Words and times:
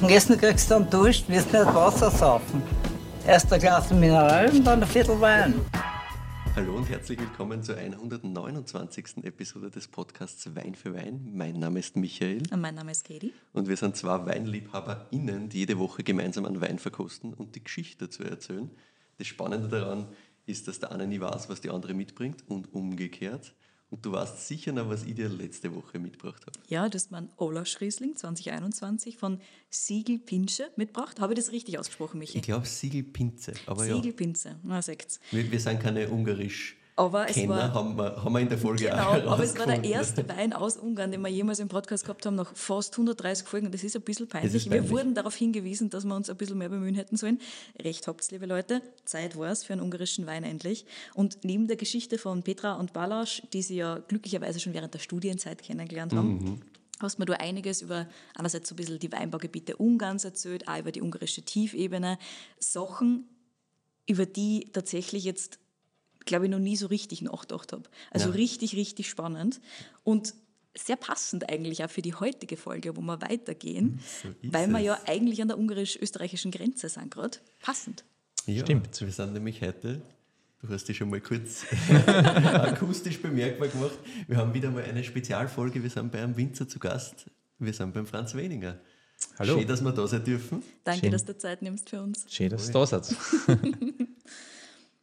Zum 0.00 0.08
Essen 0.08 0.38
kriegst 0.38 0.70
du 0.70 0.76
dann 0.76 0.88
Dusch, 0.88 1.28
wirst 1.28 1.52
nicht 1.52 1.66
Wasser 1.74 2.10
saufen. 2.10 2.62
Erst 3.26 3.52
ein 3.52 3.60
Glas 3.60 3.90
Mineral 3.90 4.48
und 4.48 4.64
dann 4.64 4.82
ein 4.82 4.88
Viertel 4.88 5.20
Wein. 5.20 5.60
Hallo 6.56 6.74
und 6.74 6.88
herzlich 6.88 7.18
willkommen 7.18 7.62
zur 7.62 7.76
129. 7.76 9.24
Episode 9.24 9.70
des 9.70 9.88
Podcasts 9.88 10.56
Wein 10.56 10.74
für 10.74 10.94
Wein. 10.94 11.28
Mein 11.34 11.58
Name 11.58 11.80
ist 11.80 11.96
Michael. 11.96 12.42
Und 12.50 12.62
mein 12.62 12.76
Name 12.76 12.92
ist 12.92 13.04
Katie. 13.04 13.34
Und 13.52 13.68
wir 13.68 13.76
sind 13.76 13.94
zwei 13.94 14.24
WeinliebhaberInnen, 14.24 15.50
die 15.50 15.58
jede 15.58 15.78
Woche 15.78 16.02
gemeinsam 16.02 16.46
einen 16.46 16.62
Wein 16.62 16.78
verkosten 16.78 17.34
und 17.34 17.54
die 17.54 17.62
Geschichte 17.62 18.06
dazu 18.06 18.22
erzählen. 18.22 18.70
Das 19.18 19.26
Spannende 19.26 19.68
daran 19.68 20.06
ist, 20.46 20.66
dass 20.66 20.78
der 20.78 20.92
eine 20.92 21.06
nie 21.06 21.20
weiß, 21.20 21.50
was 21.50 21.60
die 21.60 21.68
andere 21.68 21.92
mitbringt 21.92 22.42
und 22.48 22.72
umgekehrt. 22.72 23.54
Und 23.90 24.06
du 24.06 24.12
weißt 24.12 24.46
sicher 24.46 24.72
noch, 24.72 24.88
was 24.88 25.02
ich 25.02 25.14
dir 25.14 25.28
letzte 25.28 25.74
Woche 25.74 25.98
mitgebracht 25.98 26.46
habe. 26.46 26.56
Ja, 26.68 26.88
das 26.88 27.04
ist 27.04 27.10
mein 27.10 27.28
Olasch 27.36 27.80
Riesling 27.80 28.14
2021 28.14 29.16
von 29.16 29.40
Siegel 29.68 30.18
Pinsche 30.18 30.70
mitgebracht. 30.76 31.18
Habe 31.20 31.32
ich 31.32 31.38
das 31.40 31.50
richtig 31.50 31.76
ausgesprochen, 31.76 32.18
Michi? 32.18 32.38
Ich 32.38 32.44
glaube 32.44 32.66
Siegelpinze. 32.66 33.52
Aber 33.66 33.82
Siegel 33.82 34.06
ja, 34.06 34.12
Pinze, 34.12 34.60
na 34.62 34.80
seht's. 34.80 35.18
wir, 35.32 35.50
wir 35.50 35.58
sind 35.58 35.80
keine 35.80 36.08
ungarisch 36.08 36.76
Aber 36.96 37.28
es 37.28 37.34
Kenner, 37.34 37.56
war- 37.56 37.74
haben 37.74 37.96
wir, 37.96 38.22
haben 38.22 38.32
wir 38.32 38.40
in 38.40 38.48
der 38.48 38.58
Folge 38.58 38.84
Genau, 38.84 38.96
auch 38.98 39.32
aber 39.32 39.42
es 39.44 39.58
war 39.58 39.66
der 39.66 39.82
erste 39.84 40.28
Wein 40.28 40.52
aus 40.52 40.76
Ungarn, 40.76 41.10
den 41.10 41.22
wir 41.22 41.28
jemals 41.30 41.58
im 41.58 41.68
Podcast 41.68 42.04
gehabt 42.04 42.26
haben, 42.26 42.34
nach 42.34 42.54
fast 42.54 42.92
130 42.94 43.46
Folgen. 43.46 43.70
Das 43.72 43.82
ist 43.82 43.96
ein 43.96 44.02
bisschen 44.02 44.28
peinlich. 44.28 44.52
peinlich. 44.52 44.70
Wir 44.70 44.90
wurden 44.90 45.14
darauf 45.14 45.34
hingewiesen, 45.34 45.88
dass 45.88 46.04
wir 46.04 46.14
uns 46.14 46.28
ein 46.28 46.36
bisschen 46.36 46.58
mehr 46.58 46.68
bemühen 46.68 46.94
hätten 46.94 47.16
sollen. 47.16 47.40
Recht 47.82 48.06
habt's, 48.06 48.30
liebe 48.30 48.44
Leute. 48.46 48.82
Zeit 49.06 49.36
war 49.38 49.50
es 49.50 49.64
für 49.64 49.72
einen 49.72 49.82
ungarischen 49.82 50.26
Wein 50.26 50.44
endlich. 50.44 50.84
Und 51.14 51.38
neben 51.42 51.68
der 51.68 51.76
Geschichte 51.76 52.18
von 52.18 52.42
Petra 52.42 52.74
und 52.74 52.92
Balázs, 52.92 53.42
die 53.52 53.62
sie 53.62 53.76
ja 53.76 53.98
glücklicherweise 54.08 54.60
schon 54.60 54.74
während 54.74 54.92
der 54.92 54.98
Studienzeit 54.98 55.62
kennengelernt 55.62 56.12
haben, 56.12 56.28
Mhm. 56.34 56.60
hast 57.00 57.18
mir 57.18 57.24
du 57.24 57.38
einiges 57.40 57.80
über 57.80 58.06
einerseits 58.34 58.68
so 58.68 58.74
ein 58.74 58.76
bisschen 58.76 58.98
die 58.98 59.10
Weinbaugebiete 59.10 59.76
Ungarns 59.76 60.24
erzählt, 60.24 60.68
auch 60.68 60.78
über 60.78 60.92
die 60.92 61.00
ungarische 61.00 61.40
Tiefebene. 61.42 62.18
Sachen, 62.58 63.26
über 64.06 64.26
die 64.26 64.68
tatsächlich 64.72 65.24
jetzt, 65.24 65.58
glaube 66.26 66.44
ich, 66.46 66.50
noch 66.50 66.58
nie 66.58 66.76
so 66.76 66.86
richtig 66.86 67.22
nachgedacht 67.22 67.72
habe. 67.72 67.84
Also 68.10 68.28
Ja. 68.28 68.34
richtig, 68.34 68.76
richtig 68.76 69.08
spannend 69.08 69.60
und 70.04 70.34
sehr 70.76 70.96
passend 70.96 71.48
eigentlich 71.50 71.82
auch 71.84 71.90
für 71.90 72.02
die 72.02 72.14
heutige 72.14 72.56
Folge, 72.56 72.96
wo 72.96 73.00
wir 73.00 73.20
weitergehen, 73.22 73.98
ist 74.42 74.52
weil 74.52 74.68
wir 74.68 74.78
es. 74.78 74.84
ja 74.84 74.98
eigentlich 75.06 75.42
an 75.42 75.48
der 75.48 75.58
ungarisch-österreichischen 75.58 76.50
Grenze 76.52 76.88
sind 76.88 77.10
gerade. 77.10 77.38
Passend. 77.60 78.04
Ja, 78.46 78.62
Stimmt. 78.64 79.00
Wir 79.00 79.10
sind 79.12 79.32
nämlich 79.32 79.60
heute, 79.62 80.00
du 80.62 80.68
hast 80.68 80.84
dich 80.88 80.96
schon 80.96 81.10
mal 81.10 81.20
kurz 81.20 81.64
akustisch 82.06 83.20
bemerkbar 83.20 83.68
gemacht, 83.68 83.98
wir 84.28 84.36
haben 84.36 84.54
wieder 84.54 84.70
mal 84.70 84.84
eine 84.84 85.02
Spezialfolge, 85.02 85.82
wir 85.82 85.90
sind 85.90 86.12
bei 86.12 86.22
einem 86.22 86.36
Winzer 86.36 86.68
zu 86.68 86.78
Gast, 86.78 87.26
wir 87.58 87.72
sind 87.72 87.92
beim 87.92 88.06
Franz 88.06 88.34
Weninger. 88.34 88.78
Hallo. 89.38 89.58
Schön, 89.58 89.66
dass 89.68 89.82
wir 89.82 89.92
da 89.92 90.06
sein 90.06 90.24
dürfen. 90.24 90.62
Danke, 90.84 91.00
Schön. 91.02 91.10
dass 91.12 91.24
du 91.24 91.36
Zeit 91.36 91.60
nimmst 91.62 91.90
für 91.90 92.00
uns. 92.00 92.24
Schön, 92.28 92.48
dass 92.48 92.66
du 92.68 92.72
da 92.72 92.86
seid. 92.86 93.06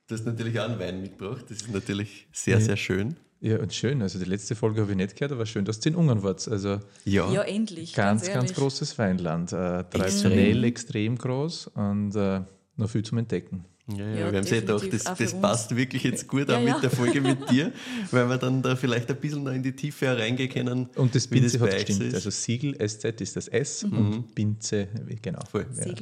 Du 0.08 0.16
hast 0.16 0.25
natürlich 0.25 0.58
auch 0.59 0.66
einen 0.69 0.80
Wein 0.80 1.02
mitgebracht, 1.02 1.45
das 1.50 1.58
ist 1.63 1.72
natürlich 1.73 2.27
sehr, 2.31 2.61
sehr 2.61 2.77
schön. 2.77 3.17
Ja, 3.39 3.59
und 3.59 3.73
schön. 3.73 4.02
Also 4.02 4.17
die 4.17 4.25
letzte 4.25 4.55
Folge 4.55 4.81
habe 4.81 4.91
ich 4.91 4.97
nicht 4.97 5.16
gehört, 5.16 5.31
aber 5.33 5.45
schön, 5.45 5.64
dass 5.66 5.86
ihr 5.86 5.91
in 5.91 5.95
Ungarn 5.95 6.23
wart. 6.23 6.47
Also 6.47 6.80
Ja, 7.05 7.31
Ja, 7.31 7.44
endlich. 7.44 7.94
ganz, 7.94 8.23
ganz, 8.23 8.33
ganz 8.33 8.53
großes 8.53 8.97
Weinland. 8.97 9.52
Äh, 9.52 9.83
traditionell 9.83 10.64
extrem 10.64 11.17
groß 11.17 11.67
und 11.67 12.16
äh, 12.16 12.41
noch 12.77 12.89
viel 12.89 13.03
zum 13.03 13.17
Entdecken. 13.19 13.66
Ja, 13.89 13.97
ja, 13.97 14.05
Ja, 14.05 14.31
wir 14.31 14.38
haben 14.38 14.43
sich 14.43 14.59
gedacht, 14.59 14.91
das, 14.91 15.03
das 15.03 15.41
passt 15.41 15.75
wirklich 15.75 16.03
jetzt 16.03 16.27
gut 16.27 16.49
Ja, 16.49 16.57
auch 16.57 16.61
ja. 16.61 16.73
mit 16.73 16.83
der 16.83 16.91
Folge 16.91 17.21
mit 17.21 17.49
dir, 17.49 17.71
weil 18.11 18.27
wir 18.27 18.38
dann 18.38 18.61
da 18.61 18.75
vielleicht 18.75 19.09
ein 19.09 19.17
bisschen 19.17 19.43
noch 19.43 19.52
in 19.53 19.63
die 19.63 19.73
Tiefe 19.73 20.17
reingehen 20.17 20.49
können. 20.49 20.89
Und 20.95 21.16
das 21.16 21.27
Binze 21.27 21.59
bei 21.59 21.67
hat 21.67 21.85
gestimmt. 21.85 22.03
ist. 22.03 22.15
Also 22.15 22.30
Siegel, 22.30 22.75
SZ 22.75 23.21
ist 23.21 23.35
das 23.35 23.47
S 23.47 23.83
und 23.83 24.35
Binze, 24.35 24.88
genau. 25.21 25.39
Voll. 25.49 25.65
Sehr 25.71 25.93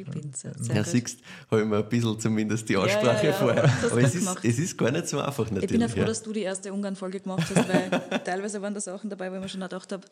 Ja, 0.73 0.83
siehst, 0.83 1.19
habe 1.52 1.61
ich 1.61 1.67
mir 1.67 1.78
ein 1.78 1.89
bisschen 1.89 2.19
zumindest 2.19 2.67
die 2.69 2.73
ja, 2.73 2.80
Aussprache 2.80 3.28
ja, 3.28 3.33
vorher. 3.33 3.63
das 3.81 3.91
Aber 3.91 4.02
es 4.02 4.16
ist, 4.16 4.30
es 4.44 4.59
ist 4.59 4.78
gar 4.78 4.91
nicht 4.91 5.08
so 5.08 5.19
einfach 5.19 5.45
natürlich. 5.45 5.63
Ich 5.63 5.72
bin 5.72 5.81
ja 5.81 5.88
froh, 5.88 6.00
ja. 6.00 6.06
dass 6.06 6.22
du 6.23 6.34
die 6.34 6.41
erste 6.41 6.73
Ungarn-Folge 6.73 7.19
gemacht 7.19 7.47
hast, 7.53 7.69
weil 7.69 8.19
teilweise 8.23 8.62
waren 8.62 8.73
da 8.73 8.79
Sachen 8.79 9.09
dabei, 9.09 9.31
wo 9.31 9.35
ich 9.35 9.41
mir 9.41 9.50
schon 9.50 9.62
gedacht 9.62 9.91
habe, 9.91 10.06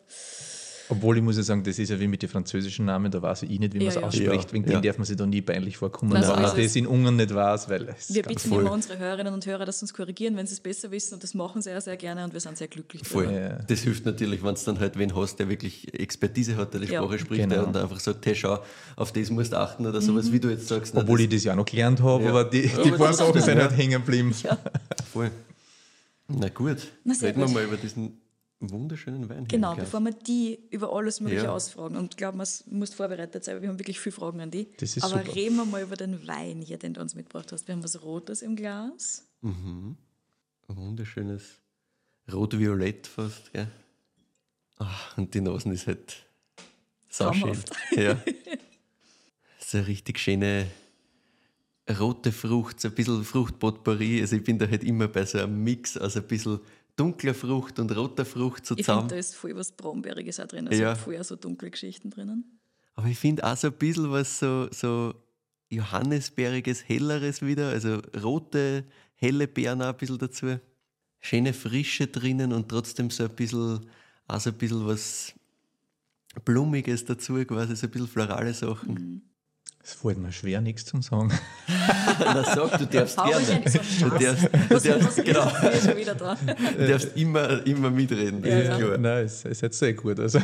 Obwohl 0.88 1.16
ich 1.16 1.22
muss 1.22 1.36
ja 1.36 1.42
sagen, 1.42 1.62
das 1.64 1.78
ist 1.78 1.88
ja 1.88 1.98
wie 1.98 2.06
mit 2.08 2.20
den 2.22 2.28
französischen 2.28 2.84
Namen, 2.84 3.10
da 3.10 3.22
weiß 3.22 3.44
ich 3.44 3.58
nicht, 3.58 3.72
wie 3.74 3.78
man 3.78 3.88
es 3.88 3.94
Ja, 3.94 4.00
ja. 4.02 4.06
ausspricht. 4.06 4.48
Ja, 4.48 4.52
Wegen 4.52 4.64
ja. 4.70 4.80
dem 4.80 4.82
darf 4.82 4.98
man 4.98 5.04
sich 5.06 5.16
da 5.16 5.24
nie 5.26 5.40
peinlich 5.40 5.76
vorkommen, 5.76 6.12
wenn 6.12 6.20
man 6.20 6.44
ist 6.44 6.52
es. 6.58 6.64
das 6.64 6.76
in 6.76 6.86
Ungarn 6.86 7.16
nicht 7.16 7.34
weiß, 7.34 7.68
weil 7.70 7.88
es 7.88 8.12
wir 8.14 8.22
bitten 8.22 8.38
voll. 8.48 8.60
immer 8.62 8.72
unsere 8.72 8.98
Hörerinnen 8.98 9.32
und 9.32 9.46
Hörer, 9.46 9.64
dass 9.64 9.78
sie 9.78 9.84
uns 9.84 9.94
korrigieren, 9.94 10.36
wenn 10.36 10.46
sie 10.46 10.52
es 10.54 10.60
besser 10.60 10.90
wissen. 10.90 11.14
Und 11.14 11.22
das 11.22 11.32
machen 11.34 11.62
sie 11.62 11.70
ja 11.70 11.80
sehr 11.80 11.96
gerne 11.96 12.24
und 12.24 12.32
wir 12.32 12.40
sind 12.40 12.58
sehr 12.58 12.68
glücklich. 12.68 13.02
Voll. 13.06 13.32
Ja. 13.32 13.58
Das 13.66 13.80
hilft 13.80 14.04
natürlich, 14.04 14.42
wenn 14.44 14.54
du 14.54 14.60
dann 14.66 14.78
halt 14.80 14.98
wen 14.98 15.14
hast, 15.16 15.36
der 15.38 15.48
wirklich 15.48 15.92
Expertise 15.94 16.56
hat, 16.56 16.74
der 16.74 16.80
die 16.80 16.92
Ja. 16.92 17.00
Sprache 17.02 17.18
spricht 17.18 17.42
Genau. 17.42 17.54
der 17.54 17.66
und 17.66 17.76
einfach 17.76 18.00
sagt, 18.00 18.26
hey, 18.26 18.34
schau, 18.34 18.58
auf 18.96 19.12
das 19.12 19.30
musst 19.30 19.52
du 19.52 19.58
achten 19.58 19.86
oder 19.86 20.00
sowas, 20.02 20.30
wie 20.32 20.40
du 20.40 20.48
jetzt 20.50 20.68
sagst. 20.68 20.94
na, 20.94 21.00
Obwohl 21.00 21.18
das, 21.18 21.24
ich 21.24 21.30
das 21.34 21.44
ja 21.44 21.52
auch 21.52 21.56
noch 21.56 21.64
gelernt 21.64 22.02
habe, 22.02 22.24
Ja. 22.24 22.30
aber 22.30 22.44
die, 22.44 22.66
Ja, 22.66 22.82
die 22.82 22.88
aber 22.90 22.98
paar 22.98 23.12
Sachen 23.14 23.40
sind 23.40 23.58
halt 23.58 23.76
hängen 23.76 23.92
geblieben. 24.04 24.34
Voll. 25.12 25.30
Na 26.28 26.48
gut, 26.48 26.78
Na, 27.04 27.12
reden 27.20 27.38
wir 27.38 27.44
gut. 27.46 27.54
mal 27.54 27.64
über 27.64 27.76
diesen 27.76 28.18
wunderschönen 28.70 29.28
Wein. 29.28 29.46
Genau, 29.48 29.74
bevor 29.74 30.00
wir 30.00 30.12
die 30.12 30.58
über 30.70 30.92
alles 30.92 31.20
Mögliche 31.20 31.44
Ja. 31.44 31.52
ausfragen. 31.52 31.96
Und 31.96 32.12
ich 32.14 32.16
glaube, 32.16 32.36
man 32.38 32.46
muss 32.66 32.94
vorbereitet 32.94 33.44
sein, 33.44 33.56
weil 33.56 33.62
wir 33.62 33.68
haben 33.68 33.78
wirklich 33.78 34.00
viele 34.00 34.12
Fragen 34.14 34.40
an 34.40 34.50
die. 34.50 34.68
Das 34.78 34.96
ist 34.96 35.02
Aber 35.04 35.18
super. 35.22 35.34
reden 35.34 35.56
wir 35.56 35.64
mal 35.64 35.82
über 35.82 35.96
den 35.96 36.26
Wein 36.26 36.60
hier, 36.62 36.78
den 36.78 36.94
du 36.94 37.00
uns 37.00 37.14
mitgebracht 37.14 37.52
hast. 37.52 37.66
Wir 37.68 37.74
haben 37.74 37.82
was 37.84 38.02
Rotes 38.02 38.42
im 38.42 38.56
Glas. 38.56 39.24
Ein 39.42 39.96
wunderschönes 40.68 41.42
Rot-Violett 42.32 43.06
fast, 43.06 43.52
gell? 43.52 43.68
Ach, 44.78 45.16
und 45.18 45.32
die 45.34 45.40
Nasen 45.40 45.72
ist 45.72 45.86
halt 45.86 46.24
so 47.08 47.32
schön. 47.32 47.42
Traumhaft. 47.42 47.70
Ja. 47.96 48.22
So 49.66 49.78
eine 49.78 49.86
richtig 49.86 50.18
schöne 50.18 50.66
rote 51.98 52.32
Frucht, 52.32 52.80
so 52.80 52.88
ein 52.88 52.94
bisschen 52.94 53.24
Fruchtpotpourri. 53.24 54.20
Also 54.20 54.36
ich 54.36 54.44
bin 54.44 54.58
da 54.58 54.68
halt 54.68 54.84
immer 54.84 55.08
bei 55.08 55.24
so 55.24 55.38
einem 55.38 55.64
Mix 55.64 55.96
aus 55.96 56.16
ein 56.16 56.22
bisschen 56.24 56.60
dunkler 56.96 57.34
Frucht 57.34 57.78
und 57.78 57.94
roter 57.96 58.24
Frucht 58.24 58.66
so 58.66 58.74
Ich 58.76 58.84
zusammen. 58.84 59.02
finde, 59.02 59.14
da 59.14 59.18
ist 59.20 59.34
voll 59.34 59.54
was 59.56 59.72
Brombeeriges 59.72 60.40
auch 60.40 60.46
drin. 60.46 60.68
Also 60.68 60.82
Ja. 60.82 60.94
voll 60.94 61.22
so 61.24 61.36
dunkle 61.36 61.70
Geschichten 61.70 62.10
drinnen. 62.10 62.58
Aber 62.94 63.08
ich 63.08 63.18
finde 63.18 63.44
auch 63.44 63.56
so 63.56 63.68
ein 63.68 63.72
bisschen 63.74 64.10
was 64.10 64.38
so, 64.38 64.68
so 64.70 65.14
Johannisbeeriges, 65.70 66.88
helleres 66.88 67.42
wieder. 67.42 67.70
Also 67.70 68.00
rote, 68.22 68.84
helle 69.16 69.48
Beeren 69.48 69.82
auch 69.82 69.88
ein 69.88 69.96
bisschen 69.96 70.18
dazu. 70.18 70.58
Schöne 71.20 71.52
Frische 71.52 72.06
drinnen 72.06 72.52
und 72.52 72.68
trotzdem 72.68 73.10
so 73.10 73.24
ein 73.24 73.30
bisschen, 73.34 73.80
auch 74.28 74.40
so 74.40 74.50
ein 74.50 74.56
bisschen 74.58 74.86
was 74.86 75.34
Blumiges 76.44 77.04
dazu, 77.04 77.44
quasi 77.44 77.74
so 77.76 77.86
ein 77.86 77.90
bisschen 77.90 78.08
florale 78.08 78.52
Sachen. 78.54 79.22
Es 79.86 79.92
fällt 79.92 80.16
mir 80.16 80.32
schwer, 80.32 80.62
nichts 80.62 80.86
zu 80.86 81.00
sagen. 81.02 81.30
Na 82.18 82.42
sag, 82.42 82.78
du 82.78 82.86
darfst 82.86 83.18
Hau 83.18 83.28
gerne. 83.28 83.60
Du 84.00 84.08
darfst, 84.08 84.48
du 84.70 84.78
darfst, 84.88 85.24
genau, 85.24 85.46
ist 85.72 85.86
du 86.78 86.86
darfst 86.88 87.16
immer, 87.16 87.66
immer 87.66 87.90
mitreden, 87.90 88.42
Ja, 88.42 88.58
ist 88.60 88.68
ja. 88.68 88.78
klar. 88.78 88.96
Nein, 88.98 89.24
es, 89.26 89.44
es 89.44 89.62
hat 89.62 89.74
sehr 89.74 89.92
gut. 89.92 90.18
Also, 90.20 90.40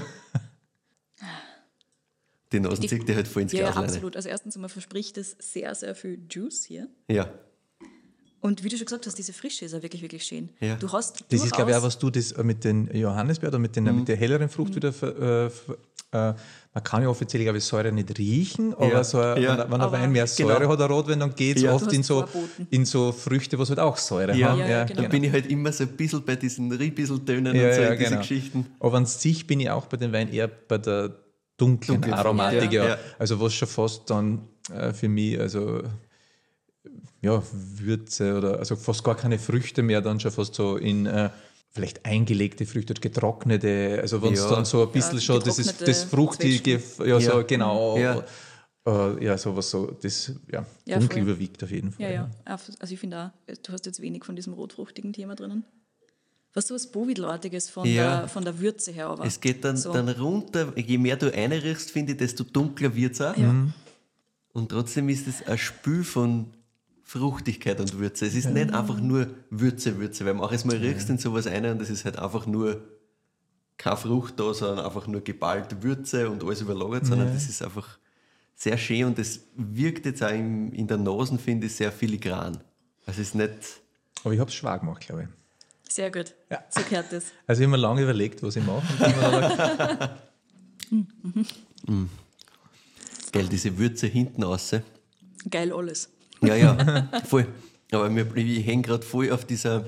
Die 2.53 2.61
Nasen 2.61 2.87
zieht 2.89 3.09
dir 3.09 3.15
halt 3.17 3.29
voll 3.29 3.43
ins 3.43 3.53
Ja, 3.53 3.61
ja, 3.61 3.65
Glas 3.67 3.77
rein. 3.77 3.85
absolut. 3.85 4.17
Also 4.17 4.29
erstens 4.29 4.57
einmal 4.57 4.69
verspricht 4.69 5.17
es 5.19 5.37
sehr, 5.39 5.75
sehr 5.75 5.95
viel 5.95 6.19
Juice 6.29 6.65
hier. 6.65 6.89
Ja, 7.09 7.31
Und 8.41 8.65
wie 8.65 8.69
du 8.71 8.77
schon 8.79 8.87
gesagt 8.87 9.07
hast, 9.07 9.19
diese 9.19 9.33
Frische 9.33 9.65
ist 9.67 9.73
ja 9.73 9.83
wirklich, 9.83 10.01
wirklich 10.03 10.25
schön. 10.25 10.49
Ja. 10.61 10.77
Du 10.77 10.91
hast 10.91 11.25
das 11.29 11.45
ist, 11.45 11.53
glaube 11.53 11.71
ich, 11.73 11.77
auch, 11.77 11.83
was 11.83 11.99
du 11.99 12.09
das 12.11 12.35
mit 12.39 12.65
den 12.65 12.89
Johannisbeer 12.95 13.51
oder 13.51 13.59
mit, 13.59 13.77
den, 13.77 13.85
Mhm. 13.85 13.97
mit 13.97 14.09
der 14.09 14.17
helleren 14.17 14.49
Frucht 14.49 14.75
wieder. 14.75 14.93
ver- 14.93 15.47
Äh, 16.13 16.19
äh, 16.31 16.35
man 16.75 16.83
kann 16.85 17.03
ja 17.03 17.09
offiziell, 17.09 17.43
glaube 17.45 17.59
ich, 17.59 17.65
Säure 17.65 17.93
nicht 17.93 18.19
riechen, 18.19 18.73
aber 18.75 18.89
Ja. 18.93 19.05
so, 19.05 19.19
ein- 19.21 19.43
Ja. 19.43 19.59
wenn, 19.59 19.71
wenn 19.71 19.81
ein 19.81 19.93
Wein 19.93 20.11
mehr 20.13 20.27
Säure 20.27 20.59
Genau. 20.59 20.71
hat, 20.73 20.81
ein 20.81 20.91
Rotwein, 20.91 21.21
dann 21.21 21.35
geht 21.35 21.59
es 21.59 21.63
Ja. 21.65 21.73
oft 21.75 21.93
in 21.93 22.03
so, 22.03 22.25
in 22.71 22.85
so 22.85 23.13
Früchte, 23.13 23.59
was 23.59 23.69
halt 23.69 23.79
auch 23.79 23.97
Säure 23.97 24.35
Ja. 24.35 24.49
haben. 24.49 24.61
Ja, 24.61 24.69
ja, 24.69 24.85
genau. 24.85 25.03
da 25.03 25.09
bin 25.09 25.23
ich 25.25 25.31
halt 25.33 25.47
immer 25.49 25.71
so 25.71 25.85
ein 25.85 25.91
bisschen 25.97 26.25
bei 26.25 26.35
diesen 26.37 26.73
Riebisseltönen 26.73 27.55
Ja, 27.55 27.69
und 27.69 27.75
so 27.75 27.81
ja, 27.83 27.89
in 27.91 27.99
diese 27.99 28.09
genau. 28.11 28.21
Geschichten. 28.23 28.67
Aber 28.81 28.97
an 28.97 29.07
sich 29.07 29.47
bin 29.47 29.61
ich 29.61 29.71
auch 29.71 29.87
bei 29.87 29.99
den 29.99 30.13
Weinen 30.13 30.33
eher 30.33 30.49
bei 30.49 30.79
der 30.79 31.15
dunklen 31.59 31.97
Dunklen 32.01 32.15
Aromatik. 32.15 32.73
ja. 32.73 32.83
Ja, 32.85 32.89
Ja. 32.91 32.99
Also 33.19 33.39
was 33.41 33.53
schon 33.55 33.69
fast 33.69 34.09
dann 34.11 34.49
äh, 34.75 34.93
für 34.93 35.09
mich, 35.09 35.39
also 35.39 35.83
ja, 37.23 37.43
Würze 37.53 38.37
oder 38.39 38.59
also 38.59 38.77
fast 38.77 39.05
gar 39.05 39.17
keine 39.17 39.39
Früchte 39.39 39.83
mehr, 39.83 40.01
dann 40.01 40.19
schon 40.21 40.31
fast 40.33 40.55
so 40.55 40.77
in 40.77 41.07
äh, 41.07 41.31
vielleicht 41.73 42.05
eingelegte 42.05 42.67
Früchte, 42.67 42.95
getrocknete, 42.95 43.99
also 44.03 44.23
wenn 44.23 44.33
es 44.33 44.41
Ja. 44.41 44.51
dann 44.51 44.65
so 44.65 44.83
ein 44.87 44.93
bisschen 44.93 45.17
Ja, 45.17 45.21
schon 45.21 45.41
das 45.43 45.59
ist 45.59 45.81
das 45.87 46.05
Fruchtige, 46.05 46.83
ja, 47.05 47.21
so 47.21 47.39
Ja. 47.39 47.43
genau, 47.43 47.97
Ja. 47.99 48.25
äh, 48.87 49.25
ja, 49.25 49.39
sowas 49.39 49.71
so, 49.71 49.87
das 50.01 50.33
ja, 50.51 50.65
Ja, 50.87 50.99
dunkel 50.99 51.19
voll. 51.23 51.29
überwiegt 51.31 51.63
auf 51.63 51.71
jeden 51.71 51.93
Fall. 51.93 52.07
Ja, 52.07 52.11
ja. 52.11 52.31
Also 52.45 52.73
ich 52.95 52.99
finde 52.99 53.33
auch, 53.49 53.55
du 53.63 53.73
hast 53.73 53.87
jetzt 53.87 54.01
wenig 54.01 54.25
von 54.25 54.35
diesem 54.35 54.53
rotfruchtigen 54.55 55.13
Thema 55.13 55.35
drinnen. 55.37 55.65
Was 56.53 56.67
so 56.67 56.75
was 56.75 56.91
Bovidlartiges 56.91 57.71
von, 57.71 57.87
Ja. 57.87 58.21
der, 58.21 58.29
von 58.29 58.45
der 58.45 58.59
Würze 58.59 58.91
her, 58.91 59.07
aber. 59.07 59.25
Es 59.25 59.41
geht 59.41 59.65
dann, 59.65 59.77
so. 59.77 59.93
dann 59.93 60.09
runter, 60.09 60.73
je 60.77 60.99
mehr 60.99 61.15
du 61.17 61.33
einriechst, 61.33 61.93
finde 61.93 62.13
ich, 62.13 62.19
desto 62.19 62.43
dunkler 62.43 62.93
wird 62.97 63.13
es 63.13 63.21
auch. 63.21 63.37
Ja. 63.37 63.55
Und 64.53 64.69
trotzdem 64.71 65.09
ist 65.11 65.29
es 65.29 65.47
ein 65.47 65.57
Spül 65.59 66.03
von 66.03 66.47
Fruchtigkeit 67.11 67.81
und 67.81 67.99
Würze. 67.99 68.25
Es 68.27 68.37
ist 68.37 68.51
nicht 68.51 68.73
einfach 68.73 69.01
nur 69.01 69.27
Würze, 69.51 69.99
Würze, 69.99 70.25
weil 70.25 70.35
manches 70.35 70.65
Mal 70.65 70.77
riechst 70.77 71.09
du 71.09 71.15
in 71.15 71.19
sowas 71.19 71.49
ein 71.49 71.65
und 71.65 71.83
es 71.83 71.91
ist 71.91 72.05
halt 72.05 72.17
einfach 72.17 72.47
nur 72.47 72.81
keine 73.77 73.97
Frucht 73.97 74.39
da, 74.39 74.55
sondern 74.55 74.85
einfach 74.87 75.09
nur 75.09 75.21
geballte 75.21 75.83
Würze 75.83 76.31
und 76.31 76.45
alles 76.45 76.61
überlagert, 76.61 77.07
sondern 77.07 77.27
Ja. 77.27 77.35
das 77.35 77.49
ist 77.49 77.63
einfach 77.63 77.99
sehr 78.55 78.79
schön 78.79 79.07
und 79.07 79.19
es 79.19 79.41
wirkt 79.57 80.07
jetzt 80.07 80.23
auch 80.23 80.31
im, 80.31 80.73
in 80.73 80.87
der 80.87 80.99
Nase, 80.99 81.37
finde 81.37 81.67
ich, 81.67 81.75
sehr 81.75 81.91
filigran. 81.91 82.63
Also 83.07 83.23
es 83.23 83.29
ist 83.31 83.35
nicht. 83.35 83.81
Aber 84.23 84.33
ich 84.33 84.39
habe 84.39 84.49
es 84.49 84.55
schwer 84.55 84.79
gemacht, 84.79 85.01
glaube 85.05 85.23
ich. 85.25 85.93
Sehr 85.93 86.13
gut. 86.13 86.33
Ja. 86.49 86.63
So 86.69 86.81
gehört 86.89 87.13
das. 87.13 87.25
Also 87.49 87.63
ich 87.63 87.67
habe 87.67 87.73
mir 87.77 87.83
lange 87.83 88.03
überlegt, 88.03 88.41
was 88.45 88.55
ich 88.55 88.65
mache. 88.65 88.87
Ich 88.93 89.15
gedacht, 89.15 90.11
Geil, 93.33 93.49
diese 93.49 93.77
Würze 93.77 94.07
hinten 94.07 94.45
raus. 94.45 94.77
Geil 95.51 95.73
alles. 95.73 96.09
Ja, 96.43 96.55
ja, 96.55 97.09
voll. 97.25 97.47
Aber 97.91 98.09
mir, 98.09 98.27
ich 98.37 98.65
hänge 98.65 98.83
gerade 98.83 99.05
voll 99.05 99.31
auf 99.31 99.45
dieser 99.45 99.85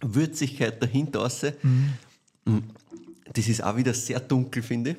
Würzigkeit 0.00 0.82
dahinter 0.82 1.20
raus. 1.20 1.44
Mm. 1.62 2.58
Das 3.32 3.48
ist 3.48 3.62
auch 3.62 3.76
wieder 3.76 3.94
sehr 3.94 4.20
dunkel, 4.20 4.62
finde 4.62 4.90
ich. 4.90 4.96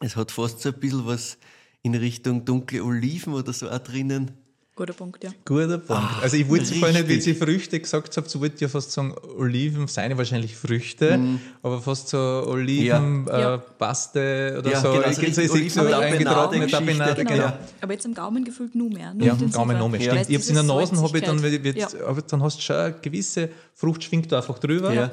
Es 0.00 0.16
hat 0.16 0.30
fast 0.30 0.60
so 0.60 0.70
ein 0.70 0.78
bisschen 0.78 1.06
was 1.06 1.38
in 1.82 1.94
Richtung 1.94 2.44
dunkle 2.44 2.84
Oliven 2.84 3.34
oder 3.34 3.52
so 3.52 3.70
auch 3.70 3.78
drinnen. 3.78 4.32
Guter 4.76 4.92
Punkt, 4.92 5.22
ja. 5.22 5.30
Guter 5.44 5.78
Punkt. 5.78 5.90
Ah, 6.02 6.18
also 6.22 6.36
ich 6.36 6.48
wollte 6.48 6.74
vorhin 6.74 6.96
nicht, 6.96 7.08
wie. 7.08 7.20
Sie 7.20 7.34
Früchte 7.34 7.78
gesagt 7.78 8.16
habt, 8.16 8.28
so 8.28 8.40
wollte 8.40 8.56
ich 8.56 8.60
ja 8.62 8.66
fast 8.68 8.90
sagen, 8.90 9.14
Oliven, 9.38 9.86
seien 9.86 10.18
wahrscheinlich 10.18 10.56
Früchte, 10.56 11.16
aber 11.62 11.80
fast 11.80 12.08
so 12.08 12.18
Oliven, 12.18 13.22
Mhm. 13.22 13.28
Ja. 13.28 13.54
äh, 13.54 13.58
Paste 13.78 14.56
oder 14.58 14.70
Ja, 14.72 14.80
so. 14.80 14.90
genau, 14.92 15.06
ich 15.08 15.14
so 15.14 15.20
so, 15.22 15.22
ich 15.22 15.26
richtig 15.28 15.72
sehe 15.72 15.84
so 15.84 15.94
eingetrocknete. 15.94 16.66
Tapenade, 16.72 17.24
Genau. 17.24 17.30
genau. 17.44 17.52
Aber 17.82 17.92
jetzt 17.92 18.04
am 18.04 18.14
Gaumen 18.14 18.44
gefühlt 18.44 18.74
nur 18.74 18.90
mehr. 18.90 19.14
Nur 19.14 19.24
Ja, 19.26 19.32
intensiver. 19.34 19.58
Gaumen 19.60 19.78
noch 19.78 19.88
mehr, 19.88 20.00
Weil 20.00 20.06
stimmt. 20.08 20.20
es 20.22 20.28
Ich 20.28 20.34
hab's 20.36 20.48
in 20.48 20.54
der 20.56 20.62
Nase, 20.64 21.00
habe 21.02 21.18
ich 21.18 21.24
dann, 21.24 21.40
wird, 21.42 21.76
ja. 21.76 21.88
aber 22.08 22.22
dann 22.22 22.42
hast 22.42 22.58
du 22.58 22.62
schon 22.62 22.76
eine 22.76 22.94
gewisse 23.00 23.50
Frucht, 23.74 24.02
schwingt 24.02 24.32
da 24.32 24.38
einfach 24.38 24.58
drüber. 24.58 24.92
Ja. 24.92 25.10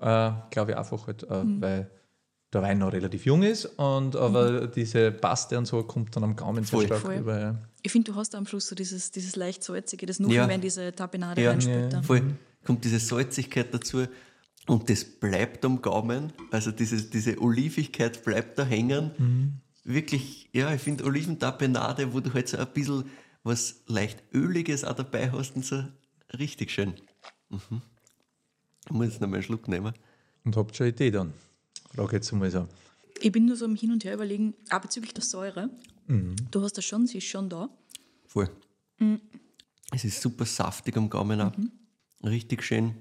Äh, 0.00 0.32
Glaube 0.50 0.72
ich 0.72 0.76
einfach 0.76 1.06
halt, 1.06 1.22
äh, 1.22 1.42
Mhm. 1.42 1.62
weil 1.62 1.90
der 2.52 2.62
Wein 2.62 2.78
noch 2.78 2.92
relativ 2.92 3.26
jung 3.26 3.42
ist, 3.42 3.66
und 3.66 4.14
aber 4.16 4.68
diese 4.68 5.10
Paste 5.10 5.58
und 5.58 5.66
so 5.66 5.82
kommt 5.82 6.14
dann 6.16 6.24
am 6.24 6.36
Gaumen 6.36 6.64
sehr 6.64 6.78
Voll. 6.78 6.86
stark 6.86 7.00
Voll. 7.00 7.16
rüber. 7.16 7.40
Ja. 7.40 7.58
Ich 7.82 7.92
finde, 7.92 8.12
du 8.12 8.16
hast 8.16 8.34
am 8.34 8.46
Schluss 8.46 8.68
so 8.68 8.74
dieses, 8.74 9.10
dieses 9.10 9.36
leicht 9.36 9.62
salzige, 9.64 10.06
das 10.06 10.20
nur 10.20 10.30
Ja. 10.32 10.46
in 10.46 10.60
diese 10.60 10.92
Tapenade 10.94 11.42
Ja. 11.42 11.50
reinspielt. 11.50 11.82
Ja. 11.84 11.88
dann. 11.88 12.04
Voll. 12.04 12.22
Kommt 12.64 12.84
diese 12.84 12.98
Salzigkeit 12.98 13.72
dazu 13.74 14.06
und 14.66 14.88
das 14.90 15.04
bleibt 15.04 15.64
am 15.64 15.80
Gaumen. 15.82 16.32
Also 16.50 16.70
dieses, 16.72 17.10
diese 17.10 17.40
Olivigkeit 17.40 18.24
bleibt 18.24 18.58
da 18.58 18.64
hängen. 18.64 19.60
Wirklich, 19.84 20.48
ja, 20.52 20.72
ich 20.74 20.80
finde 20.80 21.04
Oliventapenade, 21.04 22.12
wo 22.12 22.18
du 22.20 22.32
halt 22.34 22.48
so 22.48 22.56
ein 22.58 22.66
bisschen 22.74 23.04
was 23.44 23.76
leicht 23.86 24.22
Öliges 24.34 24.82
auch 24.84 24.94
dabei 24.94 25.30
hast 25.30 25.54
und 25.54 25.64
so 25.64 25.84
richtig 26.36 26.72
schön. 26.72 26.94
Mhm. 27.50 27.82
Ich 28.86 28.90
muss 28.92 29.06
jetzt 29.06 29.20
noch 29.20 29.28
mal 29.28 29.36
einen 29.36 29.42
Schluck 29.44 29.68
nehmen. 29.68 29.92
Und 30.44 30.56
habt 30.56 30.76
schon 30.76 30.86
eine 30.86 30.92
Idee 30.94 31.10
dann? 31.12 31.32
Frage 31.96 32.16
jetzt 32.16 32.32
mal 32.32 32.50
so. 32.50 32.68
Ich 33.20 33.32
bin 33.32 33.46
nur 33.46 33.56
so 33.56 33.64
am 33.64 33.74
Hin 33.74 33.90
und 33.90 34.04
Her 34.04 34.14
überlegen, 34.14 34.54
auch 34.70 34.80
bezüglich 34.80 35.14
der 35.14 35.24
Säure. 35.24 35.70
Mhm. 36.06 36.36
Du 36.50 36.62
hast 36.62 36.76
das 36.76 36.84
schon, 36.84 37.06
sie 37.06 37.18
ist 37.18 37.24
schon 37.26 37.48
da. 37.48 37.70
Voll. 38.26 38.50
Es 39.92 40.04
ist 40.04 40.20
super 40.20 40.44
saftig 40.44 40.96
am 40.96 41.08
Gaumen 41.08 41.40
auch. 41.40 41.52
Richtig 42.22 42.62
schön. 42.62 42.94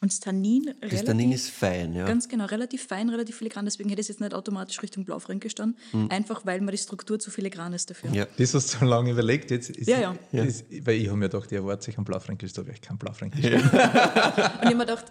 Und 0.00 0.10
das 0.10 0.18
Tannin 0.18 0.64
Das 0.80 0.90
relativ, 0.90 1.04
Tannin 1.04 1.30
ist 1.30 1.48
fein, 1.50 1.92
ja. 1.94 2.04
ganz 2.06 2.28
genau, 2.28 2.46
relativ 2.46 2.84
fein, 2.88 3.08
relativ 3.08 3.36
filigran. 3.36 3.64
Deswegen 3.64 3.88
hätte 3.88 4.00
es 4.00 4.08
jetzt 4.08 4.20
nicht 4.20 4.34
automatisch 4.34 4.82
Richtung 4.82 5.04
Blaufränk 5.04 5.40
gestanden. 5.44 5.76
Einfach, 6.10 6.44
weil 6.44 6.60
mir 6.60 6.72
die 6.72 6.78
Struktur 6.78 7.20
zu 7.20 7.30
filigran 7.30 7.72
ist 7.72 7.88
dafür. 7.88 8.10
Mhm. 8.10 8.16
ja. 8.16 8.26
Das 8.36 8.52
hast 8.52 8.74
du 8.74 8.78
so 8.80 8.84
lange 8.84 9.12
überlegt. 9.12 9.52
Jetzt 9.52 9.70
ist, 9.70 9.86
Ja, 9.86 10.16
ja. 10.32 10.42
Ist, 10.42 10.64
weil 10.84 10.96
ich 10.96 11.06
habe 11.06 11.18
mir 11.18 11.28
gedacht, 11.28 11.52
ich 11.52 11.56
erwarte 11.56 11.84
sich 11.84 11.96
einen 11.96 12.04
Blaufränkisch, 12.04 12.52
da 12.52 12.62
habe 12.62 12.72
ich 12.72 12.80
keinen 12.80 12.98
Blaufränkisch. 12.98 13.44
Und 13.44 13.54
ich 13.54 13.62
habe 13.64 14.74
mir 14.74 14.78
gedacht, 14.86 15.04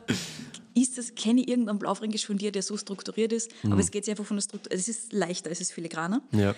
ist 0.73 0.97
das, 0.97 1.15
kenne 1.15 1.41
ich 1.41 1.47
irgendeinen 1.47 1.79
Blaufränkisch 1.79 2.25
von 2.25 2.37
dir, 2.37 2.51
der 2.51 2.61
so 2.61 2.77
strukturiert 2.77 3.33
ist? 3.33 3.51
Mhm. 3.63 3.73
Aber 3.73 3.81
es 3.81 3.91
geht 3.91 4.07
einfach 4.09 4.25
von 4.25 4.37
der 4.37 4.41
Struktur, 4.41 4.71
es 4.71 4.87
ist 4.87 5.13
leichter, 5.13 5.51
es 5.51 5.61
ist 5.61 5.71
filigraner. 5.73 6.21
Ja. 6.31 6.55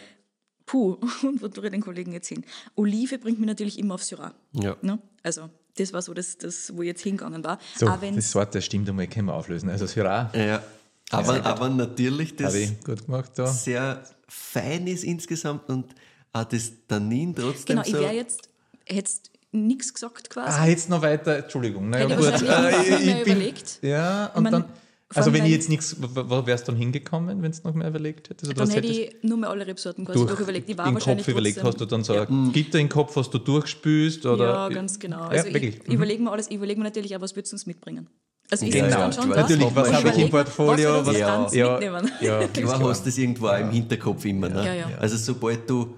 Puh, 0.66 0.98
und 1.24 1.42
wo 1.42 1.48
tue 1.48 1.66
ich 1.66 1.72
den 1.72 1.82
Kollegen 1.82 2.14
jetzt 2.14 2.28
hin? 2.28 2.44
Olive 2.76 3.18
bringt 3.18 3.40
mich 3.40 3.48
natürlich 3.48 3.78
immer 3.80 3.96
auf 3.96 4.04
Syrah. 4.04 4.34
Ja. 4.54 4.78
Ne? 4.82 5.00
Also, 5.22 5.50
das 5.76 5.92
war 5.92 6.02
so 6.02 6.14
das, 6.14 6.38
das, 6.38 6.76
wo 6.76 6.82
ich 6.84 6.88
jetzt 6.88 7.02
hingegangen 7.02 7.44
war. 7.44 7.60
So, 7.78 7.88
Auch 7.88 8.00
das 8.00 8.36
Wort, 8.36 8.54
das 8.56 8.66
stimmt 8.66 8.88
einmal, 8.90 9.08
können 9.08 9.28
wir 9.28 9.34
auflösen. 9.34 9.70
Also 9.70 9.88
Syrah, 9.88 10.32
ja. 10.36 10.64
Aber, 11.10 11.46
aber 11.46 11.70
natürlich 11.70 12.36
das 12.36 12.56
ich 12.56 12.80
gemacht 12.82 13.32
da. 13.36 13.48
sehr 13.48 14.04
fein 14.28 14.88
ist 14.88 15.04
insgesamt 15.04 15.70
und 15.70 15.94
auch 16.32 16.46
das 16.46 16.72
Tannin 16.88 17.36
trotzdem 17.36 17.76
Genau, 17.76 17.82
ich 17.86 17.94
so. 17.94 18.00
wäre 18.00 18.14
jetzt, 18.14 18.50
hättest 18.86 19.33
nichts 19.54 19.94
gesagt 19.94 20.30
quasi. 20.30 20.58
Ah, 20.60 20.66
jetzt 20.68 20.90
noch 20.90 21.02
weiter, 21.02 21.38
Entschuldigung. 21.38 21.90
Na, 21.90 22.00
ja, 22.00 22.10
Hätte 22.10 22.16
gut. 22.18 22.26
Äh, 22.50 22.82
ich, 22.82 22.90
mehr 22.90 23.00
ich 23.20 23.24
bin, 23.24 23.34
überlegt. 23.36 23.80
Ja, 23.82 24.30
Ich 24.32 24.38
und 24.38 24.44
mein, 24.44 24.52
dann, 24.52 24.66
also 25.16 25.32
wenn 25.32 25.46
ich 25.46 25.52
jetzt 25.52 25.70
nichts, 25.70 25.96
wo 26.00 26.46
wärst 26.48 26.68
du 26.68 26.72
dann 26.72 26.80
hingekommen, 26.80 27.42
wenn 27.42 27.52
du 27.52 27.58
noch 27.64 27.74
mehr 27.76 27.88
überlegt 27.88 28.30
hättest? 28.32 28.50
Oder 28.52 28.56
Dann 28.60 28.68
was 28.68 28.76
hätte 28.76 28.88
hättest 28.88 29.14
ich 29.16 29.24
nur 29.24 29.38
mehr 29.38 29.50
alle 29.50 29.68
Rebsorten 29.68 30.06
quasi 30.06 30.18
durch, 30.18 30.30
durchüberlegt. 30.30 30.70
Ich 30.70 30.78
war 30.78 30.88
im 30.88 30.96
wahrscheinlich 30.96 31.26
Kopf 31.26 31.32
überlegt? 31.32 31.60
trotzdem- 31.60 31.72
Hast 31.74 31.82
du 31.82 31.86
dann 31.86 32.04
so 32.04 32.14
ja. 32.16 32.24
ein 32.28 32.52
Gitter 32.52 32.80
im 32.80 32.90
Kopf, 32.90 33.16
hast 33.16 33.30
du 33.32 33.38
durchspülst? 33.38 34.26
Oder? 34.26 34.46
Ja, 34.46 34.70
ganz 34.70 34.98
genau. 35.00 35.22
Also 35.22 35.48
ja, 35.48 35.54
wirklich. 35.54 35.76
ich, 35.82 35.88
ich 35.88 35.94
überlege 35.94 36.24
mir 36.24 36.32
alles, 36.32 36.48
ich 36.50 36.56
überlege 36.56 36.80
mir 36.80 36.86
natürlich 36.86 37.16
auch, 37.16 37.22
was 37.22 37.36
würdest 37.36 37.52
du 37.54 37.56
uns 37.56 37.66
mitbringen? 37.68 38.08
Also 38.50 38.66
ich 38.66 38.72
Genau, 38.72 39.12
schon. 39.12 39.30
Natürlich, 39.30 39.76
was 39.76 39.94
habe 39.94 40.10
ich 40.10 40.18
im 40.18 40.30
Portfolio? 40.30 40.90
Was, 40.96 41.00
Was, 41.00 41.08
was 41.08 41.18
Ja. 41.20 41.28
kannst 41.28 41.54
du 41.54 41.60
ja, 41.60 41.72
mitnehmen? 41.80 42.12
ja, 42.22 42.48
Klar 42.54 42.90
hast 42.90 43.06
das 43.08 43.18
irgendwo 43.18 43.48
auch 43.48 43.58
im 43.60 43.70
Hinterkopf 43.72 44.26
immer. 44.26 44.50
Ne? 44.50 44.66
Ja, 44.66 44.74
ja. 44.74 44.88
Also 45.00 45.18
sobald 45.18 45.70
du 45.70 45.96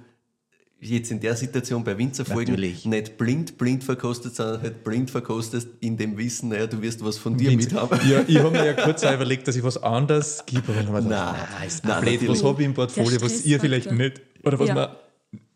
jetzt 0.81 1.09
in 1.11 1.19
der 1.19 1.35
Situation 1.35 1.83
bei 1.83 1.97
Winzerfolgen 1.97 2.53
Natürlich. 2.53 2.85
nicht 2.85 3.17
blind, 3.17 3.57
blind 3.57 3.83
verkostet, 3.83 4.35
sondern 4.35 4.61
halt 4.61 4.83
blind 4.83 5.09
verkostest 5.09 5.69
in 5.79 5.97
dem 5.97 6.17
Wissen, 6.17 6.49
naja, 6.49 6.67
du 6.67 6.81
wirst 6.81 7.03
was 7.03 7.17
von 7.17 7.37
dir 7.37 7.51
mithaben. 7.55 7.99
Ja, 8.09 8.23
ich 8.27 8.37
habe 8.37 8.51
mir 8.51 8.65
ja 8.65 8.73
kurz 8.83 9.03
auch 9.03 9.13
überlegt, 9.13 9.47
dass 9.47 9.55
ich 9.55 9.63
was 9.63 9.81
anderes 9.81 10.43
gebe, 10.45 10.73
aber 10.87 11.01
Nein, 11.01 11.09
nein, 11.09 11.67
ist 11.67 11.83
nein, 11.85 12.01
blöd, 12.03 12.27
was 12.27 12.43
habe 12.43 12.61
ich 12.61 12.65
im 12.67 12.73
Portfolio, 12.73 13.19
was 13.21 13.45
ihr 13.45 13.59
vielleicht 13.59 13.91
nicht, 13.91 14.21
oder 14.43 14.59
was 14.59 14.67
Ja. 14.67 14.75
man 14.75 14.89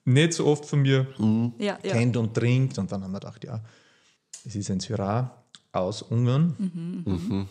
nicht 0.06 0.34
so 0.34 0.48
oft 0.48 0.66
von 0.66 0.82
mir 0.82 1.06
Ja, 1.60 1.78
ja. 1.84 1.92
kennt 1.92 2.18
und 2.18 2.34
trinkt. 2.34 2.78
Und 2.80 2.92
dann 2.92 3.04
haben 3.04 3.12
wir 3.12 3.20
gedacht, 3.20 3.44
ja, 3.44 3.62
es 4.46 4.56
ist 4.56 4.72
ein 4.72 4.80
Syrah 4.80 5.44
aus 5.72 6.02
Ungarn. 6.02 6.56
Mhm. 6.58 7.48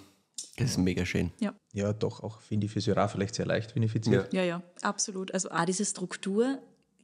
Das 0.56 0.71
ist 0.71 0.79
mega 0.79 1.06
schön. 1.06 1.31
ja. 1.38 1.55
Ja, 1.73 1.93
doch, 1.93 2.25
auch 2.25 2.41
finde 2.41 2.67
ich 2.67 2.73
für 2.73 2.81
Syrah 2.81 3.06
vielleicht 3.06 3.37
sehr 3.37 3.47
leicht 3.47 3.76
vinifiziert. 3.76 4.32
Ja, 4.32 4.43
ja, 4.43 4.62
absolut. 4.82 5.32
Also 5.32 5.50
auch 5.50 5.64
diese 5.67 5.85
Struktur 5.85 6.59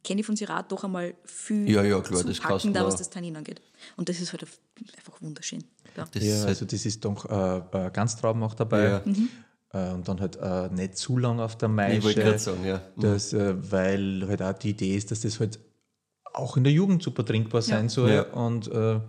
kenne 0.05 0.21
ich 0.21 0.27
von 0.27 0.37
Syrah 0.37 0.63
doch 0.63 0.85
einmal 0.85 1.15
viel 1.25 1.69
Ja, 1.69 1.83
ja, 1.83 2.01
klar, 2.01 2.23
das 2.23 2.25
kannst 2.25 2.37
zupackender, 2.43 2.81
du 2.81 2.87
was 2.87 2.97
das 2.97 3.11
Tannin 3.11 3.37
angeht. 3.37 3.61
Und 3.97 4.09
das 4.09 4.21
ist 4.21 4.33
halt 4.33 4.47
einfach 4.97 5.21
wunderschön. 5.21 5.65
Ja. 5.97 6.07
Das 6.13 6.23
Ja, 6.23 6.29
ist 6.31 6.39
halt, 6.41 6.49
also 6.49 6.65
das 6.67 6.87
ist 6.87 7.05
doch 7.05 7.25
äh, 7.31 7.87
äh, 7.87 7.91
Ganztrauben 7.91 8.43
auch 8.43 8.55
dabei. 8.55 8.85
Ja. 8.85 9.03
Mhm. 9.05 9.29
Äh, 9.73 9.91
und 9.91 10.07
dann 10.07 10.21
halt 10.21 10.37
äh, 10.37 10.69
nicht 10.73 10.97
zu 10.97 11.19
lang 11.19 11.41
auf 11.41 11.57
der 11.59 11.69
ich 11.69 11.75
wollte 11.77 11.93
Maische. 12.03 12.21
gerade 12.21 12.39
sagen, 12.39 12.65
ja. 12.65 12.83
Das, 12.97 13.33
äh, 13.33 13.55
weil 13.73 14.25
halt 14.29 14.43
auch 14.43 14.53
die 14.53 14.71
Idee 14.71 14.95
ist, 14.97 15.11
dass 15.11 15.21
das 15.21 15.41
halt 15.41 15.59
auch 16.33 16.57
in 16.57 16.65
der 16.65 16.73
Jugend 16.73 17.03
super 17.03 17.25
trinkbar 17.25 17.63
sein 17.63 17.89
soll. 17.89 18.11
Ja. 18.11 18.23
Und 18.33 18.69
äh, 18.69 19.01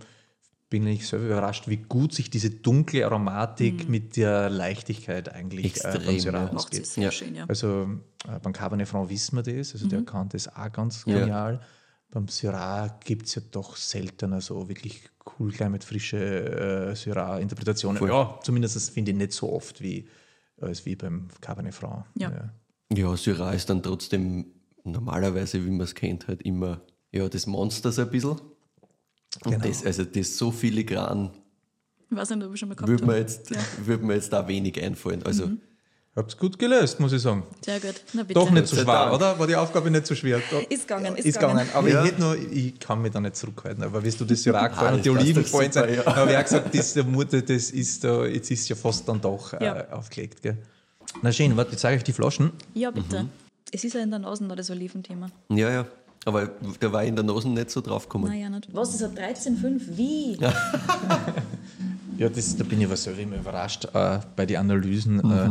bin 0.69 0.87
ich 0.87 1.07
selber 1.07 1.25
überrascht, 1.27 1.67
wie 1.67 1.77
gut 1.77 2.13
sich 2.13 2.29
diese 2.29 2.49
dunkle 2.49 3.05
Aromatik 3.05 3.87
mit 3.87 4.17
der 4.17 4.49
Leichtigkeit 4.49 5.29
eigentlich 5.33 5.77
äh, 5.77 5.83
beim 5.83 5.93
Extrem, 5.95 6.19
Syrah 6.19 6.43
ja. 6.45 6.51
Ausgeht. 6.53 6.85
sehr 6.87 7.03
Ja. 7.05 7.11
schön, 7.11 7.35
ja. 7.35 7.45
Also 7.47 7.87
äh, 8.27 8.39
beim 8.41 8.51
Cabernet 8.53 8.87
Franc 8.87 9.09
wissen 9.09 9.35
wir 9.37 9.43
das, 9.43 9.73
also 9.73 9.85
Mhm. 9.85 9.89
der 9.89 10.01
kann 10.03 10.29
das 10.29 10.47
auch 10.55 10.71
ganz 10.71 11.03
Ja. 11.05 11.19
genial. 11.19 11.61
Beim 12.11 12.27
Syrah 12.27 12.99
gibt 13.03 13.27
es 13.27 13.35
ja 13.35 13.41
doch 13.51 13.75
seltener 13.75 14.41
so 14.41 14.67
wirklich 14.69 15.01
cool 15.39 15.51
gleich 15.51 15.69
mit 15.69 15.83
frischen 15.83 16.19
äh, 16.19 16.95
Syrah-Interpretationen. 16.95 18.05
Ja, 18.07 18.39
zumindest 18.43 18.89
finde 18.91 19.11
ich 19.11 19.17
nicht 19.17 19.33
so 19.33 19.51
oft 19.51 19.81
wie, 19.81 20.07
als 20.61 20.85
wie 20.85 20.95
beim 20.95 21.27
Cabernet 21.41 21.73
Franc. 21.73 22.05
Ja. 22.17 22.53
Ja, 22.93 23.17
Syrah 23.17 23.53
ist 23.53 23.69
dann 23.69 23.81
trotzdem 23.83 24.45
normalerweise, 24.83 25.63
wie 25.65 25.69
man 25.71 25.81
es 25.81 25.95
kennt, 25.95 26.27
halt 26.27 26.41
immer 26.43 26.81
ja, 27.11 27.27
das 27.29 27.47
Monster 27.47 27.91
so 27.91 28.01
ein 28.03 28.09
bisschen. 28.09 28.39
Und 29.43 29.51
Genau. 29.51 29.65
das, 29.65 29.85
also 29.85 30.03
das 30.05 30.37
so 30.37 30.51
filigran 30.51 31.31
Ich 32.09 32.15
weiß 32.17 32.29
nicht, 32.31 32.43
ob 32.45 32.53
ich 32.53 32.59
schon 32.59 32.69
mal 32.69 32.75
gehabt 32.75 32.89
würde 32.89 33.05
mir, 33.05 33.17
jetzt, 33.17 33.51
würd 33.85 34.01
mir 34.03 34.13
jetzt 34.15 34.31
da 34.31 34.47
wenig 34.47 34.81
einfallen. 34.81 35.23
Also 35.23 35.47
Mhm. 35.47 35.61
Hab's 36.15 36.37
gut 36.37 36.57
gelöst, 36.57 36.97
muss 37.01 37.11
ich 37.11 37.21
sagen. 37.21 37.43
Sehr 37.59 37.77
gut. 37.77 37.95
Na 38.13 38.21
bitte. 38.23 38.35
Doch 38.35 38.49
nicht 38.49 38.67
so 38.67 38.77
schwer, 38.77 38.85
Dank. 38.85 39.13
oder? 39.15 39.37
War 39.37 39.47
die 39.47 39.55
Aufgabe 39.57 39.91
nicht 39.91 40.07
so 40.07 40.15
schwer? 40.15 40.41
Da- 40.49 40.59
Ist 40.59 40.87
gegangen, 40.87 41.17
ist 41.17 41.25
ist 41.25 41.33
gegangen. 41.35 41.57
gegangen. 41.57 41.71
Aber 41.73 41.89
Ja. 41.89 42.03
ich, 42.05 42.11
hätte 42.11 42.21
nur, 42.21 42.37
ich 42.37 42.79
kann 42.79 43.01
mich 43.01 43.11
da 43.11 43.19
nicht 43.19 43.35
zurückhalten. 43.35 43.83
Aber 43.83 44.01
wenn 44.01 44.11
du 44.17 44.23
das 44.23 44.41
Syrah 44.41 44.69
gefallen 44.69 44.91
Ah, 44.93 44.95
und 44.95 45.03
die 45.05 45.09
Oliven 45.09 45.43
doch 45.43 45.51
gefallen 45.51 45.71
sind, 45.73 45.89
ja. 45.93 46.05
habe 46.15 46.31
ich 46.31 46.37
auch 46.37 46.43
gesagt, 46.43 46.73
das, 46.73 46.93
der 46.93 47.03
Mutter, 47.03 47.41
das 47.41 47.69
ist 47.71 48.01
da, 48.05 48.25
jetzt 48.25 48.49
ist 48.49 48.69
ja 48.69 48.77
fast 48.77 49.05
dann 49.09 49.19
doch 49.19 49.51
äh, 49.55 49.65
Ja. 49.65 49.89
aufgelegt. 49.91 50.41
Gell? 50.41 50.57
Na 51.21 51.33
schön, 51.33 51.57
warte, 51.57 51.71
jetzt 51.71 51.81
zeige 51.81 51.95
ich 51.97 51.99
euch 51.99 52.03
die 52.05 52.13
Flaschen. 52.13 52.51
Ja, 52.73 52.91
bitte. 52.91 53.23
Mhm. 53.23 53.29
Es 53.73 53.83
ist 53.83 53.91
ja 53.93 53.99
in 54.01 54.09
der 54.09 54.19
Nase 54.19 54.45
noch 54.45 54.55
das 54.55 54.69
Oliventhema. 54.69 55.27
Ja, 55.49 55.69
ja. 55.69 55.85
Aber 56.25 56.47
da 56.79 56.91
war 56.91 57.03
ich 57.03 57.09
in 57.09 57.15
der 57.15 57.23
Nase 57.23 57.47
nicht 57.49 57.69
so 57.69 57.81
drauf 57.81 58.03
gekommen. 58.09 58.25
Naja, 58.27 58.49
nicht. 58.49 58.67
Was, 58.73 58.97
das 58.97 59.09
hat 59.11 59.17
13,5? 59.19 59.81
Wie? 59.95 60.37
Ja, 62.17 62.29
das, 62.29 62.55
da 62.55 62.63
bin 62.63 62.79
ich 62.79 62.85
aber 62.87 62.95
selber 62.95 63.19
immer 63.21 63.35
überrascht 63.37 63.85
äh, 63.93 64.19
bei 64.35 64.45
den 64.45 64.57
Analysen, 64.57 65.19
äh, 65.31 65.49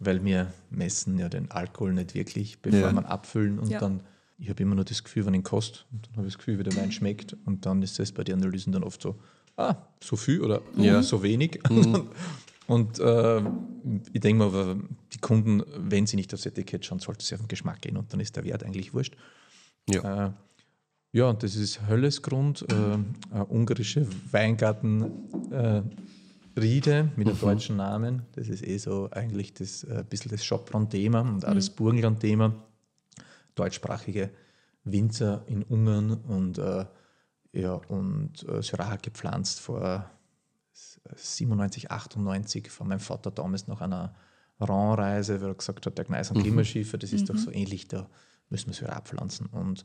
weil 0.00 0.24
wir 0.24 0.52
messen 0.70 1.18
ja 1.18 1.28
den 1.28 1.50
Alkohol 1.50 1.92
nicht 1.92 2.14
wirklich, 2.14 2.58
bevor 2.60 2.80
Ja. 2.80 2.92
wir 2.92 3.08
abfüllen. 3.08 3.58
Und 3.58 3.68
Ja. 3.70 3.78
dann, 3.80 4.00
ich 4.38 4.48
habe 4.48 4.62
immer 4.62 4.74
nur 4.74 4.84
das 4.84 5.04
Gefühl, 5.04 5.26
wenn 5.26 5.34
ich 5.34 5.40
ihn 5.40 5.44
koste, 5.44 5.80
und 5.92 6.06
dann 6.08 6.16
habe 6.16 6.26
ich 6.26 6.32
das 6.34 6.38
Gefühl, 6.38 6.58
wie 6.58 6.62
der 6.64 6.74
Wein 6.76 6.90
schmeckt. 6.90 7.36
Und 7.44 7.66
dann 7.66 7.82
ist 7.82 7.98
das 7.98 8.12
bei 8.12 8.24
den 8.24 8.36
Analysen 8.42 8.72
dann 8.72 8.82
oft 8.82 9.00
so, 9.02 9.14
ah, 9.56 9.76
so 10.02 10.16
viel 10.16 10.40
oder 10.40 10.60
Ja. 10.76 11.02
so 11.02 11.22
wenig. 11.22 11.60
Und 12.66 12.98
äh, 12.98 13.42
ich 14.14 14.20
denke 14.20 14.38
mal, 14.38 14.46
aber 14.48 14.76
die 15.12 15.18
Kunden, 15.18 15.62
wenn 15.76 16.06
sie 16.06 16.16
nicht 16.16 16.32
aufs 16.32 16.46
Etikett 16.46 16.86
schauen, 16.86 16.98
sollte 16.98 17.22
sie 17.22 17.34
auf 17.34 17.42
den 17.42 17.48
Geschmack 17.48 17.82
gehen 17.82 17.98
und 17.98 18.10
dann 18.10 18.20
ist 18.20 18.36
der 18.36 18.44
Wert 18.44 18.62
eigentlich 18.64 18.94
wurscht. 18.94 19.14
Ja. 19.88 20.26
Äh, 20.26 20.30
ja, 21.12 21.28
und 21.28 21.44
das 21.44 21.54
ist 21.54 21.86
Höllesgrund, 21.86 22.66
äh, 22.68 22.74
eine 22.74 23.46
ungarische 23.46 24.08
Weingartenriede 24.32 27.12
mit 27.14 27.28
einem 27.28 27.40
deutschen 27.40 27.76
Namen. 27.76 28.22
Das 28.32 28.48
ist 28.48 28.66
eh 28.66 28.78
so 28.78 29.08
eigentlich 29.12 29.54
das, 29.54 29.84
äh, 29.84 29.98
ein 29.98 30.06
bisschen 30.06 30.32
das 30.32 30.44
Schopron-Thema 30.44 31.20
und 31.20 31.46
auch 31.46 31.54
das 31.54 31.70
Burgenland-Thema. 31.70 32.52
Deutschsprachige 33.54 34.30
Winzer 34.82 35.44
in 35.46 35.62
Ungarn 35.62 36.14
und, 36.14 36.58
äh, 36.58 36.84
ja, 37.52 37.74
und 37.74 38.42
äh, 38.48 38.60
Syrah 38.60 38.96
gepflanzt 38.96 39.60
vor 39.60 40.10
97, 41.14 41.90
98 41.90 42.70
von 42.70 42.88
meinem 42.88 42.98
Vater 42.98 43.30
damals 43.30 43.68
nach 43.68 43.80
einer 43.80 44.14
Rennreise, 44.60 45.40
weil 45.40 45.50
er 45.50 45.54
gesagt 45.54 45.86
hat, 45.86 45.96
der 45.96 46.04
Gneis 46.04 46.30
und 46.30 46.42
Klimaschiffe, 46.42 46.98
das 46.98 47.12
ist 47.12 47.28
doch 47.28 47.36
so 47.36 47.52
ähnlich, 47.52 47.86
da 47.86 48.08
müssen 48.50 48.66
wir 48.68 48.74
Syrah 48.74 49.00
pflanzen. 49.00 49.46
Und 49.46 49.84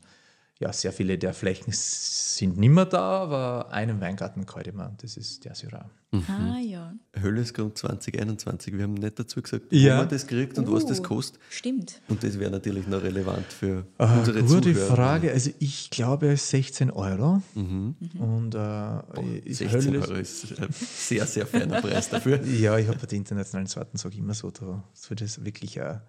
ja, 0.58 0.72
sehr 0.74 0.92
viele 0.92 1.16
der 1.16 1.32
Flächen 1.32 1.72
sind 1.72 2.58
nicht 2.58 2.68
mehr 2.68 2.84
da, 2.84 3.00
aber 3.22 3.72
einen 3.72 3.98
Weingarten 4.00 4.44
kann 4.44 4.60
ich 4.60 4.68
immer, 4.68 4.94
das 5.00 5.16
ist 5.16 5.44
der 5.46 5.54
Syrah. 5.54 5.88
Ah 6.12 6.58
ja. 6.58 6.92
Höllesgrund 7.18 7.78
2021. 7.78 8.76
Wir 8.76 8.82
haben 8.82 8.94
nicht 8.94 9.16
dazu 9.18 9.40
gesagt, 9.40 9.66
Ja. 9.70 9.94
wo 9.94 9.98
man 10.00 10.08
das 10.08 10.26
kriegt 10.26 10.58
und 10.58 10.70
was 10.70 10.84
das 10.84 10.98
Uh, 10.98 11.04
kostet. 11.04 11.40
Stimmt. 11.50 12.02
Und 12.08 12.22
das 12.24 12.38
wäre 12.38 12.50
natürlich 12.50 12.86
noch 12.88 13.00
relevant 13.02 13.46
für 13.46 13.86
Äh, 13.96 14.06
unsere 14.18 14.42
gute 14.42 14.72
Zuhörer. 14.74 14.96
Frage, 14.96 15.30
also 15.32 15.50
ich 15.60 15.88
glaube 15.90 16.36
16 16.36 16.90
Euro. 16.90 17.40
Und 17.54 18.54
äh, 18.54 19.38
ist 19.44 19.58
16 19.58 19.70
Hölles- 19.94 20.08
Euro 20.08 20.18
ist 20.20 20.60
ein 20.60 20.68
sehr, 20.72 21.26
sehr 21.26 21.46
feiner 21.46 21.80
Preis 21.80 22.10
dafür. 22.10 22.44
Ja, 22.44 22.76
ich 22.76 22.88
habe 22.88 22.98
bei 22.98 23.06
den 23.06 23.18
internationalen 23.18 23.68
Sorten, 23.68 23.96
sage 23.96 24.14
ich 24.14 24.20
immer 24.20 24.34
so, 24.34 24.50
da 24.50 24.82
soll 24.92 25.16
das 25.16 25.44
wirklich 25.44 25.76
äh, 25.76 26.00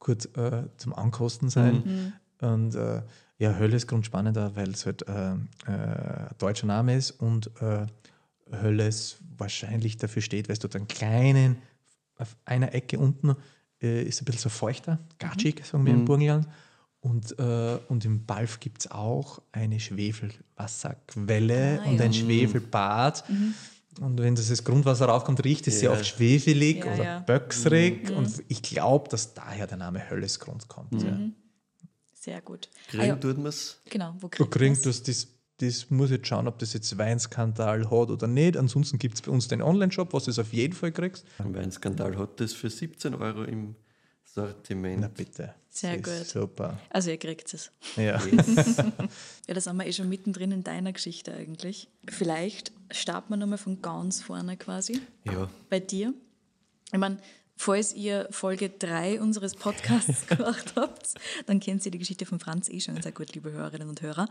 gut 0.00 0.36
äh, 0.36 0.64
zum 0.76 0.94
Ankosten 0.94 1.48
sein. 1.48 2.12
Und 2.40 2.74
äh, 2.74 3.02
ja, 3.38 3.56
Hölle 3.58 3.76
ist 3.76 3.86
grundspannender, 3.86 4.56
weil 4.56 4.70
es 4.70 4.84
halt 4.84 5.06
äh, 5.08 5.32
äh, 5.32 5.36
ein 5.66 6.28
deutscher 6.38 6.66
Name 6.66 6.96
ist 6.96 7.12
und 7.12 7.50
äh, 7.60 7.86
Hölles 8.50 9.18
wahrscheinlich 9.38 9.96
dafür 9.96 10.22
steht, 10.22 10.48
weil 10.48 10.54
es 10.54 10.58
dort 10.58 10.76
einen 10.76 10.88
kleinen, 10.88 11.56
auf 12.16 12.36
einer 12.44 12.74
Ecke 12.74 12.98
unten 12.98 13.36
äh, 13.82 14.02
ist 14.02 14.20
ein 14.20 14.24
bisschen 14.24 14.42
so 14.42 14.48
feuchter, 14.48 14.98
gatschig, 15.18 15.64
sagen 15.64 15.86
wir 15.86 15.92
im 15.92 16.04
Burgenland. 16.04 16.48
Und, 17.00 17.38
äh, 17.38 17.78
und 17.88 18.04
im 18.04 18.26
Balf 18.26 18.60
gibt 18.60 18.80
es 18.80 18.90
auch 18.90 19.40
eine 19.52 19.80
Schwefelwasserquelle 19.80 21.80
Ah, 21.82 21.88
und 21.88 21.98
ja. 21.98 22.04
ein 22.04 22.12
Schwefelbad. 22.12 23.24
Und 24.00 24.18
wenn 24.20 24.34
das, 24.36 24.48
das 24.48 24.62
Grundwasser 24.64 25.06
raufkommt, 25.06 25.44
riecht 25.44 25.66
es 25.66 25.80
sehr 25.80 25.90
Ja. 25.90 25.96
oft 25.96 26.06
schwefelig 26.06 26.84
Ja, 26.84 26.94
oder 26.94 27.04
ja. 27.04 27.18
böcksrig. 27.20 28.10
Und 28.10 28.42
ich 28.48 28.62
glaube, 28.62 29.08
dass 29.08 29.34
daher 29.34 29.66
der 29.66 29.78
Name 29.78 30.08
Höllesgrund 30.08 30.68
kommt. 30.68 31.02
Ja. 31.02 31.18
Sehr 32.14 32.40
gut. 32.40 32.68
Kriegen 32.88 33.02
Ah, 33.02 33.06
ja. 33.06 33.16
tut 33.16 33.36
man 33.38 33.46
es. 33.46 33.80
Genau, 33.90 34.14
wo 34.20 34.28
Du 34.28 34.44
kriegt 34.46 34.50
kriegst 34.52 34.84
man's? 34.86 35.02
das, 35.02 35.26
das, 35.58 35.80
das 35.80 35.90
muss 35.90 36.10
jetzt 36.10 36.26
schauen, 36.28 36.46
ob 36.48 36.58
das 36.58 36.72
jetzt 36.72 36.96
Weinskandal 36.98 37.84
hat 37.90 38.10
oder 38.10 38.26
nicht. 38.26 38.56
Ansonsten 38.56 38.98
gibt 38.98 39.16
es 39.16 39.22
bei 39.22 39.30
uns 39.32 39.48
den 39.48 39.60
Online-Shop, 39.62 40.12
was 40.12 40.24
du 40.24 40.30
es 40.30 40.38
auf 40.38 40.52
jeden 40.52 40.74
Fall 40.74 40.92
kriegst. 40.92 41.24
Ein 41.38 41.54
Weinskandal 41.54 42.16
hat 42.18 42.38
das 42.40 42.52
für 42.52 42.70
17 42.70 43.14
Euro 43.14 43.42
im 43.44 43.74
Sortiment. 44.34 45.00
Na 45.00 45.08
bitte. 45.08 45.54
Sehr 45.68 45.96
gut. 45.96 46.26
Super. 46.26 46.78
Also 46.90 47.10
ihr 47.10 47.18
kriegt 47.18 47.52
es. 47.54 47.70
Ja. 47.96 48.20
Ja, 49.46 49.54
da 49.54 49.60
sind 49.60 49.76
wir 49.76 49.86
eh 49.86 49.92
schon 49.92 50.08
mittendrin 50.08 50.52
in 50.52 50.62
deiner 50.62 50.92
Geschichte 50.92 51.34
eigentlich. 51.34 51.88
Vielleicht 52.08 52.72
starten 52.92 53.30
wir 53.30 53.36
nochmal 53.36 53.58
von 53.58 53.82
ganz 53.82 54.22
vorne 54.22 54.56
quasi. 54.56 55.00
Ja. 55.24 55.50
bei 55.68 55.80
dir. 55.80 56.14
Ich 56.92 56.98
meine, 56.98 57.18
falls 57.56 57.92
ihr 57.94 58.28
Folge 58.30 58.70
3 58.70 59.20
unseres 59.20 59.54
Podcasts 59.54 60.26
gehört 60.28 60.74
habt, 60.76 61.14
dann 61.46 61.58
kennt 61.58 61.84
ihr 61.84 61.90
die 61.90 61.98
Geschichte 61.98 62.26
von 62.26 62.38
Franz 62.38 62.68
eh 62.68 62.80
schon 62.80 63.02
sehr 63.02 63.12
gut, 63.12 63.34
liebe 63.34 63.50
Hörerinnen 63.50 63.88
und 63.88 64.02
Hörer. 64.02 64.28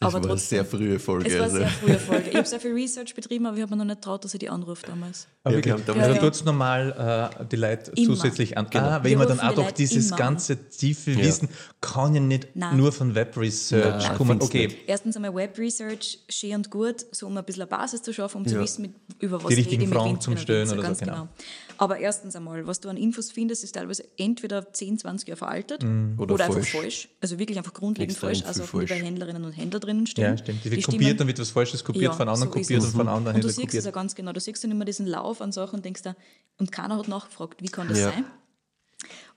Das 0.00 0.12
war 0.12 0.22
eine 0.22 0.36
sehr 0.38 0.64
frühe 0.64 0.98
Folge. 0.98 1.28
Es 1.28 1.34
war 1.36 1.42
also. 1.44 1.56
eine 1.56 1.64
sehr 1.66 1.72
frühe 1.74 1.98
Folge. 1.98 2.30
Ich 2.30 2.36
habe 2.36 2.46
sehr 2.46 2.60
viel 2.60 2.72
Research 2.72 3.14
betrieben, 3.14 3.46
aber 3.46 3.56
ich 3.56 3.62
habe 3.62 3.70
mir 3.70 3.76
noch 3.78 3.84
nicht 3.84 4.02
traut, 4.02 4.24
dass 4.24 4.34
ich 4.34 4.40
die 4.40 4.48
anrufe 4.50 4.84
damals. 4.86 5.28
Aber 5.44 5.52
Ja, 5.54 5.58
wirklich, 5.58 5.72
wir 5.74 5.78
haben 5.78 5.86
damals- 5.86 6.08
Ja, 6.08 6.14
ja. 6.14 6.20
tut's 6.20 6.44
normal 6.44 7.30
äh, 7.40 7.44
die 7.46 7.56
Leute 7.56 7.92
Immer. 7.92 8.06
zusätzlich 8.06 8.58
an. 8.58 8.66
Genau. 8.70 8.84
Ah, 8.84 8.98
weil 9.02 9.10
Wir 9.10 9.18
man 9.18 9.28
dann 9.28 9.40
auch 9.40 9.54
doch 9.54 9.64
Leute 9.64 9.74
dieses 9.74 10.08
immer 10.08 10.16
ganze 10.16 10.56
tiefe 10.68 11.12
Ja. 11.12 11.18
Wissen 11.18 11.48
kann 11.80 12.14
ja 12.14 12.20
nicht 12.20 12.48
Nein. 12.54 12.76
nur 12.76 12.92
von 12.92 13.14
Web-Research 13.14 14.08
Nein, 14.08 14.16
kommen. 14.16 14.42
Okay, 14.42 14.66
nicht. 14.66 14.78
Erstens 14.86 15.16
einmal 15.16 15.34
Web 15.34 15.56
Research, 15.58 16.18
schön 16.28 16.54
und 16.56 16.70
gut, 16.70 17.06
so 17.12 17.26
um 17.26 17.36
ein 17.36 17.44
bisschen 17.44 17.62
eine 17.62 17.70
Basis 17.70 18.02
zu 18.02 18.12
schaffen, 18.12 18.38
um 18.38 18.46
zu 18.46 18.58
wissen, 18.58 18.82
mit, 18.82 18.92
über 19.20 19.42
was 19.42 19.48
Die 19.48 19.54
richtigen 19.54 19.82
rede 19.82 19.84
ich 19.84 19.90
mit 19.90 19.98
Fragen 19.98 20.20
zum 20.20 20.36
Stellen 20.36 20.68
oder 20.68 20.76
so, 20.76 20.82
ganz 20.82 20.98
genau. 20.98 21.28
Aber 21.76 21.98
erstens 21.98 22.36
einmal, 22.36 22.66
was 22.68 22.78
du 22.80 22.88
an 22.88 22.96
Infos 22.96 23.32
findest, 23.32 23.64
ist 23.64 23.72
teilweise 23.74 24.04
entweder 24.16 24.72
10, 24.72 24.98
20 24.98 25.28
Jahre 25.28 25.38
veraltet 25.38 25.82
Oder 25.82 26.34
oder, 26.34 26.44
einfach 26.44 26.54
falsch. 26.60 26.72
falsch. 26.72 27.08
Also 27.20 27.38
wirklich 27.38 27.58
einfach 27.58 27.74
grundlegend 27.74 28.12
Extrem 28.12 28.28
falsch, 28.28 28.44
also 28.46 28.62
auch 28.62 28.72
wie 28.74 28.78
bei 28.78 28.86
falsch. 28.86 29.02
Händlerinnen 29.02 29.44
und 29.44 29.52
Händlern 29.52 29.82
drinnen 29.84 30.06
stehen. 30.06 30.24
ja, 30.24 30.36
stimmt. 30.36 30.64
Die 30.64 30.70
wird 30.70 30.82
Stimmen- 30.82 30.98
kopiert, 30.98 31.20
dann 31.20 31.26
wird 31.28 31.38
was 31.38 31.50
Falsches 31.50 31.84
kopiert, 31.84 32.04
Ja, 32.04 32.12
von 32.12 32.28
anderen 32.28 32.52
so 32.52 32.58
kopiert 32.58 32.80
es. 32.82 32.86
und 32.86 32.92
von 32.96 33.08
anderen 33.08 33.36
Und 33.36 33.44
du 33.44 33.48
siehst 33.48 33.58
es 33.68 33.72
ja 33.74 33.80
kopiert. 33.80 33.94
ganz 33.94 34.14
genau. 34.14 34.32
Du 34.32 34.40
siehst 34.40 34.62
dann 34.64 34.70
immer 34.70 34.84
diesen 34.84 35.06
Lauf 35.06 35.40
an 35.40 35.52
Sachen 35.52 35.76
und 35.76 35.84
denkst 35.84 36.02
da, 36.02 36.16
und 36.58 36.72
keiner 36.72 36.96
hat 36.98 37.08
nachgefragt, 37.08 37.62
wie 37.62 37.68
kann 37.68 37.88
das 37.88 37.98
Ja. 37.98 38.10
sein? 38.12 38.24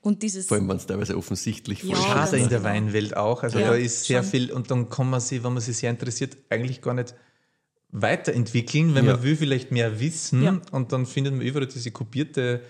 Und 0.00 0.22
dieses, 0.22 0.46
Vor 0.46 0.56
allem, 0.56 0.68
wenn 0.68 0.76
es 0.78 0.86
teilweise 0.86 1.16
offensichtlich 1.16 1.82
Ja, 1.82 1.96
Schade 1.96 2.38
in 2.38 2.48
der. 2.48 2.62
Weinwelt 2.62 3.16
auch. 3.16 3.42
Also 3.42 3.58
Ja, 3.58 3.68
da 3.68 3.74
ist 3.74 4.04
sehr 4.04 4.22
schon. 4.22 4.30
viel 4.30 4.52
und 4.52 4.70
dann 4.70 4.88
kann 4.88 5.10
man 5.10 5.20
sich, 5.20 5.42
wenn 5.44 5.52
man 5.52 5.60
sich 5.62 5.76
sehr 5.76 5.90
interessiert, 5.90 6.36
eigentlich 6.48 6.80
gar 6.80 6.94
nicht 6.94 7.14
weiterentwickeln, 7.90 8.94
weil 8.94 9.04
Ja. 9.04 9.14
man 9.14 9.22
will 9.22 9.36
vielleicht 9.36 9.72
mehr 9.72 9.98
wissen 10.00 10.42
Ja. 10.42 10.60
und 10.72 10.92
dann 10.92 11.06
findet 11.06 11.34
man 11.34 11.42
überall 11.42 11.66
diese 11.66 11.90
kopierte, 11.90 12.62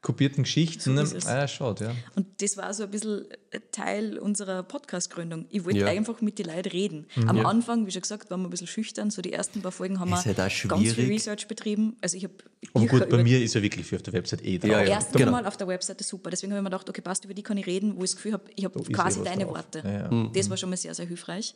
kopierten 0.00 0.44
Geschichten. 0.44 1.04
So. 1.06 1.16
Ah, 1.28 1.46
schade, 1.48 1.84
ja. 1.86 1.90
Und 2.16 2.26
das 2.40 2.56
war 2.56 2.72
so 2.74 2.84
ein 2.84 2.90
bisschen 2.90 3.24
Teil 3.70 4.18
unserer 4.18 4.62
Podcast-Gründung. 4.62 5.46
Ich 5.50 5.64
wollte 5.64 5.80
Ja. 5.80 5.86
einfach 5.86 6.20
mit 6.20 6.38
den 6.38 6.46
Leuten 6.46 6.68
reden. 6.70 7.06
Am 7.26 7.44
Anfang, 7.44 7.86
wie 7.86 7.90
schon 7.90 8.02
gesagt, 8.02 8.30
waren 8.30 8.40
wir 8.40 8.48
ein 8.48 8.50
bisschen 8.50 8.66
schüchtern. 8.66 9.10
So 9.10 9.20
die 9.22 9.32
ersten 9.32 9.60
paar 9.62 9.72
Folgen 9.72 10.00
haben 10.00 10.10
wir 10.10 10.24
halt 10.24 10.36
ganz 10.36 10.92
viel. 10.92 11.06
Research 11.06 11.48
betrieben. 11.48 11.96
Also 12.00 12.16
ich 12.16 12.24
habe 12.24 12.34
Aber 12.74 12.86
gut, 12.86 13.08
bei 13.08 13.22
mir 13.22 13.42
ist 13.42 13.54
ja 13.54 13.62
wirklich 13.62 13.86
viel 13.86 13.96
auf 13.96 14.02
der 14.02 14.12
Website 14.14 14.44
eh 14.44 14.58
drauf. 14.58 14.70
Ja, 14.70 14.82
ja. 14.82 14.88
Erst 14.90 15.12
genau. 15.12 15.26
einmal 15.26 15.46
auf 15.46 15.56
der 15.56 15.68
Webseite 15.68 16.04
super. 16.04 16.30
Deswegen 16.30 16.52
habe 16.52 16.60
ich 16.60 16.62
mir 16.64 16.70
gedacht, 16.70 16.88
okay, 16.88 17.00
passt, 17.02 17.24
über 17.24 17.34
die 17.34 17.42
kann 17.42 17.56
ich 17.58 17.66
reden, 17.66 17.94
wo 17.96 18.04
ich 18.04 18.10
das 18.10 18.16
Gefühl 18.16 18.32
habe, 18.34 18.44
ich 18.54 18.64
habe 18.64 18.78
Da 18.80 18.88
eh 18.88 18.92
quasi 18.92 19.22
deine 19.22 19.44
drauf. 19.44 19.56
Worte. 19.56 19.82
Ja, 19.84 19.92
ja. 19.92 20.10
Mhm. 20.10 20.30
Das 20.32 20.48
war 20.48 20.56
schon 20.56 20.70
mal 20.70 20.76
sehr, 20.76 20.94
sehr 20.94 21.06
hilfreich. 21.06 21.54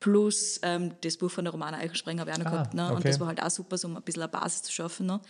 Plus 0.00 0.58
ähm, 0.62 0.90
das 1.00 1.16
Buch 1.16 1.30
von 1.30 1.44
der 1.44 1.52
Romana 1.52 1.78
Eichelspreng 1.78 2.20
habe 2.20 2.28
ich 2.30 2.36
auch 2.36 2.40
noch 2.40 2.46
Ah, 2.46 2.50
gehabt. 2.50 2.74
Ne? 2.74 2.88
Und 2.90 2.96
okay. 2.98 3.08
das 3.08 3.20
war 3.20 3.28
halt 3.28 3.42
auch 3.42 3.48
super, 3.50 3.78
so 3.78 3.88
um 3.88 3.96
ein 3.96 4.02
bisschen 4.02 4.22
eine 4.22 4.28
Basis 4.30 4.62
zu 4.62 4.72
schaffen. 4.72 5.06
Ne? 5.06 5.20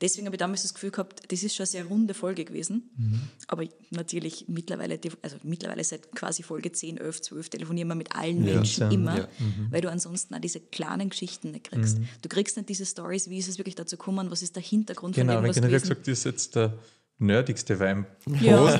Deswegen 0.00 0.26
habe 0.26 0.34
ich 0.34 0.40
damals 0.40 0.62
das 0.62 0.74
Gefühl 0.74 0.90
gehabt, 0.90 1.30
das 1.30 1.42
ist 1.42 1.54
schon 1.54 1.62
eine 1.64 1.68
sehr 1.68 1.84
runde 1.84 2.14
Folge 2.14 2.44
gewesen. 2.44 2.90
Mhm. 2.96 3.20
Aber 3.46 3.64
natürlich 3.90 4.46
mittlerweile, 4.48 4.98
also 5.22 5.36
mittlerweile 5.44 5.63
seit 5.82 6.10
quasi 6.14 6.42
Folge 6.42 6.72
10, 6.72 6.96
11, 6.98 7.22
12 7.22 7.48
telefonieren 7.50 7.88
wir 7.88 7.94
mit 7.94 8.14
allen 8.14 8.44
Ja. 8.46 8.54
Menschen 8.56 8.82
Ja. 8.84 8.90
immer, 8.90 9.18
Ja. 9.18 9.28
weil 9.70 9.80
du 9.80 9.90
ansonsten 9.90 10.34
auch 10.34 10.40
diese 10.40 10.60
kleinen 10.60 11.10
Geschichten 11.10 11.50
nicht 11.52 11.70
kriegst. 11.70 11.98
Mhm. 11.98 12.08
Du 12.22 12.28
kriegst 12.28 12.56
nicht 12.56 12.68
diese 12.68 12.86
Stories, 12.86 13.28
wie 13.30 13.38
ist 13.38 13.48
es 13.48 13.58
wirklich 13.58 13.74
dazu 13.74 13.96
gekommen, 13.96 14.30
was 14.30 14.42
ist 14.42 14.56
der 14.56 14.62
Hintergrund 14.62 15.14
Genau, 15.14 15.34
von 15.34 15.42
wenn 15.42 15.46
irgendwas 15.52 15.56
genau 15.56 15.68
gewesen. 15.68 15.82
gesagt, 15.88 16.08
das 16.08 16.18
ist 16.18 16.24
jetzt 16.24 16.56
der 16.56 16.74
nerdigste 17.18 17.78
Wein. 17.80 18.06
Ja, 18.40 18.74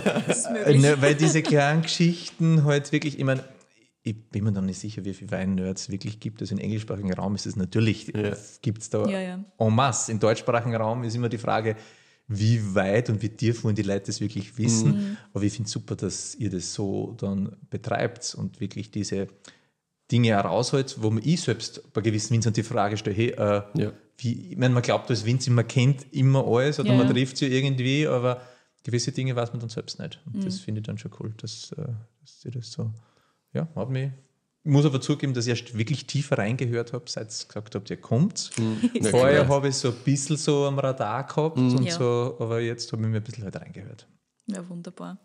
Äh, 0.65 0.79
ne, 0.79 1.01
weil 1.01 1.15
diese 1.15 1.43
kleinen 1.43 1.83
Geschichten 1.83 2.65
halt 2.65 2.91
wirklich, 2.93 3.19
ich 3.19 3.25
meine, 3.25 3.45
ich 4.03 4.29
bin 4.31 4.45
mir 4.45 4.53
noch 4.53 4.61
nicht 4.61 4.79
sicher, 4.79 5.05
wie 5.07 5.15
viele 5.15 5.31
Wein-Nerds 5.31 5.89
wirklich 5.89 6.21
gibt. 6.21 6.43
Also 6.43 6.55
im 6.55 6.59
englischsprachigen 6.61 7.13
Raum 7.15 7.35
ist 7.37 7.47
es 7.47 7.57
natürlich, 7.57 8.09
Ja. 8.15 8.37
gibt 8.61 8.83
es 8.83 8.91
da 8.91 9.09
Ja, 9.09 9.21
ja. 9.21 9.45
en 9.59 9.75
masse. 9.75 10.13
Im 10.13 10.21
deutschsprachigen 10.21 10.75
Raum 10.77 11.05
ist 11.05 11.15
immer 11.15 11.31
die 11.31 11.39
Frage, 11.39 11.77
wie 12.27 12.75
weit 12.75 13.11
und 13.11 13.21
wie 13.23 13.29
tief 13.29 13.65
wollen 13.65 13.77
die 13.77 13.83
Leute 13.83 14.07
das 14.07 14.21
wirklich 14.21 14.57
wissen. 14.57 14.93
Mhm. 14.97 15.17
Aber 15.35 15.45
ich 15.45 15.53
finde 15.53 15.67
es 15.67 15.73
super, 15.73 15.95
dass 15.97 16.35
ihr 16.35 16.51
das 16.51 16.73
so 16.73 17.15
dann 17.19 17.57
betreibt 17.71 18.35
und 18.35 18.61
wirklich 18.61 18.91
diese 18.91 19.27
Dinge 20.11 20.29
herausholt, 20.29 20.97
wo 21.03 21.11
man 21.11 21.23
ich 21.25 21.41
selbst 21.43 21.93
bei 21.93 22.01
gewissen 22.01 22.35
Winzern 22.35 22.53
die 22.53 22.63
Frage 22.63 22.97
stelle, 22.97 23.17
hey, 23.17 23.31
äh, 23.31 23.63
Ja. 23.75 23.93
wie, 24.19 24.51
ich 24.53 24.57
meine, 24.57 24.73
man 24.75 24.83
glaubt 24.83 25.11
als 25.11 25.25
Winzer, 25.25 25.51
man 25.51 25.67
kennt 25.69 26.13
immer 26.13 26.47
alles 26.47 26.79
oder 26.81 26.91
Ja, 26.91 26.97
man 26.97 27.07
ja. 27.07 27.13
trifft 27.13 27.37
sie 27.39 27.47
irgendwie, 27.47 28.07
aber 28.07 28.41
gewisse 28.83 29.13
Dinge 29.13 29.35
weiß 29.35 29.53
man 29.53 29.61
dann 29.61 29.71
selbst 29.71 29.99
nicht. 29.99 30.21
Und 30.27 30.37
Mhm. 30.37 30.41
das 30.45 30.61
finde 30.61 30.81
ich 30.81 30.87
dann 30.87 30.99
schon 30.99 31.11
cool, 31.21 31.33
dass, 31.39 31.73
äh, 31.73 31.87
dass 32.21 32.45
ihr 32.45 32.51
das 32.53 32.71
so, 32.73 32.91
ja, 33.55 33.69
hat 33.75 33.91
mich. 33.91 34.11
Ich 34.67 34.71
muss 34.71 34.87
aber 34.87 34.99
zugeben, 35.01 35.35
dass 35.35 35.45
ich 35.47 35.51
erst 35.51 35.77
wirklich 35.77 36.07
tiefer 36.07 36.39
reingehört 36.39 36.95
habe, 36.95 37.05
seit 37.09 37.31
ihr 37.31 37.47
gesagt 37.47 37.75
habt, 37.75 37.91
ihr 37.91 37.99
kommt. 37.99 38.51
Ja, 38.95 39.11
Vorher 39.11 39.47
habe 39.47 39.69
ich 39.69 39.77
so 39.77 39.89
ein 39.89 39.95
bisschen 40.05 40.39
so 40.39 40.65
am 40.65 40.79
Radar 40.79 41.27
gehabt 41.27 41.59
und 41.59 41.85
Ja. 41.85 41.93
so, 41.93 42.37
aber 42.39 42.61
jetzt 42.61 42.91
habe 42.93 43.03
ich 43.03 43.09
mir 43.09 43.17
ein 43.19 43.23
bisschen 43.23 43.45
halt 43.45 43.57
reingehört. 43.57 44.07
Ja, 44.47 44.67
wunderbar. 44.69 45.19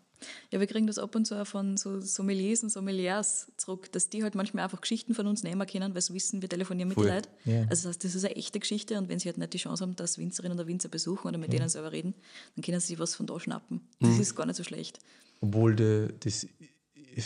Ja, 0.50 0.60
wir 0.60 0.66
kriegen 0.66 0.86
das 0.86 0.98
ab 0.98 1.14
und 1.14 1.24
zu 1.26 1.40
auch 1.40 1.46
von 1.46 1.78
so 1.78 1.98
Sommeliers 2.02 2.62
und 2.62 2.68
Sommeliers 2.68 3.50
zurück, 3.56 3.90
dass 3.92 4.10
die 4.10 4.22
halt 4.22 4.34
manchmal 4.34 4.64
einfach 4.64 4.82
Geschichten 4.82 5.14
von 5.14 5.26
uns 5.26 5.42
nehmen 5.42 5.66
können, 5.66 5.94
weil 5.94 6.02
sie 6.02 6.12
wissen, 6.12 6.42
wir 6.42 6.48
telefonieren 6.50 6.88
mit 6.88 6.96
Voll. 6.96 7.06
den 7.06 7.14
Leuten. 7.14 7.28
Ja. 7.46 7.60
Also 7.70 7.70
das 7.70 7.86
heißt, 7.86 8.04
das 8.04 8.14
ist 8.16 8.24
eine 8.26 8.36
echte 8.36 8.60
Geschichte 8.60 8.98
und 8.98 9.08
wenn 9.08 9.18
sie 9.18 9.30
halt 9.30 9.38
nicht 9.38 9.54
die 9.54 9.58
Chance 9.58 9.82
haben, 9.82 9.96
dass 9.96 10.18
Winzerinnen 10.18 10.58
oder 10.58 10.66
Winzer 10.68 10.90
besuchen 10.90 11.28
oder 11.28 11.38
mit 11.38 11.50
denen 11.54 11.70
selber 11.70 11.92
reden, 11.92 12.12
dann 12.54 12.62
können 12.62 12.80
sie 12.80 12.88
sich 12.88 12.98
was 12.98 13.14
von 13.14 13.26
da 13.26 13.40
schnappen. 13.40 13.80
Das 14.00 14.18
ist 14.18 14.34
gar 14.34 14.44
nicht 14.44 14.56
so 14.56 14.64
schlecht. 14.64 14.98
Obwohl 15.40 15.74
de, 15.74 16.10
das 16.20 16.46
ich 16.94 17.24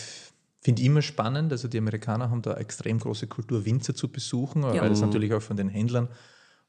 finde 0.64 0.80
ich 0.80 0.86
immer 0.86 1.02
spannend, 1.02 1.52
also 1.52 1.68
die 1.68 1.78
Amerikaner 1.78 2.30
haben 2.30 2.40
da 2.42 2.52
eine 2.52 2.60
extrem 2.60 2.98
große 2.98 3.26
Kultur, 3.26 3.64
Winzer 3.66 3.94
zu 3.94 4.08
besuchen, 4.08 4.62
Ja. 4.62 4.80
weil 4.82 4.90
es 4.92 5.00
natürlich 5.02 5.32
auch 5.34 5.42
von 5.42 5.56
den 5.58 5.68
Händlern 5.68 6.08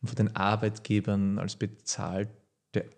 und 0.01 0.09
von 0.09 0.15
den 0.17 0.35
Arbeitgebern 0.35 1.39
als 1.39 1.55
bezahlte 1.55 2.29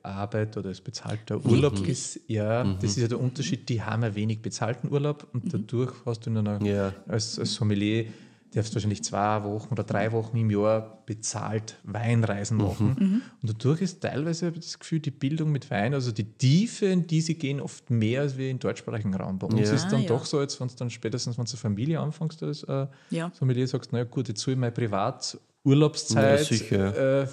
Arbeit 0.01 0.57
oder 0.57 0.69
als 0.69 0.81
bezahlter 0.81 1.45
Urlaub 1.45 1.87
ist. 1.87 2.19
Ja, 2.27 2.63
Mhm. 2.63 2.75
das 2.81 2.91
ist 2.91 2.97
ja 2.97 3.07
der 3.07 3.19
Unterschied. 3.19 3.69
Die 3.69 3.83
haben 3.83 4.01
ja 4.01 4.15
wenig 4.15 4.41
bezahlten 4.41 4.91
Urlaub 4.91 5.27
und 5.33 5.53
dadurch 5.53 5.93
hast 6.03 6.25
du 6.25 6.31
in 6.31 6.37
einer, 6.39 6.59
Ja. 6.65 6.93
als, 7.07 7.37
als 7.37 7.53
Sommelier, 7.53 8.05
darfst 8.53 8.71
du 8.71 8.75
wahrscheinlich 8.75 9.03
zwei 9.03 9.43
Wochen 9.43 9.73
oder 9.73 9.83
drei 9.83 10.11
Wochen 10.11 10.37
im 10.37 10.49
Jahr 10.49 11.03
bezahlt 11.05 11.75
Weinreisen 11.83 12.57
machen. 12.57 13.21
Und 13.41 13.49
dadurch 13.49 13.81
ist 13.81 14.01
teilweise 14.01 14.51
das 14.51 14.79
Gefühl, 14.79 14.99
die 14.99 15.11
Bildung 15.11 15.51
mit 15.51 15.69
Wein, 15.69 15.93
also 15.93 16.11
die 16.11 16.23
Tiefe, 16.23 16.85
in 16.87 17.05
die 17.07 17.21
sie 17.21 17.35
gehen, 17.35 17.59
oft 17.61 17.89
mehr 17.89 18.21
als 18.21 18.37
wir 18.37 18.49
im 18.49 18.59
deutschsprachigen 18.59 19.13
Raum. 19.15 19.37
Bei 19.37 19.47
uns 19.47 19.69
Ja. 19.69 19.75
ist 19.75 19.87
dann 19.89 19.99
Ah, 19.99 20.03
ja. 20.03 20.07
doch 20.07 20.25
so, 20.25 20.41
jetzt, 20.41 20.59
wenn 20.59 20.67
es 20.67 20.75
dann 20.75 20.89
spätestens, 20.89 21.37
wenn 21.37 21.45
du 21.45 21.51
eine 21.51 21.57
Familie 21.59 21.99
anfängst, 21.99 22.41
als 22.43 22.63
äh, 22.63 22.87
Ja. 23.09 23.31
Sommelier 23.33 23.67
sagst, 23.67 23.91
naja 23.91 24.05
gut, 24.05 24.27
jetzt 24.29 24.41
soll 24.41 24.53
ich 24.53 24.59
meine 24.59 24.71
Privaturlaubszeit 24.71 26.49
Ja, 26.71 26.89
äh, 27.23 27.27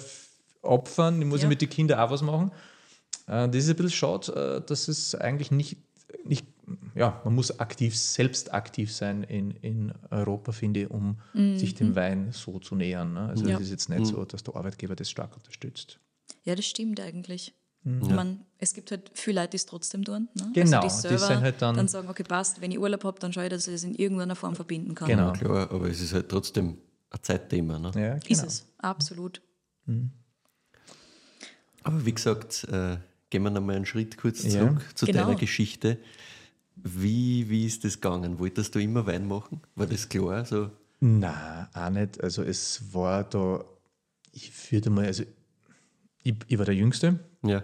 opfern, 0.61 1.21
ich 1.21 1.27
muss 1.27 1.41
Ja. 1.43 1.47
mit 1.47 1.61
den 1.61 1.69
Kindern 1.69 1.99
auch 1.99 2.11
was 2.11 2.21
machen. 2.21 2.51
Äh, 3.27 3.47
das 3.49 3.55
ist 3.63 3.69
ein 3.69 3.75
bisschen 3.75 3.91
schade, 3.91 4.61
äh, 4.63 4.67
dass 4.67 4.87
es 4.87 5.15
eigentlich 5.15 5.51
nicht, 5.51 5.77
nicht, 6.25 6.45
ja, 6.95 7.21
man 7.25 7.35
muss 7.35 7.59
aktiv, 7.59 7.95
selbst 7.97 8.53
aktiv 8.53 8.91
sein 8.93 9.23
in, 9.23 9.51
in 9.51 9.93
Europa, 10.09 10.51
finde 10.53 10.81
ich, 10.83 10.89
um 10.89 11.17
sich 11.33 11.75
dem 11.75 11.95
Wein 11.95 12.31
so 12.31 12.57
zu 12.59 12.75
nähern. 12.75 13.13
Ne? 13.13 13.27
Also 13.27 13.45
Ja. 13.47 13.55
es 13.57 13.63
ist 13.63 13.69
jetzt 13.71 13.89
nicht 13.89 14.05
so, 14.07 14.23
dass 14.25 14.43
der 14.43 14.55
Arbeitgeber 14.55 14.95
das 14.95 15.09
stark 15.09 15.35
unterstützt. 15.35 15.99
Ja, 16.45 16.55
das 16.55 16.65
stimmt 16.65 16.99
eigentlich. 16.99 17.53
Mhm. 17.83 18.01
Ich 18.01 18.09
mein, 18.09 18.39
es 18.57 18.73
gibt 18.73 18.89
halt 18.91 19.11
viele 19.13 19.41
Leute, 19.41 19.51
die 19.51 19.57
es 19.57 19.65
trotzdem 19.67 20.03
tun. 20.03 20.27
Ne? 20.33 20.51
Genau, 20.53 20.79
also 20.79 21.07
die 21.07 21.13
die, 21.15 21.19
sind 21.19 21.41
halt 21.41 21.61
dann- 21.61 21.75
dann, 21.75 21.87
sagen, 21.87 22.07
okay, 22.09 22.23
passt, 22.23 22.61
wenn 22.61 22.71
ich 22.71 22.79
Urlaub 22.79 23.03
habe, 23.03 23.19
dann 23.19 23.31
schaue 23.33 23.43
ich, 23.43 23.49
dass 23.51 23.67
ich 23.67 23.75
es 23.75 23.83
in 23.83 23.93
irgendeiner 23.93 24.35
Form 24.35 24.55
verbinden 24.55 24.95
kann. 24.95 25.07
Genau. 25.07 25.33
Klar, 25.33 25.69
aber 25.71 25.87
es 25.89 26.01
ist 26.01 26.13
halt 26.13 26.29
trotzdem 26.29 26.77
ein 27.11 27.19
Zeitthema. 27.21 27.77
Ne? 27.77 27.91
Ja, 27.95 28.15
Ist 28.15 28.27
genau. 28.27 28.43
es, 28.45 28.65
absolut. 28.79 29.41
Aber 31.83 32.05
wie 32.05 32.13
gesagt, 32.13 32.63
äh, 32.71 32.97
gehen 33.29 33.43
wir 33.43 33.49
nochmal 33.51 33.75
einen 33.75 33.85
Schritt 33.85 34.17
kurz 34.17 34.43
Ja. 34.43 34.49
zurück 34.61 34.81
zu 34.95 35.05
Genau. 35.05 35.21
deiner 35.25 35.35
Geschichte. 35.35 35.97
Wie, 36.75 37.49
wie 37.49 37.65
ist 37.65 37.83
das 37.83 38.01
gegangen? 38.01 38.39
Wolltest 38.39 38.75
du 38.75 38.79
immer 38.79 39.05
Wein 39.07 39.27
machen? 39.27 39.61
War 39.75 39.87
das 39.87 40.09
klar? 40.09 40.45
So, 40.45 40.69
Nein, 40.99 41.67
auch 41.73 41.89
nicht. 41.89 42.23
Also 42.23 42.43
es 42.43 42.93
war 42.93 43.23
da, 43.23 43.63
ich 44.31 44.71
würde 44.71 44.89
mal, 44.89 45.05
also 45.05 45.23
ich, 46.23 46.35
ich 46.47 46.57
war 46.57 46.65
der 46.65 46.75
Jüngste 46.75 47.19
ja. 47.43 47.63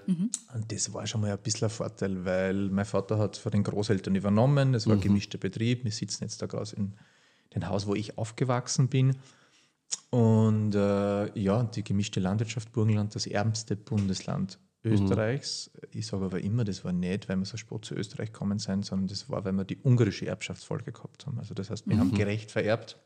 und 0.54 0.72
das 0.72 0.94
war 0.94 1.08
schon 1.08 1.22
mal 1.22 1.32
ein 1.32 1.40
bisschen 1.40 1.66
ein 1.66 1.72
Vorteil, 1.72 2.24
weil 2.26 2.70
mein 2.70 2.86
Vater 2.86 3.18
hat 3.18 3.38
von 3.38 3.52
den 3.52 3.64
Großeltern 3.64 4.14
übernommen, 4.14 4.76
es 4.76 4.86
war 4.86 4.94
ein 4.94 5.02
gemischter 5.02 5.40
Betrieb, 5.40 5.84
wir 5.84 5.92
sitzen 5.92 6.24
jetzt 6.24 6.42
da 6.42 6.46
gerade 6.46 6.76
in 6.76 6.94
dem 7.56 7.68
Haus, 7.68 7.88
wo 7.88 7.96
ich 7.96 8.18
aufgewachsen 8.18 8.88
bin 8.90 9.16
und 10.12 10.76
äh, 10.76 11.40
ja, 11.40 11.64
die 11.64 11.84
gemischte 11.84 12.20
Landwirtschaft 12.20 12.72
Burgenland, 12.72 13.16
das 13.16 13.26
ärmste 13.26 13.76
Bundesland 13.76 14.60
Österreichs. 14.84 15.72
Ich 15.92 16.08
sage 16.08 16.26
aber 16.26 16.42
immer, 16.42 16.64
das 16.64 16.84
war 16.84 16.92
nicht, 16.92 17.30
weil 17.30 17.38
wir 17.38 17.46
so 17.46 17.58
spät 17.58 17.86
zu 17.86 17.96
Österreich 17.96 18.32
gekommen 18.32 18.60
sind, 18.60 18.86
sondern 18.86 19.08
das 19.08 19.30
war, 19.30 19.46
weil 19.46 19.54
wir 19.54 19.64
die 19.64 19.78
ungarische 19.84 20.26
Erbschaftsfolge 20.26 20.92
gehabt 20.92 21.28
haben. 21.28 21.38
Also 21.40 21.54
das 21.54 21.70
heißt, 21.70 21.88
wir 21.88 21.98
haben 21.98 22.14
gerecht 22.14 22.52
vererbt. 22.52 22.98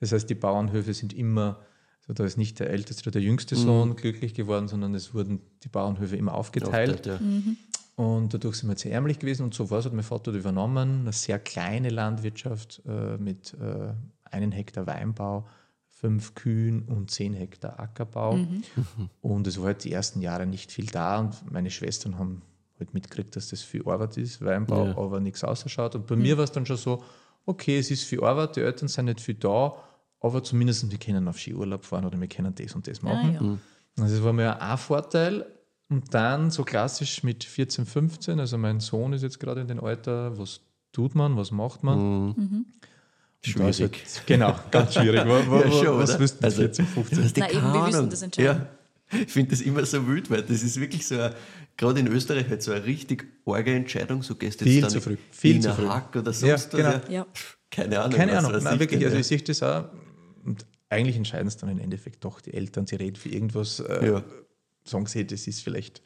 Das 0.00 0.12
heißt, 0.12 0.28
die 0.30 0.34
Bauernhöfe 0.34 0.94
sind 0.94 1.12
immer, 1.12 1.60
also 2.02 2.14
da 2.14 2.24
ist 2.24 2.36
nicht 2.36 2.60
der 2.60 2.70
älteste 2.70 3.04
oder 3.04 3.12
der 3.12 3.22
jüngste 3.22 3.56
Sohn 3.56 3.96
glücklich 3.96 4.34
geworden, 4.34 4.68
sondern 4.68 4.94
es 4.94 5.14
wurden 5.14 5.40
die 5.62 5.68
Bauernhöfe 5.68 6.16
immer 6.16 6.34
aufgeteilt. 6.34 7.08
Aufteilt, 7.08 7.20
ja. 7.20 7.54
Und 7.94 8.32
dadurch 8.32 8.56
sind 8.56 8.68
wir 8.68 8.76
sehr 8.76 8.92
ärmlich 8.92 9.18
gewesen 9.18 9.44
und 9.44 9.54
so 9.54 9.70
war 9.70 9.78
es, 9.78 9.84
hat 9.84 9.92
mein 9.92 10.02
Vater 10.02 10.32
übernommen. 10.32 11.00
Eine 11.00 11.12
sehr 11.12 11.38
kleine 11.38 11.90
Landwirtschaft 11.90 12.82
äh, 12.86 13.18
mit 13.18 13.54
äh, 13.54 13.92
einen 14.24 14.50
Hektar 14.50 14.86
Weinbau, 14.86 15.46
fünf 16.02 16.34
Kühen 16.34 16.82
und 16.82 17.10
zehn 17.12 17.32
Hektar 17.32 17.78
Ackerbau. 17.78 18.36
Und 19.22 19.46
es 19.46 19.56
war 19.58 19.66
halt 19.66 19.84
die 19.84 19.92
ersten 19.92 20.20
Jahre 20.20 20.46
nicht 20.46 20.72
viel 20.72 20.86
da 20.86 21.20
und 21.20 21.50
meine 21.52 21.70
Schwestern 21.70 22.18
haben 22.18 22.42
halt 22.78 22.92
mitgekriegt, 22.92 23.36
dass 23.36 23.48
das 23.50 23.62
viel 23.62 23.88
Arbeit 23.88 24.16
ist, 24.16 24.44
Weinbau, 24.44 24.86
Ja. 24.86 24.98
aber 24.98 25.20
nichts 25.20 25.44
ausschaut. 25.44 25.94
Und 25.94 26.08
bei 26.08 26.16
mir 26.16 26.36
war 26.36 26.42
es 26.44 26.50
dann 26.50 26.66
schon 26.66 26.76
so, 26.76 27.04
okay, 27.46 27.78
es 27.78 27.90
ist 27.92 28.02
viel 28.02 28.22
Arbeit, 28.24 28.56
die 28.56 28.60
Eltern 28.62 28.88
sind 28.88 29.04
nicht 29.04 29.20
viel 29.20 29.36
da, 29.36 29.74
aber 30.20 30.42
zumindest 30.42 30.90
wir 30.90 30.98
können 30.98 31.28
auf 31.28 31.38
Skiurlaub 31.38 31.84
fahren 31.84 32.04
oder 32.04 32.20
wir 32.20 32.28
können 32.28 32.52
das 32.54 32.74
und 32.74 32.86
das 32.88 33.00
machen. 33.02 33.36
Ah, 33.40 33.44
ja. 33.44 34.02
Also 34.02 34.16
das 34.16 34.24
war 34.24 34.32
mir 34.32 34.60
ein 34.60 34.78
Vorteil. 34.78 35.46
Und 35.88 36.12
dann 36.14 36.50
so 36.50 36.64
klassisch 36.64 37.22
mit 37.22 37.44
14, 37.44 37.86
15, 37.86 38.40
also 38.40 38.58
mein 38.58 38.80
Sohn 38.80 39.12
ist 39.12 39.22
jetzt 39.22 39.38
gerade 39.38 39.60
in 39.60 39.68
dem 39.68 39.78
Alter, 39.84 40.36
was 40.38 40.62
tut 40.92 41.14
man, 41.14 41.36
was 41.36 41.50
macht 41.52 41.84
man? 41.84 42.34
Da 42.34 42.42
ist 42.42 42.91
Schwierig. 43.44 43.80
Halt, 43.80 44.22
genau, 44.26 44.58
ganz 44.70 44.94
schwierig. 44.94 45.22
Wo, 45.26 45.50
wo, 45.50 45.56
Ja, 45.60 45.70
schon, 45.72 45.98
was 45.98 46.18
mit 46.18 46.32
Also, 46.44 46.62
14, 46.62 46.86
15? 46.86 47.24
hast 47.24 47.36
du 47.36 47.40
Na, 47.40 47.50
eben, 47.50 47.72
wir 47.72 47.86
wissen 47.88 48.10
das 48.10 48.22
entscheiden. 48.22 48.66
Ja, 49.12 49.18
ich 49.20 49.32
finde 49.32 49.50
das 49.50 49.60
immer 49.60 49.84
so 49.84 50.06
wild, 50.06 50.30
weil 50.30 50.42
das 50.42 50.62
ist 50.62 50.80
wirklich 50.80 51.06
so, 51.06 51.16
gerade 51.76 52.00
in 52.00 52.06
Österreich, 52.06 52.48
halt 52.48 52.62
so 52.62 52.72
eine 52.72 52.84
richtig 52.84 53.26
arge 53.44 53.74
Entscheidung. 53.74 54.22
So 54.22 54.36
gehst 54.36 54.60
du 54.60 54.64
jetzt 54.64 54.72
Viel 54.72 54.80
dann 54.82 54.90
zu 54.90 55.00
früh, 55.00 55.16
viel 55.32 55.56
in 55.56 55.62
zu 55.62 55.74
früh. 55.74 55.86
Hack 55.88 56.14
oder 56.16 56.30
Ja, 56.30 56.56
sonst 56.56 56.70
genau. 56.70 56.88
was. 56.94 57.08
Ja. 57.08 57.26
Keine 57.70 58.00
Ahnung. 58.00 58.16
Keine 58.16 58.32
was 58.32 58.44
Ahnung, 58.44 58.62
nein, 58.62 58.74
ich 58.74 58.80
wirklich. 58.80 59.00
denn, 59.00 59.06
Also 59.08 59.16
ja. 59.16 59.20
ich 59.20 59.26
sehe 59.26 59.38
das 59.42 59.62
auch. 59.62 59.84
Und 60.44 60.64
eigentlich 60.88 61.16
entscheiden 61.16 61.48
es 61.48 61.56
dann 61.56 61.68
im 61.70 61.78
Endeffekt 61.80 62.24
doch 62.24 62.40
die 62.40 62.54
Eltern. 62.54 62.86
Sie 62.86 62.96
reden 62.96 63.16
für 63.16 63.28
irgendwas, 63.28 63.80
äh, 63.80 64.06
Ja. 64.06 64.24
sagen 64.84 65.06
sie, 65.06 65.26
das 65.26 65.46
ist 65.46 65.62
vielleicht, 65.62 66.00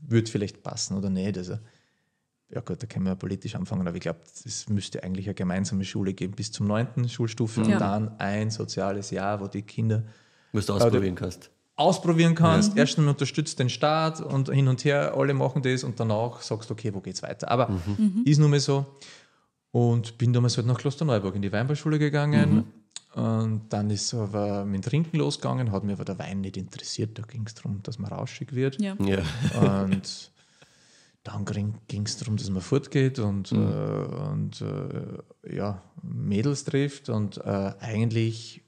wird 0.00 0.28
vielleicht 0.28 0.62
passen 0.62 0.96
oder 0.96 1.10
nicht. 1.10 1.36
Also, 1.36 1.58
ja 2.52 2.60
gut, 2.60 2.82
da 2.82 2.86
können 2.86 3.04
wir 3.06 3.14
politisch 3.14 3.54
anfangen, 3.54 3.86
aber 3.86 3.96
ich 3.96 4.02
glaube, 4.02 4.20
es 4.44 4.68
müsste 4.68 5.02
eigentlich 5.04 5.26
eine 5.26 5.34
gemeinsame 5.34 5.84
Schule 5.84 6.12
geben 6.14 6.34
bis 6.34 6.50
zum 6.52 6.66
neunten 6.66 7.08
Schulstufe 7.08 7.62
Ja. 7.62 7.66
und 7.74 7.80
dann 7.80 8.18
ein 8.18 8.50
soziales 8.50 9.10
Jahr, 9.10 9.40
wo 9.40 9.46
die 9.46 9.62
Kinder 9.62 10.02
Was 10.52 10.66
du 10.66 10.74
ausprobieren 10.74 11.14
kannst. 11.14 11.50
ausprobieren 11.76 12.34
kannst. 12.34 12.76
Erstens 12.76 13.06
unterstützt 13.06 13.58
den 13.58 13.68
Staat 13.70 14.20
und 14.20 14.50
hin 14.50 14.68
und 14.68 14.84
her, 14.84 15.14
alle 15.16 15.32
machen 15.34 15.62
das 15.62 15.84
und 15.84 15.98
danach 16.00 16.42
sagst 16.42 16.68
du, 16.70 16.74
okay, 16.74 16.92
wo 16.92 17.00
geht's 17.00 17.22
weiter? 17.22 17.50
Aber 17.50 17.70
ist 18.24 18.38
nun 18.38 18.50
mal 18.50 18.60
so. 18.60 18.84
Und 19.72 20.18
bin 20.18 20.32
damals 20.32 20.56
halt 20.56 20.66
nach 20.66 20.78
Klosterneuburg 20.78 21.36
in 21.36 21.42
die 21.42 21.52
Weinbauschule 21.52 21.98
gegangen. 22.00 22.64
Und 23.14 23.62
dann 23.70 23.90
ist 23.90 24.12
aber 24.14 24.64
mit 24.64 24.82
dem 24.84 24.88
Trinken 24.88 25.16
losgegangen, 25.18 25.70
hat 25.72 25.84
mir 25.84 25.92
aber 25.94 26.04
der 26.04 26.18
Wein 26.18 26.40
nicht 26.42 26.56
interessiert. 26.56 27.18
Da 27.18 27.22
ging 27.22 27.44
es 27.46 27.54
darum, 27.54 27.80
dass 27.82 27.98
man 27.98 28.12
rauschig 28.12 28.52
wird. 28.54 28.80
Ja. 28.80 28.96
Ja. 29.00 29.22
Und 29.82 30.30
dann 31.22 31.44
ging 31.44 32.06
es 32.06 32.16
darum, 32.16 32.36
dass 32.36 32.48
man 32.50 32.62
fortgeht 32.62 33.18
und, 33.18 33.52
äh, 33.52 33.54
und 33.56 34.60
äh, 34.62 35.54
ja, 35.56 35.82
Mädels 36.02 36.64
trifft. 36.64 37.08
Und 37.10 37.36
äh, 37.38 37.72
eigentlich 37.78 38.62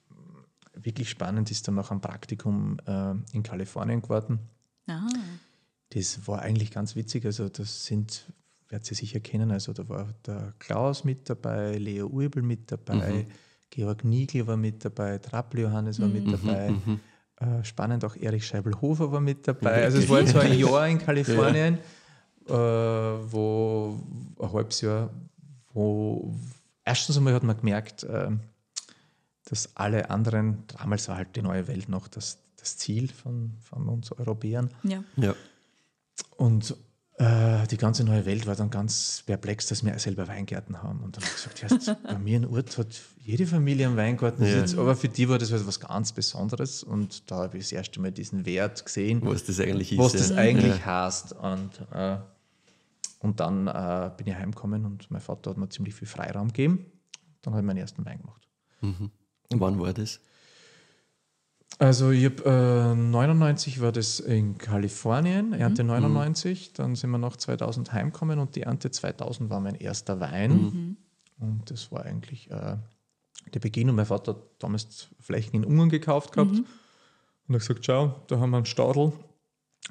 wirklich 0.74 1.08
spannend 1.08 1.50
ist 1.50 1.66
dann 1.66 1.76
noch 1.76 1.90
ein 1.90 2.00
Praktikum 2.00 2.76
äh, 2.86 3.14
in 3.32 3.42
Kalifornien 3.42 4.02
geworden. 4.02 4.38
Ah, 4.86 5.06
Das 5.90 6.26
war 6.26 6.40
eigentlich 6.42 6.70
ganz 6.70 6.94
witzig. 6.96 7.24
Also, 7.24 7.48
das 7.48 7.84
sind, 7.86 8.30
werdet 8.68 8.90
ihr 8.90 8.96
sicher 8.96 9.20
kennen, 9.20 9.50
also 9.50 9.72
da 9.72 9.88
war 9.88 10.12
der 10.26 10.54
Klaus 10.58 11.04
mit 11.04 11.28
dabei, 11.30 11.76
Leo 11.78 12.06
Urbel 12.06 12.42
mit 12.42 12.70
dabei, 12.72 13.26
Georg 13.70 14.04
Niegel 14.04 14.46
war 14.46 14.56
mit 14.56 14.84
dabei, 14.84 15.18
Trappel 15.18 15.60
Johannes 15.60 16.00
war 16.00 16.08
mit 16.08 16.30
dabei. 16.30 16.74
Äh, 17.36 17.64
spannend, 17.64 18.04
auch 18.04 18.14
Erich 18.16 18.46
Scheibel-Hofer 18.46 19.10
war 19.10 19.20
mit 19.20 19.48
dabei. 19.48 19.84
Also 19.84 19.98
es 19.98 20.08
war 20.08 20.20
jetzt 20.20 20.32
so 20.32 20.38
ein 20.38 20.56
Jahr 20.58 20.86
in 20.88 20.98
Kalifornien, 21.06 21.78
äh, 22.48 22.52
wo 22.52 23.98
ein 24.40 24.52
halbes 24.52 24.80
Jahr, 24.80 25.10
wo 25.72 26.34
erstens 26.84 27.16
einmal 27.16 27.34
hat 27.34 27.42
man 27.42 27.56
gemerkt, 27.56 28.04
äh, 28.04 28.30
dass 29.44 29.76
alle 29.76 30.10
anderen, 30.10 30.64
damals 30.78 31.08
war 31.08 31.16
halt 31.16 31.34
die 31.36 31.42
neue 31.42 31.66
Welt 31.68 31.88
noch 31.88 32.08
das, 32.08 32.38
das 32.56 32.76
Ziel 32.76 33.08
von, 33.08 33.52
von 33.60 33.88
uns 33.88 34.12
Europäern. 34.12 34.70
ja. 34.82 35.02
ja. 35.16 35.34
Und 36.36 36.76
äh, 37.18 37.66
die 37.68 37.76
ganze 37.76 38.04
neue 38.04 38.24
Welt 38.26 38.46
war 38.46 38.56
dann 38.56 38.70
ganz 38.70 39.22
perplex, 39.26 39.66
dass 39.66 39.84
wir 39.84 39.96
selber 39.98 40.26
Weingärten 40.28 40.82
haben. 40.82 41.00
Und 41.00 41.16
dann 41.16 41.22
habe 41.24 41.32
ich 41.36 41.54
gesagt, 41.54 41.86
ja, 41.86 41.96
bei 42.02 42.18
mir 42.18 42.38
in 42.38 42.46
Ort 42.46 42.76
hat 42.78 43.00
jede 43.18 43.46
Familie 43.46 43.86
einen 43.86 43.96
Weingarten. 43.96 44.42
Ja. 44.44 44.56
Jetzt, 44.56 44.76
aber 44.76 44.96
für 44.96 45.08
die 45.08 45.28
war 45.28 45.38
das 45.38 45.52
halt 45.52 45.66
was 45.66 45.78
ganz 45.78 46.12
Besonderes. 46.12 46.82
Und 46.82 47.30
da 47.30 47.36
habe 47.36 47.58
ich 47.58 47.64
das 47.64 47.72
erste 47.72 48.00
Mal 48.00 48.12
diesen 48.12 48.46
Wert 48.46 48.84
gesehen, 48.84 49.20
Was 49.22 49.44
das 49.44 49.60
eigentlich 49.60 49.92
ist. 49.92 49.98
was 49.98 50.12
das 50.12 50.30
ja. 50.30 50.36
eigentlich 50.36 50.84
heißt. 50.84 51.34
Und, 51.34 51.70
äh, 51.92 52.16
und 53.22 53.40
dann 53.40 53.68
äh, 53.68 54.10
bin 54.16 54.26
ich 54.26 54.34
heimgekommen 54.34 54.84
und 54.84 55.10
mein 55.10 55.20
Vater 55.20 55.50
hat 55.50 55.56
mir 55.56 55.68
ziemlich 55.68 55.94
viel 55.94 56.08
Freiraum 56.08 56.48
gegeben. 56.48 56.86
Dann 57.42 57.54
habe 57.54 57.62
ich 57.62 57.66
meinen 57.66 57.78
ersten 57.78 58.04
Wein 58.04 58.18
gemacht. 58.20 58.48
Wann 59.50 59.78
war 59.80 59.92
das? 59.92 60.20
Also 61.78 62.10
ich 62.10 62.24
hab, 62.26 62.44
äh, 62.44 62.94
99 62.94 63.80
war 63.80 63.92
das 63.92 64.20
in 64.20 64.58
Kalifornien, 64.58 65.48
Mhm. 65.48 65.52
Ernte 65.54 65.84
99. 65.84 66.72
Dann 66.74 66.94
sind 66.96 67.10
wir 67.10 67.18
nach 67.18 67.36
2000 67.36 67.92
heimgekommen 67.92 68.38
und 68.38 68.56
die 68.56 68.62
Ernte 68.62 68.90
2000 68.90 69.50
war 69.50 69.60
mein 69.60 69.76
erster 69.76 70.20
Wein. 70.20 70.52
Mhm. 70.52 70.96
Und 71.40 71.70
das 71.70 71.90
war 71.90 72.04
eigentlich 72.04 72.50
äh, 72.50 72.76
der 73.54 73.60
Beginn. 73.60 73.88
Und 73.88 73.96
mein 73.96 74.06
Vater 74.06 74.32
hat 74.32 74.42
damals 74.58 75.08
Flächen 75.20 75.56
in 75.56 75.64
Ungarn 75.64 75.88
gekauft 75.88 76.32
gehabt. 76.32 76.50
Und 76.52 77.54
hat 77.54 77.60
gesagt, 77.60 77.84
schau, 77.84 78.22
da 78.28 78.38
haben 78.38 78.50
wir 78.50 78.58
einen 78.58 78.66
Stadel, 78.66 79.12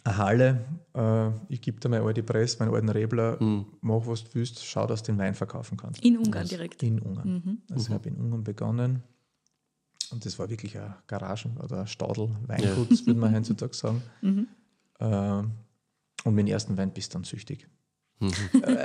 eine 0.03 0.17
Halle. 0.17 0.65
Äh, 0.95 1.29
ich 1.49 1.61
gebe 1.61 1.79
dir 1.79 1.89
meine 1.89 2.03
alte 2.05 2.23
Presse, 2.23 2.57
meinen 2.59 2.73
alten 2.73 2.89
Rebler, 2.89 3.41
Mhm. 3.41 3.65
mach 3.81 4.05
was 4.07 4.23
du 4.23 4.29
willst, 4.35 4.65
schau, 4.65 4.87
dass 4.87 5.03
du 5.03 5.11
den 5.11 5.19
Wein 5.19 5.33
verkaufen 5.35 5.77
kannst. 5.77 6.03
In 6.03 6.17
Ungarn 6.17 6.47
direkt. 6.47 6.81
In 6.83 6.99
Ungarn. 6.99 7.61
Also 7.71 7.87
ich 7.87 7.93
habe 7.93 8.09
in 8.09 8.15
Ungarn 8.15 8.43
begonnen. 8.43 9.03
Und 10.11 10.25
das 10.25 10.37
war 10.39 10.49
wirklich 10.49 10.77
ein 10.77 10.93
Garagen- 11.07 11.57
oder 11.57 11.81
ein 11.81 11.87
Stadel, 11.87 12.29
Weingut, 12.47 13.05
würde 13.07 13.19
man 13.19 13.33
heutzutage 13.35 13.73
sagen. 13.73 14.01
Äh, 14.99 15.05
und 16.23 16.35
mit 16.35 16.47
dem 16.47 16.51
ersten 16.51 16.77
Wein 16.77 16.91
bist 16.91 17.13
du 17.13 17.17
dann 17.17 17.23
süchtig. 17.23 17.67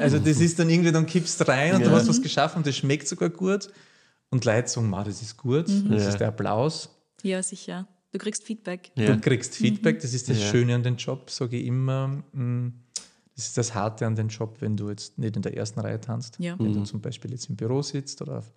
also 0.01 0.19
das 0.19 0.40
ist 0.40 0.59
dann 0.59 0.71
irgendwie, 0.71 0.92
dann 0.92 1.05
kippst 1.05 1.38
du 1.40 1.47
rein 1.49 1.75
und 1.75 1.85
du 1.85 1.90
hast 1.90 2.09
was 2.09 2.23
geschaffen 2.23 2.59
und 2.59 2.66
das 2.66 2.77
schmeckt 2.77 3.07
sogar 3.09 3.29
gut. 3.29 3.69
Und 4.31 4.45
Leute 4.45 4.69
sagen, 4.69 4.90
das 4.90 5.21
ist 5.23 5.37
gut, 5.37 5.69
das 5.69 6.03
Ja. 6.03 6.09
ist 6.09 6.19
der 6.19 6.29
Applaus. 6.29 6.88
Ja, 7.23 7.42
sicher. 7.42 7.87
Du 8.12 8.19
kriegst 8.19 8.45
Feedback. 8.45 8.92
Ja. 8.97 9.14
Du 9.14 9.21
kriegst 9.21 9.55
Feedback, 9.57 10.01
das 10.01 10.14
ist 10.14 10.29
das 10.29 10.38
Ja. 10.40 10.47
Schöne 10.51 10.75
an 10.75 10.83
dem 10.83 10.97
Job, 10.97 11.31
sage 11.31 11.57
ich 11.59 11.66
immer. 11.66 12.09
Mm, 12.33 12.69
Das 13.35 13.49
ist 13.49 13.59
das 13.59 13.75
Harte 13.75 14.07
an 14.07 14.14
dem 14.16 14.29
Job, 14.29 14.57
wenn 14.61 14.79
du 14.79 14.88
jetzt 14.88 15.19
nicht 15.19 15.37
in 15.37 15.42
der 15.42 15.55
ersten 15.55 15.81
Reihe 15.81 16.01
tanzt. 16.01 16.38
Ja. 16.38 16.59
Wenn 16.59 16.73
du 16.73 16.85
zum 16.85 17.03
Beispiel 17.03 17.31
jetzt 17.33 17.51
im 17.51 17.57
Büro 17.57 17.83
sitzt 17.83 18.23
oder 18.23 18.38
auf, 18.38 18.51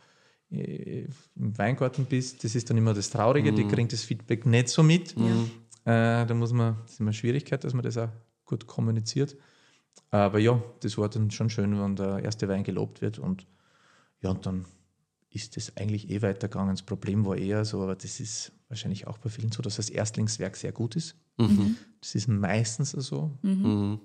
äh, 0.52 1.06
im 1.36 1.58
Weingarten 1.58 2.06
bist, 2.06 2.46
das 2.46 2.56
ist 2.56 2.70
dann 2.70 2.78
immer 2.78 2.94
das 2.94 3.10
Traurige, 3.10 3.52
die 3.52 3.68
kriegen 3.68 3.90
das 3.90 4.04
Feedback 4.04 4.46
nicht 4.46 4.70
so 4.70 4.82
mit. 4.82 5.16
Ja. 5.86 6.22
Äh, 6.22 6.26
da 6.26 6.34
muss 6.34 6.54
man, 6.54 6.78
das 6.84 6.94
ist 6.94 7.00
immer 7.02 7.10
eine 7.10 7.14
Schwierigkeit, 7.14 7.62
dass 7.66 7.74
man 7.74 7.84
das 7.84 7.98
auch 7.98 8.08
gut 8.46 8.68
kommuniziert. 8.68 9.36
Aber 10.12 10.40
ja, 10.40 10.64
das 10.80 10.98
war 10.98 11.10
dann 11.10 11.30
schon 11.30 11.50
schön, 11.50 11.78
wenn 11.78 11.98
der 11.98 12.20
erste 12.24 12.48
Wein 12.48 12.64
gelobt 12.64 13.02
wird 13.02 13.20
und 13.20 13.48
ja, 14.22 14.30
und 14.30 14.46
dann 14.46 14.64
ist 15.30 15.58
das 15.58 15.76
eigentlich 15.76 16.10
eh 16.10 16.22
weitergegangen. 16.22 16.74
Das 16.74 16.84
Problem 16.84 17.26
war 17.26 17.36
eher 17.36 17.66
so, 17.66 17.82
aber 17.84 17.96
das 17.96 18.22
ist 18.22 18.54
wahrscheinlich 18.70 19.08
auch 19.08 19.18
bei 19.18 19.30
vielen 19.30 19.52
so, 19.52 19.62
dass 19.62 19.76
das 19.76 19.90
Erstlingswerk 19.90 20.56
sehr 20.56 20.72
gut 20.72 20.96
ist. 20.96 21.16
Das 22.02 22.16
ist 22.16 22.28
meistens 22.28 22.92
so. 22.92 23.32
Mhm. 23.42 24.00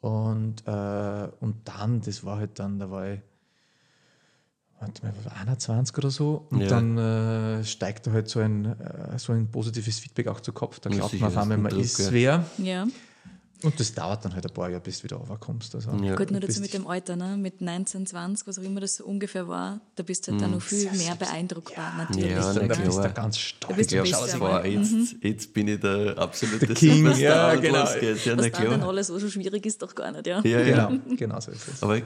Und, 0.00 0.66
äh, 0.66 1.28
und 1.40 1.56
dann, 1.68 2.00
das 2.00 2.24
war 2.24 2.38
halt 2.38 2.58
dann, 2.58 2.78
da 2.78 2.90
war 2.90 3.12
ich, 3.12 3.20
warte 4.78 5.04
mal, 5.04 5.12
war 5.24 5.36
21 5.40 5.96
oder 5.98 6.10
so. 6.10 6.46
Und 6.50 6.60
Ja. 6.60 6.68
dann 6.68 6.98
äh, 6.98 7.64
steigt 7.64 8.06
da 8.06 8.12
halt 8.12 8.28
so 8.28 8.38
ein, 8.40 8.64
äh, 8.66 9.18
so 9.18 9.32
ein 9.32 9.50
positives 9.50 9.98
Feedback 9.98 10.28
auch 10.28 10.40
zu 10.40 10.52
Kopf. 10.52 10.78
Da 10.80 10.90
glaubt 10.90 11.14
man 11.14 11.22
auf 11.28 11.34
das 11.34 11.44
ist 11.44 11.50
einmal, 11.52 11.58
ein 11.58 11.62
man 11.62 11.80
ist 11.80 11.98
ja. 11.98 12.12
wer. 12.12 12.46
Ja. 12.58 12.86
Und 13.62 13.80
das 13.80 13.92
dauert 13.92 14.24
dann 14.24 14.34
halt 14.34 14.46
ein 14.46 14.54
paar 14.54 14.68
Jahre, 14.70 14.80
bis 14.82 14.98
du 14.98 15.04
wieder 15.04 15.16
runterkommst. 15.16 15.74
Also, 15.74 15.90
Ja. 16.02 16.14
Gut, 16.14 16.30
nur 16.30 16.40
dazu 16.40 16.60
mit 16.60 16.72
dem 16.72 16.86
Alter, 16.86 17.16
ne? 17.16 17.36
mit 17.36 17.60
19, 17.60 18.06
20, 18.06 18.46
was 18.46 18.58
auch 18.58 18.62
immer 18.62 18.80
das 18.80 18.96
so 18.96 19.04
ungefähr 19.04 19.48
war, 19.48 19.80
da 19.96 20.02
bist 20.04 20.26
du 20.28 20.32
halt 20.32 20.42
dann 20.42 20.52
noch 20.52 20.62
viel 20.62 20.90
mehr 20.92 21.16
beeindruckbar, 21.16 21.94
natürlich. 21.96 22.30
Ja, 22.30 22.36
bist 22.36 22.48
na 22.54 22.60
du, 22.60 22.68
da 22.68 22.74
bist 22.80 22.98
du 22.98 23.12
ganz 23.12 23.38
stark. 23.38 23.70
Da 23.70 23.76
bist 23.76 23.92
Ich 23.92 24.00
du 24.00 24.08
ja 24.08 24.40
war 24.40 24.62
mal. 24.62 24.66
jetzt, 24.66 25.16
jetzt 25.22 25.52
bin 25.54 25.68
ich 25.68 25.80
der 25.80 26.16
absolute 26.18 26.66
Der 26.66 26.76
King, 26.76 26.98
Superstar 26.98 27.54
ja, 27.54 27.60
genau. 27.60 27.80
los 27.80 27.94
geht's. 27.98 28.24
Ja, 28.24 28.36
Was 28.38 28.50
dann 28.50 28.64
dann 28.64 28.74
klar. 28.78 28.88
alles 28.88 29.06
so 29.08 29.28
schwierig 29.28 29.66
ist, 29.66 29.82
doch 29.82 29.94
gar 29.94 30.12
nicht, 30.12 30.26
ja. 30.26 30.40
Ja, 30.44 30.60
ja. 30.60 30.86
Genau, 30.86 31.16
genau 31.16 31.40
so 31.40 31.50
ist 31.50 31.66
es. 31.68 31.82
Aber 31.82 32.00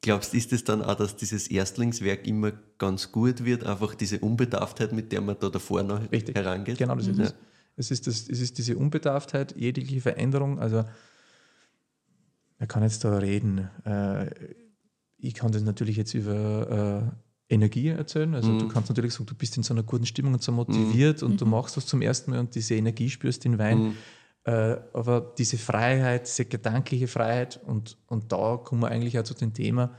glaubst 0.00 0.32
du, 0.32 0.36
ist 0.36 0.52
es 0.52 0.62
dann 0.62 0.82
auch, 0.82 0.94
dass 0.94 1.16
dieses 1.16 1.48
Erstlingswerk 1.48 2.26
immer 2.26 2.52
ganz 2.78 3.10
gut 3.10 3.44
wird? 3.44 3.64
Einfach 3.64 3.94
diese 3.96 4.20
Unbedarftheit, 4.20 4.92
mit 4.92 5.10
der 5.10 5.20
man 5.22 5.36
da 5.40 5.48
davor 5.48 5.82
noch 5.82 6.00
Richtig. 6.12 6.36
herangeht? 6.36 6.78
Genau, 6.78 6.94
das 6.94 7.08
ist 7.08 7.18
Ja. 7.18 7.30
Es. 7.76 7.90
Ist, 7.90 8.06
das, 8.06 8.28
es 8.28 8.40
ist 8.40 8.58
diese 8.58 8.76
Unbedarftheit, 8.76 9.56
jegliche 9.56 10.00
Veränderung. 10.00 10.58
Also, 10.58 10.84
man 12.58 12.68
kann 12.68 12.82
jetzt 12.82 13.04
da 13.04 13.16
reden. 13.18 13.68
Äh, 13.84 14.30
ich 15.18 15.34
kann 15.34 15.52
das 15.52 15.62
natürlich 15.62 15.96
jetzt 15.96 16.14
über 16.14 17.12
äh, 17.48 17.54
Energie 17.54 17.88
erzählen. 17.88 18.34
Also, 18.34 18.58
du 18.58 18.68
kannst 18.68 18.88
natürlich 18.90 19.14
sagen, 19.14 19.26
du 19.26 19.34
bist 19.34 19.56
in 19.56 19.62
so 19.62 19.74
einer 19.74 19.82
guten 19.82 20.06
Stimmung 20.06 20.34
und 20.34 20.42
so 20.42 20.52
motiviert 20.52 21.22
und 21.22 21.40
du 21.40 21.46
machst 21.46 21.76
das 21.76 21.86
zum 21.86 22.02
ersten 22.02 22.30
Mal 22.30 22.40
und 22.40 22.54
diese 22.54 22.74
Energie 22.74 23.10
spürst 23.10 23.44
den 23.44 23.58
Wein. 23.58 23.96
Äh, 24.44 24.76
aber 24.92 25.32
diese 25.38 25.56
Freiheit, 25.56 26.26
diese 26.26 26.44
gedankliche 26.44 27.08
Freiheit, 27.08 27.58
und, 27.64 27.96
und 28.06 28.30
da 28.30 28.58
kommen 28.58 28.82
wir 28.82 28.88
eigentlich 28.88 29.18
auch 29.18 29.24
zu 29.24 29.32
dem 29.34 29.54
Thema, 29.54 29.94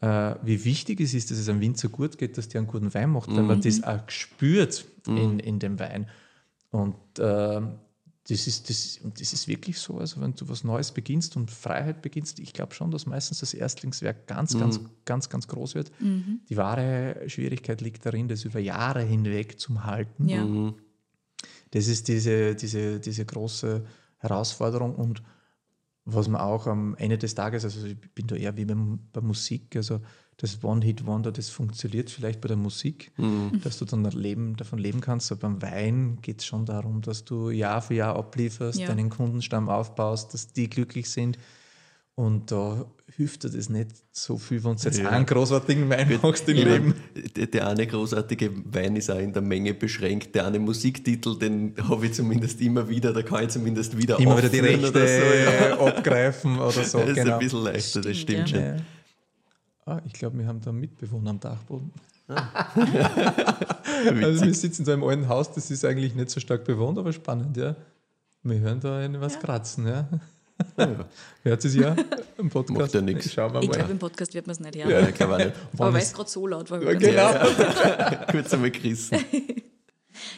äh, 0.00 0.34
wie 0.42 0.64
wichtig 0.64 1.00
es 1.00 1.12
ist, 1.12 1.30
dass 1.30 1.38
es 1.38 1.48
einem 1.48 1.60
Winzer 1.60 1.88
gut 1.88 2.16
geht, 2.16 2.38
dass 2.38 2.48
der 2.48 2.60
einen 2.60 2.68
guten 2.68 2.92
Wein 2.94 3.10
macht, 3.10 3.28
weil 3.28 3.42
man 3.42 3.60
das 3.60 3.82
auch 3.82 4.08
spürt 4.08 4.86
in, 5.06 5.38
in 5.38 5.58
dem 5.58 5.78
Wein. 5.78 6.08
Und 6.76 7.18
äh, 7.18 7.60
das, 8.28 8.46
ist, 8.46 8.68
das, 8.68 8.98
und 9.02 9.18
das 9.20 9.32
ist 9.32 9.48
wirklich 9.48 9.78
so, 9.78 9.98
also 9.98 10.20
wenn 10.20 10.34
du 10.34 10.48
was 10.48 10.62
Neues 10.62 10.92
beginnst 10.92 11.36
und 11.36 11.50
Freiheit 11.50 12.02
beginnst, 12.02 12.38
ich 12.38 12.52
glaube 12.52 12.74
schon, 12.74 12.90
dass 12.90 13.06
meistens 13.06 13.40
das 13.40 13.54
Erstlingswerk 13.54 14.26
ganz, 14.26 14.58
ganz, 14.58 14.80
ganz, 15.04 15.28
ganz 15.30 15.48
groß 15.48 15.74
wird. 15.74 15.90
Die 16.00 16.56
wahre 16.56 17.22
Schwierigkeit 17.28 17.80
liegt 17.80 18.04
darin, 18.04 18.28
das 18.28 18.44
über 18.44 18.58
Jahre 18.58 19.02
hinweg 19.02 19.58
zu 19.58 19.84
halten. 19.84 20.28
Ja. 20.28 20.74
Das 21.70 21.86
ist 21.86 22.08
diese, 22.08 22.54
diese, 22.54 23.00
diese 23.00 23.24
große 23.24 23.84
Herausforderung 24.18 24.96
und 24.96 25.22
was 26.04 26.28
man 26.28 26.40
auch 26.40 26.66
am 26.66 26.94
Ende 26.96 27.18
des 27.18 27.34
Tages, 27.34 27.64
also 27.64 27.86
ich 27.86 27.98
bin 28.14 28.26
da 28.26 28.36
eher 28.36 28.56
wie 28.56 28.64
beim, 28.64 29.00
bei 29.12 29.20
Musik, 29.20 29.74
also 29.76 30.00
das 30.38 30.62
One-Hit-Wonder, 30.62 31.32
das 31.32 31.48
funktioniert 31.48 32.10
vielleicht 32.10 32.40
bei 32.42 32.48
der 32.48 32.58
Musik, 32.58 33.10
dass 33.64 33.78
du 33.78 33.84
dann 33.86 34.04
leben, 34.04 34.54
davon 34.56 34.78
leben 34.78 35.00
kannst, 35.00 35.32
aber 35.32 35.48
beim 35.48 35.62
Wein 35.62 36.18
geht 36.20 36.40
es 36.40 36.46
schon 36.46 36.66
darum, 36.66 37.00
dass 37.00 37.24
du 37.24 37.48
Jahr 37.50 37.80
für 37.80 37.94
Jahr 37.94 38.16
ablieferst, 38.16 38.78
Ja. 38.78 38.88
deinen 38.88 39.08
Kundenstamm 39.08 39.68
aufbaust, 39.70 40.34
dass 40.34 40.52
die 40.52 40.68
glücklich 40.68 41.08
sind 41.08 41.38
und 42.16 42.50
da 42.52 42.84
hilft 43.14 43.44
dir 43.44 43.50
das 43.50 43.70
nicht 43.70 43.88
so 44.12 44.36
viel, 44.36 44.62
wenn 44.64 44.76
du 44.76 44.82
jetzt 44.82 44.98
Ja. 44.98 45.08
einen 45.08 45.24
großartigen 45.24 45.88
Wein 45.88 46.18
machst 46.22 46.46
im 46.50 46.56
Leben. 46.56 46.94
der, 47.34 47.46
der 47.46 47.68
eine 47.68 47.86
großartige 47.86 48.50
Wein 48.74 48.96
ist 48.96 49.10
auch 49.10 49.18
in 49.18 49.32
der 49.32 49.40
Menge 49.42 49.72
beschränkt. 49.72 50.34
Der 50.34 50.46
eine 50.46 50.58
Musiktitel, 50.58 51.38
den 51.38 51.74
habe 51.88 52.06
ich 52.06 52.12
zumindest 52.12 52.60
immer 52.60 52.86
wieder, 52.90 53.12
da 53.14 53.22
kann 53.22 53.44
ich 53.44 53.50
zumindest 53.50 53.96
wieder 53.96 54.18
Immer 54.18 54.36
wieder 54.36 54.48
die 54.50 54.58
Rechte 54.58 54.88
oder 54.90 55.06
so, 55.06 55.22
ja. 55.24 55.78
abgreifen 55.78 56.58
oder 56.58 56.70
so. 56.84 56.98
Das 57.00 57.08
ist 57.10 57.14
genau. 57.14 57.32
ein 57.34 57.38
bisschen 57.38 57.62
leichter, 57.64 58.00
das 58.02 58.16
Stimmt, 58.18 58.48
stimmt 58.48 58.50
ja. 58.50 58.76
schon. 58.76 58.86
Ja. 59.86 59.94
Ah, 59.94 60.02
ich 60.04 60.12
glaube, 60.14 60.38
wir 60.38 60.46
haben 60.46 60.60
da 60.60 60.70
einen 60.70 60.80
Mitbewohner 60.80 61.30
am 61.30 61.40
Dachboden. 61.40 61.92
also 62.28 64.44
wir 64.44 64.54
sitzen 64.54 64.84
da 64.84 64.94
im 64.94 65.04
alten 65.04 65.28
Haus, 65.28 65.52
das 65.52 65.70
ist 65.70 65.84
eigentlich 65.84 66.14
nicht 66.14 66.30
so 66.30 66.40
stark 66.40 66.64
bewohnt, 66.64 66.98
aber 66.98 67.12
spannend, 67.12 67.56
ja. 67.56 67.76
Wir 68.42 68.58
hören 68.58 68.80
da 68.80 69.08
was 69.20 69.38
kratzen, 69.38 69.86
ja. 69.86 70.08
Hört 71.42 71.64
es 71.64 71.74
ja 71.74 71.94
im 72.38 72.48
Podcast? 72.48 72.80
Macht 72.80 72.94
ja 72.94 73.00
nix. 73.00 73.32
Schauen 73.32 73.52
wir 73.52 73.62
Ich 73.62 73.68
mal. 73.68 73.76
glaube, 73.76 73.92
im 73.92 73.98
Podcast 73.98 74.34
wird 74.34 74.46
man 74.46 74.54
es 74.54 74.60
nicht 74.60 74.76
hören. 74.76 74.90
Ja, 74.90 75.08
ich 75.08 75.14
glaube 75.14 75.34
auch 75.34 75.38
nicht. 75.38 75.52
Aber 75.78 75.92
weil 75.92 76.02
es 76.02 76.12
gerade 76.12 76.30
so 76.30 76.46
laut 76.46 76.70
war. 76.70 76.82
Ja, 76.82 76.94
genau. 76.94 78.26
Kurz 78.30 78.54
einmal 78.54 78.70
gerissen. 78.70 79.18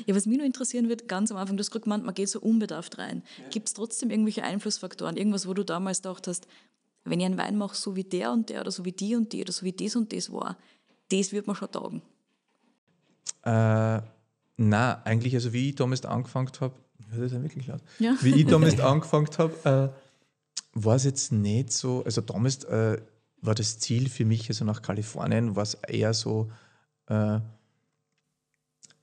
Ja, 0.06 0.16
was 0.16 0.26
mich 0.26 0.36
nur 0.36 0.46
interessieren 0.46 0.88
wird, 0.88 1.08
ganz 1.08 1.30
am 1.30 1.36
Anfang, 1.36 1.56
du 1.56 1.60
hast 1.60 1.70
gerade 1.70 1.84
gemeint, 1.84 2.04
man 2.04 2.14
geht 2.14 2.28
so 2.28 2.40
unbedarft 2.40 2.98
rein. 2.98 3.22
Gibt 3.50 3.68
es 3.68 3.74
trotzdem 3.74 4.10
irgendwelche 4.10 4.42
Einflussfaktoren, 4.42 5.16
irgendwas, 5.16 5.46
wo 5.46 5.54
du 5.54 5.64
damals 5.64 6.02
gedacht 6.02 6.26
hast, 6.26 6.46
wenn 7.10 7.20
ich 7.20 7.26
einen 7.26 7.38
Wein 7.38 7.56
mache, 7.56 7.76
so 7.76 7.96
wie 7.96 8.04
der 8.04 8.32
und 8.32 8.48
der 8.48 8.60
oder 8.60 8.70
so 8.70 8.84
wie 8.84 8.92
die 8.92 9.14
und 9.16 9.32
die 9.32 9.42
oder 9.42 9.52
so 9.52 9.64
wie 9.64 9.72
das 9.72 9.96
und 9.96 10.12
das 10.12 10.32
war, 10.32 10.56
das 11.10 11.32
wird 11.32 11.46
mir 11.46 11.54
schon 11.54 11.70
taugen. 11.70 12.02
Äh, 13.44 14.00
na, 14.56 15.02
eigentlich, 15.04 15.34
also 15.34 15.52
wie 15.52 15.70
ich 15.70 15.76
damals 15.76 16.04
angefangen 16.04 16.50
habe, 16.60 16.74
ja, 16.98 17.06
das 17.16 17.26
ist 17.26 17.32
ja 17.32 17.42
wirklich 17.42 17.66
laut. 17.66 17.80
Ja. 17.98 18.16
Wie 18.20 18.34
ich 18.34 18.46
damals 18.46 18.78
angefangen 18.80 19.28
habe, 19.38 19.92
äh, 19.94 19.98
war 20.74 20.96
es 20.96 21.04
jetzt 21.04 21.32
nicht 21.32 21.72
so, 21.72 22.04
also 22.04 22.20
damals 22.20 22.64
äh, 22.64 23.00
war 23.40 23.54
das 23.54 23.78
Ziel 23.78 24.08
für 24.08 24.24
mich, 24.24 24.48
also 24.48 24.64
nach 24.64 24.82
Kalifornien, 24.82 25.56
war 25.56 25.62
es 25.62 25.74
eher 25.74 26.12
so 26.12 26.50
äh, 27.06 27.38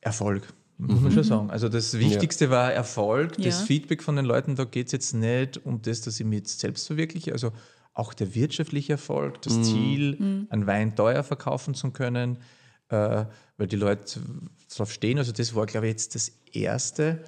Erfolg, 0.02 0.54
muss 0.78 1.00
man 1.02 1.12
schon 1.12 1.24
sagen. 1.24 1.50
Also 1.50 1.70
das 1.70 1.98
Wichtigste 1.98 2.50
war 2.50 2.72
Erfolg, 2.72 3.38
das 3.38 3.60
Ja. 3.62 3.65
Feedback 3.65 4.04
von 4.04 4.15
den 4.18 4.26
Leuten, 4.26 4.56
da 4.56 4.65
geht 4.65 4.88
es 4.88 4.91
jetzt 4.91 5.13
nicht 5.13 5.65
um 5.65 5.82
das, 5.82 6.02
dass 6.02 6.20
ich 6.20 6.26
mich 6.26 6.39
jetzt 6.39 6.60
selbst 6.60 6.86
verwirkliche, 6.88 7.32
also 7.32 7.52
auch 7.95 8.13
der 8.13 8.36
wirtschaftliche 8.36 8.93
Erfolg, 8.93 9.41
das 9.41 9.62
Ziel, 9.63 10.47
einen 10.49 10.67
Wein 10.67 10.95
teuer 10.95 11.23
verkaufen 11.23 11.73
zu 11.73 11.91
können, 11.91 12.38
äh, 12.89 13.25
weil 13.58 13.67
die 13.67 13.77
Leute 13.77 14.19
darauf 14.69 14.91
stehen. 14.91 15.17
Also 15.17 15.31
das 15.31 15.55
war, 15.55 15.65
glaube 15.65 15.88
ich, 15.88 15.91
jetzt 15.91 16.13
das 16.13 16.31
Erste, 16.51 17.23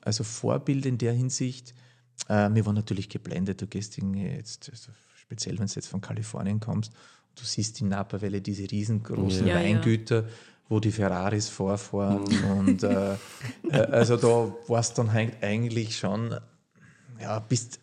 also 0.00 0.24
Vorbild 0.24 0.86
in 0.86 0.96
der 0.96 1.12
Hinsicht. 1.12 1.74
Äh, 2.28 2.50
wir 2.52 2.64
waren 2.64 2.76
natürlich 2.76 3.08
geblendet. 3.08 3.60
Du 3.60 3.66
gehst 3.66 3.98
jetzt, 3.98 4.70
also 4.70 4.92
speziell 5.16 5.58
wenn 5.58 5.66
du 5.66 5.72
jetzt 5.74 5.88
von 5.88 6.00
Kalifornien 6.00 6.60
kommst, 6.60 6.92
du 7.34 7.44
siehst 7.44 7.80
die 7.80 7.84
Napa-Welle, 7.84 8.40
diese 8.40 8.70
riesengroßen 8.70 9.46
Ja, 9.46 9.60
ja. 9.60 9.64
Weingüter, 9.64 10.24
wo 10.68 10.80
die 10.80 10.92
Ferraris 10.92 11.48
vorfahren. 11.48 12.24
Und 12.58 12.82
äh, 12.82 13.14
äh, 13.70 13.76
also 13.90 14.16
da 14.16 14.54
war 14.68 14.80
es 14.80 14.94
dann 14.94 15.08
eigentlich 15.08 15.98
schon, 15.98 16.34
ja, 17.20 17.38
bist, 17.40 17.80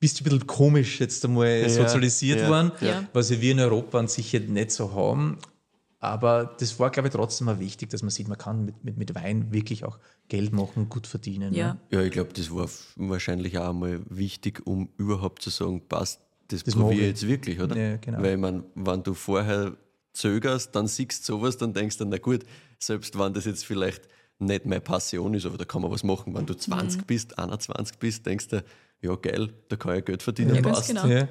bist 0.00 0.18
du 0.18 0.24
ein 0.24 0.30
bisschen 0.30 0.46
komisch 0.46 1.00
jetzt 1.00 1.24
einmal 1.24 1.68
sozialisiert 1.68 2.40
ja, 2.40 2.48
worden, 2.48 2.72
ja. 2.80 3.04
was 3.12 3.30
wir 3.30 3.52
in 3.52 3.60
Europa 3.60 3.98
an 3.98 4.08
sich 4.08 4.32
jetzt 4.32 4.48
nicht 4.48 4.70
so 4.70 4.92
haben. 4.94 5.38
Aber 6.00 6.54
das 6.60 6.78
war, 6.78 6.90
glaube 6.90 7.08
ich, 7.08 7.14
trotzdem 7.14 7.46
mal 7.46 7.58
wichtig, 7.58 7.90
dass 7.90 8.02
man 8.02 8.10
sieht, 8.10 8.28
man 8.28 8.38
kann 8.38 8.64
mit, 8.64 8.84
mit, 8.84 8.96
mit 8.96 9.14
Wein 9.16 9.52
wirklich 9.52 9.84
auch 9.84 9.98
Geld 10.28 10.52
machen, 10.52 10.88
gut 10.88 11.08
verdienen. 11.08 11.52
Ja. 11.52 11.74
Ne? 11.74 11.80
Ja, 11.90 12.02
ich 12.02 12.12
glaube, 12.12 12.32
das 12.32 12.54
war 12.54 12.68
wahrscheinlich 12.96 13.58
auch 13.58 13.70
einmal 13.70 14.00
wichtig, 14.08 14.64
um 14.64 14.90
überhaupt 14.96 15.42
zu 15.42 15.50
sagen, 15.50 15.82
passt, 15.88 16.20
das, 16.46 16.62
Das 16.62 16.74
probiere 16.74 17.02
ich 17.02 17.08
jetzt 17.08 17.26
wirklich, 17.26 17.60
oder? 17.60 17.76
Ja, 17.76 17.96
genau. 17.96 18.22
Weil 18.22 18.34
ich 18.34 18.40
mein, 18.40 18.64
wenn 18.74 19.02
du 19.02 19.12
vorher 19.12 19.76
zögerst, 20.12 20.74
dann 20.74 20.86
siehst 20.86 21.28
du 21.28 21.34
sowas, 21.34 21.56
dann 21.58 21.74
denkst 21.74 21.98
du, 21.98 22.04
na 22.06 22.18
gut, 22.18 22.44
selbst 22.78 23.18
wenn 23.18 23.34
das 23.34 23.44
jetzt 23.44 23.66
vielleicht 23.66 24.08
nicht 24.38 24.66
meine 24.66 24.80
Passion 24.80 25.34
ist, 25.34 25.46
aber 25.46 25.58
da 25.58 25.64
kann 25.64 25.82
man 25.82 25.90
was 25.90 26.04
machen. 26.04 26.34
Wenn 26.34 26.46
du 26.46 26.54
20 26.54 27.06
bist, 27.06 27.38
21 27.38 27.98
bist, 27.98 28.24
denkst 28.24 28.48
du, 28.48 28.64
ja 29.02 29.14
geil, 29.16 29.48
da 29.68 29.76
kann 29.76 29.96
ich 29.98 30.04
Geld 30.04 30.22
verdienen, 30.22 30.54
Ja, 30.54 30.60
ganz 30.60 30.78
passt. 30.78 30.88
genau. 30.88 31.06
Ja. 31.06 31.28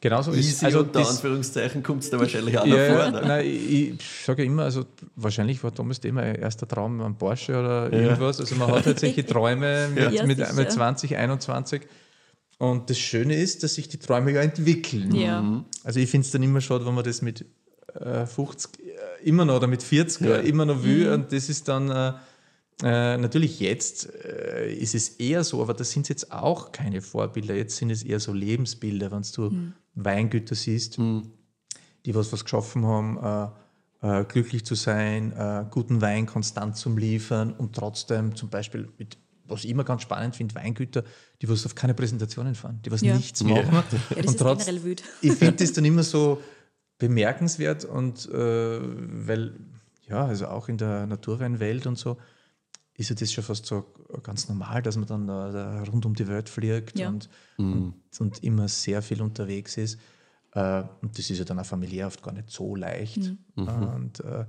Genauso 0.00 0.32
ist 0.32 0.46
Easy 0.46 0.66
also 0.66 0.80
unter 0.80 1.00
das, 1.00 1.10
Anführungszeichen 1.10 1.82
kommt 1.82 2.02
es 2.04 2.10
da 2.10 2.18
wahrscheinlich 2.20 2.56
auch 2.58 2.66
ja, 2.66 2.88
noch 2.88 2.94
vor. 2.94 3.04
ja, 3.04 3.10
Ne? 3.10 3.26
nein, 3.26 3.46
ich, 3.46 3.90
ich 3.90 4.24
sage 4.24 4.42
ja 4.42 4.46
immer, 4.46 4.62
also 4.64 4.84
wahrscheinlich 5.16 5.62
war 5.64 5.70
damals 5.70 5.98
immer 6.00 6.20
mein 6.22 6.34
erster 6.36 6.68
Traum 6.68 7.00
ein 7.00 7.16
Porsche 7.16 7.58
oder 7.58 7.92
irgendwas. 7.92 8.38
Also 8.40 8.54
man 8.56 8.70
hat 8.72 8.86
halt 8.86 9.00
solche 9.00 9.24
Träume 9.24 9.88
mit, 9.94 10.12
Ja, 10.12 10.26
mit, 10.26 10.38
mit 10.56 10.72
20, 10.72 11.16
21. 11.16 11.82
Und 12.58 12.90
das 12.90 12.98
Schöne 12.98 13.34
ist, 13.36 13.62
dass 13.62 13.74
sich 13.74 13.88
die 13.88 13.98
Träume 13.98 14.32
ja 14.32 14.42
entwickeln. 14.42 15.14
Ja. 15.14 15.64
Also 15.84 16.00
ich 16.00 16.10
finde 16.10 16.24
es 16.26 16.32
dann 16.32 16.42
immer 16.42 16.60
schade, 16.60 16.84
wenn 16.86 16.94
man 16.94 17.04
das 17.04 17.22
mit 17.22 17.44
äh, 17.94 18.26
50 18.26 18.80
äh, 18.80 19.28
immer 19.28 19.44
noch 19.44 19.56
oder 19.56 19.66
mit 19.68 19.82
40 19.82 20.26
Ja. 20.26 20.36
immer 20.38 20.64
noch 20.66 20.82
will. 20.82 21.10
Und 21.12 21.32
das 21.32 21.48
ist 21.48 21.66
dann 21.68 21.90
äh, 21.90 22.12
äh, 22.82 23.16
natürlich 23.18 23.58
jetzt 23.60 24.08
äh, 24.24 24.72
ist 24.72 24.94
es 24.94 25.08
eher 25.10 25.42
so, 25.44 25.60
aber 25.62 25.74
das 25.74 25.90
sind 25.90 26.08
jetzt 26.08 26.30
auch 26.32 26.70
keine 26.72 27.00
Vorbilder. 27.02 27.54
Jetzt 27.54 27.76
sind 27.76 27.90
es 27.90 28.02
eher 28.02 28.20
so 28.20 28.32
Lebensbilder, 28.32 29.10
wenn 29.10 29.22
du 29.34 29.72
Weingüter 29.94 30.54
siehst, 30.54 30.96
die 30.98 32.14
was 32.14 32.32
was 32.32 32.44
geschaffen 32.44 32.86
haben, 32.86 33.18
äh, 34.02 34.20
äh, 34.20 34.24
glücklich 34.24 34.64
zu 34.64 34.76
sein, 34.76 35.32
äh, 35.32 35.64
guten 35.70 36.00
Wein 36.00 36.26
konstant 36.26 36.76
zum 36.76 36.96
Liefern 36.98 37.52
und 37.52 37.74
trotzdem 37.74 38.36
zum 38.36 38.48
Beispiel 38.48 38.88
mit 38.98 39.18
was 39.50 39.64
ich 39.64 39.70
immer 39.70 39.82
ganz 39.82 40.02
spannend 40.02 40.36
finde, 40.36 40.54
Weingüter, 40.56 41.04
die 41.40 41.48
was 41.48 41.64
auf 41.64 41.74
keine 41.74 41.94
Präsentationen 41.94 42.54
fahren, 42.54 42.80
die 42.84 42.90
was 42.92 43.00
Ja. 43.00 43.16
nichts 43.16 43.42
machen. 43.42 43.72
Ja, 43.72 43.82
das 44.10 44.18
und 44.18 44.24
ist 44.26 44.38
trotz, 44.38 44.66
generell 44.66 44.84
wild. 44.84 45.02
ich 45.22 45.32
finde 45.32 45.52
das 45.64 45.72
dann 45.72 45.86
immer 45.86 46.02
so 46.02 46.42
bemerkenswert 46.98 47.86
und 47.86 48.28
äh, 48.28 48.78
weil, 48.80 49.54
ja, 50.06 50.26
also 50.26 50.48
auch 50.48 50.68
in 50.68 50.76
der 50.76 51.06
Naturweinwelt 51.06 51.86
und 51.86 51.96
so, 51.96 52.18
ist 52.98 53.08
ja 53.08 53.14
das 53.16 53.32
schon 53.32 53.44
fast 53.44 53.64
so 53.64 53.86
ganz 54.22 54.48
normal, 54.48 54.82
dass 54.82 54.96
man 54.96 55.06
dann 55.06 55.26
da, 55.26 55.50
da 55.50 55.82
rund 55.84 56.04
um 56.04 56.14
die 56.14 56.28
Welt 56.28 56.48
fliegt 56.50 56.98
Ja. 56.98 57.08
und, 57.08 57.30
und, 57.56 57.94
und 58.18 58.42
immer 58.44 58.68
sehr 58.68 59.00
viel 59.02 59.22
unterwegs 59.22 59.76
ist. 59.78 59.98
Äh, 60.52 60.82
und 61.00 61.16
das 61.16 61.30
ist 61.30 61.38
ja 61.38 61.44
dann 61.44 61.58
auch 61.60 61.64
familiär 61.66 62.08
oft 62.08 62.22
gar 62.22 62.32
nicht 62.32 62.50
so 62.50 62.74
leicht. 62.74 63.32
Und, 63.54 64.20
äh, 64.20 64.44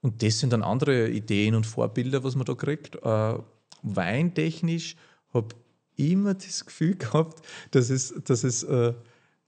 und 0.00 0.22
das 0.22 0.38
sind 0.40 0.52
dann 0.52 0.62
andere 0.64 1.10
Ideen 1.10 1.54
und 1.54 1.66
Vorbilder, 1.66 2.24
was 2.24 2.34
man 2.34 2.44
da 2.46 2.54
kriegt. 2.54 2.96
Äh, 2.96 3.34
weintechnisch 3.82 4.96
habe 5.34 5.54
ich 5.96 6.10
immer 6.12 6.34
das 6.34 6.64
Gefühl 6.64 6.96
gehabt, 6.96 7.44
dass 7.72 7.90
es, 7.90 8.14
dass 8.24 8.42
es 8.44 8.62
äh, 8.62 8.94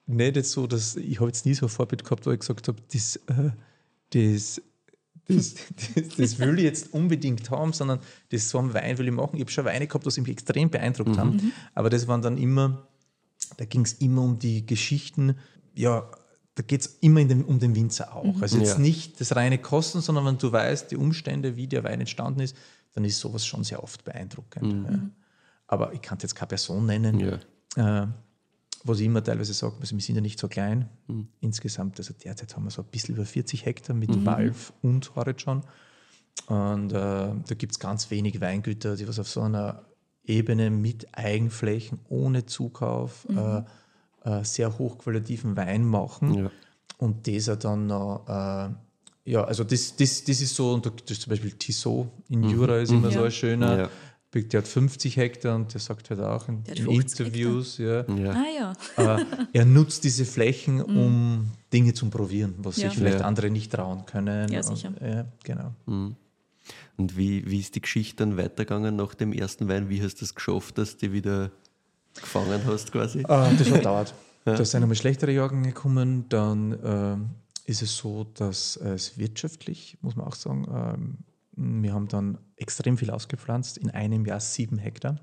nicht 0.06 0.36
jetzt 0.36 0.50
so, 0.50 0.66
dass 0.66 0.96
ich 0.96 1.18
habe 1.18 1.28
jetzt 1.28 1.46
nie 1.46 1.54
so 1.54 1.66
ein 1.66 1.70
Vorbild 1.70 2.04
gehabt, 2.04 2.26
wo 2.26 2.30
ich 2.30 2.40
gesagt 2.40 2.68
habe, 2.68 2.78
das, 2.92 3.16
äh, 3.16 3.50
das, 4.10 4.60
das, 5.28 5.54
das, 5.94 6.16
das 6.16 6.38
will 6.38 6.58
ich 6.58 6.64
jetzt 6.64 6.92
unbedingt 6.92 7.50
haben, 7.50 7.72
sondern 7.72 8.00
das 8.30 8.50
so 8.50 8.58
einen 8.58 8.74
Wein 8.74 8.98
will 8.98 9.08
ich 9.08 9.14
machen. 9.14 9.36
Ich 9.36 9.40
habe 9.40 9.50
schon 9.50 9.64
Weine 9.64 9.86
gehabt, 9.86 10.04
die 10.06 10.20
mich 10.20 10.30
extrem 10.30 10.70
beeindruckt 10.70 11.16
haben, 11.18 11.52
aber 11.74 11.90
das 11.90 12.06
waren 12.08 12.22
dann 12.22 12.36
immer, 12.36 12.86
da 13.56 13.64
ging 13.64 13.82
es 13.82 13.94
immer 13.94 14.22
um 14.22 14.38
die 14.38 14.66
Geschichten, 14.66 15.36
ja, 15.74 16.08
da 16.56 16.62
geht 16.62 16.82
es 16.82 16.86
immer 17.00 17.20
in 17.20 17.28
dem, 17.28 17.44
um 17.44 17.58
den 17.58 17.74
Winzer 17.74 18.14
auch. 18.14 18.40
Also 18.40 18.58
jetzt 18.58 18.74
Ja. 18.74 18.78
nicht 18.78 19.20
das 19.20 19.34
reine 19.34 19.58
Kosten, 19.58 20.00
sondern 20.00 20.24
wenn 20.24 20.38
du 20.38 20.52
weißt, 20.52 20.90
die 20.90 20.96
Umstände, 20.96 21.56
wie 21.56 21.66
der 21.66 21.82
Wein 21.82 21.98
entstanden 22.00 22.40
ist, 22.40 22.56
dann 22.92 23.04
ist 23.04 23.18
sowas 23.18 23.44
schon 23.44 23.64
sehr 23.64 23.82
oft 23.82 24.04
beeindruckend. 24.04 24.86
Ja. 24.88 24.98
Aber 25.66 25.92
ich 25.94 26.00
kann 26.00 26.18
jetzt 26.22 26.36
keine 26.36 26.48
Person 26.48 26.86
nennen. 26.86 27.18
Ja. 27.76 28.02
Äh, 28.04 28.06
was 28.84 29.00
ich 29.00 29.06
immer 29.06 29.24
teilweise 29.24 29.54
sage, 29.54 29.74
also 29.80 29.96
wir 29.96 30.02
sind 30.02 30.14
ja 30.16 30.20
nicht 30.20 30.38
so 30.38 30.46
klein. 30.48 30.88
Insgesamt, 31.40 31.98
also 31.98 32.12
derzeit 32.22 32.54
haben 32.54 32.64
wir 32.64 32.70
so 32.70 32.82
ein 32.82 32.88
bisschen 32.90 33.14
über 33.16 33.24
40 33.24 33.64
Hektar 33.64 33.96
mit 33.96 34.24
Valve 34.26 34.72
und 34.82 35.14
Horizon. 35.16 35.62
Und 36.46 36.92
äh, 36.92 36.94
da 36.94 37.54
gibt 37.56 37.72
es 37.72 37.78
ganz 37.78 38.10
wenig 38.10 38.40
Weingüter, 38.40 38.96
die 38.96 39.08
was 39.08 39.18
auf 39.18 39.28
so 39.28 39.40
einer 39.42 39.84
Ebene 40.26 40.70
mit 40.70 41.06
Eigenflächen, 41.16 41.98
ohne 42.08 42.44
Zukauf, 42.46 43.26
äh, 43.30 43.62
äh, 44.28 44.44
sehr 44.44 44.78
hochqualitativen 44.78 45.56
Wein 45.56 45.84
machen. 45.84 46.34
Ja. 46.34 46.50
Und 46.98 47.26
dieser 47.26 47.56
dann 47.56 47.86
noch, 47.86 48.24
äh, 48.28 49.30
ja, 49.30 49.44
also 49.44 49.64
das, 49.64 49.96
das, 49.96 50.24
das 50.24 50.40
ist 50.40 50.54
so, 50.54 50.72
und 50.74 50.84
da- 50.86 50.90
das 50.90 51.10
ist 51.18 51.22
zum 51.22 51.30
Beispiel 51.30 51.52
Tissot 51.52 52.08
in 52.28 52.44
Jura 52.48 52.78
ist 52.78 52.90
immer 52.90 53.10
so 53.10 53.20
Ja. 53.20 53.24
ein 53.26 53.30
schöner. 53.32 53.90
Der 54.42 54.58
hat 54.62 54.68
50 54.68 55.16
Hektar 55.16 55.54
und 55.56 55.72
der 55.72 55.80
sagt 55.80 56.10
halt 56.10 56.20
auch 56.20 56.48
in, 56.48 56.62
in 56.66 56.76
50 56.76 57.26
Interviews, 57.26 57.78
ja, 57.78 58.04
Ja. 58.14 58.32
Ah 58.32 58.72
ja. 58.96 59.16
äh, 59.18 59.24
er 59.52 59.64
nutzt 59.64 60.04
diese 60.04 60.24
Flächen, 60.24 60.82
um 60.82 61.50
Dinge 61.72 61.94
zu 61.94 62.08
probieren, 62.10 62.54
was 62.58 62.76
Ja. 62.76 62.88
sich 62.88 62.98
vielleicht 62.98 63.20
Ja. 63.20 63.26
andere 63.26 63.50
nicht 63.50 63.72
trauen 63.72 64.04
können. 64.06 64.50
Ja, 64.52 64.62
sicher. 64.62 64.88
Und, 64.88 65.00
ja, 65.00 65.26
genau. 65.44 65.72
Und 66.96 67.16
wie, 67.16 67.48
wie 67.50 67.60
ist 67.60 67.74
die 67.74 67.80
Geschichte 67.80 68.16
dann 68.24 68.36
weitergegangen 68.36 68.96
nach 68.96 69.14
dem 69.14 69.32
ersten 69.32 69.68
Wein? 69.68 69.88
Wie 69.88 70.02
hast 70.02 70.20
du 70.20 70.24
es 70.24 70.34
geschafft, 70.34 70.78
dass 70.78 70.96
du 70.96 71.06
die 71.08 71.12
wieder 71.12 71.50
gefangen 72.14 72.60
hast 72.66 72.92
quasi? 72.92 73.20
Äh, 73.20 73.24
das 73.56 73.70
hat 73.70 73.84
dauert. 73.84 74.14
Da 74.46 74.62
sind 74.62 74.82
einmal 74.82 74.94
schlechtere 74.96 75.32
Jahrgänge 75.32 75.68
gekommen, 75.68 76.26
dann 76.28 76.78
ähm, 76.84 77.30
ist 77.64 77.80
es 77.80 77.96
so, 77.96 78.24
dass 78.34 78.76
es 78.76 79.16
wirtschaftlich, 79.16 79.96
muss 80.02 80.16
man 80.16 80.26
auch 80.26 80.34
sagen, 80.34 80.66
ähm, 80.70 81.16
wir 81.56 81.92
haben 81.92 82.08
dann 82.08 82.38
extrem 82.56 82.98
viel 82.98 83.10
ausgepflanzt, 83.10 83.78
in 83.78 83.90
einem 83.90 84.24
Jahr 84.26 84.40
sieben 84.40 84.78
Hektar. 84.78 85.20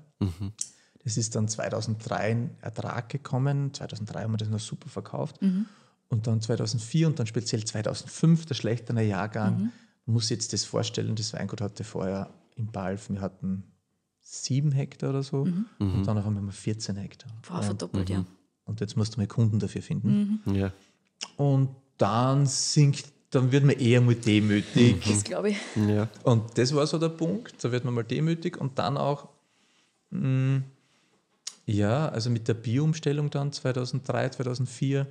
Das 1.04 1.16
ist 1.16 1.34
dann 1.34 1.48
2003 1.48 2.16
ein 2.16 2.56
Ertrag 2.60 3.08
gekommen, 3.08 3.74
2003 3.74 4.22
haben 4.22 4.32
wir 4.32 4.38
das 4.38 4.48
noch 4.48 4.60
super 4.60 4.88
verkauft 4.88 5.40
und 6.08 6.26
dann 6.26 6.40
2004 6.40 7.08
und 7.08 7.18
dann 7.18 7.26
speziell 7.26 7.64
2005 7.64 8.46
der 8.46 8.54
schlechtere 8.54 9.02
Jahrgang. 9.02 9.72
Man 10.06 10.14
muss 10.14 10.30
jetzt 10.30 10.52
das 10.52 10.64
vorstellen, 10.64 11.14
das 11.16 11.32
Weingut 11.32 11.60
hatte 11.60 11.84
vorher 11.84 12.30
in 12.56 12.70
Balf, 12.70 13.10
wir 13.10 13.20
hatten 13.20 13.64
sieben 14.20 14.72
Hektar 14.72 15.10
oder 15.10 15.22
so 15.22 15.42
und 15.78 16.06
dann 16.06 16.24
haben 16.24 16.44
wir 16.44 16.52
14 16.52 16.96
Hektar. 16.96 17.32
Boah, 17.46 17.62
verdoppelt, 17.62 18.08
ja. 18.08 18.24
Und 18.64 18.80
jetzt 18.80 18.96
musst 18.96 19.16
du 19.16 19.20
mal 19.20 19.26
Kunden 19.26 19.58
dafür 19.58 19.82
finden. 19.82 20.40
Ja. 20.54 20.72
Und 21.36 21.70
dann 21.98 22.46
sinkt, 22.46 23.12
dann 23.32 23.50
wird 23.50 23.64
man 23.64 23.76
eher 23.76 24.00
mal 24.02 24.14
demütig. 24.14 25.02
Das 25.06 25.24
glaube 25.24 25.50
ich. 25.50 25.56
Ja. 25.88 26.08
Und 26.22 26.56
das 26.58 26.74
war 26.74 26.86
so 26.86 26.98
der 26.98 27.08
Punkt, 27.08 27.64
da 27.64 27.72
wird 27.72 27.84
man 27.84 27.94
mal 27.94 28.04
demütig 28.04 28.60
und 28.60 28.78
dann 28.78 28.96
auch, 28.96 29.28
mh, 30.10 30.62
ja, 31.64 32.08
also 32.10 32.28
mit 32.28 32.46
der 32.46 32.54
Bio-Umstellung 32.54 33.30
dann 33.30 33.50
2003, 33.50 34.28
2004 34.28 35.06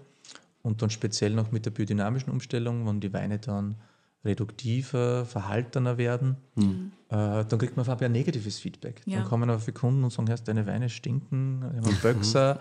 und 0.61 0.81
dann 0.81 0.91
speziell 0.91 1.31
noch 1.31 1.51
mit 1.51 1.65
der 1.65 1.71
biodynamischen 1.71 2.31
Umstellung, 2.31 2.85
wenn 2.85 2.99
die 2.99 3.11
Weine 3.11 3.39
dann 3.39 3.75
reduktiver, 4.23 5.25
verhaltener 5.25 5.97
werden, 5.97 6.37
äh, 6.55 6.63
dann 7.09 7.57
kriegt 7.57 7.75
man 7.75 7.81
auf 7.81 7.89
einmal 7.89 8.05
ein 8.05 8.11
negatives 8.11 8.59
Feedback. 8.59 9.01
Ja. 9.05 9.19
Dann 9.19 9.27
kommen 9.27 9.49
aber 9.49 9.59
für 9.59 9.71
Kunden 9.73 10.03
und 10.03 10.11
sagen, 10.13 10.27
erst 10.27 10.47
deine 10.47 10.67
Weine 10.67 10.89
stinken, 10.89 11.63
ich 11.71 11.77
habe 11.77 11.89
einen 11.89 11.97
Böxer 12.01 12.59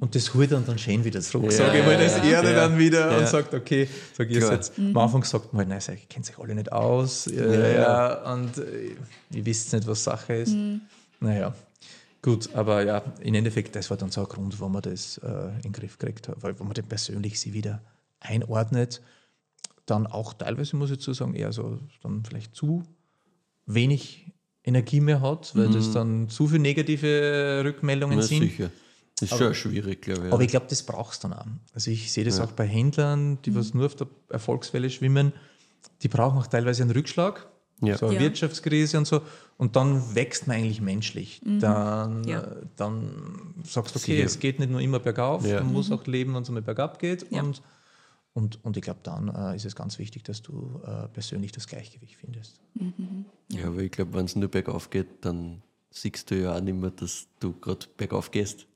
und 0.00 0.14
das 0.14 0.32
holt 0.34 0.50
dann 0.50 0.64
dann 0.64 0.78
schön 0.78 1.04
wieder 1.04 1.20
zurück. 1.20 1.50
Ja, 1.52 1.58
Sage 1.58 1.80
ich 1.80 1.84
mal, 1.84 1.98
das 1.98 2.16
ja, 2.18 2.24
Erde 2.24 2.52
ja. 2.52 2.54
dann 2.56 2.78
wieder 2.78 3.12
Ja. 3.12 3.18
und 3.18 3.28
sagt, 3.28 3.52
okay, 3.52 3.86
sag 4.14 4.30
ihr 4.30 4.38
Klar. 4.40 4.52
jetzt, 4.54 4.78
am 4.78 4.96
Anfang 4.96 5.24
sagt 5.24 5.52
man, 5.52 5.68
halt, 5.70 5.86
nein, 5.86 5.96
ich 5.96 6.08
kennt 6.08 6.24
sich 6.24 6.38
alle 6.38 6.54
nicht 6.54 6.72
aus, 6.72 7.26
äh, 7.26 7.76
ja, 7.76 8.32
und 8.32 8.56
äh, 8.56 8.96
ihr 9.30 9.44
wisst 9.46 9.72
nicht, 9.74 9.86
was 9.86 10.02
Sache 10.04 10.34
ist. 10.34 10.56
Naja, 11.20 11.54
gut, 12.22 12.48
aber 12.54 12.82
ja, 12.84 13.02
im 13.20 13.34
Endeffekt, 13.34 13.76
das 13.76 13.90
war 13.90 13.98
dann 13.98 14.10
so 14.10 14.22
ein 14.22 14.26
Grund, 14.28 14.58
warum 14.58 14.72
man 14.72 14.82
das 14.82 15.18
äh, 15.18 15.48
in 15.56 15.62
den 15.64 15.72
Griff 15.72 15.98
gekriegt 15.98 16.28
hat, 16.28 16.42
weil 16.42 16.58
wo 16.58 16.64
man 16.64 16.72
den 16.72 16.86
persönlich 16.86 17.38
sie 17.38 17.52
wieder 17.52 17.82
einordnet, 18.20 19.02
dann 19.90 20.06
auch 20.06 20.32
teilweise, 20.34 20.76
muss 20.76 20.90
ich 20.90 20.98
dazu 20.98 21.12
sagen, 21.12 21.34
eher 21.34 21.52
so 21.52 21.78
dann 22.02 22.24
vielleicht 22.24 22.54
zu 22.54 22.82
wenig 23.66 24.32
Energie 24.64 25.00
mehr 25.00 25.20
hat, 25.20 25.54
weil 25.56 25.68
das 25.68 25.92
dann 25.92 26.28
zu 26.28 26.46
viele 26.48 26.60
negative 26.60 27.62
Rückmeldungen 27.64 28.18
Na, 28.18 28.22
sind. 28.22 28.42
sicher. 28.42 28.70
Das 29.20 29.32
ist 29.32 29.38
schon 29.38 29.54
schwierig, 29.54 30.02
glaube 30.02 30.28
ich. 30.28 30.32
Aber 30.32 30.42
ich 30.42 30.48
glaube, 30.48 30.66
das 30.68 30.82
brauchst 30.82 31.24
du 31.24 31.28
dann 31.28 31.38
auch. 31.38 31.46
Also 31.74 31.90
ich 31.90 32.12
sehe 32.12 32.24
das 32.24 32.38
auch 32.38 32.52
bei 32.52 32.66
Händlern, 32.66 33.38
die 33.44 33.54
was 33.54 33.74
nur 33.74 33.86
auf 33.86 33.96
der 33.96 34.06
Erfolgswelle 34.28 34.90
schwimmen, 34.90 35.32
die 36.02 36.08
brauchen 36.08 36.38
auch 36.38 36.46
teilweise 36.46 36.82
einen 36.82 36.92
Rückschlag, 36.92 37.48
Ja. 37.80 37.96
so 37.96 38.06
eine 38.06 38.16
Ja. 38.16 38.20
Wirtschaftskrise 38.20 38.98
und 38.98 39.06
so. 39.06 39.22
Und 39.56 39.74
dann 39.74 40.14
wächst 40.14 40.46
man 40.46 40.56
eigentlich 40.58 40.80
menschlich. 40.80 41.40
Dann, 41.44 42.22
Ja. 42.24 42.42
äh, 42.42 42.56
dann 42.76 43.54
sagst 43.64 43.94
du, 43.94 43.98
okay, 43.98 44.16
Sicher. 44.16 44.26
es 44.26 44.38
geht 44.38 44.58
nicht 44.60 44.70
nur 44.70 44.80
immer 44.80 45.00
bergauf, 45.00 45.44
Ja. 45.46 45.62
man 45.62 45.72
muss 45.72 45.90
auch 45.90 46.06
leben, 46.06 46.34
wenn 46.34 46.42
es 46.42 46.48
einmal 46.48 46.62
bergab 46.62 46.98
geht. 47.00 47.26
Ja. 47.30 47.42
Und, 47.42 47.60
und, 48.38 48.64
und 48.64 48.76
ich 48.76 48.82
glaube, 48.84 49.00
dann 49.02 49.28
äh, 49.28 49.56
ist 49.56 49.64
es 49.66 49.74
ganz 49.74 49.98
wichtig, 49.98 50.22
dass 50.22 50.42
du 50.42 50.80
äh, 50.86 51.08
persönlich 51.08 51.50
das 51.52 51.66
Gleichgewicht 51.66 52.16
findest. 52.16 52.60
ja, 53.48 53.66
aber 53.66 53.80
ich 53.80 53.90
glaube, 53.90 54.14
wenn 54.14 54.26
es 54.26 54.36
nur 54.36 54.48
bergauf 54.48 54.90
geht, 54.90 55.08
dann 55.24 55.62
siehst 55.90 56.30
du 56.30 56.40
ja 56.40 56.54
auch 56.56 56.60
nicht 56.60 56.76
mehr, 56.76 56.90
dass 56.90 57.26
du 57.40 57.52
gerade 57.52 57.86
bergauf 57.96 58.30
gehst. 58.30 58.66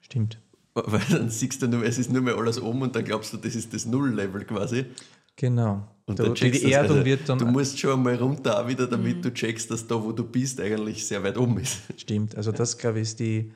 Stimmt. 0.00 0.40
Weil 0.74 1.02
dann 1.10 1.28
siehst 1.30 1.60
du 1.62 1.66
nur, 1.66 1.82
es 1.84 1.98
ist 1.98 2.12
nur 2.12 2.22
mehr 2.22 2.36
alles 2.36 2.60
oben 2.60 2.82
und 2.82 2.94
dann 2.94 3.04
glaubst 3.04 3.32
du, 3.32 3.36
das 3.38 3.56
ist 3.56 3.74
das 3.74 3.84
Null-Level 3.86 4.44
quasi. 4.44 4.86
Genau. 5.34 5.88
Und 6.06 6.18
Da- 6.18 6.24
dann 6.24 6.34
die 6.34 6.40
checkst 6.40 6.64
du 6.64 6.70
Erdung 6.70 6.96
also, 6.98 7.04
wird 7.06 7.28
dann 7.28 7.38
Du 7.38 7.46
musst 7.46 7.78
schon 7.78 7.92
einmal 7.92 8.14
runter 8.16 8.62
auch 8.62 8.68
wieder, 8.68 8.86
damit 8.86 9.24
du 9.24 9.32
checkst, 9.34 9.70
dass 9.70 9.86
da, 9.86 10.00
wo 10.02 10.12
du 10.12 10.24
bist, 10.24 10.60
eigentlich 10.60 11.04
sehr 11.06 11.22
weit 11.24 11.36
oben 11.36 11.58
ist. 11.58 11.80
Stimmt, 11.96 12.36
also 12.36 12.52
das 12.52 12.78
glaube 12.78 12.98
ich 13.00 13.08
ist 13.08 13.18
die, 13.20 13.52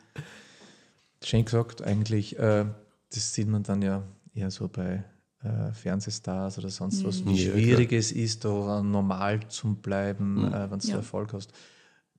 schön 1.24 1.44
gesagt 1.44 1.82
eigentlich, 1.82 2.36
äh, 2.38 2.66
das 3.14 3.34
sieht 3.34 3.48
man 3.48 3.62
dann 3.62 3.82
ja 3.82 4.02
eher 4.34 4.50
so 4.50 4.68
bei 4.68 5.04
äh, 5.44 5.72
Fernsehstars 5.72 6.58
oder 6.58 6.68
sonst 6.68 7.04
was, 7.04 7.24
wie 7.26 7.44
Ja, 7.44 7.52
schwierig 7.52 7.92
es 7.92 8.12
ist, 8.12 8.44
da 8.44 8.82
normal 8.82 9.40
zu 9.48 9.74
bleiben, 9.74 10.46
Mhm. 10.46 10.52
äh, 10.54 10.70
wenn 10.70 10.78
du 10.78 10.86
Ja. 10.88 10.96
Erfolg 10.96 11.32
hast. 11.32 11.52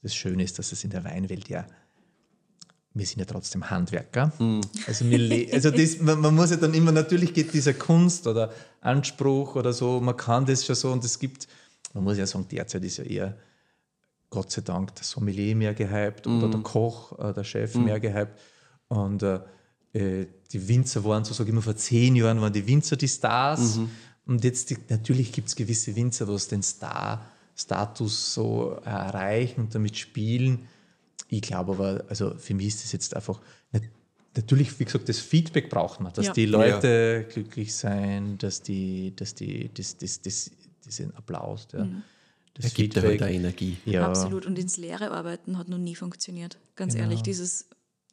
Das 0.01 0.13
Schöne 0.13 0.43
ist, 0.43 0.59
dass 0.59 0.71
es 0.71 0.83
in 0.83 0.89
der 0.89 1.03
Weinwelt 1.05 1.47
ja, 1.47 1.65
wir 2.95 3.05
sind 3.05 3.19
ja 3.19 3.25
trotzdem 3.25 3.69
Handwerker. 3.69 4.31
Mhm. 4.39 4.61
Also, 4.87 5.05
also 5.53 5.71
das, 5.71 5.97
man, 6.01 6.19
man 6.19 6.35
muss 6.35 6.51
ja 6.51 6.57
dann 6.57 6.73
immer, 6.73 6.91
natürlich 6.91 7.33
geht 7.33 7.53
dieser 7.53 7.73
Kunst 7.73 8.27
oder 8.27 8.51
Anspruch 8.81 9.55
oder 9.55 9.73
so, 9.73 9.99
man 10.01 10.17
kann 10.17 10.45
das 10.45 10.65
schon 10.65 10.75
so 10.75 10.91
und 10.91 11.03
es 11.03 11.17
gibt, 11.17 11.47
man 11.93 12.03
muss 12.03 12.17
ja 12.17 12.25
sagen, 12.27 12.45
derzeit 12.51 12.83
ist 12.83 12.97
ja 12.97 13.03
eher 13.05 13.37
Gott 14.29 14.51
sei 14.51 14.61
Dank 14.61 14.93
der 14.95 15.03
Sommelier 15.03 15.55
mehr 15.55 15.73
gehypt 15.75 16.25
oder 16.27 16.49
der 16.49 16.59
Koch, 16.61 17.17
äh, 17.19 17.33
der 17.33 17.43
Chef 17.43 17.75
mehr 17.75 17.99
gehypt. 17.99 18.37
Und 18.87 19.21
äh, 19.23 19.39
äh, 19.93 20.25
die 20.51 20.67
Winzer 20.67 21.03
waren, 21.03 21.23
so 21.25 21.33
sage 21.33 21.49
ich 21.49 21.53
immer, 21.53 21.61
vor 21.61 21.75
zehn 21.75 22.15
Jahren 22.15 22.41
waren 22.41 22.53
die 22.53 22.65
Winzer 22.67 22.95
die 22.95 23.07
Stars. 23.07 23.79
Und 24.25 24.43
jetzt, 24.43 24.69
die, 24.69 24.77
natürlich 24.89 25.31
gibt 25.31 25.47
es 25.49 25.55
gewisse 25.55 25.95
Winzer, 25.95 26.27
was 26.27 26.47
den 26.47 26.61
Star-Status 26.63 28.33
so 28.33 28.71
erreichen 28.85 29.61
und 29.61 29.75
damit 29.75 29.97
spielen. 29.97 30.67
Ich 31.27 31.41
glaube 31.41 31.73
aber, 31.73 32.03
also 32.09 32.35
für 32.37 32.53
mich 32.53 32.67
ist 32.67 32.83
das 32.83 32.91
jetzt 32.91 33.15
einfach, 33.15 33.39
nat- 33.71 33.81
natürlich, 34.35 34.79
wie 34.79 34.85
gesagt, 34.85 35.09
das 35.09 35.19
Feedback 35.19 35.69
braucht 35.69 35.99
man, 35.99 36.13
dass 36.13 36.27
Ja. 36.27 36.33
die 36.33 36.45
Leute 36.45 37.25
glücklich 37.31 37.73
sein, 37.75 38.37
dass 38.37 38.61
die, 38.61 39.15
dass 39.15 39.33
die, 39.35 39.69
das, 39.73 39.97
das, 39.97 40.21
das, 40.21 40.51
diesen 40.85 41.15
Applaus, 41.15 41.67
der, 41.67 41.87
das 42.53 42.65
Es 42.65 42.73
gibt 42.75 42.95
ja 42.95 43.01
halt 43.01 43.23
auch 43.23 43.27
Energie. 43.27 43.77
Ja, 43.85 44.07
Absolut. 44.07 44.45
Und 44.45 44.59
ins 44.59 44.77
leere 44.77 45.09
Arbeiten 45.11 45.57
hat 45.57 45.69
noch 45.69 45.79
nie 45.79 45.95
funktioniert. 45.95 46.57
Ganz 46.75 46.93
Genau. 46.93 47.05
ehrlich, 47.05 47.23
dieses 47.23 47.65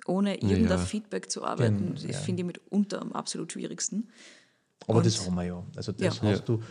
ohne 0.07 0.35
irgendein 0.37 0.69
Ja. 0.69 0.79
Feedback 0.79 1.31
zu 1.31 1.45
arbeiten, 1.45 1.79
Gen- 1.79 1.95
das 1.95 2.03
ja. 2.05 2.13
finde 2.19 2.43
ich 2.43 2.47
mitunter 2.47 3.01
am 3.03 3.13
absolut 3.13 3.53
schwierigsten. 3.53 4.09
Aber 4.87 4.99
Und- 4.99 5.07
das 5.07 5.25
haben 5.27 5.35
wir 5.35 5.45
ja. 5.45 5.63
Also 5.77 5.93
das 5.93 6.21
Ja. 6.21 6.23
hast 6.31 6.49
du 6.49 6.55
also 6.55 6.65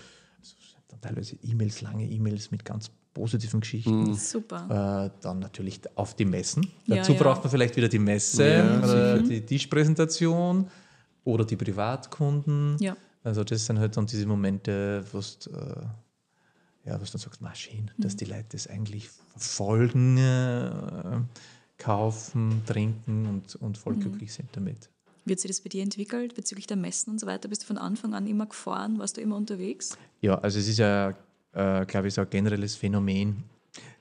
dann 0.88 1.02
teilweise 1.02 1.36
E-Mails, 1.44 1.82
lange 1.82 2.10
E-Mails 2.10 2.52
mit 2.52 2.65
ganz 2.65 2.89
positiven 3.13 3.60
Geschichten. 3.60 4.13
Super. 4.15 5.12
Äh, 5.13 5.22
dann 5.22 5.39
natürlich 5.39 5.80
auf 5.96 6.15
die 6.15 6.26
Messen. 6.26 6.68
Ja, 6.86 6.98
Dazu 6.98 7.13
ja. 7.13 7.20
braucht 7.22 7.44
man 7.44 7.52
vielleicht 7.52 7.76
wieder 7.76 7.88
die 7.89 8.00
Messe, 8.00 8.48
Ja, 8.48 9.18
die 9.18 9.42
Tischpräsentation 9.46 10.70
oder 11.24 11.44
die 11.46 11.56
Privatkunden. 11.56 12.78
Ja. 12.80 12.96
Also 13.24 13.44
das 13.44 13.65
sind 13.65 13.80
halt 13.80 13.96
dann 13.98 14.06
diese 14.06 14.26
Momente, 14.26 15.04
wo 15.12 15.20
du, 15.20 15.50
äh, 15.52 16.89
ja, 16.89 17.00
was 17.02 17.12
du 17.12 17.18
dann 17.18 17.22
sagst, 17.22 17.42
Maschinen, 17.42 17.92
dass 17.98 18.15
die 18.15 18.26
Leute 18.26 18.46
das 18.54 18.68
eigentlich 18.68 19.10
verfolgen, 19.10 20.18
äh, 20.18 20.72
kaufen, 21.80 22.62
trinken 22.68 23.26
und, 23.26 23.56
und 23.56 23.78
voll 23.78 23.96
glücklich 23.96 24.32
sind 24.34 24.50
damit. 24.52 24.89
Wird 25.26 25.39
sich 25.39 25.50
das 25.50 25.62
bei 25.62 25.70
dir 25.70 25.84
entwickelt 25.84 26.36
bezüglich 26.36 26.68
der 26.68 26.78
Messen 26.78 27.12
und 27.12 27.20
so 27.20 27.28
weiter? 27.28 27.50
Bist 27.50 27.63
du 27.63 27.68
von 27.68 27.78
Anfang 27.78 28.13
an 28.13 28.28
immer 28.28 28.46
gefahren? 28.46 29.00
Warst 29.00 29.18
du 29.18 29.22
immer 29.22 29.36
unterwegs? 29.36 29.98
Ja, 30.22 30.36
also 30.39 30.60
es 30.60 30.68
ist 30.68 30.80
ja, 30.80 31.10
äh, 31.54 31.86
glaube 31.86 32.08
ich, 32.08 32.13
so 32.13 32.22
ein 32.22 32.30
generelles 32.30 32.76
Phänomen, 32.76 33.44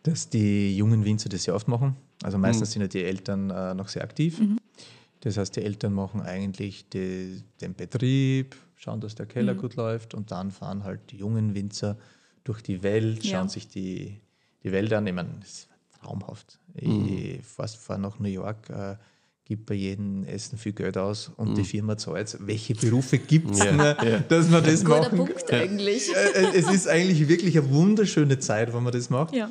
dass 0.03 0.29
die 0.29 0.77
jungen 0.77 1.05
Winzer 1.05 1.29
das 1.29 1.45
sehr 1.45 1.55
oft 1.55 1.69
machen. 1.69 1.97
Also 2.23 2.37
meistens 2.39 2.73
sind 2.73 2.83
ja 2.83 2.89
die 2.89 3.05
Eltern 3.05 3.51
äh, 3.51 3.75
noch 3.75 3.89
sehr 3.89 4.03
aktiv. 4.03 4.41
Das 5.21 5.37
heißt, 5.37 5.57
die 5.57 5.63
Eltern 5.63 5.93
machen 5.93 6.21
eigentlich 6.21 6.89
die, 6.89 7.43
den 7.61 7.75
Betrieb, 7.75 8.57
schauen, 8.77 9.01
dass 9.01 9.15
der 9.15 9.27
Keller 9.27 9.55
gut 9.55 9.75
läuft 9.77 10.15
und 10.15 10.31
dann 10.31 10.51
fahren 10.51 10.85
halt 10.85 11.01
die 11.11 11.17
jungen 11.17 11.55
Winzer 11.55 11.97
durch 12.45 12.63
die 12.63 12.83
Welt, 12.83 13.25
schauen 13.25 13.47
Ja. 13.47 13.49
sich 13.49 13.69
die, 13.69 14.21
die 14.63 14.73
Welt 14.73 14.93
an. 14.93 15.07
Ich 15.07 15.13
meine, 15.15 15.31
das 15.41 15.68
traumhaft. 16.01 16.59
Ich 16.75 17.41
fahre 17.45 17.69
fahr 17.69 17.99
nach 17.99 18.19
New 18.19 18.29
York, 18.29 18.71
äh, 18.71 18.97
gebe 19.45 19.63
bei 19.65 19.75
jedem 19.75 20.25
Essen 20.25 20.59
viel 20.59 20.73
Geld 20.73 20.99
aus 20.99 21.31
und 21.37 21.57
die 21.57 21.65
Firma 21.65 21.97
zahlt 21.97 22.37
Welche 22.47 22.75
Berufe 22.75 23.19
gibt 23.19 23.53
es, 23.53 23.65
Ja, 23.65 23.95
dass 24.29 24.51
man 24.51 24.63
das 24.63 24.85
Guter 24.85 25.01
machen 25.01 25.17
Punkt 25.19 25.53
eigentlich. 25.53 26.15
äh, 26.15 26.53
es 26.55 26.71
ist 26.71 26.87
eigentlich 26.87 27.29
wirklich 27.29 27.59
eine 27.59 27.71
wunderschöne 27.71 28.39
Zeit, 28.39 28.75
wenn 28.75 28.83
man 28.83 28.93
das 28.93 29.09
macht. 29.09 29.35
Ja. 29.35 29.51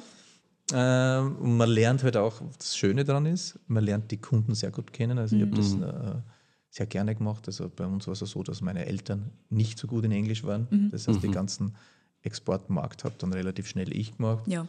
Ähm, 0.74 1.38
und 1.38 1.58
man 1.58 1.70
lernt 1.70 2.04
halt 2.04 2.18
auch, 2.18 2.42
das 2.58 2.78
Schöne 2.78 3.06
daran 3.06 3.26
ist, 3.26 3.58
man 3.68 3.84
lernt 3.84 4.12
die 4.12 4.18
Kunden 4.18 4.54
sehr 4.54 4.70
gut 4.70 4.94
kennen. 4.94 5.18
Also 5.18 5.36
ich 5.36 5.42
habe 5.42 5.56
das 5.56 5.74
äh, 5.74 6.22
sehr 6.70 6.86
gerne 6.86 7.16
gemacht. 7.16 7.48
Also 7.48 7.72
bei 7.74 7.86
uns 7.86 8.06
war 8.06 8.14
es 8.14 8.20
so, 8.20 8.44
dass 8.44 8.62
meine 8.62 8.86
Eltern 8.86 9.32
nicht 9.50 9.80
so 9.80 9.88
gut 9.88 10.06
in 10.06 10.12
Englisch 10.12 10.44
waren. 10.44 10.90
Das 10.92 11.08
heißt, 11.08 11.24
die 11.24 11.32
ganzen 11.32 11.76
Exportmarkt 12.22 13.04
hat 13.04 13.24
dann 13.24 13.34
relativ 13.34 13.68
schnell 13.68 13.96
ich 13.96 14.18
gemacht. 14.18 14.44
Ja. 14.48 14.68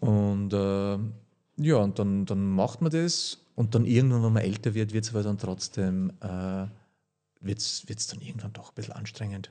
Und 0.00 0.52
äh, 0.52 0.98
ja, 1.62 1.76
und 1.76 1.98
dann, 1.98 2.24
dann 2.26 2.48
macht 2.50 2.80
man 2.82 2.90
das 2.90 3.38
und 3.54 3.74
dann 3.74 3.84
irgendwann, 3.84 4.22
wenn 4.24 4.32
man 4.32 4.42
älter 4.42 4.74
wird, 4.74 4.92
wird 4.92 5.04
es 5.04 5.10
aber 5.10 5.22
dann 5.22 5.38
trotzdem, 5.38 6.12
äh, 6.20 6.66
wird 7.40 7.58
es 7.58 8.06
dann 8.08 8.20
irgendwann 8.20 8.52
doch 8.52 8.70
ein 8.70 8.74
bisschen 8.74 8.94
anstrengend. 8.94 9.50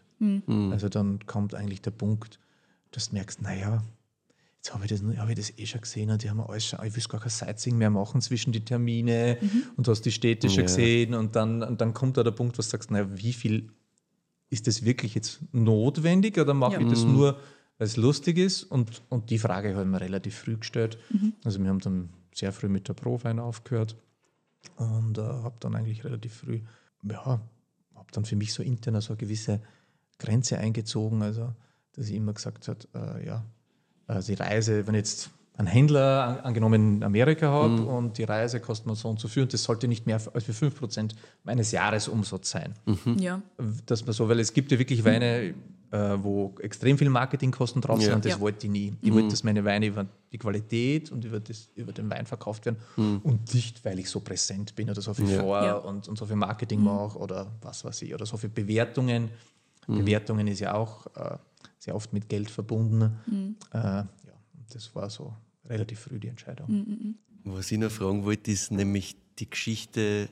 Also 0.71 0.87
dann 0.89 1.25
kommt 1.25 1.55
eigentlich 1.55 1.81
der 1.81 1.91
Punkt, 1.91 2.39
dass 2.91 3.09
du 3.09 3.15
merkst, 3.15 3.41
naja, 3.41 3.83
jetzt 4.57 4.73
habe 4.73 4.85
ich, 4.85 4.91
das, 4.91 5.01
hab 5.17 5.29
ich 5.29 5.35
das 5.35 5.57
eh 5.57 5.65
schon 5.65 5.81
gesehen 5.81 6.09
und 6.11 6.21
die 6.23 6.29
haben 6.29 6.39
alles 6.41 6.65
schon, 6.67 6.83
ich 6.85 6.95
will 6.95 7.03
gar 7.09 7.19
kein 7.19 7.29
Sightseeing 7.29 7.77
mehr 7.77 7.89
machen 7.89 8.21
zwischen 8.21 8.51
die 8.51 8.63
Termine 8.63 9.37
und 9.77 9.87
du 9.87 9.91
hast 9.91 10.01
die 10.03 10.11
Städte 10.11 10.49
schon 10.49 10.59
Ja. 10.63 10.67
gesehen 10.67 11.13
und 11.15 11.35
dann, 11.35 11.63
und 11.63 11.81
dann 11.81 11.93
kommt 11.93 12.17
da 12.17 12.23
der 12.23 12.31
Punkt, 12.31 12.57
wo 12.57 12.61
du 12.61 12.67
sagst, 12.67 12.91
naja, 12.91 13.07
wie 13.11 13.33
viel 13.33 13.69
ist 14.49 14.67
das 14.67 14.83
wirklich 14.85 15.15
jetzt 15.15 15.39
notwendig 15.53 16.37
oder 16.37 16.53
mache 16.53 16.73
Ja. 16.73 16.79
ich 16.81 16.87
das 16.87 17.05
nur, 17.07 17.39
weil 17.81 17.87
es 17.87 17.97
lustig 17.97 18.37
ist? 18.37 18.61
Und, 18.61 19.01
und 19.09 19.31
die 19.31 19.39
Frage 19.39 19.75
haben 19.75 19.89
wir 19.89 20.01
relativ 20.01 20.35
früh 20.37 20.55
gestellt. 20.55 20.99
Also 21.43 21.59
wir 21.59 21.67
haben 21.67 21.79
dann 21.79 22.09
sehr 22.31 22.51
früh 22.51 22.69
mit 22.69 22.87
der 22.87 22.93
Profein 22.93 23.39
aufgehört 23.39 23.95
und 24.75 25.17
äh, 25.17 25.21
habe 25.21 25.55
dann 25.59 25.75
eigentlich 25.75 26.03
relativ 26.03 26.31
früh, 26.31 26.59
ja, 27.01 27.41
habe 27.95 28.11
dann 28.11 28.23
für 28.23 28.35
mich 28.35 28.53
so 28.53 28.61
intern 28.61 29.01
so 29.01 29.13
eine 29.13 29.17
gewisse 29.17 29.61
Grenze 30.19 30.59
eingezogen, 30.59 31.23
also 31.23 31.55
dass 31.93 32.07
ich 32.07 32.13
immer 32.13 32.33
gesagt 32.33 32.67
habe, 32.67 32.79
äh, 32.93 33.25
ja, 33.25 33.43
also 34.05 34.31
die 34.31 34.39
Reise, 34.39 34.85
wenn 34.85 34.93
jetzt 34.93 35.31
ein 35.57 35.65
Händler 35.65 36.23
an, 36.23 36.39
angenommen 36.41 36.97
in 36.97 37.03
Amerika 37.03 37.51
hat 37.51 37.79
und 37.79 38.19
die 38.19 38.25
Reise 38.25 38.59
kostet 38.59 38.85
mir 38.85 38.95
so 38.95 39.09
und 39.09 39.19
so 39.19 39.27
viel 39.27 39.41
und 39.41 39.53
das 39.53 39.63
sollte 39.63 39.87
nicht 39.87 40.05
mehr 40.05 40.21
als 40.33 40.43
für 40.43 40.51
5% 40.51 41.13
meines 41.43 41.71
Jahresumsatzes 41.71 42.51
sein 42.51 42.75
Ja. 43.17 43.41
dass 43.87 44.05
man 44.05 44.13
so, 44.13 44.29
weil 44.29 44.39
es 44.39 44.53
gibt 44.53 44.71
ja 44.71 44.77
wirklich 44.77 45.03
Weine, 45.03 45.55
wo 45.91 46.55
extrem 46.61 46.97
viel 46.97 47.09
Marketingkosten 47.09 47.81
drauf 47.81 47.99
sind 47.99 48.09
Ja. 48.09 48.19
das 48.19 48.31
Ja. 48.33 48.39
wollte 48.39 48.65
ich 48.67 48.71
nie. 48.71 48.93
Ich 49.01 49.13
wollte, 49.13 49.27
dass 49.29 49.43
meine 49.43 49.65
Weine 49.65 49.87
über 49.87 50.05
die 50.31 50.37
Qualität 50.37 51.11
und 51.11 51.25
über, 51.25 51.39
das, 51.41 51.69
über 51.75 51.91
den 51.91 52.09
Wein 52.09 52.25
verkauft 52.25 52.65
werden 52.65 52.77
und 53.23 53.53
nicht, 53.53 53.83
weil 53.83 53.99
ich 53.99 54.09
so 54.09 54.21
präsent 54.21 54.73
bin 54.75 54.89
oder 54.89 55.01
so 55.01 55.13
viel 55.13 55.27
Ja. 55.27 55.41
vor 55.41 55.63
Ja. 55.63 55.75
und, 55.77 56.07
und 56.07 56.17
so 56.17 56.25
viel 56.25 56.37
Marketing 56.37 56.81
mache 56.81 57.17
oder 57.17 57.51
was 57.61 57.83
weiß 57.83 58.01
ich 58.03 58.13
oder 58.13 58.25
so 58.25 58.37
viel 58.37 58.49
Bewertungen. 58.49 59.29
Bewertungen 59.87 60.47
ist 60.47 60.59
ja 60.61 60.73
auch 60.75 61.07
äh, 61.15 61.37
sehr 61.77 61.95
oft 61.95 62.13
mit 62.13 62.29
Geld 62.29 62.49
verbunden. 62.49 63.57
Äh, 63.73 63.77
ja, 63.77 64.07
das 64.71 64.95
war 64.95 65.09
so 65.09 65.33
relativ 65.65 65.99
früh 65.99 66.19
die 66.19 66.27
Entscheidung. 66.29 67.17
Was 67.43 67.71
ich 67.71 67.77
noch 67.79 67.91
fragen 67.91 68.23
wollte, 68.23 68.51
ist 68.51 68.71
nämlich 68.71 69.17
die 69.39 69.49
Geschichte, 69.49 70.29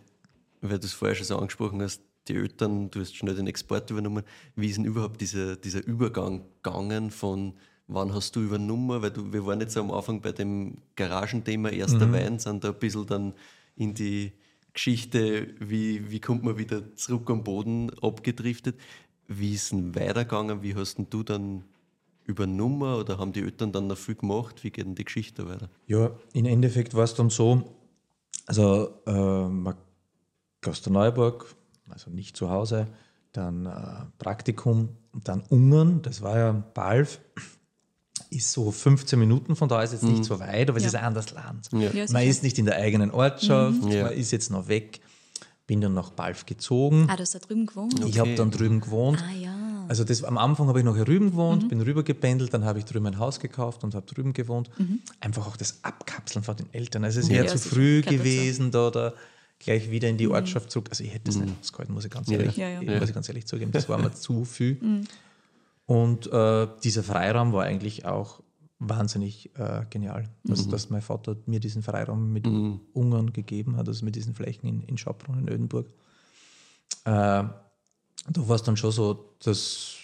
weil 0.61 0.79
du 0.79 0.85
es 0.85 0.93
vorher 0.93 1.15
schon 1.15 1.25
so 1.25 1.37
angesprochen 1.37 1.81
hast, 1.81 2.01
die 2.29 2.35
Eltern, 2.35 2.89
du 2.91 2.99
hast 3.01 3.15
schnell 3.15 3.35
den 3.35 3.47
Export 3.47 3.89
übernommen. 3.89 4.23
Wie 4.55 4.67
ist 4.67 4.77
denn 4.77 4.85
überhaupt 4.85 5.19
dieser, 5.21 5.55
dieser 5.55 5.85
Übergang 5.85 6.43
gegangen 6.63 7.11
von 7.11 7.53
wann 7.87 8.13
hast 8.13 8.35
du 8.35 8.41
übernommen? 8.41 9.01
Weil 9.01 9.11
du, 9.11 9.33
wir 9.33 9.45
waren 9.45 9.59
jetzt 9.59 9.75
am 9.77 9.91
Anfang 9.91 10.21
bei 10.21 10.31
dem 10.31 10.77
Garagenthema 10.95 11.69
erster 11.69 12.11
Wein, 12.13 12.39
sind 12.39 12.63
da 12.63 12.69
ein 12.69 12.79
bisschen 12.79 13.05
dann 13.07 13.33
in 13.75 13.93
die 13.93 14.31
Geschichte, 14.73 15.55
wie, 15.59 16.11
wie 16.11 16.19
kommt 16.19 16.43
man 16.43 16.57
wieder 16.57 16.95
zurück 16.95 17.29
am 17.29 17.43
Boden 17.43 17.91
abgedriftet. 18.01 18.79
Wie 19.27 19.53
ist 19.53 19.71
denn 19.71 19.95
weitergegangen? 19.95 20.61
Wie 20.63 20.75
hast 20.75 20.97
denn 20.97 21.07
du 21.09 21.23
dann 21.23 21.63
übernommen 22.25 22.93
oder 22.93 23.17
haben 23.17 23.33
die 23.33 23.41
Eltern 23.41 23.71
dann 23.71 23.87
noch 23.87 23.97
viel 23.97 24.15
gemacht? 24.15 24.63
Wie 24.63 24.69
geht 24.69 24.85
denn 24.85 24.95
die 24.95 25.05
Geschichte 25.05 25.47
weiter? 25.47 25.69
Ja, 25.87 26.11
im 26.33 26.45
Endeffekt 26.45 26.93
war 26.93 27.03
es 27.03 27.15
dann 27.15 27.29
so, 27.29 27.75
also 28.45 28.93
äh, 29.07 29.47
man- 29.47 29.75
Klosterneuburg, 30.61 31.55
also 31.91 32.09
nicht 32.09 32.35
zu 32.37 32.49
Hause, 32.49 32.87
dann 33.31 33.65
äh, 33.65 33.71
Praktikum, 34.17 34.89
und 35.11 35.27
dann 35.27 35.41
Ungarn, 35.49 36.01
das 36.01 36.21
war 36.21 36.37
ja 36.37 36.51
Balv, 36.51 37.19
ist 38.29 38.51
so 38.51 38.71
15 38.71 39.17
Minuten 39.17 39.55
von 39.55 39.67
da, 39.69 39.81
ist 39.81 39.93
jetzt 39.93 40.03
nicht 40.03 40.23
so 40.23 40.39
weit, 40.39 40.69
aber 40.69 40.77
es 40.77 40.83
Ja. 40.83 40.89
ist 40.89 40.95
ein 40.95 41.03
anderes 41.03 41.31
Land. 41.31 41.69
Ja. 41.73 41.89
Ja, 41.91 42.05
man 42.11 42.23
ist 42.23 42.43
nicht 42.43 42.59
in 42.59 42.65
der 42.65 42.75
eigenen 42.75 43.11
Ortschaft, 43.11 43.83
Ja. 43.91 44.03
man 44.05 44.13
ist 44.13 44.31
jetzt 44.31 44.51
noch 44.51 44.67
weg, 44.67 44.99
bin 45.65 45.81
dann 45.81 45.93
nach 45.93 46.11
Balv 46.11 46.45
gezogen. 46.45 47.07
Ah, 47.09 47.15
du 47.15 47.21
hast 47.21 47.33
da 47.35 47.39
drüben 47.39 47.65
gewohnt? 47.65 47.93
Ich 48.05 48.19
habe 48.19 48.29
Okay. 48.29 48.35
dann 48.35 48.51
drüben 48.51 48.81
gewohnt. 48.81 49.23
Ah 49.27 49.33
ja. 49.39 49.55
Also 49.87 50.03
das, 50.03 50.23
am 50.23 50.37
Anfang 50.37 50.67
habe 50.67 50.77
ich 50.79 50.85
noch 50.85 50.95
hier 50.95 51.05
drüben 51.05 51.31
gewohnt, 51.31 51.63
Mhm. 51.63 51.67
bin 51.69 51.81
rüber 51.81 52.03
gependelt, 52.03 52.53
dann 52.53 52.63
habe 52.65 52.77
ich 52.79 52.85
drüben 52.85 53.07
ein 53.07 53.17
Haus 53.17 53.39
gekauft 53.39 53.83
und 53.83 53.95
habe 53.95 54.05
drüben 54.05 54.33
gewohnt. 54.33 54.69
Mhm. 54.77 54.99
Einfach 55.19 55.47
auch 55.47 55.57
das 55.57 55.83
Abkapseln 55.83 56.43
von 56.43 56.55
den 56.55 56.71
Eltern. 56.73 57.03
Also 57.03 57.19
es 57.19 57.25
ist 57.25 57.31
Ja, 57.31 57.37
eher 57.37 57.45
ja, 57.45 57.49
zu 57.49 57.57
früh 57.57 58.01
gewesen, 58.03 58.69
da, 58.69 58.91
da 58.91 59.13
gleich 59.59 59.91
wieder 59.91 60.07
in 60.09 60.17
die 60.17 60.27
Ortschaft 60.27 60.71
zurück. 60.71 60.87
Also 60.89 61.03
ich 61.03 61.13
hätte 61.13 61.25
das 61.25 61.35
nicht 61.37 61.53
ausgehalten, 61.59 61.93
muss 61.93 62.05
ich 62.05 62.11
ganz 62.11 62.29
ehrlich, 62.31 62.55
Mhm. 62.57 62.61
Ja, 62.63 62.81
Mhm. 62.81 62.89
ja. 62.89 62.99
Muss 62.99 63.09
ich 63.09 63.15
ganz 63.15 63.27
ehrlich 63.29 63.45
zugeben. 63.45 63.71
Das 63.71 63.89
war 63.89 63.97
mir 63.97 64.11
zu 64.13 64.45
viel. 64.45 65.03
Und 65.85 66.31
äh, 66.31 66.67
dieser 66.83 67.03
Freiraum 67.03 67.51
war 67.51 67.63
eigentlich 67.63 68.05
auch 68.05 68.41
wahnsinnig 68.79 69.49
äh, 69.57 69.81
genial, 69.89 70.29
dass, 70.45 70.65
Mhm. 70.65 70.71
dass 70.71 70.89
mein 70.89 71.01
Vater 71.01 71.35
mir 71.45 71.59
diesen 71.59 71.81
Freiraum 71.83 72.31
mit 72.31 72.47
Ungarn 72.93 73.33
gegeben 73.33 73.75
hat, 73.75 73.87
also 73.89 74.05
mit 74.05 74.15
diesen 74.15 74.33
Flächen 74.35 74.67
in, 74.69 74.81
in 74.83 74.97
Schabrunn, 74.97 75.39
in 75.39 75.49
Ödenburg. 75.49 75.87
Äh, 77.03 77.11
da 77.11 77.53
war 78.35 78.55
es 78.55 78.63
dann 78.63 78.77
schon 78.77 78.91
so, 78.91 79.33
dass 79.43 79.95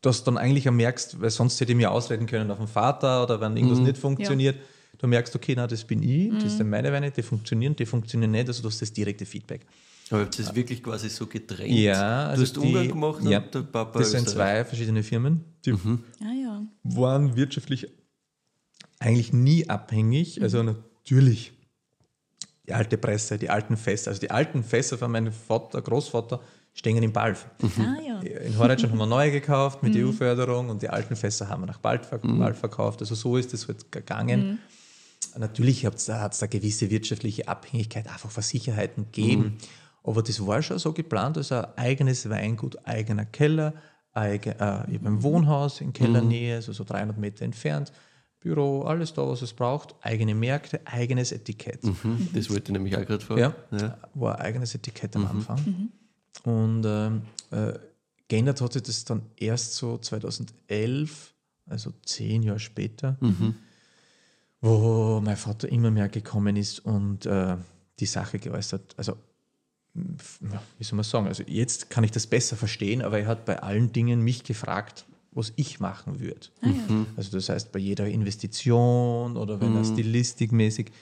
dass 0.00 0.24
dann 0.24 0.36
eigentlich 0.36 0.68
merkst, 0.68 1.20
weil 1.20 1.30
sonst 1.30 1.60
hätte 1.60 1.70
ich 1.70 1.76
mir 1.76 1.92
ausreden 1.92 2.26
können 2.26 2.50
auf 2.50 2.58
den 2.58 2.66
Vater 2.66 3.22
oder 3.22 3.40
wenn 3.40 3.56
irgendwas 3.56 3.78
nicht 3.78 3.96
funktioniert, 3.98 4.56
du 5.02 5.08
merkst, 5.08 5.34
okay, 5.36 5.54
na, 5.56 5.66
das 5.66 5.84
bin 5.84 6.02
ich, 6.02 6.32
das 6.42 6.56
sind 6.56 6.70
meine 6.70 6.90
Weine, 6.92 7.10
die 7.10 7.22
funktionieren, 7.22 7.76
die 7.76 7.84
funktionieren 7.84 8.30
nicht, 8.30 8.48
also 8.48 8.62
du 8.62 8.68
hast 8.68 8.80
das 8.80 8.92
direkte 8.92 9.26
Feedback. 9.26 9.66
Aber 10.10 10.22
habt 10.22 10.38
ihr 10.38 10.44
das 10.44 10.54
wirklich 10.54 10.82
quasi 10.82 11.08
so 11.08 11.26
getrennt? 11.26 11.70
Ja, 11.72 12.24
du 12.24 12.30
also 12.30 12.42
hast 12.42 12.58
Ungarn 12.58 12.82
die- 12.84 12.88
gemacht 12.88 13.22
ja, 13.24 13.38
und 13.40 13.54
der 13.54 13.60
Papa 13.62 13.98
Das 13.98 14.10
sind 14.10 14.28
zwei 14.28 14.64
verschiedene 14.64 15.02
Firmen, 15.02 15.44
die 15.64 15.72
Ah 15.72 16.32
ja. 16.42 16.62
waren 16.84 17.34
wirtschaftlich 17.36 17.88
eigentlich 18.98 19.32
nie 19.32 19.68
abhängig. 19.68 20.40
Also 20.42 20.62
natürlich 20.62 21.52
die 22.68 22.74
alte 22.74 22.96
Presse, 22.98 23.38
die 23.38 23.50
alten 23.50 23.76
Fässer. 23.76 24.10
Also 24.10 24.20
die 24.20 24.30
alten 24.30 24.62
Fässer 24.62 24.96
von 24.98 25.10
meinem 25.10 25.32
Vater, 25.32 25.80
Großvater 25.82 26.40
stehen 26.74 27.02
in 27.02 27.12
Balf. 27.12 27.46
Ah, 27.78 27.96
ja. 28.06 28.20
In 28.20 28.56
Hornitsch 28.58 28.84
haben 28.84 28.96
wir 28.98 29.06
neue 29.06 29.30
gekauft 29.32 29.82
mit 29.82 29.96
EU-Förderung 29.96 30.68
und 30.68 30.82
die 30.82 30.88
alten 30.88 31.16
Fässer 31.16 31.48
haben 31.48 31.62
wir 31.62 31.66
nach 31.66 31.78
Balf, 31.78 32.08
Balf 32.22 32.58
verkauft. 32.58 33.00
Also 33.00 33.14
so 33.14 33.36
ist 33.36 33.52
das 33.52 33.66
halt 33.66 33.90
gegangen. 33.90 34.58
Natürlich 35.38 35.84
hat 35.86 35.94
es 35.96 36.04
da, 36.06 36.20
hat's 36.20 36.38
da 36.38 36.46
gewisse 36.46 36.90
wirtschaftliche 36.90 37.48
Abhängigkeit, 37.48 38.06
einfach 38.08 38.30
Versicherheiten 38.30 39.06
gegeben. 39.12 39.56
Aber 40.04 40.22
das 40.22 40.44
war 40.46 40.62
schon 40.62 40.78
so 40.78 40.92
geplant, 40.92 41.36
also 41.38 41.54
ein 41.56 41.66
eigenes 41.76 42.28
Weingut, 42.28 42.76
eigener 42.86 43.24
Keller, 43.24 43.74
eigen, 44.12 44.50
äh, 44.50 44.56
habe 44.60 45.00
ein 45.06 45.22
Wohnhaus 45.22 45.80
in 45.80 45.92
Kellernähe, 45.92 46.56
also 46.56 46.72
so 46.72 46.84
300 46.84 47.16
Meter 47.18 47.44
entfernt, 47.44 47.92
Büro, 48.40 48.82
alles 48.82 49.14
da, 49.14 49.26
was 49.28 49.40
es 49.42 49.52
braucht, 49.52 49.94
eigene 50.00 50.34
Märkte, 50.34 50.80
eigenes 50.84 51.30
Etikett. 51.30 51.84
Mhm, 51.84 52.28
das 52.34 52.50
wollte 52.50 52.64
ich 52.64 52.72
nämlich 52.72 52.96
auch 52.96 53.06
gerade 53.06 53.24
fragen. 53.24 53.40
Ja, 53.40 53.54
Ja. 53.70 53.98
war 54.14 54.36
ein 54.38 54.42
eigenes 54.46 54.74
Etikett 54.74 55.14
am 55.14 55.26
Anfang. 55.26 55.90
Und 56.42 56.82
ähm, 56.84 57.22
äh, 57.52 57.78
geändert 58.26 58.60
hat 58.60 58.72
sich 58.72 58.82
das 58.82 59.04
dann 59.04 59.22
erst 59.36 59.74
so 59.76 59.96
2011, 59.98 61.34
also 61.66 61.92
zehn 62.04 62.42
Jahre 62.42 62.58
später, 62.58 63.16
wo 64.62 65.20
mein 65.22 65.36
Vater 65.36 65.68
immer 65.68 65.90
mehr 65.90 66.08
gekommen 66.08 66.56
ist 66.56 66.78
und 66.80 67.26
äh, 67.26 67.56
die 68.00 68.06
Sache 68.06 68.38
geäußert. 68.38 68.94
Also, 68.96 69.16
ja, 69.94 70.62
wie 70.78 70.84
soll 70.84 70.96
man 70.96 71.04
sagen? 71.04 71.26
Also, 71.26 71.42
jetzt 71.46 71.90
kann 71.90 72.04
ich 72.04 72.12
das 72.12 72.26
besser 72.26 72.56
verstehen, 72.56 73.02
aber 73.02 73.18
er 73.18 73.26
hat 73.26 73.44
bei 73.44 73.60
allen 73.62 73.92
Dingen 73.92 74.22
mich 74.22 74.44
gefragt, 74.44 75.04
was 75.32 75.52
ich 75.56 75.80
machen 75.80 76.20
würde. 76.20 76.46
Also, 77.16 77.32
das 77.32 77.48
heißt, 77.48 77.72
bei 77.72 77.80
jeder 77.80 78.06
Investition 78.06 79.36
oder 79.36 79.60
wenn 79.60 79.74
er 79.76 79.84
stilistikmäßig, 79.84 80.92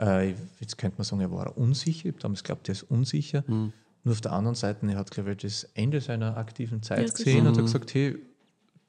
äh, 0.00 0.34
jetzt 0.60 0.76
könnte 0.76 0.98
man 0.98 1.04
sagen, 1.04 1.22
er 1.22 1.30
war 1.30 1.56
unsicher. 1.56 2.08
Ich 2.08 2.16
damals 2.16 2.42
geglaubt, 2.42 2.68
er 2.68 2.72
ist 2.72 2.82
unsicher. 2.82 3.44
Nur 3.48 4.12
auf 4.12 4.20
der 4.20 4.32
anderen 4.32 4.54
Seite, 4.54 4.86
er 4.86 4.96
hat, 4.96 5.10
glaube 5.10 5.32
ich, 5.32 5.38
das 5.38 5.64
Ende 5.74 6.00
seiner 6.00 6.36
aktiven 6.36 6.82
Zeit 6.82 7.06
Ja, 7.06 7.12
gesehen 7.12 7.46
und 7.46 7.56
hat 7.56 7.64
gesagt, 7.64 7.94
hey, 7.94 8.16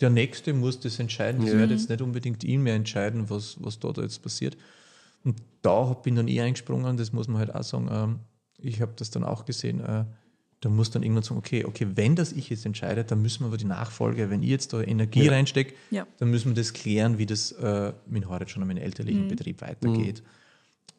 der 0.01 0.09
Nächste 0.09 0.53
muss 0.53 0.79
das 0.79 0.99
entscheiden. 0.99 1.45
Ich 1.45 1.53
werde 1.53 1.73
jetzt 1.73 1.89
nicht 1.89 2.01
unbedingt 2.01 2.43
ihn 2.43 2.61
mehr 2.63 2.75
entscheiden, 2.75 3.29
was, 3.29 3.57
was 3.59 3.79
da, 3.79 3.91
da 3.91 4.01
jetzt 4.01 4.21
passiert. 4.21 4.57
Und 5.23 5.41
da 5.61 5.93
bin 5.93 6.15
dann 6.15 6.27
ich 6.27 6.39
eingesprungen, 6.39 6.95
das 6.97 7.11
muss 7.11 7.27
man 7.27 7.39
halt 7.39 7.53
auch 7.53 7.63
sagen. 7.63 7.89
Ähm, 7.91 8.19
ich 8.57 8.81
habe 8.81 8.93
das 8.95 9.09
dann 9.09 9.23
auch 9.23 9.45
gesehen. 9.45 9.81
Äh, 9.81 10.05
da 10.61 10.69
muss 10.69 10.91
dann 10.91 11.03
irgendwann 11.03 11.23
sagen, 11.23 11.37
okay, 11.37 11.63
okay, 11.65 11.87
wenn 11.95 12.15
das 12.15 12.33
ich 12.33 12.49
jetzt 12.49 12.65
entscheide, 12.65 13.03
dann 13.05 13.21
müssen 13.21 13.41
wir 13.43 13.47
aber 13.47 13.57
die 13.57 13.65
Nachfolge, 13.65 14.29
wenn 14.29 14.43
ich 14.43 14.49
jetzt 14.49 14.73
da 14.73 14.81
Energie 14.81 15.27
reinstecke, 15.27 15.73
Ja. 15.89 16.05
dann 16.17 16.29
müssen 16.29 16.49
wir 16.51 16.55
das 16.55 16.73
klären, 16.73 17.17
wie 17.17 17.25
das 17.25 17.51
äh, 17.53 17.93
mit 18.07 18.27
Horit 18.27 18.49
schon 18.49 18.61
an 18.61 18.67
meinen 18.67 18.77
elterlichen 18.77 19.27
Betrieb 19.29 19.61
weitergeht. 19.61 20.21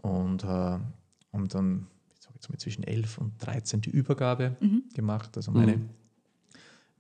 Und 0.03 0.45
äh, 0.45 0.47
haben 0.47 1.49
dann, 1.49 1.87
ich 2.15 2.23
sage 2.23 2.35
jetzt 2.37 2.49
mal 2.49 2.57
zwischen 2.59 2.85
11 2.85 3.19
und 3.19 3.33
13 3.39 3.83
die 3.83 3.91
Übergabe 3.91 4.57
gemacht. 4.95 5.37
Also 5.37 5.51
meine, 5.53 5.79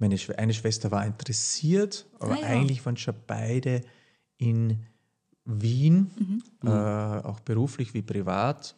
meine 0.00 0.18
Schw 0.18 0.32
eine 0.34 0.52
Schwester 0.54 0.90
war 0.90 1.06
interessiert, 1.06 2.06
aber 2.18 2.32
Ah, 2.34 2.40
ja. 2.40 2.46
eigentlich 2.48 2.84
waren 2.84 2.96
schon 2.96 3.14
beide 3.26 3.82
in 4.38 4.80
Wien, 5.44 6.42
äh, 6.64 6.68
auch 6.68 7.40
beruflich 7.40 7.94
wie 7.94 8.02
privat. 8.02 8.74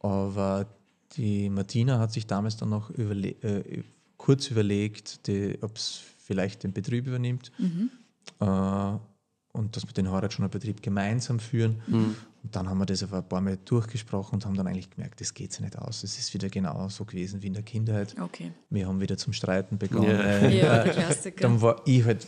Aber 0.00 0.66
die 1.16 1.48
Martina 1.50 1.98
hat 1.98 2.12
sich 2.12 2.26
damals 2.26 2.56
dann 2.56 2.68
noch 2.70 2.90
überle 2.90 3.28
äh, 3.42 3.82
kurz 4.16 4.50
überlegt, 4.50 5.20
ob 5.62 5.76
es 5.76 6.00
vielleicht 6.18 6.62
den 6.64 6.72
Betrieb 6.72 7.06
übernimmt. 7.06 7.50
Äh, 8.40 8.44
und 9.52 9.74
dass 9.74 9.86
wir 9.86 9.92
den 9.94 10.10
Horatschoner 10.10 10.48
Betrieb 10.50 10.82
gemeinsam 10.82 11.38
führen. 11.38 11.76
Und 12.46 12.54
dann 12.54 12.68
haben 12.70 12.78
wir 12.78 12.86
das 12.86 13.02
auf 13.02 13.12
ein 13.12 13.28
paar 13.28 13.40
Mal 13.40 13.58
durchgesprochen 13.64 14.34
und 14.34 14.46
haben 14.46 14.54
dann 14.54 14.68
eigentlich 14.68 14.88
gemerkt, 14.88 15.20
das 15.20 15.34
geht 15.34 15.52
sich 15.52 15.62
nicht 15.62 15.76
aus. 15.76 16.04
Es 16.04 16.16
ist 16.16 16.32
wieder 16.32 16.48
genau 16.48 16.88
so 16.88 17.04
gewesen 17.04 17.42
wie 17.42 17.48
in 17.48 17.54
der 17.54 17.64
Kindheit. 17.64 18.14
Okay. 18.20 18.52
Wir 18.70 18.86
haben 18.86 19.00
wieder 19.00 19.16
zum 19.16 19.32
Streiten 19.32 19.78
begonnen. 19.78 20.08
Ja. 20.10 20.46
Ja, 20.48 20.84
der 20.84 20.92
Klassiker. 20.92 21.40
Dann 21.42 21.60
war 21.60 21.82
ich 21.84 22.04
halt, 22.04 22.24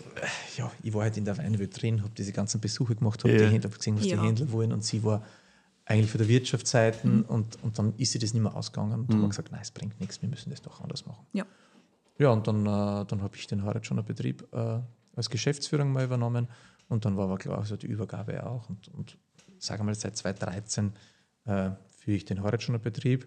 ja, 0.56 0.68
ich 0.82 0.92
war 0.92 1.02
halt 1.02 1.16
in 1.18 1.24
der 1.24 1.38
Weinwelt 1.38 1.80
drin, 1.80 2.02
habe 2.02 2.10
diese 2.18 2.32
ganzen 2.32 2.60
Besuche 2.60 2.96
gemacht, 2.96 3.22
habe 3.22 3.32
Ja. 3.32 3.46
die 3.46 3.52
Händler 3.54 3.70
gesehen, 3.70 3.96
was 3.96 4.06
Ja. 4.06 4.20
die 4.20 4.26
Händler 4.26 4.50
wollen 4.50 4.72
und 4.72 4.82
sie 4.82 5.04
war 5.04 5.22
eigentlich 5.84 6.10
von 6.10 6.18
der 6.18 6.26
Wirtschaftsseite 6.26 7.06
und, 7.28 7.62
und 7.62 7.78
dann 7.78 7.94
ist 7.96 8.10
sie 8.10 8.18
das 8.18 8.34
nicht 8.34 8.42
mehr 8.42 8.56
ausgegangen 8.56 8.94
und 9.02 9.12
haben 9.14 9.20
wir 9.20 9.28
gesagt, 9.28 9.52
nein, 9.52 9.60
es 9.62 9.70
bringt 9.70 10.00
nichts, 10.00 10.20
wir 10.20 10.28
müssen 10.28 10.50
das 10.50 10.60
doch 10.62 10.80
anders 10.80 11.06
machen. 11.06 11.24
Ja. 11.32 11.46
Ja, 12.18 12.30
und 12.30 12.44
dann, 12.48 12.66
äh, 12.66 13.04
dann 13.06 13.22
habe 13.22 13.36
ich 13.36 13.46
den 13.46 13.62
Horatschoner 13.64 14.02
Betrieb 14.02 14.44
äh, 14.52 14.80
als 15.14 15.30
Geschäftsführung 15.30 15.92
mal 15.92 16.02
übernommen 16.04 16.48
und 16.88 17.04
dann 17.04 17.16
war 17.16 17.26
aber 17.26 17.38
klar, 17.38 17.58
also 17.58 17.76
die 17.76 17.86
Übergabe 17.86 18.44
auch. 18.44 18.68
Und, 18.68 18.88
und 18.88 19.16
sagen 19.58 19.80
wir 19.80 19.84
mal, 19.86 19.94
seit 19.94 20.16
2013 20.16 20.92
äh, 21.46 21.70
führe 21.98 22.16
ich 22.16 22.24
den 22.24 22.42
Horatschoner 22.42 22.78
Betrieb. 22.78 23.26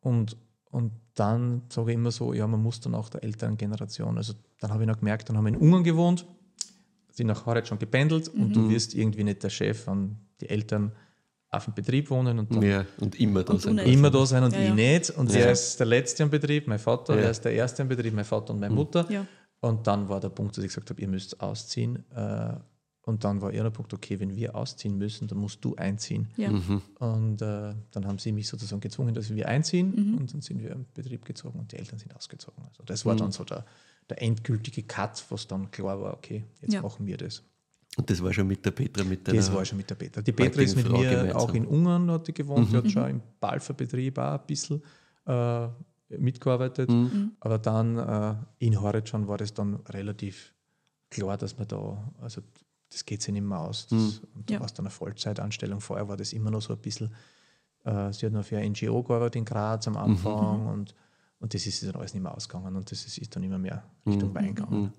Und, 0.00 0.36
und 0.70 0.92
dann 1.14 1.62
sage 1.68 1.90
ich 1.90 1.94
immer 1.96 2.10
so, 2.10 2.32
ja, 2.32 2.46
man 2.46 2.62
muss 2.62 2.80
dann 2.80 2.94
auch 2.94 3.08
der 3.08 3.22
älteren 3.24 3.56
Generation, 3.56 4.16
also 4.16 4.34
dann 4.60 4.70
habe 4.72 4.82
ich 4.82 4.88
noch 4.88 4.98
gemerkt, 4.98 5.28
dann 5.28 5.36
haben 5.36 5.44
wir 5.44 5.52
in 5.52 5.58
Ungarn 5.58 5.84
gewohnt, 5.84 6.26
sind 7.12 7.26
nach 7.26 7.44
Horat 7.46 7.66
schon 7.68 7.78
gependelt 7.78 8.28
und 8.28 8.54
du 8.54 8.68
wirst 8.70 8.94
irgendwie 8.94 9.24
nicht 9.24 9.42
der 9.42 9.50
Chef, 9.50 9.86
wenn 9.86 10.16
die 10.40 10.48
Eltern 10.48 10.92
auf 11.50 11.64
dem 11.64 11.74
Betrieb 11.74 12.08
wohnen 12.10 12.38
und 12.38 12.54
dann 12.54 12.62
Ja, 12.62 12.86
und 13.00 13.18
immer 13.18 13.42
da 13.42 13.54
Und 13.54 13.62
sein. 13.62 13.78
immer 13.78 14.10
da 14.10 14.24
sein 14.24 14.44
und 14.44 14.52
Ja, 14.54 14.60
ich 14.60 14.68
ja. 14.68 14.74
nicht. 14.74 15.10
Und 15.10 15.32
Ja. 15.32 15.40
er 15.40 15.52
ist 15.52 15.78
der 15.80 15.86
Letzte 15.86 16.22
im 16.22 16.30
Betrieb, 16.30 16.68
mein 16.68 16.78
Vater, 16.78 17.16
Ja. 17.16 17.22
er 17.22 17.30
ist 17.32 17.44
der 17.44 17.52
Erste 17.52 17.82
im 17.82 17.88
Betrieb, 17.88 18.14
mein 18.14 18.24
Vater 18.24 18.52
und 18.54 18.60
meine 18.60 18.72
Mutter. 18.74 19.04
Ja. 19.10 19.26
Und 19.60 19.84
dann 19.86 20.08
war 20.08 20.20
der 20.20 20.28
Punkt, 20.28 20.56
dass 20.56 20.62
ich 20.64 20.68
gesagt 20.68 20.88
habe, 20.90 21.00
ihr 21.02 21.08
müsst 21.08 21.40
ausziehen. 21.40 22.04
Und 23.10 23.24
dann 23.24 23.40
war 23.42 23.52
eher 23.52 23.62
der 23.64 23.70
Punkt, 23.70 23.92
okay, 23.92 24.18
wenn 24.20 24.34
wir 24.36 24.54
ausziehen 24.54 24.96
müssen, 24.96 25.26
dann 25.28 25.38
musst 25.38 25.64
du 25.64 25.74
einziehen. 25.76 26.28
Ja. 26.36 26.50
Und 27.00 27.42
äh, 27.42 27.74
dann 27.90 28.06
haben 28.06 28.18
sie 28.18 28.32
mich 28.32 28.48
sozusagen 28.48 28.80
gezwungen, 28.80 29.14
dass 29.14 29.34
wir 29.34 29.48
einziehen 29.48 29.88
Mhm. 29.94 30.14
und 30.18 30.32
dann 30.32 30.40
sind 30.40 30.62
wir 30.62 30.70
im 30.70 30.86
Betrieb 30.94 31.24
gezogen 31.24 31.58
und 31.58 31.72
die 31.72 31.76
Eltern 31.76 31.98
sind 31.98 32.14
ausgezogen. 32.16 32.62
Also 32.64 32.82
das 32.84 33.04
war 33.04 33.16
dann 33.16 33.32
so 33.32 33.44
der, 33.44 33.64
der 34.08 34.22
endgültige 34.22 34.82
Cut, 34.84 35.24
was 35.28 35.46
dann 35.46 35.70
klar 35.70 36.00
war, 36.00 36.14
okay, 36.14 36.44
jetzt 36.62 36.72
Ja. 36.74 36.82
machen 36.82 37.06
wir 37.06 37.16
das. 37.16 37.42
Und 37.98 38.08
das 38.08 38.22
war 38.22 38.32
schon 38.32 38.46
mit 38.46 38.64
der 38.64 38.70
Petra, 38.70 39.02
mit 39.04 39.26
der. 39.26 39.34
Das 39.34 39.52
war 39.52 39.64
schon 39.64 39.78
mit 39.78 39.90
der 39.90 39.96
Petra. 39.96 40.22
Die 40.22 40.32
Petra 40.32 40.62
ist 40.62 40.76
mit 40.76 40.86
Frau 40.86 40.98
mir 40.98 41.10
gemeinsam. 41.10 41.36
auch 41.40 41.52
in 41.54 41.66
Ungarn 41.66 42.08
hat 42.12 42.28
die 42.28 42.32
gewohnt, 42.32 42.70
die 42.72 42.76
hat 42.76 42.88
schon 42.90 43.10
im 43.10 43.20
Balfer-Betrieb 43.40 44.16
auch 44.18 44.38
ein 44.40 44.46
bisschen 44.46 44.80
äh, 45.26 45.66
mitgearbeitet. 46.16 46.88
Aber 47.40 47.58
dann 47.58 47.96
äh, 47.98 48.34
in 48.64 48.80
Horitschan 48.80 49.26
war 49.26 49.38
das 49.38 49.52
dann 49.54 49.74
relativ 49.88 50.54
klar, 51.10 51.36
dass 51.36 51.58
man 51.58 51.66
da, 51.66 52.12
also 52.20 52.40
das 52.90 53.04
geht 53.06 53.22
sich 53.22 53.32
nicht 53.32 53.42
mehr 53.44 53.58
aus. 53.60 53.86
Das, 53.88 54.20
Und 54.34 54.48
da 54.50 54.54
Ja. 54.54 54.60
war 54.60 54.66
es 54.66 54.74
dann 54.74 54.86
eine 54.86 54.90
Vollzeitanstellung. 54.90 55.80
Vorher 55.80 56.08
war 56.08 56.16
das 56.16 56.32
immer 56.32 56.50
noch 56.50 56.60
so 56.62 56.72
ein 56.74 56.78
bisschen, 56.80 57.14
äh, 57.84 58.12
sie 58.12 58.26
hat 58.26 58.32
noch 58.32 58.44
für 58.44 58.58
ein 58.58 58.72
NGO 58.72 59.02
gearbeitet 59.02 59.36
in 59.36 59.44
Graz 59.44 59.86
am 59.88 59.96
Anfang 59.96 60.66
und, 60.66 60.94
und 61.38 61.54
das 61.54 61.66
ist 61.66 61.82
dann 61.84 61.94
alles 61.96 62.14
nicht 62.14 62.22
mehr 62.22 62.34
ausgegangen 62.34 62.76
und 62.76 62.90
das 62.90 63.04
ist, 63.06 63.16
ist 63.18 63.34
dann 63.34 63.42
immer 63.42 63.58
mehr 63.58 63.82
Richtung 64.06 64.34
Wein 64.34 64.54
gegangen. 64.54 64.92